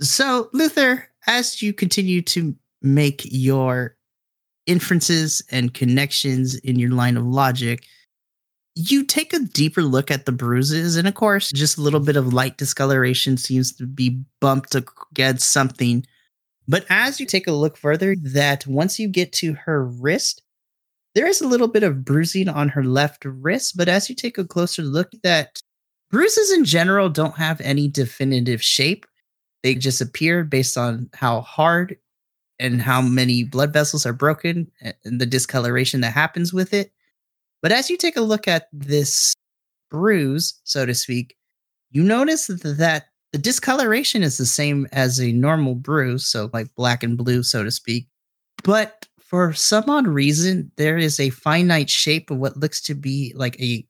So, 0.00 0.50
Luther, 0.52 1.08
as 1.26 1.62
you 1.62 1.72
continue 1.72 2.20
to 2.22 2.54
make 2.82 3.22
your 3.24 3.96
inferences 4.66 5.42
and 5.50 5.72
connections 5.72 6.56
in 6.56 6.78
your 6.78 6.90
line 6.90 7.16
of 7.16 7.24
logic, 7.24 7.86
you 8.74 9.04
take 9.04 9.32
a 9.32 9.40
deeper 9.40 9.82
look 9.82 10.10
at 10.10 10.24
the 10.24 10.32
bruises, 10.32 10.96
and 10.96 11.06
of 11.06 11.14
course, 11.14 11.50
just 11.52 11.78
a 11.78 11.82
little 11.82 12.00
bit 12.00 12.16
of 12.16 12.32
light 12.32 12.56
discoloration 12.56 13.36
seems 13.36 13.72
to 13.76 13.86
be 13.86 14.22
bumped 14.40 14.74
against 14.74 15.50
something. 15.50 16.06
But 16.66 16.86
as 16.88 17.20
you 17.20 17.26
take 17.26 17.46
a 17.46 17.52
look 17.52 17.76
further, 17.76 18.16
that 18.22 18.66
once 18.66 18.98
you 18.98 19.08
get 19.08 19.32
to 19.34 19.54
her 19.54 19.84
wrist, 19.84 20.42
there 21.14 21.26
is 21.26 21.40
a 21.40 21.48
little 21.48 21.68
bit 21.68 21.82
of 21.82 22.04
bruising 22.04 22.48
on 22.48 22.70
her 22.70 22.84
left 22.84 23.24
wrist. 23.24 23.76
But 23.76 23.88
as 23.88 24.08
you 24.08 24.14
take 24.14 24.38
a 24.38 24.44
closer 24.44 24.82
look, 24.82 25.10
that 25.22 25.60
bruises 26.10 26.52
in 26.52 26.64
general 26.64 27.10
don't 27.10 27.36
have 27.36 27.60
any 27.60 27.88
definitive 27.88 28.62
shape. 28.62 29.04
They 29.62 29.74
just 29.74 30.00
appear 30.00 30.44
based 30.44 30.78
on 30.78 31.10
how 31.14 31.42
hard 31.42 31.98
and 32.58 32.80
how 32.80 33.02
many 33.02 33.44
blood 33.44 33.72
vessels 33.72 34.06
are 34.06 34.12
broken 34.12 34.70
and 34.80 35.20
the 35.20 35.26
discoloration 35.26 36.00
that 36.00 36.12
happens 36.12 36.52
with 36.52 36.72
it. 36.72 36.92
But 37.62 37.72
as 37.72 37.88
you 37.88 37.96
take 37.96 38.16
a 38.16 38.22
look 38.22 38.48
at 38.48 38.68
this 38.72 39.34
bruise, 39.90 40.60
so 40.64 40.84
to 40.84 40.94
speak, 40.94 41.36
you 41.90 42.02
notice 42.02 42.48
that 42.48 43.04
the 43.32 43.38
discoloration 43.38 44.22
is 44.22 44.36
the 44.36 44.46
same 44.46 44.86
as 44.92 45.20
a 45.20 45.32
normal 45.32 45.74
bruise, 45.74 46.26
so 46.26 46.50
like 46.52 46.74
black 46.74 47.02
and 47.02 47.16
blue, 47.16 47.42
so 47.42 47.64
to 47.64 47.70
speak. 47.70 48.08
But 48.64 49.06
for 49.20 49.52
some 49.54 49.88
odd 49.88 50.06
reason, 50.06 50.70
there 50.76 50.98
is 50.98 51.18
a 51.18 51.30
finite 51.30 51.88
shape 51.88 52.30
of 52.30 52.38
what 52.38 52.56
looks 52.56 52.82
to 52.82 52.94
be 52.94 53.32
like 53.36 53.58
a 53.60 53.86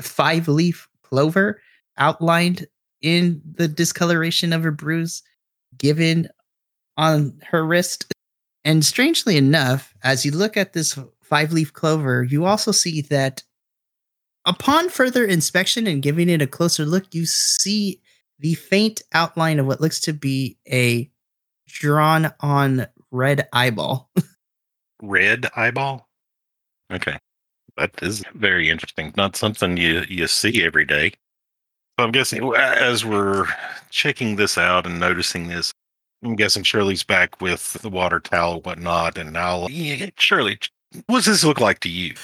five 0.00 0.48
leaf 0.48 0.88
clover 1.02 1.60
outlined 1.98 2.66
in 3.02 3.40
the 3.54 3.68
discoloration 3.68 4.52
of 4.52 4.62
her 4.62 4.72
bruise 4.72 5.22
given 5.76 6.28
on 6.96 7.38
her 7.46 7.64
wrist. 7.64 8.12
And 8.64 8.84
strangely 8.84 9.36
enough, 9.36 9.92
as 10.02 10.24
you 10.24 10.32
look 10.32 10.56
at 10.56 10.72
this 10.72 10.98
five 11.32 11.50
leaf 11.50 11.72
clover, 11.72 12.22
you 12.22 12.44
also 12.44 12.72
see 12.72 13.00
that 13.00 13.42
upon 14.44 14.90
further 14.90 15.24
inspection 15.24 15.86
and 15.86 16.02
giving 16.02 16.28
it 16.28 16.42
a 16.42 16.46
closer 16.46 16.84
look, 16.84 17.14
you 17.14 17.24
see 17.24 18.02
the 18.38 18.52
faint 18.52 19.00
outline 19.14 19.58
of 19.58 19.64
what 19.64 19.80
looks 19.80 19.98
to 19.98 20.12
be 20.12 20.58
a 20.70 21.10
drawn 21.66 22.30
on 22.40 22.86
red 23.10 23.48
eyeball. 23.54 24.10
Red 25.02 25.48
eyeball? 25.56 26.06
Okay. 26.92 27.16
That 27.78 27.90
is 28.02 28.22
very 28.34 28.68
interesting. 28.68 29.14
Not 29.16 29.34
something 29.34 29.78
you, 29.78 30.04
you 30.10 30.26
see 30.26 30.62
every 30.62 30.84
day. 30.84 31.14
So 31.98 32.04
I'm 32.04 32.12
guessing 32.12 32.52
as 32.54 33.06
we're 33.06 33.46
checking 33.88 34.36
this 34.36 34.58
out 34.58 34.86
and 34.86 35.00
noticing 35.00 35.48
this, 35.48 35.72
I'm 36.22 36.36
guessing 36.36 36.62
Shirley's 36.62 37.04
back 37.04 37.40
with 37.40 37.72
the 37.80 37.88
water 37.88 38.20
towel 38.20 38.56
and 38.56 38.66
whatnot. 38.66 39.16
And 39.16 39.32
now, 39.32 39.66
yeah, 39.68 40.10
Shirley, 40.18 40.58
what 41.06 41.24
does 41.24 41.26
this 41.26 41.44
look 41.44 41.60
like 41.60 41.80
to 41.80 41.88
you? 41.88 42.14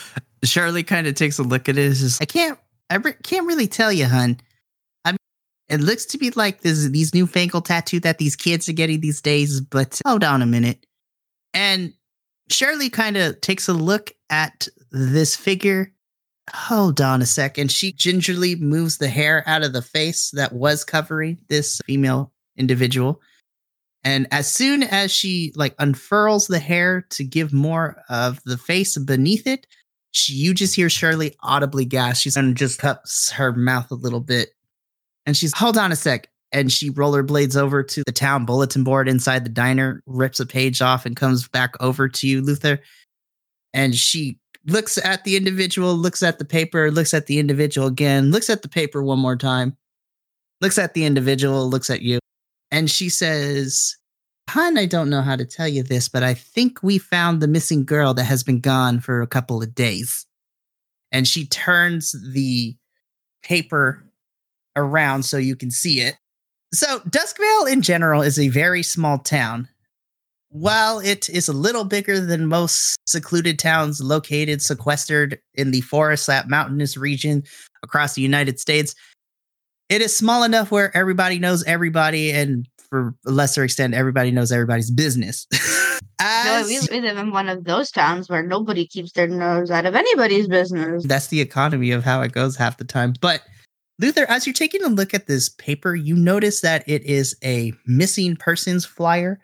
Shirley 0.45 0.83
kind 0.83 1.07
of 1.07 1.15
takes 1.15 1.39
a 1.39 1.43
look 1.43 1.69
at 1.69 1.79
it. 1.79 1.95
Says, 1.97 2.19
I 2.21 2.25
can't, 2.25 2.59
I 2.91 2.97
re- 2.97 3.15
can't 3.23 3.47
really 3.47 3.67
tell 3.67 3.93
you, 3.93 4.07
hun. 4.07 4.39
I 5.05 5.13
mean, 5.13 5.19
it 5.69 5.81
looks 5.81 6.05
to 6.07 6.19
be 6.19 6.31
like 6.31 6.61
this 6.61 6.89
these 6.89 7.15
newfangled 7.15 7.67
tattoo 7.67 8.01
that 8.01 8.19
these 8.19 8.37
kids 8.37 8.69
are 8.69 8.75
getting 8.75 9.01
these 9.01 9.21
days. 9.21 9.61
But 9.61 10.01
hold 10.07 10.25
on 10.25 10.43
a 10.43 10.47
minute. 10.47 10.87
And 11.55 11.93
Shirley 12.51 12.91
kind 12.91 13.17
of 13.17 13.41
takes 13.41 13.69
a 13.69 13.75
look 13.75 14.13
at 14.31 14.69
this 14.91 15.37
figure. 15.37 15.93
Hold 16.55 17.01
on 17.01 17.21
a 17.21 17.27
second. 17.27 17.71
She 17.71 17.93
gingerly 17.93 18.57
moves 18.57 18.99
the 18.99 19.09
hair 19.09 19.43
out 19.47 19.63
of 19.63 19.73
the 19.73 19.83
face 19.83 20.31
that 20.31 20.53
was 20.53 20.85
covering 20.85 21.39
this 21.49 21.81
female 21.85 22.33
individual. 22.57 23.21
And 24.05 24.27
as 24.31 24.51
soon 24.51 24.85
as 24.85 25.13
she 25.13 25.53
like 25.57 25.75
unfurls 25.79 26.47
the 26.47 26.59
hair 26.59 27.07
to 27.11 27.25
give 27.25 27.53
more 27.53 28.03
of 28.09 28.41
the 28.45 28.57
face 28.57 28.97
beneath 28.97 29.47
it, 29.47 29.67
she, 30.13 30.35
you 30.35 30.55
just 30.55 30.75
hear 30.75 30.89
Shirley 30.89 31.37
audibly 31.43 31.85
gasp. 31.85 32.23
She's 32.23 32.37
gonna 32.37 32.55
just 32.55 32.79
cups 32.79 33.31
her 33.33 33.53
mouth 33.53 33.91
a 33.91 33.97
little 33.97 34.21
bit. 34.21 34.51
And 35.27 35.37
she's, 35.37 35.53
hold 35.57 35.77
on 35.77 35.93
a 35.93 35.97
sec. 35.97 36.29
And 36.53 36.73
she 36.73 36.91
rollerblades 36.91 37.57
over 37.57 37.83
to 37.83 38.03
the 38.07 38.13
town 38.13 38.47
bulletin 38.47 38.83
board 38.83 39.09
inside 39.09 39.45
the 39.45 39.51
diner, 39.51 40.03
rips 40.07 40.41
a 40.41 40.47
page 40.47 40.81
off, 40.81 41.05
and 41.05 41.15
comes 41.15 41.47
back 41.47 41.75
over 41.81 42.09
to 42.09 42.27
you, 42.27 42.41
Luther. 42.41 42.81
And 43.75 43.95
she 43.95 44.39
looks 44.67 44.97
at 44.99 45.25
the 45.25 45.37
individual, 45.37 45.95
looks 45.95 46.23
at 46.23 46.39
the 46.39 46.45
paper, 46.47 46.91
looks 46.91 47.13
at 47.13 47.27
the 47.27 47.39
individual 47.39 47.87
again, 47.87 48.31
looks 48.31 48.49
at 48.49 48.63
the 48.63 48.69
paper 48.69 49.03
one 49.03 49.19
more 49.19 49.37
time, 49.37 49.77
looks 50.63 50.79
at 50.79 50.95
the 50.95 51.05
individual, 51.05 51.69
looks 51.69 51.91
at 51.91 52.01
you. 52.01 52.19
And 52.79 52.89
she 52.89 53.09
says, 53.09 53.97
Hun, 54.49 54.79
I 54.79 54.87
don't 54.87 55.11
know 55.11 55.21
how 55.21 55.35
to 55.35 55.45
tell 55.45 55.67
you 55.67 55.83
this, 55.83 56.09
but 56.09 56.23
I 56.23 56.33
think 56.33 56.81
we 56.81 56.97
found 56.97 57.41
the 57.41 57.49
missing 57.49 57.85
girl 57.85 58.15
that 58.15 58.23
has 58.23 58.45
been 58.45 58.61
gone 58.61 59.01
for 59.01 59.21
a 59.21 59.27
couple 59.27 59.61
of 59.61 59.75
days. 59.75 60.25
And 61.11 61.27
she 61.27 61.45
turns 61.45 62.15
the 62.33 62.77
paper 63.43 64.05
around 64.77 65.25
so 65.25 65.39
you 65.39 65.57
can 65.57 65.73
see 65.73 66.03
it. 66.03 66.19
So, 66.73 67.01
Duskvale 67.01 67.69
in 67.69 67.83
general 67.83 68.23
is 68.23 68.39
a 68.39 68.47
very 68.47 68.85
small 68.85 69.19
town. 69.19 69.69
While 70.51 71.01
it 71.01 71.29
is 71.29 71.49
a 71.49 71.53
little 71.53 71.85
bigger 71.85 72.21
than 72.21 72.47
most 72.47 72.97
secluded 73.09 73.59
towns 73.59 74.01
located 74.01 74.63
sequestered 74.63 75.41
in 75.55 75.73
the 75.73 75.81
forest 75.81 76.29
that 76.29 76.49
mountainous 76.49 76.97
region 76.97 77.43
across 77.83 78.15
the 78.15 78.23
United 78.23 78.61
States, 78.61 78.95
it 79.89 80.03
is 80.03 80.17
small 80.17 80.43
enough 80.43 80.71
where 80.71 80.97
everybody 80.97 81.39
knows 81.39 81.65
everybody 81.65 82.31
and 82.31 82.69
for 82.91 83.15
a 83.27 83.31
lesser 83.31 83.65
extent, 83.65 83.95
everybody 83.95 84.31
knows 84.31 84.51
everybody's 84.53 84.91
business. 84.91 85.47
No, 86.21 86.65
we, 86.67 86.81
we 86.91 87.01
live 87.01 87.17
in 87.17 87.31
one 87.31 87.49
of 87.49 87.63
those 87.63 87.93
towns 87.93 88.29
where 88.29 88.43
nobody 88.43 88.87
keeps 88.87 89.13
their 89.13 89.29
nose 89.29 89.71
out 89.71 89.87
of 89.87 89.95
anybody's 89.95 90.49
business. 90.49 91.07
that's 91.07 91.29
the 91.29 91.41
economy 91.41 91.93
of 91.93 92.03
how 92.03 92.23
it 92.23 92.33
goes 92.33 92.57
half 92.57 92.77
the 92.77 92.85
time. 92.85 93.15
But 93.21 93.43
Luther, 94.01 94.27
as 94.29 94.45
you're 94.45 94.53
taking 94.53 94.83
a 94.83 94.89
look 94.89 95.15
at 95.15 95.29
this 95.29 95.49
paper, 95.49 95.95
you 95.95 96.17
notice 96.17 96.61
that 96.63 96.83
it 96.89 97.05
is 97.05 97.37
a 97.45 97.73
missing 97.87 98.35
persons 98.35 98.85
flyer. 98.85 99.39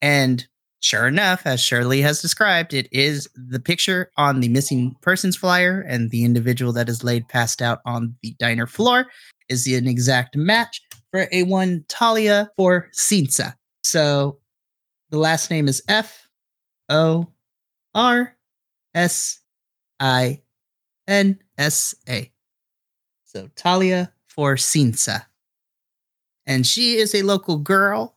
And 0.00 0.46
sure 0.80 1.06
enough, 1.06 1.46
as 1.46 1.60
Shirley 1.60 2.00
has 2.00 2.22
described, 2.22 2.72
it 2.72 2.88
is 2.90 3.28
the 3.34 3.60
picture 3.60 4.10
on 4.16 4.40
the 4.40 4.48
missing 4.48 4.96
persons 5.02 5.36
flyer 5.36 5.82
and 5.82 6.10
the 6.10 6.24
individual 6.24 6.72
that 6.72 6.88
is 6.88 7.04
laid 7.04 7.28
passed 7.28 7.60
out 7.60 7.80
on 7.84 8.14
the 8.22 8.34
diner 8.38 8.66
floor 8.66 9.06
is 9.48 9.66
an 9.66 9.86
exact 9.86 10.36
match 10.36 10.82
for 11.10 11.28
a 11.32 11.42
one 11.44 11.84
Talia 11.88 12.50
Forcinza. 12.58 13.54
So 13.82 14.38
the 15.10 15.18
last 15.18 15.50
name 15.50 15.68
is 15.68 15.82
F 15.88 16.28
O 16.88 17.28
R 17.94 18.36
S 18.94 19.40
I 20.00 20.42
N 21.06 21.38
S 21.58 21.94
A. 22.08 22.32
So 23.24 23.48
Talia 23.54 24.12
Forcinza. 24.36 25.26
And 26.46 26.66
she 26.66 26.96
is 26.96 27.14
a 27.14 27.22
local 27.22 27.58
girl, 27.58 28.16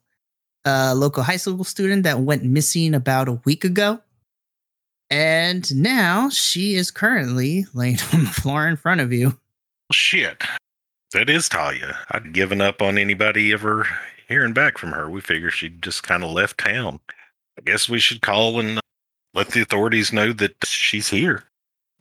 a 0.66 0.94
local 0.96 1.24
high 1.24 1.38
school 1.38 1.64
student 1.64 2.04
that 2.04 2.20
went 2.20 2.44
missing 2.44 2.94
about 2.94 3.30
a 3.30 3.40
week 3.46 3.64
ago. 3.64 4.02
And 5.10 5.74
now 5.76 6.30
she 6.30 6.76
is 6.76 6.92
currently 6.92 7.66
laying 7.74 8.00
on 8.14 8.26
the 8.26 8.32
floor 8.32 8.68
in 8.68 8.76
front 8.76 9.02
of 9.02 9.14
you. 9.14 9.38
Shit. 9.92 10.44
That 11.14 11.30
is 11.30 11.48
Talia. 11.48 11.98
I'd 12.12 12.34
given 12.34 12.60
up 12.60 12.82
on 12.82 12.98
anybody 12.98 13.54
ever 13.54 13.88
hearing 14.28 14.54
back 14.54 14.78
from 14.78 14.92
her. 14.92 15.10
We 15.10 15.22
figure 15.22 15.50
she'd 15.50 15.82
just 15.82 16.04
kind 16.04 16.24
of 16.24 16.32
left 16.32 16.58
town. 16.58 17.00
I 17.58 17.62
guess 17.62 17.88
we 17.88 18.00
should 18.00 18.22
call 18.22 18.60
and 18.60 18.80
uh, 18.80 18.82
let 19.34 19.50
the 19.50 19.62
authorities 19.62 20.12
know 20.12 20.34
that 20.34 20.56
she's 20.66 21.08
here. 21.08 21.46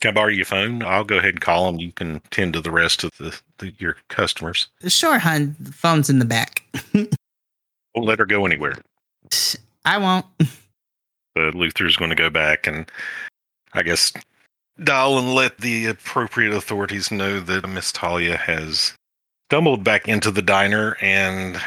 Can 0.00 0.10
I 0.10 0.12
borrow 0.14 0.28
your 0.28 0.44
phone? 0.44 0.82
I'll 0.82 1.04
go 1.04 1.18
ahead 1.18 1.34
and 1.34 1.40
call 1.40 1.66
them. 1.66 1.80
You 1.80 1.92
can 1.92 2.20
tend 2.30 2.52
to 2.54 2.60
the 2.60 2.70
rest 2.70 3.04
of 3.04 3.10
the, 3.18 3.38
the 3.58 3.72
your 3.78 3.96
customers. 4.08 4.68
Sure, 4.88 5.18
hun. 5.18 5.54
The 5.60 5.72
phone's 5.72 6.10
in 6.10 6.18
the 6.18 6.24
back. 6.24 6.64
Won't 6.94 7.08
let 7.94 8.18
her 8.18 8.26
go 8.26 8.44
anywhere. 8.44 8.74
I 9.84 9.98
won't. 9.98 10.26
But 11.34 11.54
Luther's 11.54 11.98
going 11.98 12.08
to 12.08 12.16
go 12.16 12.30
back 12.30 12.66
and 12.66 12.90
I 13.74 13.82
guess 13.82 14.10
dial 14.82 15.18
and 15.18 15.34
let 15.34 15.58
the 15.58 15.86
appropriate 15.86 16.52
authorities 16.52 17.10
know 17.10 17.40
that 17.40 17.68
Miss 17.68 17.92
Talia 17.92 18.36
has 18.36 18.94
stumbled 19.48 19.84
back 19.84 20.08
into 20.08 20.30
the 20.30 20.42
diner 20.42 20.96
and 21.00 21.60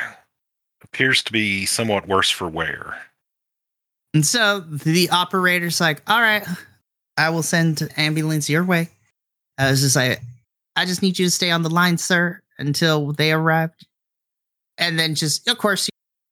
appears 0.83 1.23
to 1.23 1.31
be 1.31 1.65
somewhat 1.65 2.07
worse 2.07 2.29
for 2.29 2.47
wear. 2.47 3.01
And 4.13 4.25
so 4.25 4.61
the 4.61 5.09
operator's 5.09 5.79
like, 5.79 6.01
all 6.07 6.21
right, 6.21 6.45
I 7.17 7.29
will 7.29 7.43
send 7.43 7.81
an 7.81 7.89
ambulance 7.97 8.49
your 8.49 8.63
way. 8.63 8.89
I 9.57 9.69
was 9.69 9.81
just 9.81 9.95
like, 9.95 10.21
I 10.75 10.85
just 10.85 11.01
need 11.01 11.19
you 11.19 11.25
to 11.25 11.31
stay 11.31 11.51
on 11.51 11.63
the 11.63 11.69
line, 11.69 11.97
sir, 11.97 12.39
until 12.57 13.11
they 13.13 13.31
arrive. 13.31 13.71
And 14.77 14.97
then 14.97 15.15
just, 15.15 15.47
of 15.47 15.57
course, 15.57 15.89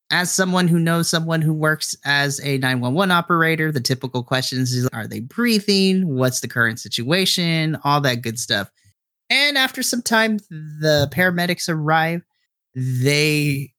as 0.10 0.32
someone 0.32 0.68
who 0.68 0.80
knows 0.80 1.10
someone 1.10 1.42
who 1.42 1.54
works 1.54 1.96
as 2.06 2.40
a 2.42 2.58
911 2.58 3.12
operator, 3.12 3.72
the 3.72 3.82
typical 3.82 4.24
questions 4.24 4.74
is, 4.74 4.88
are 4.94 5.08
they 5.08 5.20
breathing? 5.20 6.08
What's 6.08 6.40
the 6.40 6.48
current 6.48 6.80
situation? 6.80 7.78
All 7.84 8.02
that 8.02 8.22
good 8.22 8.40
stuff. 8.40 8.72
And 9.30 9.58
after 9.58 9.84
some 9.84 10.02
time, 10.02 10.38
the 10.50 11.10
paramedics 11.12 11.68
arrive. 11.68 12.22
They 12.74 13.74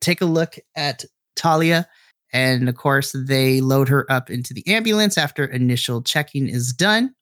take 0.00 0.20
a 0.20 0.26
look 0.26 0.56
at 0.74 1.04
Talia 1.36 1.88
and 2.32 2.68
of 2.68 2.76
course, 2.76 3.14
they 3.14 3.60
load 3.60 3.88
her 3.88 4.10
up 4.10 4.30
into 4.30 4.54
the 4.54 4.66
ambulance 4.66 5.18
after 5.18 5.44
initial 5.44 6.02
checking 6.02 6.48
is 6.48 6.72
done. 6.72 7.14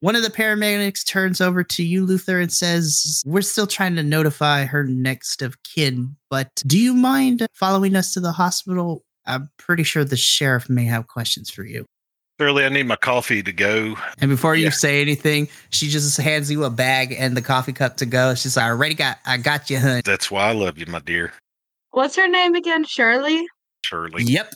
One 0.00 0.14
of 0.14 0.22
the 0.22 0.30
paramedics 0.30 1.06
turns 1.06 1.40
over 1.40 1.64
to 1.64 1.82
you, 1.82 2.04
Luther, 2.04 2.38
and 2.38 2.52
says, 2.52 3.22
We're 3.26 3.40
still 3.42 3.66
trying 3.66 3.96
to 3.96 4.02
notify 4.02 4.64
her 4.66 4.84
next 4.84 5.40
of 5.42 5.62
kin, 5.62 6.16
but 6.30 6.50
do 6.66 6.78
you 6.78 6.92
mind 6.94 7.46
following 7.54 7.96
us 7.96 8.12
to 8.14 8.20
the 8.20 8.32
hospital? 8.32 9.02
I'm 9.24 9.48
pretty 9.58 9.82
sure 9.82 10.04
the 10.04 10.16
sheriff 10.16 10.68
may 10.68 10.84
have 10.84 11.08
questions 11.08 11.50
for 11.50 11.64
you. 11.64 11.86
Shirley, 12.38 12.66
I 12.66 12.68
need 12.68 12.86
my 12.86 12.96
coffee 12.96 13.42
to 13.42 13.52
go. 13.52 13.96
And 14.18 14.28
before 14.30 14.54
you 14.54 14.64
Yeah. 14.64 14.70
say 14.70 15.00
anything, 15.00 15.48
she 15.70 15.88
just 15.88 16.18
hands 16.18 16.50
you 16.50 16.64
a 16.64 16.70
bag 16.70 17.16
and 17.18 17.34
the 17.34 17.40
coffee 17.42 17.72
cup 17.72 17.96
to 17.96 18.06
go. 18.06 18.34
She's 18.34 18.56
like, 18.58 18.66
I 18.66 18.68
already 18.68 18.94
got, 18.94 19.18
I 19.24 19.38
got 19.38 19.70
you, 19.70 19.78
hun. 19.78 20.02
That's 20.04 20.30
why 20.30 20.48
I 20.48 20.52
love 20.52 20.76
you, 20.78 20.84
my 20.86 21.00
dear 21.00 21.32
What's 21.92 22.14
her 22.16 22.28
name 22.28 22.54
again? 22.54 22.84
Shirley? 22.84 23.46
Shirley. 23.82 24.24
Yep. 24.24 24.52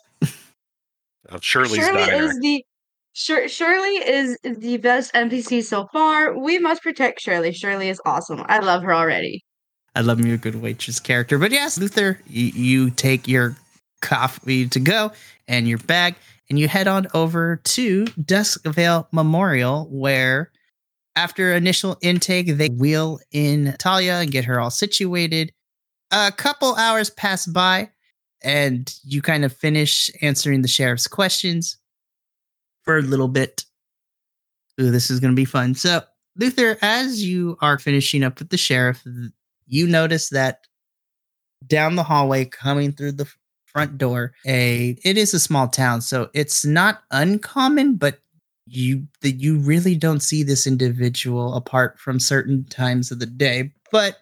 of 1.31 1.43
Shirley's 1.43 1.77
Shirley 1.77 2.05
Diner. 2.07 2.25
is 2.25 2.39
the 2.41 2.63
Shir- 3.13 3.49
Shirley 3.49 3.97
is 3.97 4.39
the 4.45 4.77
best 4.77 5.13
NPC 5.15 5.65
so 5.65 5.89
far. 5.93 6.39
We 6.39 6.59
must 6.59 6.83
protect 6.83 7.21
Shirley. 7.21 7.53
Shirley 7.53 7.89
is 7.89 8.01
awesome. 8.05 8.45
I 8.49 8.61
love 8.61 8.83
her 8.83 8.95
already. 8.95 9.45
I 9.97 10.03
love 10.03 10.19
me 10.19 10.33
a 10.33 10.37
good 10.37 10.57
waitress 10.57 11.01
character. 11.01 11.39
But 11.39 11.51
yes, 11.51 11.79
Luther, 11.79 12.21
you, 12.27 12.47
you 12.47 12.91
take 12.91 13.27
your 13.27 13.57
coffee 14.01 14.69
to 14.69 14.81
go 14.81 15.13
and 15.49 15.69
your 15.69 15.79
bag, 15.79 16.15
and 16.49 16.59
you 16.59 16.69
head 16.69 16.87
on 16.87 17.09
over 17.13 17.57
to 17.57 18.05
Duskvale 18.05 19.07
Memorial, 19.13 19.89
where 19.91 20.53
after 21.17 21.53
initial 21.53 21.97
intake, 22.03 22.47
they 22.47 22.69
wheel 22.69 23.19
in 23.33 23.75
Talia 23.79 24.21
and 24.21 24.31
get 24.31 24.45
her 24.45 24.61
all 24.61 24.71
situated. 24.71 25.53
A 26.13 26.31
couple 26.31 26.77
hours 26.77 27.11
pass 27.11 27.47
by, 27.47 27.91
and 28.43 28.95
you 29.03 29.23
kind 29.23 29.45
of 29.45 29.53
finish 29.53 30.11
answering 30.23 30.63
the 30.63 30.69
sheriff's 30.69 31.09
questions 31.09 31.80
for 32.85 32.99
a 32.99 33.03
little 33.03 33.29
bit. 33.29 33.65
Ooh, 34.81 34.91
this 34.91 35.11
is 35.11 35.21
going 35.21 35.33
to 35.33 35.37
be 35.37 35.45
fun. 35.45 35.75
So, 35.75 36.03
Luther, 36.37 36.79
as 36.81 37.23
you 37.23 37.59
are 37.61 37.79
finishing 37.79 38.23
up 38.23 38.39
with 38.39 38.51
the 38.51 38.57
sheriff, 38.57 39.05
you 39.67 39.87
notice 39.87 40.31
that 40.31 40.67
down 41.67 41.97
the 41.97 42.03
hallway 42.03 42.45
coming 42.45 42.93
through 42.93 43.13
the 43.13 43.31
front 43.67 43.99
door 43.99 44.33
a 44.47 44.97
it 45.05 45.17
is 45.17 45.33
a 45.33 45.39
small 45.39 45.69
town 45.69 46.01
so 46.01 46.29
it's 46.35 46.65
not 46.65 47.03
uncommon 47.13 47.95
but 47.95 48.19
you 48.67 49.07
that 49.21 49.33
you 49.33 49.59
really 49.59 49.95
don't 49.95 50.21
see 50.21 50.43
this 50.43 50.67
individual 50.67 51.55
apart 51.55 51.99
from 51.99 52.19
certain 52.19 52.65
times 52.65 53.13
of 53.13 53.21
the 53.21 53.27
day 53.27 53.71
but 53.93 54.19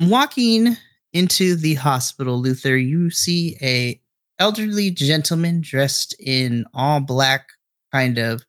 walking 0.00 0.76
into 1.14 1.54
the 1.56 1.74
hospital 1.74 2.38
luther 2.38 2.76
you 2.76 3.08
see 3.10 3.56
a 3.62 3.98
elderly 4.38 4.90
gentleman 4.90 5.60
dressed 5.62 6.14
in 6.20 6.66
all 6.74 7.00
black 7.00 7.48
kind 7.92 8.18
of 8.18 8.44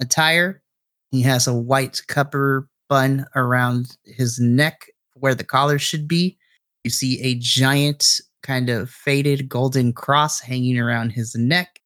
attire 0.00 0.62
he 1.10 1.22
has 1.22 1.46
a 1.46 1.54
white 1.54 2.02
copper 2.08 2.68
bun 2.88 3.26
around 3.34 3.96
his 4.04 4.38
neck 4.38 4.86
where 5.14 5.34
the 5.34 5.44
collar 5.44 5.78
should 5.78 6.06
be. 6.06 6.36
You 6.84 6.90
see 6.90 7.20
a 7.22 7.34
giant, 7.36 8.20
kind 8.42 8.70
of 8.70 8.90
faded 8.90 9.48
golden 9.48 9.92
cross 9.92 10.40
hanging 10.40 10.78
around 10.78 11.10
his 11.10 11.34
neck. 11.34 11.80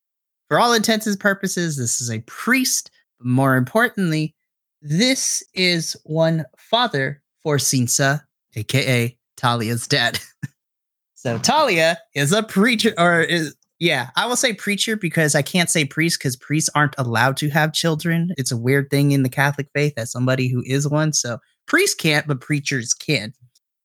For 0.49 0.59
all 0.59 0.73
intents 0.73 1.07
and 1.07 1.19
purposes, 1.19 1.77
this 1.77 2.01
is 2.01 2.11
a 2.11 2.21
priest. 2.21 2.91
But 3.19 3.27
more 3.27 3.57
importantly, 3.57 4.35
this 4.83 5.43
is 5.55 5.97
one 6.05 6.45
father 6.59 7.23
Forcinza, 7.45 8.23
aka 8.55 9.17
Talia's 9.37 9.87
dad. 9.87 10.21
so 11.15 11.39
Talia 11.39 11.99
is 12.15 12.33
a 12.33 12.43
preacher, 12.43 12.93
or 12.99 13.21
is 13.21 13.57
yeah, 13.83 14.11
I 14.15 14.27
will 14.27 14.37
say 14.37 14.53
preacher 14.53 14.95
because 14.97 15.35
I 15.35 15.43
can't 15.43 15.69
say 15.69 15.85
priest 15.85 16.21
because 16.21 16.37
priests 16.37 16.71
aren't 16.73 16.95
allowed 16.99 17.37
to 17.39 17.51
have 17.51 17.73
children. 17.73 18.31
It's 18.39 18.53
a 18.53 18.57
weird 18.57 18.91
thing 18.91 19.11
in 19.11 19.25
the 19.25 19.29
Catholic 19.29 19.67
faith 19.75 19.95
as 19.97 20.13
somebody 20.13 20.47
who 20.47 20.63
is 20.65 20.87
one. 20.87 21.13
So 21.13 21.39
priests 21.67 21.97
can't, 21.97 22.25
but 22.29 22.41
preachers 22.41 22.95
can. 22.95 23.33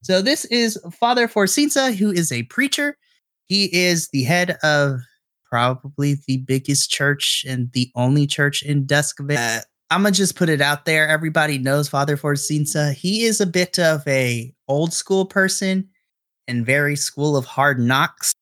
So 0.04 0.22
this 0.22 0.46
is 0.46 0.78
Father 1.00 1.28
Forcinza, 1.28 1.96
who 1.96 2.12
is 2.12 2.32
a 2.32 2.44
preacher. 2.44 2.96
He 3.48 3.76
is 3.76 4.10
the 4.10 4.22
head 4.22 4.60
of 4.62 5.00
probably 5.50 6.18
the 6.28 6.44
biggest 6.46 6.92
church 6.92 7.44
and 7.50 7.72
the 7.74 7.90
only 7.96 8.28
church 8.28 8.62
in 8.62 8.86
Duskvale. 8.86 9.58
Uh, 9.58 9.62
I'm 9.90 10.04
gonna 10.04 10.12
just 10.12 10.36
put 10.36 10.50
it 10.50 10.62
out 10.62 10.86
there. 10.86 11.08
Everybody 11.08 11.58
knows 11.58 11.90
Father 11.90 12.18
Forcinza. 12.18 12.94
He 12.94 13.24
is 13.24 13.42
a 13.42 13.48
bit 13.48 13.80
of 13.80 14.08
a 14.08 14.54
old 14.68 14.94
school 14.94 15.26
person 15.26 15.90
and 16.48 16.68
very 16.68 16.96
school 16.96 17.36
of 17.36 17.46
hard 17.46 17.80
knocks 17.80 18.36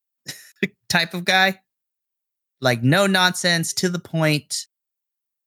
type 0.90 1.14
of 1.14 1.26
guy. 1.26 1.62
Like 2.62 2.84
no 2.84 3.06
nonsense, 3.06 3.74
to 3.74 3.90
the 3.90 4.00
point 4.00 4.68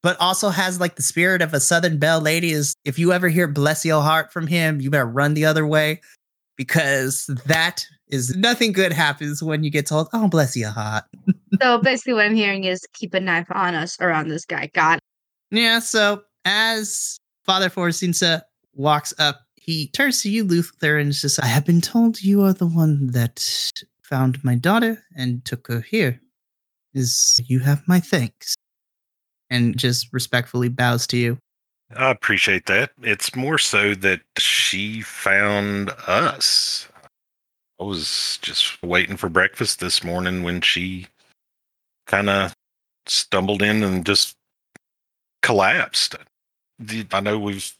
but 0.02 0.18
also 0.20 0.50
has 0.50 0.80
like 0.80 0.96
the 0.96 1.02
spirit 1.02 1.42
of 1.42 1.52
a 1.52 1.60
Southern 1.60 1.98
Belle 1.98 2.20
lady. 2.20 2.50
Is 2.50 2.74
if 2.84 2.98
you 2.98 3.12
ever 3.12 3.28
hear 3.28 3.48
"Bless 3.48 3.84
Your 3.84 4.02
Heart" 4.02 4.32
from 4.32 4.46
him, 4.46 4.80
you 4.80 4.90
better 4.90 5.06
run 5.06 5.34
the 5.34 5.44
other 5.44 5.66
way 5.66 6.00
because 6.56 7.26
that 7.46 7.84
is 8.08 8.34
nothing 8.36 8.72
good 8.72 8.92
happens 8.92 9.42
when 9.42 9.64
you 9.64 9.70
get 9.70 9.86
told, 9.86 10.08
"Oh, 10.12 10.28
bless 10.28 10.56
your 10.56 10.70
heart." 10.70 11.04
so 11.60 11.78
basically, 11.78 12.14
what 12.14 12.26
I'm 12.26 12.34
hearing 12.34 12.64
is 12.64 12.86
keep 12.94 13.14
a 13.14 13.20
knife 13.20 13.48
on 13.50 13.74
us 13.74 13.96
around 14.00 14.28
this 14.28 14.44
guy. 14.44 14.70
God. 14.72 14.98
Yeah. 15.50 15.80
So 15.80 16.22
as 16.44 17.18
Father 17.44 17.70
Forcinsa 17.70 18.42
walks 18.74 19.12
up, 19.18 19.40
he 19.56 19.88
turns 19.88 20.22
to 20.22 20.30
you, 20.30 20.44
Luther, 20.44 20.96
and 20.96 21.14
says, 21.14 21.38
"I 21.38 21.46
have 21.46 21.64
been 21.64 21.80
told 21.80 22.22
you 22.22 22.42
are 22.42 22.52
the 22.52 22.66
one 22.66 23.08
that 23.08 23.72
found 24.08 24.42
my 24.42 24.54
daughter 24.54 25.04
and 25.16 25.44
took 25.44 25.68
her 25.68 25.80
here. 25.80 26.20
Is 26.94 27.40
you 27.46 27.60
have 27.60 27.86
my 27.86 28.00
thanks." 28.00 28.56
and 29.50 29.76
just 29.76 30.12
respectfully 30.12 30.68
bows 30.68 31.06
to 31.08 31.16
you. 31.16 31.38
I 31.96 32.10
appreciate 32.10 32.66
that. 32.66 32.90
It's 33.02 33.34
more 33.34 33.58
so 33.58 33.94
that 33.94 34.20
she 34.36 35.00
found 35.00 35.90
us. 36.06 36.88
I 37.80 37.84
was 37.84 38.38
just 38.42 38.82
waiting 38.82 39.16
for 39.16 39.28
breakfast 39.28 39.80
this 39.80 40.04
morning 40.04 40.42
when 40.42 40.60
she 40.60 41.06
kind 42.06 42.28
of 42.28 42.54
stumbled 43.06 43.62
in 43.62 43.82
and 43.82 44.04
just 44.04 44.34
collapsed. 45.42 46.16
I 47.12 47.20
know 47.20 47.38
we've 47.38 47.72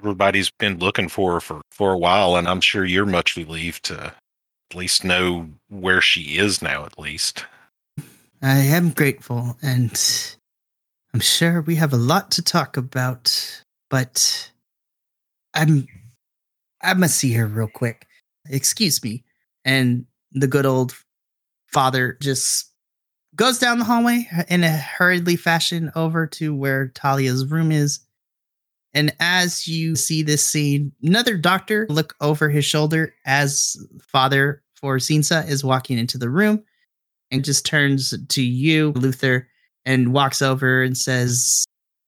everybody's 0.00 0.50
been 0.50 0.78
looking 0.78 1.08
for 1.08 1.34
her 1.34 1.40
for 1.40 1.60
for 1.70 1.92
a 1.92 1.98
while, 1.98 2.36
and 2.36 2.48
I'm 2.48 2.60
sure 2.60 2.84
you're 2.84 3.06
much 3.06 3.36
relieved 3.36 3.84
to 3.84 4.12
at 4.70 4.76
least 4.76 5.04
know 5.04 5.48
where 5.68 6.00
she 6.00 6.38
is 6.38 6.62
now. 6.62 6.84
At 6.84 6.98
least 6.98 7.46
I 8.42 8.58
am 8.58 8.90
grateful, 8.90 9.56
and 9.62 10.36
I'm 11.12 11.20
sure 11.20 11.62
we 11.62 11.76
have 11.76 11.92
a 11.92 11.98
lot 11.98 12.30
to 12.32 12.42
talk 12.42 12.76
about, 12.76 13.62
but 13.88 14.50
I'm 15.54 15.86
I 16.82 16.94
must 16.94 17.16
see 17.16 17.32
her 17.32 17.46
real 17.46 17.68
quick. 17.68 18.06
Excuse 18.48 19.02
me. 19.02 19.24
And 19.64 20.04
the 20.32 20.46
good 20.46 20.66
old 20.66 20.94
father 21.68 22.18
just 22.20 22.70
goes 23.34 23.58
down 23.58 23.78
the 23.78 23.84
hallway 23.84 24.28
in 24.48 24.62
a 24.62 24.70
hurriedly 24.70 25.36
fashion 25.36 25.90
over 25.96 26.26
to 26.26 26.54
where 26.54 26.88
Talia's 26.88 27.46
room 27.46 27.72
is. 27.72 28.00
And 28.94 29.14
as 29.18 29.66
you 29.66 29.96
see 29.96 30.22
this 30.22 30.44
scene, 30.44 30.92
another 31.02 31.36
doctor 31.36 31.86
look 31.90 32.14
over 32.20 32.48
his 32.48 32.64
shoulder 32.64 33.14
as 33.26 33.76
Father 34.00 34.62
for 34.74 34.98
Forcinsa 34.98 35.48
is 35.48 35.64
walking 35.64 35.98
into 35.98 36.18
the 36.18 36.30
room 36.30 36.62
and 37.30 37.44
just 37.44 37.66
turns 37.66 38.14
to 38.28 38.42
you, 38.42 38.92
Luther, 38.92 39.48
and 39.84 40.12
walks 40.12 40.42
over 40.42 40.82
and 40.82 40.96
says, 40.96 41.64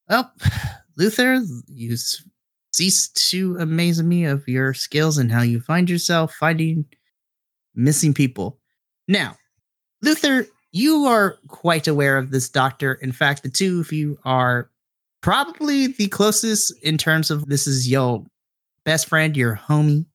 Well, 0.09 0.33
oh, 0.41 0.49
Luther, 0.97 1.43
you 1.67 1.97
cease 2.73 3.09
to 3.09 3.57
amaze 3.59 4.03
me 4.03 4.25
of 4.25 4.47
your 4.47 4.73
skills 4.75 5.19
and 5.19 5.33
how 5.33 5.43
you 5.43 5.61
find 5.61 5.91
yourself 5.91 6.35
finding 6.35 6.85
missing 7.75 8.15
people. 8.15 8.59
Now, 9.09 9.37
Luther, 10.03 10.47
you 10.73 11.05
are 11.07 11.39
quite 11.49 11.89
aware 11.89 12.19
of 12.19 12.31
this 12.31 12.49
doctor. 12.49 12.95
In 12.95 13.13
fact, 13.13 13.43
the 13.43 13.51
two 13.51 13.81
of 13.81 13.93
you 13.93 14.19
are 14.25 14.71
probably 15.27 15.89
the 15.89 16.07
closest 16.07 16.73
in 16.85 16.97
terms 16.97 17.33
of 17.33 17.49
this 17.49 17.67
is 17.67 17.91
your 17.91 18.25
best 18.85 19.09
friend, 19.09 19.37
your 19.37 19.57
homie, 19.57 20.07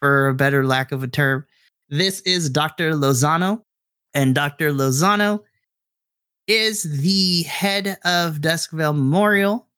for 0.00 0.28
a 0.28 0.34
better 0.34 0.64
lack 0.64 0.90
of 0.90 1.02
a 1.02 1.06
term. 1.06 1.44
This 1.90 2.20
is 2.22 2.48
Dr. 2.48 2.92
Lozano. 2.92 3.60
And 4.14 4.34
Dr. 4.34 4.72
Lozano 4.72 5.40
is 6.46 6.82
the 7.02 7.42
head 7.42 7.98
of 8.06 8.38
Duskvale 8.38 8.94
Memorial. 8.94 9.68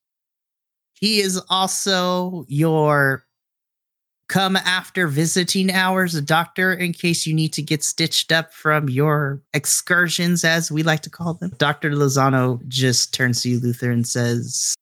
He 0.93 1.21
is 1.21 1.43
also 1.51 2.45
your 2.47 3.24
come 4.29 4.57
after 4.57 5.07
visiting 5.07 5.73
hours, 5.73 6.15
a 6.15 6.23
doctor, 6.23 6.73
in 6.73 6.93
case 6.93 7.27
you 7.27 7.35
need 7.35 7.53
to 7.53 7.63
get 7.63 7.85
stitched 7.85 8.33
up 8.33 8.53
from 8.53 8.89
your 8.89 9.41
excursions, 9.53 10.45
as 10.45 10.71
we 10.71 10.83
like 10.83 11.01
to 11.03 11.11
call 11.11 11.35
them. 11.35 11.53
Dr. 11.59 11.91
Lozano 11.91 12.67
just 12.69 13.13
turns 13.13 13.43
to 13.43 13.51
you, 13.51 13.61
Luther, 13.61 13.91
and 13.91 14.07
says, 14.07 14.75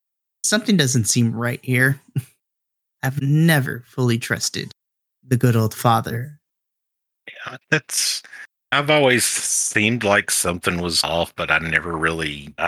Something 0.45 0.77
doesn't 0.77 1.05
seem 1.05 1.35
right 1.35 1.61
here. 1.63 2.01
I've 3.03 3.21
never 3.21 3.85
fully 3.87 4.19
trusted 4.19 4.73
the 5.27 5.37
good 5.37 5.57
old 5.57 5.75
father. 5.75 6.39
Yeah, 7.29 7.57
that's 7.71 8.23
I've 8.73 8.91
always 8.91 9.25
seemed 9.25 10.03
like 10.03 10.31
something 10.31 10.81
was 10.81 11.05
off, 11.05 11.35
but 11.37 11.51
I 11.51 11.59
never 11.59 11.97
really. 11.97 12.55
I, 12.59 12.67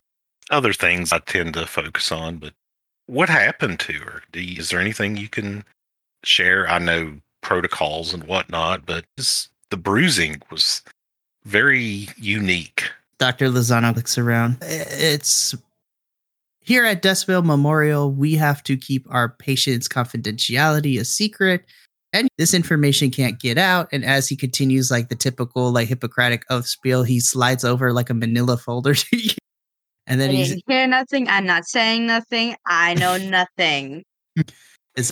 other 0.51 0.73
things 0.73 1.13
I 1.13 1.19
tend 1.21 1.55
to 1.55 1.67
focus 1.67 2.13
on, 2.13 2.37
but 2.37 2.53
what 3.07 3.29
happened 3.29 3.81
to 3.81 3.95
her? 3.95 4.23
You, 4.35 4.59
is 4.59 4.69
there 4.69 4.81
anything 4.81 5.17
you 5.17 5.29
can 5.29 5.65
share? 6.27 6.69
I 6.69 6.79
know 6.79 7.19
protocols 7.41 8.15
and 8.15 8.25
whatnot, 8.25 8.87
but 8.87 9.05
just 9.19 9.51
the 9.71 9.77
bruising 9.77 10.43
was 10.51 10.83
very 11.45 12.09
unique. 12.17 12.85
Dr. 13.19 13.49
Lozano 13.49 13.95
looks 13.95 14.19
around. 14.19 14.59
It's 14.63 15.55
here 16.61 16.85
at 16.85 17.03
Duskvale 17.03 17.45
Memorial, 17.45 18.11
we 18.11 18.35
have 18.37 18.63
to 18.65 18.77
keep 18.77 19.07
our 19.11 19.29
patients' 19.29 19.87
confidentiality 19.87 20.99
a 20.99 21.05
secret 21.05 21.65
and 22.15 22.29
this 22.39 22.55
information 22.55 23.11
can't 23.11 23.41
get 23.41 23.59
out. 23.59 23.89
And 23.91 24.05
as 24.05 24.29
he 24.29 24.37
continues, 24.37 24.91
like 24.91 25.09
the 25.09 25.17
typical 25.17 25.73
like 25.73 25.89
Hippocratic 25.89 26.45
oath 26.49 26.67
spiel, 26.67 27.03
he 27.03 27.19
slides 27.19 27.65
over 27.65 27.93
like 27.93 28.09
a 28.09 28.15
Manila 28.15 28.57
folder 28.57 28.95
to 28.95 29.17
you, 29.17 29.35
and 30.07 30.21
then 30.21 30.31
I 30.31 30.35
he's 30.35 30.63
hear 30.67 30.87
nothing. 30.87 31.29
I'm 31.29 31.45
not 31.45 31.67
saying 31.67 32.07
nothing. 32.07 32.55
I 32.67 32.95
know 32.95 33.19
nothing. 33.19 34.05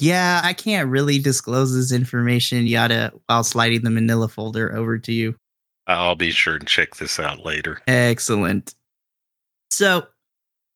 yeah, 0.00 0.40
I 0.44 0.52
can't 0.52 0.88
really 0.88 1.18
disclose 1.18 1.74
this 1.74 1.92
information 1.92 2.66
yada 2.66 3.12
while 3.26 3.44
sliding 3.44 3.82
the 3.82 3.90
Manila 3.90 4.28
folder 4.28 4.74
over 4.74 4.98
to 4.98 5.12
you. 5.12 5.34
I'll 5.86 6.14
be 6.14 6.30
sure 6.30 6.56
and 6.56 6.66
check 6.66 6.96
this 6.96 7.18
out 7.18 7.44
later. 7.44 7.80
Excellent. 7.86 8.74
So, 9.70 10.06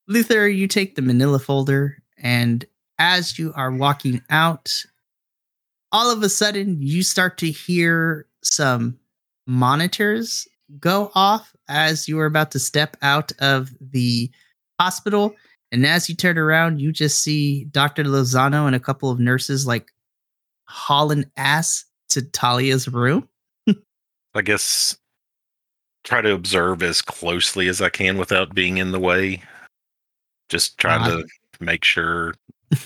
Luther, 0.08 0.48
you 0.48 0.66
take 0.66 0.94
the 0.94 1.02
manila 1.02 1.38
folder, 1.38 2.02
and 2.18 2.64
as 2.98 3.38
you 3.38 3.52
are 3.54 3.70
walking 3.70 4.22
out, 4.30 4.84
all 5.92 6.10
of 6.10 6.22
a 6.22 6.28
sudden 6.28 6.80
you 6.80 7.02
start 7.02 7.38
to 7.38 7.50
hear 7.50 8.26
some 8.42 8.98
monitors 9.46 10.48
go 10.80 11.10
off 11.14 11.54
as 11.68 12.08
you 12.08 12.18
are 12.18 12.26
about 12.26 12.50
to 12.52 12.58
step 12.58 12.96
out 13.02 13.32
of 13.38 13.70
the 13.80 14.30
hospital. 14.80 15.34
And 15.72 15.84
as 15.86 16.08
you 16.08 16.14
turn 16.14 16.38
around, 16.38 16.80
you 16.80 16.92
just 16.92 17.22
see 17.22 17.64
Dr. 17.64 18.04
Lozano 18.04 18.66
and 18.66 18.76
a 18.76 18.80
couple 18.80 19.10
of 19.10 19.18
nurses 19.18 19.66
like 19.66 19.90
hauling 20.68 21.24
ass 21.36 21.84
to 22.10 22.22
Talia's 22.22 22.88
room. 22.88 23.28
I 24.34 24.42
guess 24.42 24.96
try 26.04 26.20
to 26.20 26.32
observe 26.32 26.82
as 26.82 27.02
closely 27.02 27.68
as 27.68 27.80
I 27.82 27.88
can 27.88 28.18
without 28.18 28.54
being 28.54 28.78
in 28.78 28.92
the 28.92 29.00
way. 29.00 29.42
Just 30.48 30.78
trying 30.78 31.02
Uh, 31.02 31.22
to 31.22 31.26
make 31.60 31.82
sure 31.84 32.34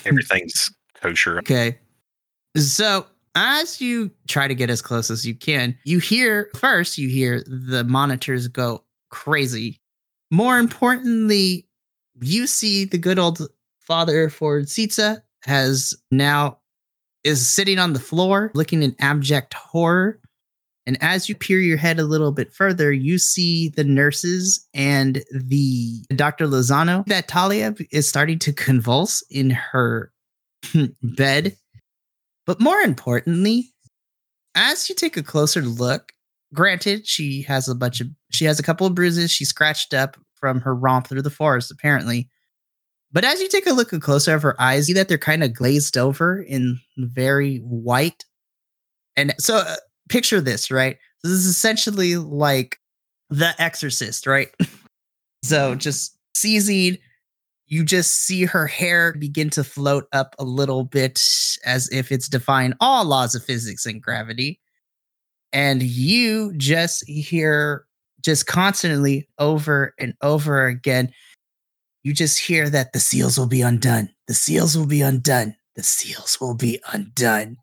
everything's 0.06 0.70
kosher. 0.94 1.38
Okay. 1.40 1.78
So 2.56 3.06
as 3.34 3.80
you 3.80 4.10
try 4.28 4.48
to 4.48 4.54
get 4.54 4.70
as 4.70 4.80
close 4.80 5.10
as 5.10 5.26
you 5.26 5.34
can, 5.34 5.76
you 5.84 5.98
hear 5.98 6.50
first, 6.56 6.98
you 6.98 7.08
hear 7.08 7.44
the 7.46 7.84
monitors 7.84 8.48
go 8.48 8.84
crazy. 9.10 9.80
More 10.30 10.58
importantly, 10.58 11.66
you 12.20 12.46
see 12.46 12.84
the 12.84 12.98
good 12.98 13.18
old 13.18 13.40
father 13.80 14.28
Forcinza 14.28 15.22
has 15.42 15.94
now 16.10 16.58
is 17.24 17.46
sitting 17.46 17.78
on 17.78 17.92
the 17.92 18.00
floor 18.00 18.50
looking 18.54 18.82
in 18.82 18.94
abject 18.98 19.54
horror. 19.54 20.20
And 20.86 20.96
as 21.02 21.28
you 21.28 21.34
peer 21.34 21.60
your 21.60 21.76
head 21.76 22.00
a 22.00 22.04
little 22.04 22.32
bit 22.32 22.52
further, 22.52 22.90
you 22.90 23.18
see 23.18 23.68
the 23.68 23.84
nurses 23.84 24.66
and 24.74 25.22
the 25.30 26.02
Dr. 26.14 26.46
Lozano 26.46 27.04
that 27.06 27.28
Talia 27.28 27.74
is 27.90 28.08
starting 28.08 28.38
to 28.40 28.52
convulse 28.52 29.22
in 29.30 29.50
her 29.50 30.12
bed. 31.02 31.56
But 32.46 32.60
more 32.60 32.80
importantly, 32.80 33.72
as 34.54 34.88
you 34.88 34.94
take 34.94 35.16
a 35.16 35.22
closer 35.22 35.60
look, 35.60 36.12
granted, 36.54 37.06
she 37.06 37.42
has 37.42 37.68
a 37.68 37.74
bunch 37.74 38.00
of 38.00 38.08
she 38.32 38.46
has 38.46 38.58
a 38.58 38.62
couple 38.62 38.86
of 38.86 38.94
bruises. 38.94 39.30
She 39.30 39.44
scratched 39.44 39.94
up 39.94 40.16
from 40.40 40.60
her 40.60 40.74
romp 40.74 41.06
through 41.06 41.22
the 41.22 41.30
forest, 41.30 41.70
apparently. 41.70 42.28
But 43.12 43.24
as 43.24 43.40
you 43.40 43.48
take 43.48 43.66
a 43.66 43.72
look 43.72 43.90
closer 44.00 44.34
of 44.34 44.42
her 44.42 44.60
eyes, 44.60 44.88
you 44.88 44.94
see 44.94 44.98
that 44.98 45.08
they're 45.08 45.18
kind 45.18 45.42
of 45.42 45.52
glazed 45.52 45.98
over 45.98 46.40
in 46.40 46.78
very 46.96 47.58
white. 47.58 48.24
And 49.16 49.34
so, 49.38 49.56
uh, 49.58 49.76
picture 50.08 50.40
this, 50.40 50.70
right? 50.70 50.96
This 51.22 51.32
is 51.32 51.46
essentially 51.46 52.16
like 52.16 52.78
The 53.28 53.54
Exorcist, 53.58 54.26
right? 54.26 54.48
so, 55.44 55.74
just 55.74 56.16
seizing 56.34 56.98
you 57.70 57.84
just 57.84 58.26
see 58.26 58.44
her 58.44 58.66
hair 58.66 59.14
begin 59.14 59.48
to 59.50 59.62
float 59.62 60.08
up 60.12 60.34
a 60.40 60.44
little 60.44 60.84
bit 60.84 61.22
as 61.64 61.88
if 61.92 62.10
it's 62.10 62.28
defying 62.28 62.74
all 62.80 63.04
laws 63.04 63.36
of 63.36 63.44
physics 63.44 63.86
and 63.86 64.02
gravity. 64.02 64.60
And 65.52 65.80
you 65.80 66.52
just 66.56 67.08
hear, 67.08 67.86
just 68.24 68.46
constantly 68.46 69.28
over 69.38 69.94
and 69.98 70.14
over 70.22 70.66
again, 70.66 71.12
you 72.02 72.14
just 72.14 72.38
hear 72.38 72.70
that 72.70 72.92
the 72.92 73.00
seals 73.00 73.38
will 73.38 73.46
be 73.46 73.62
undone. 73.62 74.08
The 74.26 74.34
seals 74.34 74.76
will 74.76 74.86
be 74.86 75.02
undone. 75.02 75.54
The 75.76 75.82
seals 75.82 76.40
will 76.40 76.54
be 76.54 76.80
undone. 76.92 77.56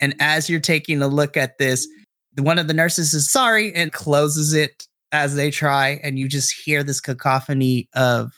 And 0.00 0.14
as 0.20 0.50
you're 0.50 0.60
taking 0.60 1.00
a 1.02 1.08
look 1.08 1.36
at 1.36 1.58
this, 1.58 1.88
one 2.36 2.58
of 2.58 2.68
the 2.68 2.74
nurses 2.74 3.14
is 3.14 3.30
sorry 3.30 3.74
and 3.74 3.92
closes 3.92 4.52
it 4.52 4.86
as 5.12 5.36
they 5.36 5.50
try. 5.50 6.00
And 6.02 6.18
you 6.18 6.28
just 6.28 6.52
hear 6.52 6.82
this 6.82 7.00
cacophony 7.00 7.88
of 7.94 8.32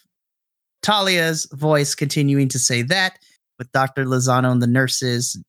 Talia's 0.83 1.49
voice 1.53 1.95
continuing 1.95 2.49
to 2.49 2.59
say 2.59 2.83
that, 2.83 3.19
with 3.59 3.73
Dr. 3.73 4.05
Lozano 4.05 4.53
and 4.53 4.63
the 4.63 4.67
nurses, 4.67 5.43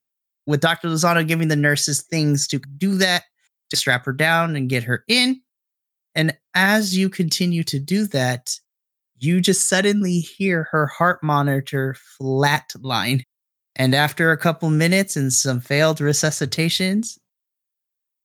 with 0.48 0.62
Dr. 0.62 0.88
Lozano 0.88 1.28
giving 1.28 1.50
the 1.50 1.56
nurses 1.56 2.02
things 2.02 2.48
to 2.48 2.60
do 2.78 2.96
that, 2.96 3.26
to 3.70 3.76
strap 3.76 4.06
her 4.06 4.14
down 4.14 4.56
and 4.56 4.70
get 4.70 4.84
her 4.84 5.04
in. 5.08 5.42
And 6.18 6.38
as 6.54 6.98
you 6.98 7.10
continue 7.10 7.64
to 7.64 7.80
do 7.80 8.06
that, 8.08 8.60
you 9.18 9.40
just 9.40 9.70
suddenly 9.70 10.20
hear 10.20 10.68
her 10.72 10.88
heart 10.88 11.24
monitor 11.24 11.96
flatline. 12.20 13.24
And 13.78 13.96
after 13.96 14.32
a 14.32 14.38
couple 14.38 14.70
minutes 14.70 15.16
and 15.16 15.32
some 15.32 15.62
failed 15.62 16.00
resuscitations, 16.00 17.18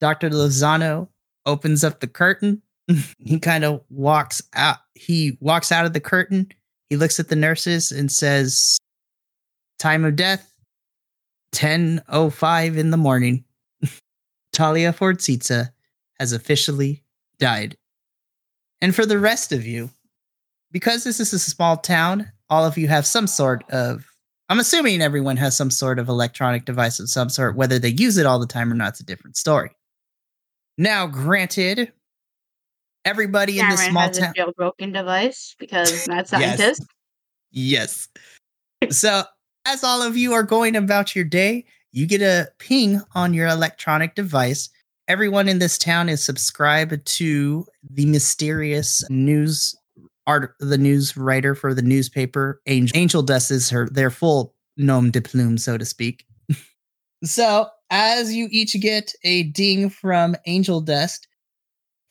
Dr. 0.01 0.31
Lozano 0.31 1.09
opens 1.47 1.85
up 1.85 2.01
the 2.01 2.09
curtain. 2.09 2.63
he 3.19 3.39
kind 3.39 3.63
of 3.63 3.83
walks 3.89 4.43
out. 4.55 4.79
He 4.95 5.39
walks 5.41 5.71
out 5.71 5.87
of 5.87 5.93
the 5.93 6.01
curtain 6.01 6.49
he 6.93 6.97
looks 6.99 7.19
at 7.19 7.29
the 7.31 7.37
nurses 7.37 7.91
and 7.91 8.13
says, 8.13 8.77
Time 9.79 10.05
of 10.05 10.15
death, 10.15 10.53
10.05 11.55 12.77
in 12.77 12.91
the 12.91 12.99
morning. 12.99 13.45
Talia 14.53 14.93
Forcinza 14.93 15.71
has 16.21 16.35
officially 16.35 17.03
died. 17.39 17.79
And 18.83 18.95
for 18.95 19.07
the 19.07 19.19
rest 19.19 19.53
of 19.53 19.65
you, 19.65 19.91
because 20.73 21.05
this 21.05 21.21
is 21.21 21.33
a 21.33 21.39
small 21.39 21.77
town, 21.77 22.31
all 22.51 22.67
of 22.67 22.77
you 22.77 22.89
have 22.89 23.07
some 23.07 23.27
sort 23.29 23.65
of, 23.71 24.05
I'm 24.49 24.59
assuming 24.59 25.01
everyone 25.01 25.37
has 25.37 25.57
some 25.57 25.71
sort 25.71 25.99
of 25.99 26.09
electronic 26.09 26.65
device 26.65 26.99
of 26.99 27.09
some 27.09 27.29
sort, 27.31 27.57
whether 27.57 27.79
they 27.79 27.91
use 27.91 28.19
it 28.19 28.27
all 28.27 28.41
the 28.41 28.47
time 28.47 28.71
or 28.71 28.75
not, 28.75 28.89
it's 28.91 29.01
a 29.01 29.05
different 29.05 29.37
story. 29.37 29.71
Now, 30.77 31.07
granted, 31.07 31.93
everybody 33.05 33.61
in 33.61 33.69
this 33.69 33.87
Cameron 33.87 33.93
small 33.93 34.03
has 34.09 34.19
town. 34.19 34.35
a 34.37 34.53
jailbroken 34.53 34.93
device 34.93 35.55
because 35.59 36.09
not 36.09 36.17
Yes. 36.31 36.31
scientist. 36.31 36.83
Yes. 37.53 38.09
So, 38.91 39.23
as 39.65 39.85
all 39.85 40.03
of 40.03 40.17
you 40.17 40.33
are 40.33 40.43
going 40.43 40.75
about 40.75 41.15
your 41.15 41.25
day, 41.25 41.65
you 41.93 42.07
get 42.07 42.21
a 42.21 42.49
ping 42.59 43.01
on 43.15 43.33
your 43.33 43.47
electronic 43.47 44.17
device. 44.17 44.71
Everyone 45.09 45.49
in 45.49 45.59
this 45.59 45.79
town 45.79 46.09
is 46.09 46.23
subscribed 46.23 47.05
to 47.05 47.67
the 47.91 48.07
mysterious 48.07 49.03
news 49.11 49.75
art, 50.27 50.55
the 50.61 50.79
news 50.79 51.17
writer 51.17 51.55
for 51.55 51.75
the 51.75 51.83
newspaper. 51.83 52.61
Angel, 52.67 52.97
Angel 52.97 53.23
Dust 53.23 53.51
is 53.51 53.69
her 53.71 53.89
their 53.89 54.11
full 54.11 54.55
nom 54.77 55.11
de 55.11 55.21
plume, 55.21 55.59
so 55.59 55.77
to 55.77 55.85
speak. 55.85 56.25
so, 57.25 57.67
as 57.91 58.33
you 58.33 58.49
each 58.51 58.81
get 58.81 59.13
a 59.25 59.45
ding 59.45 59.91
from 59.91 60.37
Angel 60.47 60.81
Dust, 60.81 61.27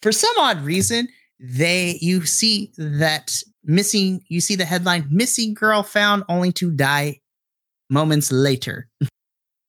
for 0.02 0.12
some 0.12 0.36
odd 0.38 0.62
reason, 0.62 1.08
they 1.40 1.98
you 2.02 2.26
see 2.26 2.72
that 2.78 3.42
missing 3.64 4.22
you 4.28 4.42
see 4.42 4.56
the 4.56 4.66
headline 4.66 5.08
missing 5.10 5.54
girl 5.54 5.84
found 5.84 6.24
only 6.28 6.52
to 6.52 6.72
die 6.72 7.20
moments 7.90 8.32
later 8.32 8.90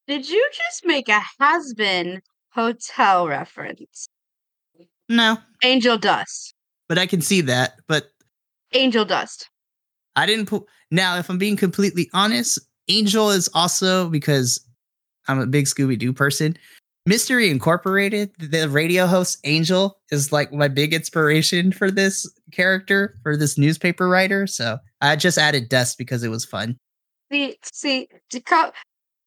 Did 0.09 0.29
you 0.29 0.47
just 0.53 0.85
make 0.85 1.09
a 1.09 1.21
Hazbin 1.41 2.21
hotel 2.55 3.27
reference? 3.29 4.07
no 5.09 5.37
Angel 5.65 5.99
Dust. 5.99 6.55
but 6.89 6.99
i 6.99 7.07
can 7.07 7.21
see 7.21 7.41
that 7.41 7.75
but 7.89 8.07
Angel 8.73 9.05
Dust. 9.05 9.49
i 10.17 10.27
didn't 10.27 10.47
put 10.47 10.65
now 10.91 11.19
if 11.19 11.29
i'm 11.29 11.39
being 11.39 11.57
completely 11.57 12.09
honest 12.15 12.59
angel 12.89 13.31
is 13.31 13.49
also 13.55 14.09
because 14.09 14.65
i'm 15.29 15.39
a 15.39 15.47
big 15.47 15.67
scooby-doo 15.67 16.13
person 16.13 16.57
mystery 17.07 17.51
incorporated 17.51 18.31
the 18.39 18.69
radio 18.69 19.07
host 19.07 19.39
angel 19.45 19.99
is 20.11 20.33
like 20.33 20.53
my 20.53 20.69
big 20.69 20.95
inspiration 20.95 21.73
for 21.73 21.91
this 21.91 22.31
character 22.53 23.17
for 23.23 23.37
this 23.37 23.59
newspaper 23.59 24.09
writer 24.09 24.47
so 24.47 24.79
i 25.01 25.17
just 25.17 25.37
added 25.39 25.69
dust 25.69 25.99
because 25.99 26.23
it 26.23 26.29
was 26.29 26.45
fun 26.45 26.77
See, 27.33 27.57
see, 27.63 28.09
Dakota. 28.29 28.73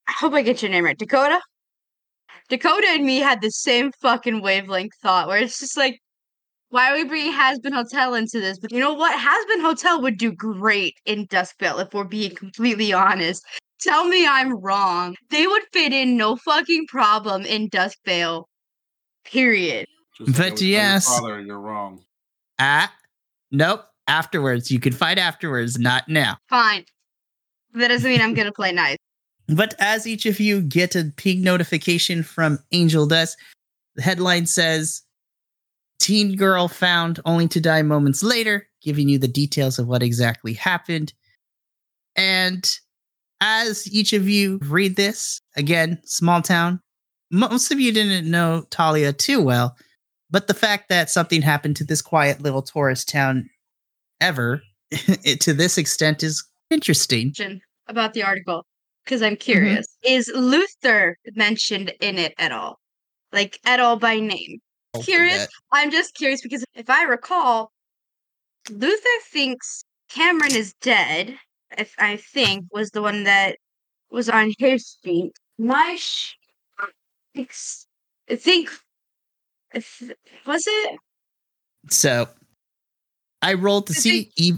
I 0.07 0.11
hope 0.11 0.33
I 0.33 0.43
get 0.43 0.61
your 0.61 0.69
name 0.69 0.85
right. 0.85 0.95
Dakota. 0.95 1.41
Dakota 2.49 2.87
and 2.89 3.05
me 3.05 3.17
had 3.17 3.41
the 3.41 3.49
same 3.51 3.91
fucking 4.01 4.41
wavelength 4.41 4.93
thought, 5.01 5.27
where 5.27 5.37
it's 5.37 5.59
just 5.59 5.77
like, 5.77 5.99
why 6.69 6.91
are 6.91 6.95
we 6.95 7.03
bringing 7.05 7.31
Hazbin 7.33 7.73
Hotel 7.73 8.13
into 8.15 8.39
this? 8.39 8.59
But 8.59 8.71
you 8.71 8.79
know 8.79 8.93
what? 8.93 9.17
Hazbin 9.17 9.61
Hotel 9.61 10.01
would 10.01 10.17
do 10.17 10.31
great 10.31 10.95
in 11.05 11.27
Duskvale 11.27 11.81
if 11.85 11.93
we're 11.93 12.03
being 12.03 12.35
completely 12.35 12.91
honest. 12.93 13.43
Tell 13.81 14.05
me 14.05 14.27
I'm 14.27 14.55
wrong. 14.59 15.15
They 15.29 15.47
would 15.47 15.61
fit 15.73 15.93
in 15.93 16.17
no 16.17 16.35
fucking 16.37 16.87
problem 16.87 17.45
in 17.45 17.69
Duskvale. 17.69 18.45
Period. 19.25 19.87
Just 20.17 20.29
like 20.29 20.37
But 20.37 20.45
I 20.45 20.49
would 20.49 20.57
tell 20.57 20.67
your 20.67 20.77
yes. 20.77 21.07
father, 21.07 21.41
you're 21.41 21.59
wrong. 21.59 22.01
ah 22.59 22.93
nope 23.51 23.85
afterwards 24.07 24.71
you 24.71 24.79
can 24.79 24.93
fight 24.93 25.17
afterwards 25.17 25.77
not 25.79 26.07
now 26.07 26.37
Fine. 26.49 26.85
That 27.73 27.89
doesn't 27.89 28.09
mean 28.09 28.21
I'm 28.21 28.33
gonna 28.33 28.51
play 28.51 28.71
nice. 28.71 28.97
But 29.47 29.75
as 29.79 30.07
each 30.07 30.25
of 30.25 30.39
you 30.39 30.61
get 30.61 30.95
a 30.95 31.11
ping 31.17 31.41
notification 31.41 32.23
from 32.23 32.59
Angel 32.71 33.05
Dust, 33.05 33.37
the 33.95 34.01
headline 34.01 34.45
says 34.45 35.03
Teen 35.99 36.35
girl 36.35 36.67
found 36.67 37.19
only 37.25 37.47
to 37.47 37.61
die 37.61 37.81
moments 37.81 38.21
later, 38.21 38.67
giving 38.81 39.07
you 39.07 39.17
the 39.17 39.27
details 39.27 39.79
of 39.79 39.87
what 39.87 40.03
exactly 40.03 40.53
happened. 40.53 41.13
And 42.15 42.79
as 43.41 43.91
each 43.91 44.13
of 44.13 44.27
you 44.27 44.59
read 44.63 44.97
this, 44.97 45.41
again, 45.55 45.99
small 46.03 46.41
town, 46.41 46.81
most 47.31 47.71
of 47.71 47.79
you 47.79 47.91
didn't 47.91 48.29
know 48.29 48.65
Talia 48.69 49.13
too 49.13 49.41
well, 49.41 49.75
but 50.29 50.47
the 50.47 50.53
fact 50.53 50.89
that 50.89 51.09
something 51.09 51.41
happened 51.41 51.75
to 51.77 51.83
this 51.83 52.01
quiet 52.01 52.41
little 52.41 52.61
tourist 52.61 53.09
town 53.09 53.49
ever 54.21 54.61
to 55.39 55.53
this 55.53 55.77
extent 55.77 56.23
is 56.23 56.43
interesting. 56.69 57.33
About 57.87 58.13
the 58.13 58.23
article, 58.23 58.65
because 59.05 59.21
I'm 59.21 59.33
mm-hmm. 59.33 59.41
curious. 59.41 59.87
Is 60.03 60.31
Luther 60.33 61.17
mentioned 61.35 61.93
in 62.01 62.17
it 62.17 62.33
at 62.37 62.51
all? 62.51 62.79
Like, 63.31 63.59
at 63.65 63.79
all 63.79 63.97
by 63.97 64.19
name? 64.19 64.59
Curious. 65.03 65.39
That- 65.39 65.49
I'm 65.71 65.91
just 65.91 66.15
curious 66.15 66.41
because 66.41 66.65
if 66.73 66.89
I 66.89 67.03
recall, 67.03 67.71
Luther 68.69 69.19
thinks 69.31 69.83
Cameron 70.09 70.55
is 70.55 70.73
dead. 70.81 71.37
If 71.77 71.93
I 71.99 72.17
think 72.17 72.63
mm-hmm. 72.63 72.77
was 72.77 72.91
the 72.91 73.01
one 73.01 73.23
that 73.23 73.57
was 74.09 74.29
on 74.29 74.53
his 74.57 74.97
sheet. 75.03 75.33
My 75.57 75.95
sh- 75.97 76.35
I 77.37 78.35
think 78.35 78.69
was 80.45 80.63
it. 80.67 80.99
So 81.89 82.27
I 83.41 83.53
rolled 83.53 83.87
to 83.87 83.93
see. 83.93 84.31
E- 84.37 84.53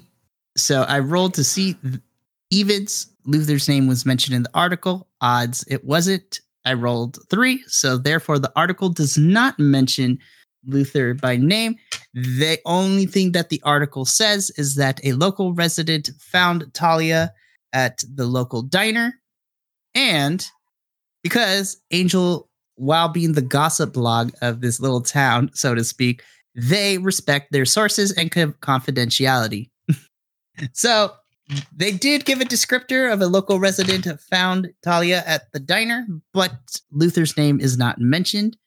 so 0.56 0.84
I 0.84 1.00
rolled 1.00 1.34
to 1.36 1.44
see 1.44 1.76
evens. 2.52 3.08
Luther's 3.28 3.68
name 3.68 3.88
was 3.88 4.06
mentioned 4.06 4.36
in 4.36 4.44
the 4.44 4.50
article. 4.54 5.08
Odds 5.22 5.64
it 5.68 5.84
wasn't. 5.84 6.40
I 6.66 6.74
rolled 6.74 7.20
three, 7.30 7.64
so 7.68 7.98
therefore 7.98 8.40
the 8.40 8.52
article 8.56 8.90
does 8.90 9.18
not 9.18 9.60
mention 9.60 10.18
Luther 10.66 11.14
by 11.14 11.38
name. 11.38 11.76
The 12.14 12.60
only 12.66 13.06
thing 13.06 13.34
that 13.34 13.50
the 13.50 13.62
article 13.64 14.06
says 14.06 14.52
is 14.58 14.76
that 14.76 15.00
a 15.04 15.14
local 15.14 15.54
resident 15.54 16.10
found 16.20 16.74
Talia 16.74 17.34
at 17.74 18.04
the 18.14 18.26
local 18.26 18.64
diner, 18.64 19.14
and 19.94 20.46
because 21.24 21.78
Angel, 21.92 22.50
while 22.76 23.10
being 23.10 23.34
the 23.34 23.42
gossip 23.42 23.94
blog 23.94 24.32
of 24.42 24.62
this 24.62 24.80
little 24.80 25.02
town, 25.02 25.52
so 25.54 25.76
to 25.76 25.84
speak, 25.84 26.24
they 26.56 26.98
respect 26.98 27.52
their 27.52 27.66
sources 27.66 28.12
and 28.14 28.32
confidentiality. 28.32 29.70
so 30.74 31.12
they 31.76 31.92
did 31.92 32.26
give 32.26 32.42
a 32.42 32.46
descriptor 32.46 33.12
of 33.12 33.22
a 33.22 33.28
local 33.28 33.60
resident 33.60 34.06
who 34.06 34.18
found 34.18 34.70
Talia 34.84 35.24
at 35.26 35.52
the 35.54 35.60
diner, 35.60 36.06
but 36.34 36.52
Luther's 36.92 37.38
name 37.38 37.60
is 37.60 37.78
not 37.78 38.00
mentioned. 38.00 38.58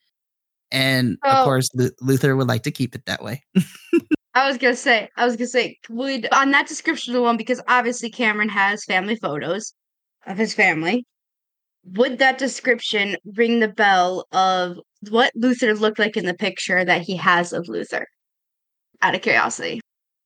And 0.72 1.18
of 1.24 1.38
Oh. 1.40 1.44
course, 1.44 1.68
Lu- 1.74 1.90
Luther 2.00 2.36
would 2.36 2.46
like 2.48 2.62
to 2.62 2.70
keep 2.70 2.94
it 2.94 3.04
that 3.06 3.22
way. 3.22 3.42
I 4.34 4.46
was 4.48 4.56
gonna 4.58 4.76
say, 4.76 5.08
I 5.16 5.26
was 5.26 5.36
gonna 5.36 5.48
say, 5.48 5.76
would 5.88 6.32
on 6.32 6.52
that 6.52 6.68
description 6.68 7.14
alone, 7.16 7.36
because 7.36 7.60
obviously 7.68 8.10
Cameron 8.10 8.48
has 8.48 8.84
family 8.84 9.16
photos 9.16 9.74
of 10.26 10.38
his 10.38 10.54
family. 10.54 11.04
Would 11.84 12.18
that 12.18 12.38
description 12.38 13.16
ring 13.34 13.58
the 13.60 13.68
bell 13.68 14.26
of 14.32 14.76
what 15.08 15.32
Luther 15.34 15.74
looked 15.74 15.98
like 15.98 16.16
in 16.16 16.26
the 16.26 16.34
picture 16.34 16.84
that 16.84 17.00
he 17.02 17.16
has 17.16 17.52
of 17.52 17.68
Luther? 17.68 18.06
Out 19.02 19.14
of 19.14 19.22
curiosity. 19.22 19.80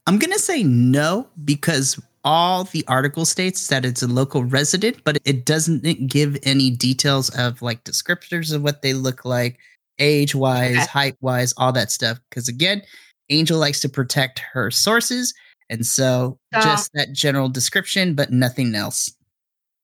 I'm 0.07 0.19
going 0.19 0.33
to 0.33 0.39
say 0.39 0.65
no 0.65 1.29
because 1.45 1.99
all 2.25 2.65
the 2.65 2.85
article 2.89 3.25
states 3.25 3.69
that 3.69 3.85
it's 3.85 4.03
a 4.03 4.07
local 4.07 4.45
resident, 4.45 5.03
but 5.05 5.19
it 5.25 5.45
doesn't 5.45 5.83
give 6.09 6.39
any 6.43 6.71
details 6.71 7.29
of 7.31 7.61
like 7.63 7.85
descriptors 7.85 8.53
of 8.53 8.63
what 8.63 8.83
they 8.83 8.95
look 8.95 9.25
like, 9.25 9.59
age 9.99 10.35
wise, 10.35 10.77
Okay. 10.77 10.87
height 10.87 11.17
wise, 11.21 11.53
all 11.57 11.73
that 11.73 11.91
stuff. 11.93 12.19
Because 12.31 12.49
again, 12.49 12.83
Angel 13.31 13.59
likes 13.59 13.81
to 13.81 13.89
protect 13.89 14.39
her 14.53 14.71
sources. 14.71 15.35
And 15.71 15.87
so 15.87 16.39
So- 16.53 16.61
just 16.61 16.91
that 16.95 17.13
general 17.13 17.49
description, 17.49 18.15
but 18.15 18.31
nothing 18.33 18.75
else. 18.75 19.11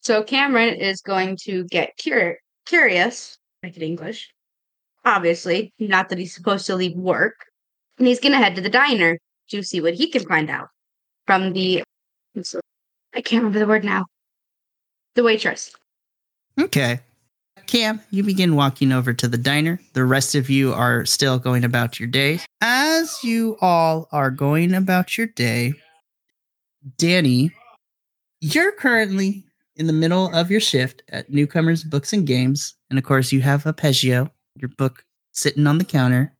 So 0.02 0.22
Cameron 0.22 0.74
is 0.74 1.00
going 1.02 1.36
to 1.42 1.64
get 1.64 1.92
cur- 2.02 2.38
curious, 2.66 3.36
make 3.62 3.76
it 3.76 3.82
English. 3.82 4.30
Obviously, 5.04 5.72
not 5.78 6.08
that 6.08 6.18
he's 6.18 6.34
supposed 6.34 6.66
to 6.66 6.74
leave 6.76 6.96
work. 6.96 7.34
And 7.98 8.06
he's 8.06 8.20
gonna 8.20 8.38
head 8.38 8.54
to 8.56 8.62
the 8.62 8.70
diner 8.70 9.18
to 9.50 9.62
see 9.62 9.80
what 9.80 9.94
he 9.94 10.08
can 10.10 10.24
find 10.26 10.48
out 10.48 10.68
from 11.26 11.52
the 11.52 11.82
I 12.36 13.20
can't 13.20 13.42
remember 13.42 13.58
the 13.58 13.66
word 13.66 13.84
now. 13.84 14.06
The 15.14 15.22
waitress. 15.22 15.74
Okay. 16.58 17.00
Cam, 17.66 18.00
you 18.10 18.22
begin 18.22 18.56
walking 18.56 18.92
over 18.92 19.12
to 19.12 19.28
the 19.28 19.38
diner. 19.38 19.80
The 19.92 20.04
rest 20.04 20.34
of 20.34 20.50
you 20.50 20.72
are 20.72 21.04
still 21.04 21.38
going 21.38 21.64
about 21.64 22.00
your 22.00 22.08
day. 22.08 22.40
As 22.60 23.22
you 23.22 23.56
all 23.60 24.08
are 24.12 24.30
going 24.30 24.74
about 24.74 25.16
your 25.16 25.28
day, 25.28 25.74
Danny, 26.96 27.52
you're 28.40 28.72
currently 28.72 29.44
in 29.76 29.86
the 29.86 29.92
middle 29.92 30.34
of 30.34 30.50
your 30.50 30.60
shift 30.60 31.02
at 31.10 31.30
Newcomers 31.30 31.84
Books 31.84 32.12
and 32.12 32.26
Games. 32.26 32.74
And 32.88 32.98
of 32.98 33.04
course, 33.04 33.32
you 33.32 33.40
have 33.42 33.66
Arpeggio, 33.66 34.30
your 34.56 34.70
book 34.70 35.04
sitting 35.32 35.66
on 35.66 35.78
the 35.78 35.84
counter. 35.84 36.34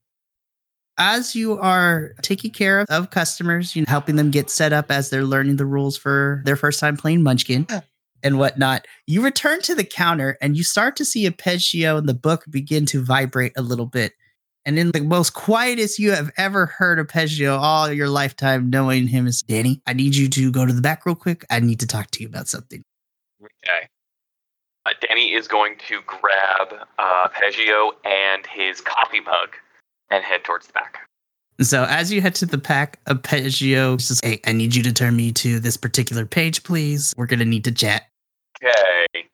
As 1.03 1.35
you 1.35 1.59
are 1.59 2.13
taking 2.21 2.51
care 2.51 2.81
of, 2.81 2.87
of 2.91 3.09
customers, 3.09 3.75
you 3.75 3.83
know, 3.83 3.87
helping 3.89 4.17
them 4.17 4.31
get 4.31 4.51
set 4.51 4.75
up 4.75 4.91
as 4.91 5.09
they're 5.09 5.25
learning 5.25 5.57
the 5.57 5.65
rules 5.65 5.97
for 5.97 6.43
their 6.45 6.57
first 6.57 6.79
time 6.79 6.95
playing 6.95 7.23
Munchkin 7.23 7.67
and 8.23 8.39
whatnot, 8.39 8.87
you 9.07 9.23
return 9.25 9.63
to 9.63 9.75
the 9.75 9.83
counter 9.83 10.37
and 10.43 10.59
you 10.59 10.63
start 10.63 10.97
to 10.97 11.07
see 11.07 11.25
Arpeggio 11.27 11.97
and 11.97 12.07
the 12.07 12.13
book 12.13 12.45
begin 12.51 12.85
to 12.85 13.03
vibrate 13.03 13.53
a 13.57 13.63
little 13.63 13.87
bit. 13.87 14.13
And 14.67 14.79
in 14.79 14.91
the 14.91 15.01
most 15.01 15.31
quietest 15.31 15.99
you 15.99 16.13
have 16.13 16.31
ever 16.37 16.67
heard 16.67 16.99
Arpeggio 16.99 17.57
all 17.57 17.91
your 17.91 18.11
lifetime, 18.11 18.69
knowing 18.69 19.07
him 19.07 19.27
as 19.27 19.41
Danny, 19.41 19.81
I 19.87 19.95
need 19.95 20.15
you 20.15 20.29
to 20.29 20.53
go 20.53 20.67
to 20.67 20.73
the 20.75 20.83
back 20.83 21.07
real 21.07 21.15
quick. 21.15 21.47
I 21.49 21.61
need 21.61 21.81
to 21.81 21.87
talk 21.87 22.11
to 22.11 22.23
you 22.23 22.29
about 22.29 22.47
something. 22.47 22.83
Okay. 23.43 23.89
Uh, 24.85 24.91
Danny 25.01 25.33
is 25.33 25.49
going 25.49 25.77
to 25.89 26.03
grab 26.07 26.87
uh, 26.99 27.29
Peggio 27.29 27.93
and 28.05 28.47
his 28.47 28.83
coffee 28.83 29.21
mug 29.21 29.57
and 30.11 30.25
head 30.25 30.45
towards 30.45 30.67
the 30.67 30.73
back. 30.73 31.09
So 31.61 31.85
as 31.85 32.11
you 32.11 32.23
head 32.23 32.35
to 32.37 32.47
the 32.47 32.59
pack, 32.59 32.99
Arpeggio 33.07 33.99
says, 33.99 34.21
Hey, 34.23 34.41
I 34.47 34.53
need 34.53 34.75
you 34.75 34.83
to 34.83 34.93
turn 34.93 35.15
me 35.17 35.31
to 35.33 35.61
this 35.61 35.77
particular 35.77 36.25
page, 36.25 36.65
please. 36.65 37.13
We're 37.17 37.27
gonna 37.27 37.45
need 37.45 37.65
to 37.65 37.73
chat. 37.73 38.09
Okay. 38.63 39.27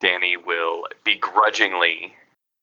Danny 0.00 0.36
will 0.36 0.84
begrudgingly, 1.04 2.14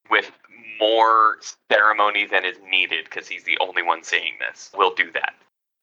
with 0.09 0.31
more 0.79 1.37
ceremony 1.71 2.25
than 2.25 2.45
is 2.45 2.57
needed, 2.69 3.05
because 3.05 3.27
he's 3.27 3.43
the 3.43 3.57
only 3.59 3.83
one 3.83 4.03
seeing 4.03 4.33
this, 4.39 4.71
will 4.77 4.93
do 4.93 5.11
that. 5.13 5.33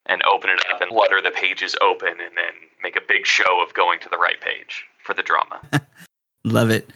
And 0.06 0.22
open 0.24 0.50
it 0.50 0.60
up 0.74 0.80
and 0.80 0.90
flutter 0.90 1.22
the 1.22 1.30
pages 1.30 1.76
open 1.80 2.08
and 2.08 2.36
then 2.36 2.52
make 2.82 2.96
a 2.96 3.00
big 3.06 3.24
show 3.24 3.62
of 3.62 3.72
going 3.72 4.00
to 4.00 4.08
the 4.08 4.18
right 4.18 4.40
page 4.40 4.84
for 5.04 5.14
the 5.14 5.22
drama. 5.22 5.60
Love 6.44 6.70
it. 6.70 6.90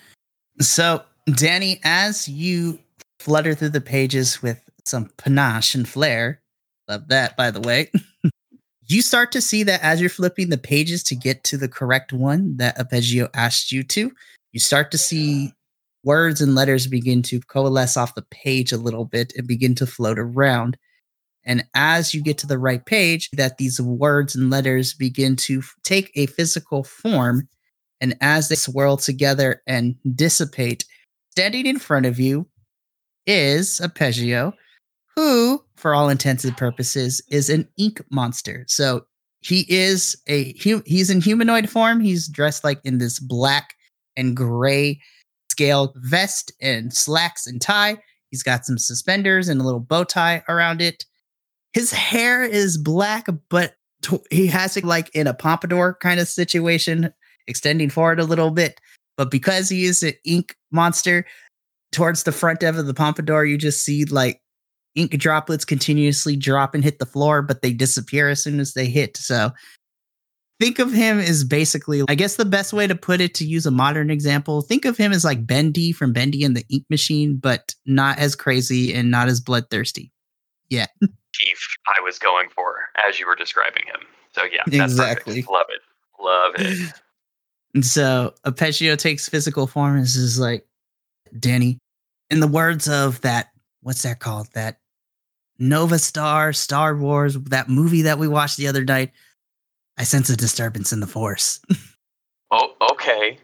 So, 0.61 1.03
Danny, 1.33 1.81
as 1.85 2.29
you 2.29 2.81
flutter 3.21 3.55
through 3.55 3.71
the 3.71 3.81
pages 3.81 4.43
with 4.43 4.61
some 4.89 5.11
panache 5.17 5.75
and 5.75 5.89
flair, 5.89 6.41
love 6.89 7.09
that, 7.09 7.37
by 7.37 7.51
the 7.51 7.61
way, 7.61 7.91
you 8.87 9.03
start 9.03 9.33
to 9.33 9.41
see 9.41 9.63
that 9.65 9.83
as 9.83 10.01
you're 10.01 10.11
flipping 10.11 10.49
the 10.49 10.59
pages 10.59 11.03
to 11.05 11.17
get 11.17 11.45
to 11.45 11.57
the 11.57 11.69
correct 11.69 12.13
one 12.13 12.57
that 12.57 12.79
Arpeggio 12.79 13.29
asked 13.35 13.73
you 13.73 13.83
to, 13.85 14.13
you 14.53 14.61
start 14.61 14.91
to 14.93 14.99
see 14.99 15.53
words 16.05 16.41
and 16.41 16.55
letters 16.55 16.87
begin 16.87 17.21
to 17.21 17.41
coalesce 17.41 17.97
off 17.97 18.15
the 18.15 18.23
page 18.31 18.73
a 18.73 18.77
little 18.77 19.05
bit 19.05 19.33
and 19.37 19.47
begin 19.47 19.75
to 19.75 19.87
float 19.87 20.19
around. 20.19 20.79
And 21.45 21.65
as 21.75 22.15
you 22.15 22.23
get 22.23 22.39
to 22.39 22.47
the 22.47 22.59
right 22.59 22.85
page, 22.85 23.29
that 23.33 23.59
these 23.59 23.81
words 23.81 24.35
and 24.35 24.49
letters 24.49 24.95
begin 24.95 25.37
to 25.37 25.63
take 25.83 26.11
a 26.15 26.27
physical 26.27 26.85
form. 26.85 27.49
And 28.01 28.17
as 28.21 28.49
they 28.49 28.55
swirl 28.55 28.97
together 28.97 29.63
and 29.67 29.97
dissipate, 30.15 30.85
standing 31.31 31.67
in 31.67 31.79
front 31.79 32.07
of 32.07 32.21
you 32.21 32.47
is 33.27 33.81
Arpeggio, 33.81 34.55
who, 35.17 35.63
for 35.77 35.95
all 35.95 36.09
intents 36.09 36.45
and 36.45 36.57
purposes, 36.57 37.23
is 37.31 37.51
an 37.51 37.69
ink 37.79 38.01
monster. 38.11 38.65
So 38.69 39.07
he 39.41 39.67
is 39.69 40.17
a 40.29 40.53
he's 40.53 41.11
in 41.11 41.21
humanoid 41.21 41.69
form. 41.69 42.01
He's 42.01 42.29
dressed 42.29 42.65
like 42.65 42.81
in 42.85 42.99
this 42.99 43.19
black 43.19 43.75
and 44.17 44.37
gray 44.37 45.01
scale 45.51 45.93
vest 45.97 46.53
and 46.61 46.93
slacks 46.93 47.47
and 47.47 47.61
tie. 47.61 47.99
He's 48.31 48.43
got 48.43 48.65
some 48.65 48.79
suspenders 48.79 49.49
and 49.49 49.61
a 49.61 49.65
little 49.65 49.81
bow 49.81 50.05
tie 50.05 50.43
around 50.49 50.83
it. 50.83 51.05
His 51.73 51.93
hair 51.93 52.43
is 52.43 52.77
black, 52.77 53.27
but 53.49 53.75
he 54.31 54.47
has 54.49 54.77
it 54.77 54.85
like 54.85 55.15
in 55.15 55.27
a 55.27 55.35
pompadour 55.35 55.97
kind 56.01 56.21
of 56.21 56.29
situation 56.29 57.13
extending 57.47 57.91
forward 57.91 58.21
a 58.21 58.25
little 58.25 58.51
bit. 58.51 58.81
But 59.17 59.31
because 59.31 59.69
he 59.69 59.85
is 59.85 60.03
an 60.03 60.15
ink 60.25 60.57
monster, 60.71 61.25
towards 61.93 62.25
the 62.25 62.33
front 62.33 62.63
end 62.63 62.79
of 62.79 62.87
the 62.87 62.95
pompadour, 62.95 63.45
you 63.45 63.57
just 63.57 63.85
see 63.85 64.05
like 64.05 64.41
ink 64.97 65.13
droplets 65.19 65.65
continuously 65.65 66.37
drop 66.37 66.75
and 66.75 66.83
hit 66.83 66.99
the 66.99 67.07
floor, 67.07 67.43
but 67.43 67.63
they 67.63 67.73
disappear 67.73 68.29
as 68.29 68.43
soon 68.43 68.59
as 68.59 68.75
they 68.75 68.87
hit. 68.87 69.17
So 69.17 69.51
think 70.59 70.79
of 70.79 70.93
him 70.93 71.19
as 71.19 71.45
basically, 71.45 72.03
I 72.09 72.15
guess 72.15 72.37
the 72.37 72.45
best 72.45 72.73
way 72.73 72.87
to 72.87 72.95
put 72.95 73.21
it 73.21 73.35
to 73.35 73.45
use 73.45 73.67
a 73.67 73.71
modern 73.71 74.11
example, 74.11 74.63
think 74.63 74.85
of 74.85 74.97
him 74.97 75.13
as 75.13 75.25
like 75.25 75.47
Bendy 75.47 75.93
from 75.93 76.13
Bendy 76.13 76.43
and 76.45 76.57
the 76.57 76.65
Ink 76.71 76.85
Machine, 76.91 77.37
but 77.37 77.75
not 77.85 78.19
as 78.19 78.35
crazy 78.35 78.93
and 78.95 79.11
not 79.11 79.29
as 79.29 79.41
bloodthirsty. 79.41 80.11
Yeah. 80.69 80.87
Chief, 81.33 81.59
I 81.97 82.01
was 82.03 82.19
going 82.19 82.49
for 82.49 82.77
as 83.07 83.21
you 83.21 83.27
were 83.27 83.37
describing 83.37 83.85
him. 83.87 84.01
So 84.33 84.45
yeah, 84.45 84.63
that's 84.67 84.93
Exactly. 84.93 85.43
perfect. 85.43 85.51
Love 85.51 85.67
it. 85.69 86.23
Love 86.23 86.53
it. 86.59 86.93
And 87.75 87.85
so 87.85 88.33
Arpeggio 88.47 88.97
takes 88.97 89.29
physical 89.29 89.67
form 89.67 89.97
and 89.97 90.05
is 90.05 90.39
like, 90.41 90.67
Danny, 91.39 91.79
in 92.31 92.41
the 92.41 92.47
words 92.49 92.89
of 92.89 93.21
that, 93.21 93.49
what's 93.83 94.03
that 94.03 94.19
called? 94.19 94.49
That 94.55 94.79
Nova 95.59 95.99
Star, 95.99 96.53
Star 96.53 96.97
Wars, 96.97 97.35
that 97.35 97.69
movie 97.69 98.03
that 98.03 98.19
we 98.19 98.29
watched 98.29 98.57
the 98.57 98.69
other 98.69 98.85
night. 98.85 99.13
I 99.99 100.05
sense 100.05 100.29
a 100.29 100.37
disturbance 100.37 100.93
in 100.93 101.01
the 101.01 101.07
force. 101.07 101.61
Oh, 102.51 102.75
okay, 102.93 103.39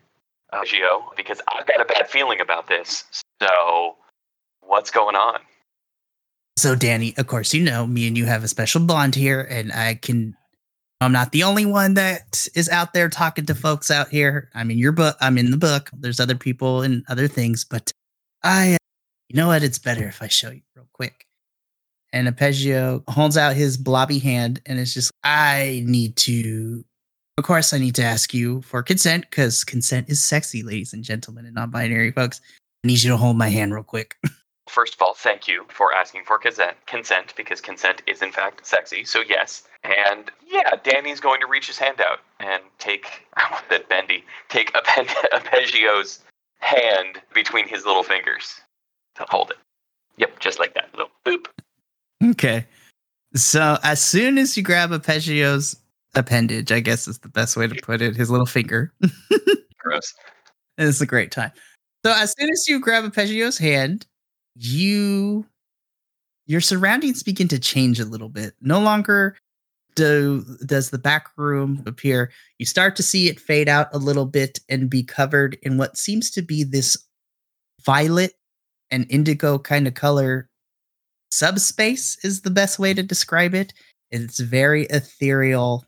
uh, 0.53 0.61
Gio, 0.61 1.15
because 1.17 1.41
I've 1.49 1.67
got 1.67 1.81
a 1.81 1.85
bad 1.85 2.09
feeling 2.09 2.41
about 2.41 2.69
this. 2.69 3.05
So, 3.43 3.97
what's 4.61 4.91
going 4.91 5.17
on? 5.17 5.41
So, 6.57 6.77
Danny, 6.77 7.15
of 7.17 7.27
course, 7.27 7.53
you 7.53 7.65
know 7.65 7.87
me 7.87 8.07
and 8.07 8.17
you 8.17 8.27
have 8.27 8.45
a 8.45 8.49
special 8.49 8.81
bond 8.81 9.15
here, 9.15 9.41
and 9.41 9.73
I 9.73 9.97
can. 9.97 10.37
I'm 11.01 11.11
not 11.11 11.33
the 11.33 11.43
only 11.43 11.67
one 11.67 11.95
that 11.95 12.47
is 12.55 12.69
out 12.69 12.93
there 12.93 13.09
talking 13.09 13.45
to 13.47 13.57
folks 13.57 13.91
out 13.91 14.09
here. 14.09 14.49
I'm 14.55 14.71
in 14.71 14.79
your 14.79 14.93
book. 14.93 15.17
I'm 15.21 15.37
in 15.37 15.51
the 15.51 15.57
book. 15.57 15.91
There's 15.93 16.21
other 16.21 16.37
people 16.37 16.83
and 16.83 17.03
other 17.09 17.27
things, 17.27 17.65
but 17.65 17.91
I, 18.45 18.77
you 19.29 19.37
know 19.37 19.49
what? 19.49 19.65
It's 19.65 19.81
better 19.81 20.07
if 20.07 20.23
I 20.23 20.29
show 20.29 20.53
you 20.53 20.63
real 20.77 20.87
quick. 20.93 21.27
And 22.13 22.27
Arpeggio 22.27 23.03
holds 23.09 23.37
out 23.37 23.57
his 23.57 23.77
blobby 23.77 24.19
hand, 24.19 24.61
and 24.67 24.79
it's 24.79 24.95
just, 24.95 25.13
I 25.25 25.83
need 25.87 26.17
to. 26.17 26.85
Of 27.39 27.45
course, 27.45 27.73
I 27.73 27.79
need 27.79 27.95
to 27.95 28.05
ask 28.05 28.35
you 28.35 28.61
for 28.63 28.83
consent 28.83 29.25
because 29.31 29.65
consent 29.65 30.11
is 30.11 30.23
sexy, 30.23 30.63
ladies 30.63 30.93
and 30.93 31.03
gentlemen, 31.03 31.47
and 31.47 31.55
non-binary 31.55 32.13
folks. 32.13 32.41
I 32.85 32.89
need 32.89 33.03
you 33.03 33.11
to 33.11 33.17
hold 33.17 33.39
my 33.39 33.49
hand 33.49 33.73
real 33.73 33.83
quick. 33.83 34.17
First 34.69 34.95
of 34.95 35.03
all, 35.03 35.15
thank 35.15 35.49
you 35.49 35.65
for 35.69 35.93
asking 35.95 36.25
for 36.25 36.39
consent, 36.39 36.77
consent 36.87 37.35
because 37.37 37.61
consent 37.61 38.03
is 38.07 38.23
in 38.23 38.33
fact 38.33 38.67
sexy. 38.67 39.05
So 39.05 39.21
yes, 39.29 39.65
and 39.83 40.31
yeah, 40.47 40.77
Danny's 40.83 41.21
going 41.21 41.41
to 41.41 41.47
reach 41.47 41.67
his 41.67 41.79
hand 41.79 42.01
out 42.01 42.21
and 42.39 42.63
take 42.79 43.27
I 43.35 43.45
almost 43.45 43.65
said 43.69 43.89
Bendy, 43.89 44.25
take 44.49 44.75
Appen- 44.99 45.09
hand 46.63 47.21
between 47.35 47.69
his 47.69 47.85
little 47.85 48.03
fingers 48.03 48.61
to 49.17 49.27
hold 49.29 49.51
it. 49.51 49.59
Yep, 50.17 50.39
just 50.39 50.59
like 50.59 50.75
that. 50.75 50.89
Little 50.93 51.11
boop. 51.27 51.47
Okay. 52.23 52.67
So 53.35 53.79
as 53.83 54.03
soon 54.03 54.39
as 54.39 54.57
you 54.57 54.63
grab 54.63 54.91
Arpeggio's 54.91 55.77
appendage, 56.15 56.71
I 56.71 56.81
guess 56.81 57.09
is 57.09 57.19
the 57.19 57.29
best 57.29 57.57
way 57.57 57.67
to 57.67 57.75
put 57.83 58.03
it, 58.03 58.15
his 58.15 58.31
little 58.31 58.47
finger, 58.47 58.93
Gross. 59.79 60.13
it's 60.79 61.01
a 61.01 61.07
great 61.07 61.31
time. 61.31 61.53
So 62.05 62.13
as 62.13 62.35
soon 62.39 62.51
as 62.51 62.65
you 62.69 62.81
grab 62.81 63.05
Arpeggio's 63.05 63.59
hand, 63.59 64.07
you 64.55 65.47
your 66.47 66.61
surroundings 66.61 67.23
begin 67.23 67.49
to 67.49 67.59
change 67.59 68.01
a 68.01 68.05
little 68.05 68.29
bit. 68.29 68.55
No 68.61 68.81
longer 68.81 69.37
do 69.95 70.45
does 70.67 70.91
the 70.91 70.99
back 70.99 71.29
room 71.37 71.83
appear. 71.87 72.31
You 72.59 72.67
start 72.67 72.97
to 72.97 73.03
see 73.03 73.29
it 73.29 73.41
fade 73.41 73.69
out 73.69 73.89
a 73.95 73.99
little 73.99 74.27
bit 74.27 74.61
and 74.69 74.91
be 74.91 75.03
covered 75.03 75.57
in 75.63 75.79
what 75.79 75.97
seems 75.97 76.31
to 76.33 76.43
be 76.43 76.65
this 76.65 76.97
violet 77.85 78.33
and 78.91 79.07
indigo 79.09 79.59
kind 79.59 79.87
of 79.87 79.95
color 79.95 80.49
subspace 81.33 82.19
is 82.23 82.43
the 82.43 82.51
best 82.51 82.79
way 82.79 82.93
to 82.93 83.03
describe 83.03 83.55
it. 83.55 83.73
It's 84.11 84.39
very 84.39 84.85
ethereal. 84.85 85.85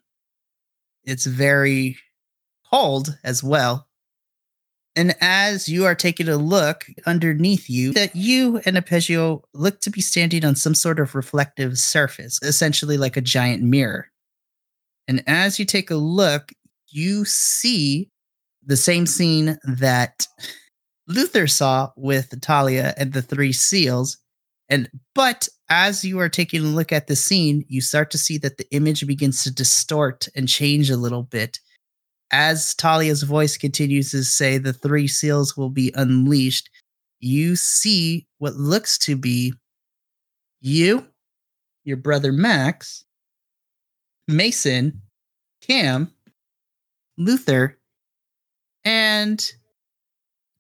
It's 1.05 1.27
very 1.27 1.99
cold 2.71 3.19
as 3.23 3.45
well. 3.45 3.87
And 4.97 5.15
as 5.21 5.69
you 5.69 5.85
are 5.85 5.95
taking 5.95 6.29
a 6.29 6.37
look 6.37 6.87
underneath 7.05 7.69
you, 7.69 7.93
that 7.93 8.15
you 8.15 8.61
and 8.65 8.77
Arpeggio 8.77 9.43
look 9.53 9.81
to 9.81 9.91
be 9.91 10.01
standing 10.01 10.45
on 10.45 10.55
some 10.55 10.75
sort 10.75 11.01
of 11.01 11.15
reflective 11.15 11.79
surface, 11.79 12.41
essentially 12.43 12.97
like 12.97 13.17
a 13.17 13.21
giant 13.21 13.63
mirror. 13.63 14.09
And 15.09 15.23
as 15.27 15.59
you 15.59 15.65
take 15.67 15.91
a 15.91 15.97
look, 15.97 16.53
you 16.89 17.25
see 17.25 18.09
the 18.65 18.77
same 18.77 19.05
scene 19.05 19.59
that 19.65 20.27
Luther 21.07 21.49
saw 21.49 21.91
with 21.97 22.41
Talia 22.41 22.95
and 22.97 23.13
the 23.13 23.21
three 23.21 23.53
seals. 23.53 24.17
And 24.69 24.89
but 25.15 25.49
as 25.69 26.05
you 26.05 26.19
are 26.21 26.29
taking 26.29 26.63
a 26.63 26.69
look 26.69 26.93
at 26.93 27.07
the 27.07 27.17
scene, 27.17 27.65
you 27.69 27.81
start 27.81 28.11
to 28.13 28.19
see 28.19 28.39
that 28.39 28.59
the 28.59 28.67
image 28.71 29.07
begins 29.07 29.45
to 29.45 29.51
distort 29.51 30.29
and 30.35 30.49
change 30.49 30.91
a 30.91 30.97
little 30.97 31.23
bit. 31.23 31.59
As 32.31 32.75
Talia's 32.75 33.23
voice 33.23 33.57
continues 33.57 34.11
to 34.11 34.25
say 34.25 34.59
the 34.59 34.73
three 34.73 35.07
seals 35.07 35.57
will 35.57 35.71
be 35.71 35.93
unleashed, 35.95 36.71
you 37.21 37.57
see 37.57 38.27
what 38.39 38.55
looks 38.55 38.99
to 38.99 39.17
be 39.17 39.55
you, 40.61 41.07
your 41.85 41.97
brother 41.99 42.33
Max, 42.33 43.05
Mason, 44.27 45.03
Cam, 45.61 46.13
Luther, 47.19 47.79
and 48.85 49.53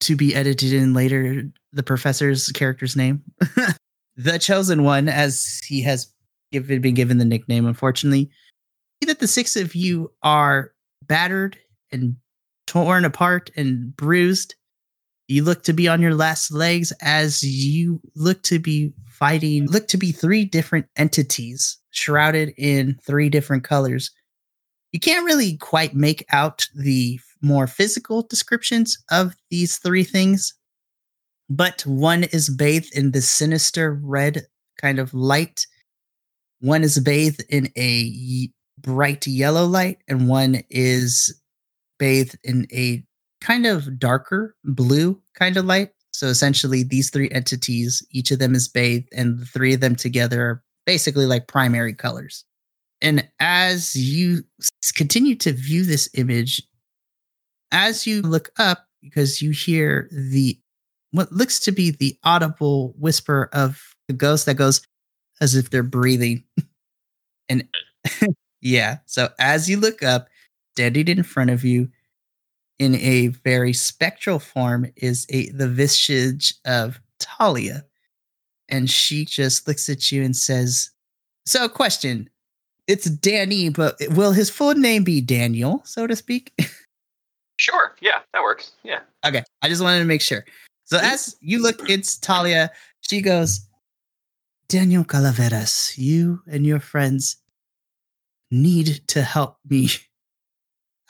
to 0.00 0.16
be 0.16 0.34
edited 0.34 0.72
in 0.72 0.92
later, 0.92 1.50
the 1.72 1.82
professor's 1.82 2.48
character's 2.48 2.96
name, 2.96 3.22
the 4.16 4.38
chosen 4.38 4.84
one, 4.84 5.08
as 5.08 5.60
he 5.66 5.82
has 5.82 6.12
given, 6.52 6.80
been 6.80 6.94
given 6.94 7.18
the 7.18 7.24
nickname, 7.24 7.66
unfortunately. 7.66 8.30
See 9.02 9.06
that 9.06 9.18
the 9.18 9.26
six 9.26 9.56
of 9.56 9.74
you 9.74 10.12
are 10.22 10.72
battered 11.02 11.58
and 11.92 12.16
torn 12.66 13.04
apart 13.04 13.50
and 13.56 13.94
bruised. 13.96 14.54
You 15.28 15.42
look 15.42 15.62
to 15.64 15.72
be 15.72 15.88
on 15.88 16.02
your 16.02 16.14
last 16.14 16.52
legs 16.52 16.92
as 17.00 17.42
you 17.42 18.00
look 18.14 18.42
to 18.44 18.58
be 18.58 18.92
fighting, 19.06 19.66
look 19.66 19.88
to 19.88 19.96
be 19.96 20.12
three 20.12 20.44
different 20.44 20.86
entities 20.96 21.78
shrouded 21.90 22.52
in 22.56 22.98
three 23.06 23.28
different 23.28 23.64
colors. 23.64 24.10
You 24.92 25.00
can't 25.00 25.24
really 25.24 25.56
quite 25.56 25.94
make 25.94 26.24
out 26.30 26.68
the 26.74 27.18
more 27.40 27.66
physical 27.66 28.22
descriptions 28.22 28.98
of 29.10 29.34
these 29.50 29.78
three 29.78 30.04
things, 30.04 30.54
but 31.50 31.82
one 31.82 32.24
is 32.24 32.48
bathed 32.48 32.96
in 32.96 33.10
this 33.10 33.28
sinister 33.28 33.94
red 34.02 34.46
kind 34.80 34.98
of 34.98 35.12
light. 35.14 35.66
One 36.60 36.82
is 36.82 36.98
bathed 36.98 37.44
in 37.48 37.70
a 37.76 38.50
bright 38.78 39.26
yellow 39.26 39.66
light, 39.66 39.98
and 40.08 40.28
one 40.28 40.62
is 40.70 41.40
bathed 41.98 42.38
in 42.44 42.66
a 42.72 43.04
kind 43.40 43.66
of 43.66 43.98
darker 43.98 44.56
blue 44.64 45.20
kind 45.34 45.56
of 45.56 45.64
light. 45.64 45.90
So 46.12 46.28
essentially, 46.28 46.82
these 46.82 47.10
three 47.10 47.30
entities, 47.30 48.06
each 48.10 48.30
of 48.30 48.38
them 48.38 48.54
is 48.54 48.68
bathed, 48.68 49.08
and 49.12 49.38
the 49.38 49.46
three 49.46 49.74
of 49.74 49.80
them 49.80 49.96
together 49.96 50.42
are 50.42 50.62
basically 50.86 51.26
like 51.26 51.48
primary 51.48 51.94
colors. 51.94 52.44
And 53.02 53.28
as 53.40 53.94
you 53.94 54.44
continue 54.94 55.34
to 55.36 55.52
view 55.52 55.84
this 55.84 56.08
image, 56.14 56.62
as 57.72 58.06
you 58.06 58.22
look 58.22 58.50
up, 58.58 58.86
because 59.02 59.42
you 59.42 59.50
hear 59.50 60.08
the 60.10 60.58
what 61.14 61.32
looks 61.32 61.60
to 61.60 61.70
be 61.70 61.92
the 61.92 62.18
audible 62.24 62.92
whisper 62.98 63.48
of 63.52 63.80
the 64.08 64.12
ghost 64.12 64.46
that 64.46 64.54
goes 64.54 64.82
as 65.40 65.54
if 65.54 65.70
they're 65.70 65.84
breathing. 65.84 66.42
and 67.48 67.68
yeah, 68.60 68.98
so 69.06 69.28
as 69.38 69.70
you 69.70 69.78
look 69.78 70.02
up, 70.02 70.26
standing 70.72 71.06
in 71.06 71.22
front 71.22 71.50
of 71.50 71.64
you 71.64 71.88
in 72.80 72.96
a 72.96 73.28
very 73.28 73.72
spectral 73.72 74.40
form 74.40 74.90
is 74.96 75.24
a 75.28 75.48
the 75.50 75.68
visage 75.68 76.54
of 76.66 76.98
Talia. 77.20 77.84
And 78.68 78.90
she 78.90 79.24
just 79.24 79.68
looks 79.68 79.88
at 79.88 80.10
you 80.10 80.24
and 80.24 80.34
says, 80.34 80.90
So 81.46 81.68
question. 81.68 82.28
It's 82.88 83.08
Danny, 83.08 83.68
but 83.68 83.96
will 84.10 84.32
his 84.32 84.50
full 84.50 84.74
name 84.74 85.04
be 85.04 85.20
Daniel, 85.20 85.80
so 85.84 86.06
to 86.06 86.16
speak? 86.16 86.52
Sure. 87.56 87.94
Yeah, 88.00 88.18
that 88.32 88.42
works. 88.42 88.72
Yeah. 88.82 89.00
okay. 89.24 89.44
I 89.62 89.68
just 89.68 89.82
wanted 89.82 90.00
to 90.00 90.04
make 90.04 90.20
sure. 90.20 90.44
So 90.94 91.00
as 91.00 91.36
you 91.40 91.60
look, 91.60 91.90
it's 91.90 92.16
Talia. 92.16 92.70
She 93.00 93.20
goes, 93.20 93.66
Daniel 94.68 95.02
Calaveras, 95.02 95.98
you 95.98 96.40
and 96.46 96.64
your 96.64 96.78
friends 96.78 97.38
need 98.52 99.02
to 99.08 99.22
help 99.22 99.56
me. 99.68 99.88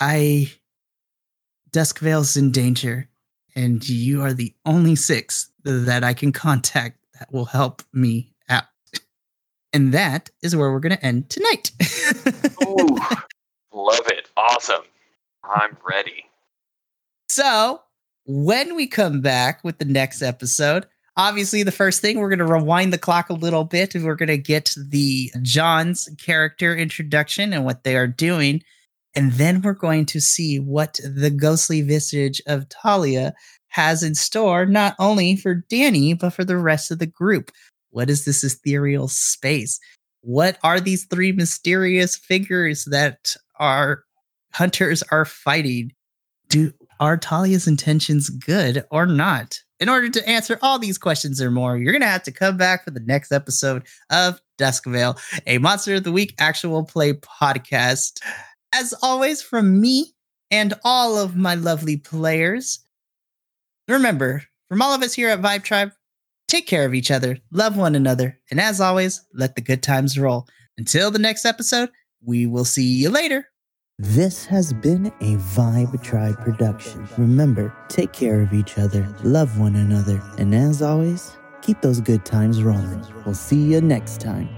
I 0.00 0.50
Duskvale's 1.70 2.34
in 2.38 2.50
danger, 2.50 3.10
and 3.54 3.86
you 3.86 4.22
are 4.22 4.32
the 4.32 4.54
only 4.64 4.96
six 4.96 5.50
that 5.64 6.02
I 6.02 6.14
can 6.14 6.32
contact 6.32 6.96
that 7.18 7.30
will 7.30 7.44
help 7.44 7.82
me 7.92 8.32
out. 8.48 8.64
And 9.74 9.92
that 9.92 10.30
is 10.42 10.56
where 10.56 10.72
we're 10.72 10.80
going 10.80 10.96
to 10.96 11.04
end 11.04 11.28
tonight. 11.28 11.72
Ooh, 12.66 12.96
love 13.70 14.06
it. 14.06 14.30
Awesome. 14.34 14.84
I'm 15.44 15.76
ready. 15.86 16.24
so, 17.28 17.82
when 18.26 18.74
we 18.74 18.86
come 18.86 19.20
back 19.20 19.62
with 19.64 19.78
the 19.78 19.84
next 19.84 20.22
episode, 20.22 20.86
obviously 21.16 21.62
the 21.62 21.72
first 21.72 22.00
thing 22.00 22.18
we're 22.18 22.28
going 22.28 22.38
to 22.38 22.44
rewind 22.46 22.92
the 22.92 22.98
clock 22.98 23.28
a 23.30 23.34
little 23.34 23.64
bit 23.64 23.94
and 23.94 24.04
we're 24.04 24.14
going 24.14 24.28
to 24.28 24.38
get 24.38 24.74
the 24.76 25.30
John's 25.42 26.08
character 26.18 26.74
introduction 26.74 27.52
and 27.52 27.64
what 27.64 27.84
they 27.84 27.96
are 27.96 28.06
doing. 28.06 28.62
And 29.14 29.32
then 29.32 29.62
we're 29.62 29.74
going 29.74 30.06
to 30.06 30.20
see 30.20 30.58
what 30.58 30.98
the 31.04 31.30
ghostly 31.30 31.82
visage 31.82 32.42
of 32.46 32.68
Talia 32.68 33.34
has 33.68 34.02
in 34.02 34.14
store, 34.14 34.66
not 34.66 34.94
only 34.98 35.36
for 35.36 35.54
Danny, 35.54 36.14
but 36.14 36.30
for 36.30 36.44
the 36.44 36.56
rest 36.56 36.90
of 36.90 36.98
the 36.98 37.06
group. 37.06 37.50
What 37.90 38.10
is 38.10 38.24
this 38.24 38.42
ethereal 38.42 39.08
space? 39.08 39.78
What 40.22 40.58
are 40.64 40.80
these 40.80 41.04
three 41.04 41.32
mysterious 41.32 42.16
figures 42.16 42.86
that 42.86 43.36
our 43.60 44.04
hunters 44.52 45.02
are 45.12 45.24
fighting? 45.24 45.92
Do 46.48 46.72
are 47.00 47.16
Talia's 47.16 47.66
intentions 47.66 48.28
good 48.28 48.84
or 48.90 49.06
not? 49.06 49.60
In 49.80 49.88
order 49.88 50.08
to 50.08 50.28
answer 50.28 50.58
all 50.62 50.78
these 50.78 50.98
questions 50.98 51.40
or 51.40 51.50
more, 51.50 51.76
you're 51.76 51.92
gonna 51.92 52.06
have 52.06 52.22
to 52.24 52.32
come 52.32 52.56
back 52.56 52.84
for 52.84 52.90
the 52.90 53.00
next 53.00 53.32
episode 53.32 53.82
of 54.10 54.40
Duskvale, 54.58 55.18
a 55.46 55.58
Monster 55.58 55.96
of 55.96 56.04
the 56.04 56.12
Week 56.12 56.34
actual 56.38 56.84
play 56.84 57.12
podcast. 57.14 58.20
As 58.72 58.94
always, 59.02 59.42
from 59.42 59.80
me 59.80 60.14
and 60.50 60.74
all 60.84 61.18
of 61.18 61.36
my 61.36 61.54
lovely 61.54 61.96
players, 61.96 62.84
remember, 63.88 64.44
from 64.68 64.82
all 64.82 64.94
of 64.94 65.02
us 65.02 65.14
here 65.14 65.28
at 65.28 65.42
Vibe 65.42 65.64
Tribe, 65.64 65.92
take 66.48 66.66
care 66.66 66.84
of 66.84 66.94
each 66.94 67.10
other, 67.10 67.38
love 67.50 67.76
one 67.76 67.94
another, 67.94 68.38
and 68.50 68.60
as 68.60 68.80
always, 68.80 69.24
let 69.34 69.54
the 69.54 69.60
good 69.60 69.82
times 69.82 70.18
roll. 70.18 70.46
Until 70.78 71.10
the 71.10 71.18
next 71.18 71.44
episode, 71.44 71.90
we 72.22 72.46
will 72.46 72.64
see 72.64 72.84
you 72.84 73.10
later. 73.10 73.48
This 74.00 74.44
has 74.46 74.72
been 74.72 75.06
a 75.20 75.36
Vibe 75.54 76.02
Tribe 76.02 76.36
production. 76.40 77.06
Remember, 77.16 77.72
take 77.86 78.12
care 78.12 78.40
of 78.40 78.52
each 78.52 78.76
other, 78.76 79.06
love 79.22 79.56
one 79.60 79.76
another, 79.76 80.20
and 80.36 80.52
as 80.52 80.82
always, 80.82 81.36
keep 81.62 81.80
those 81.80 82.00
good 82.00 82.24
times 82.24 82.60
rolling. 82.60 83.06
We'll 83.24 83.36
see 83.36 83.62
you 83.62 83.80
next 83.80 84.20
time. 84.20 84.48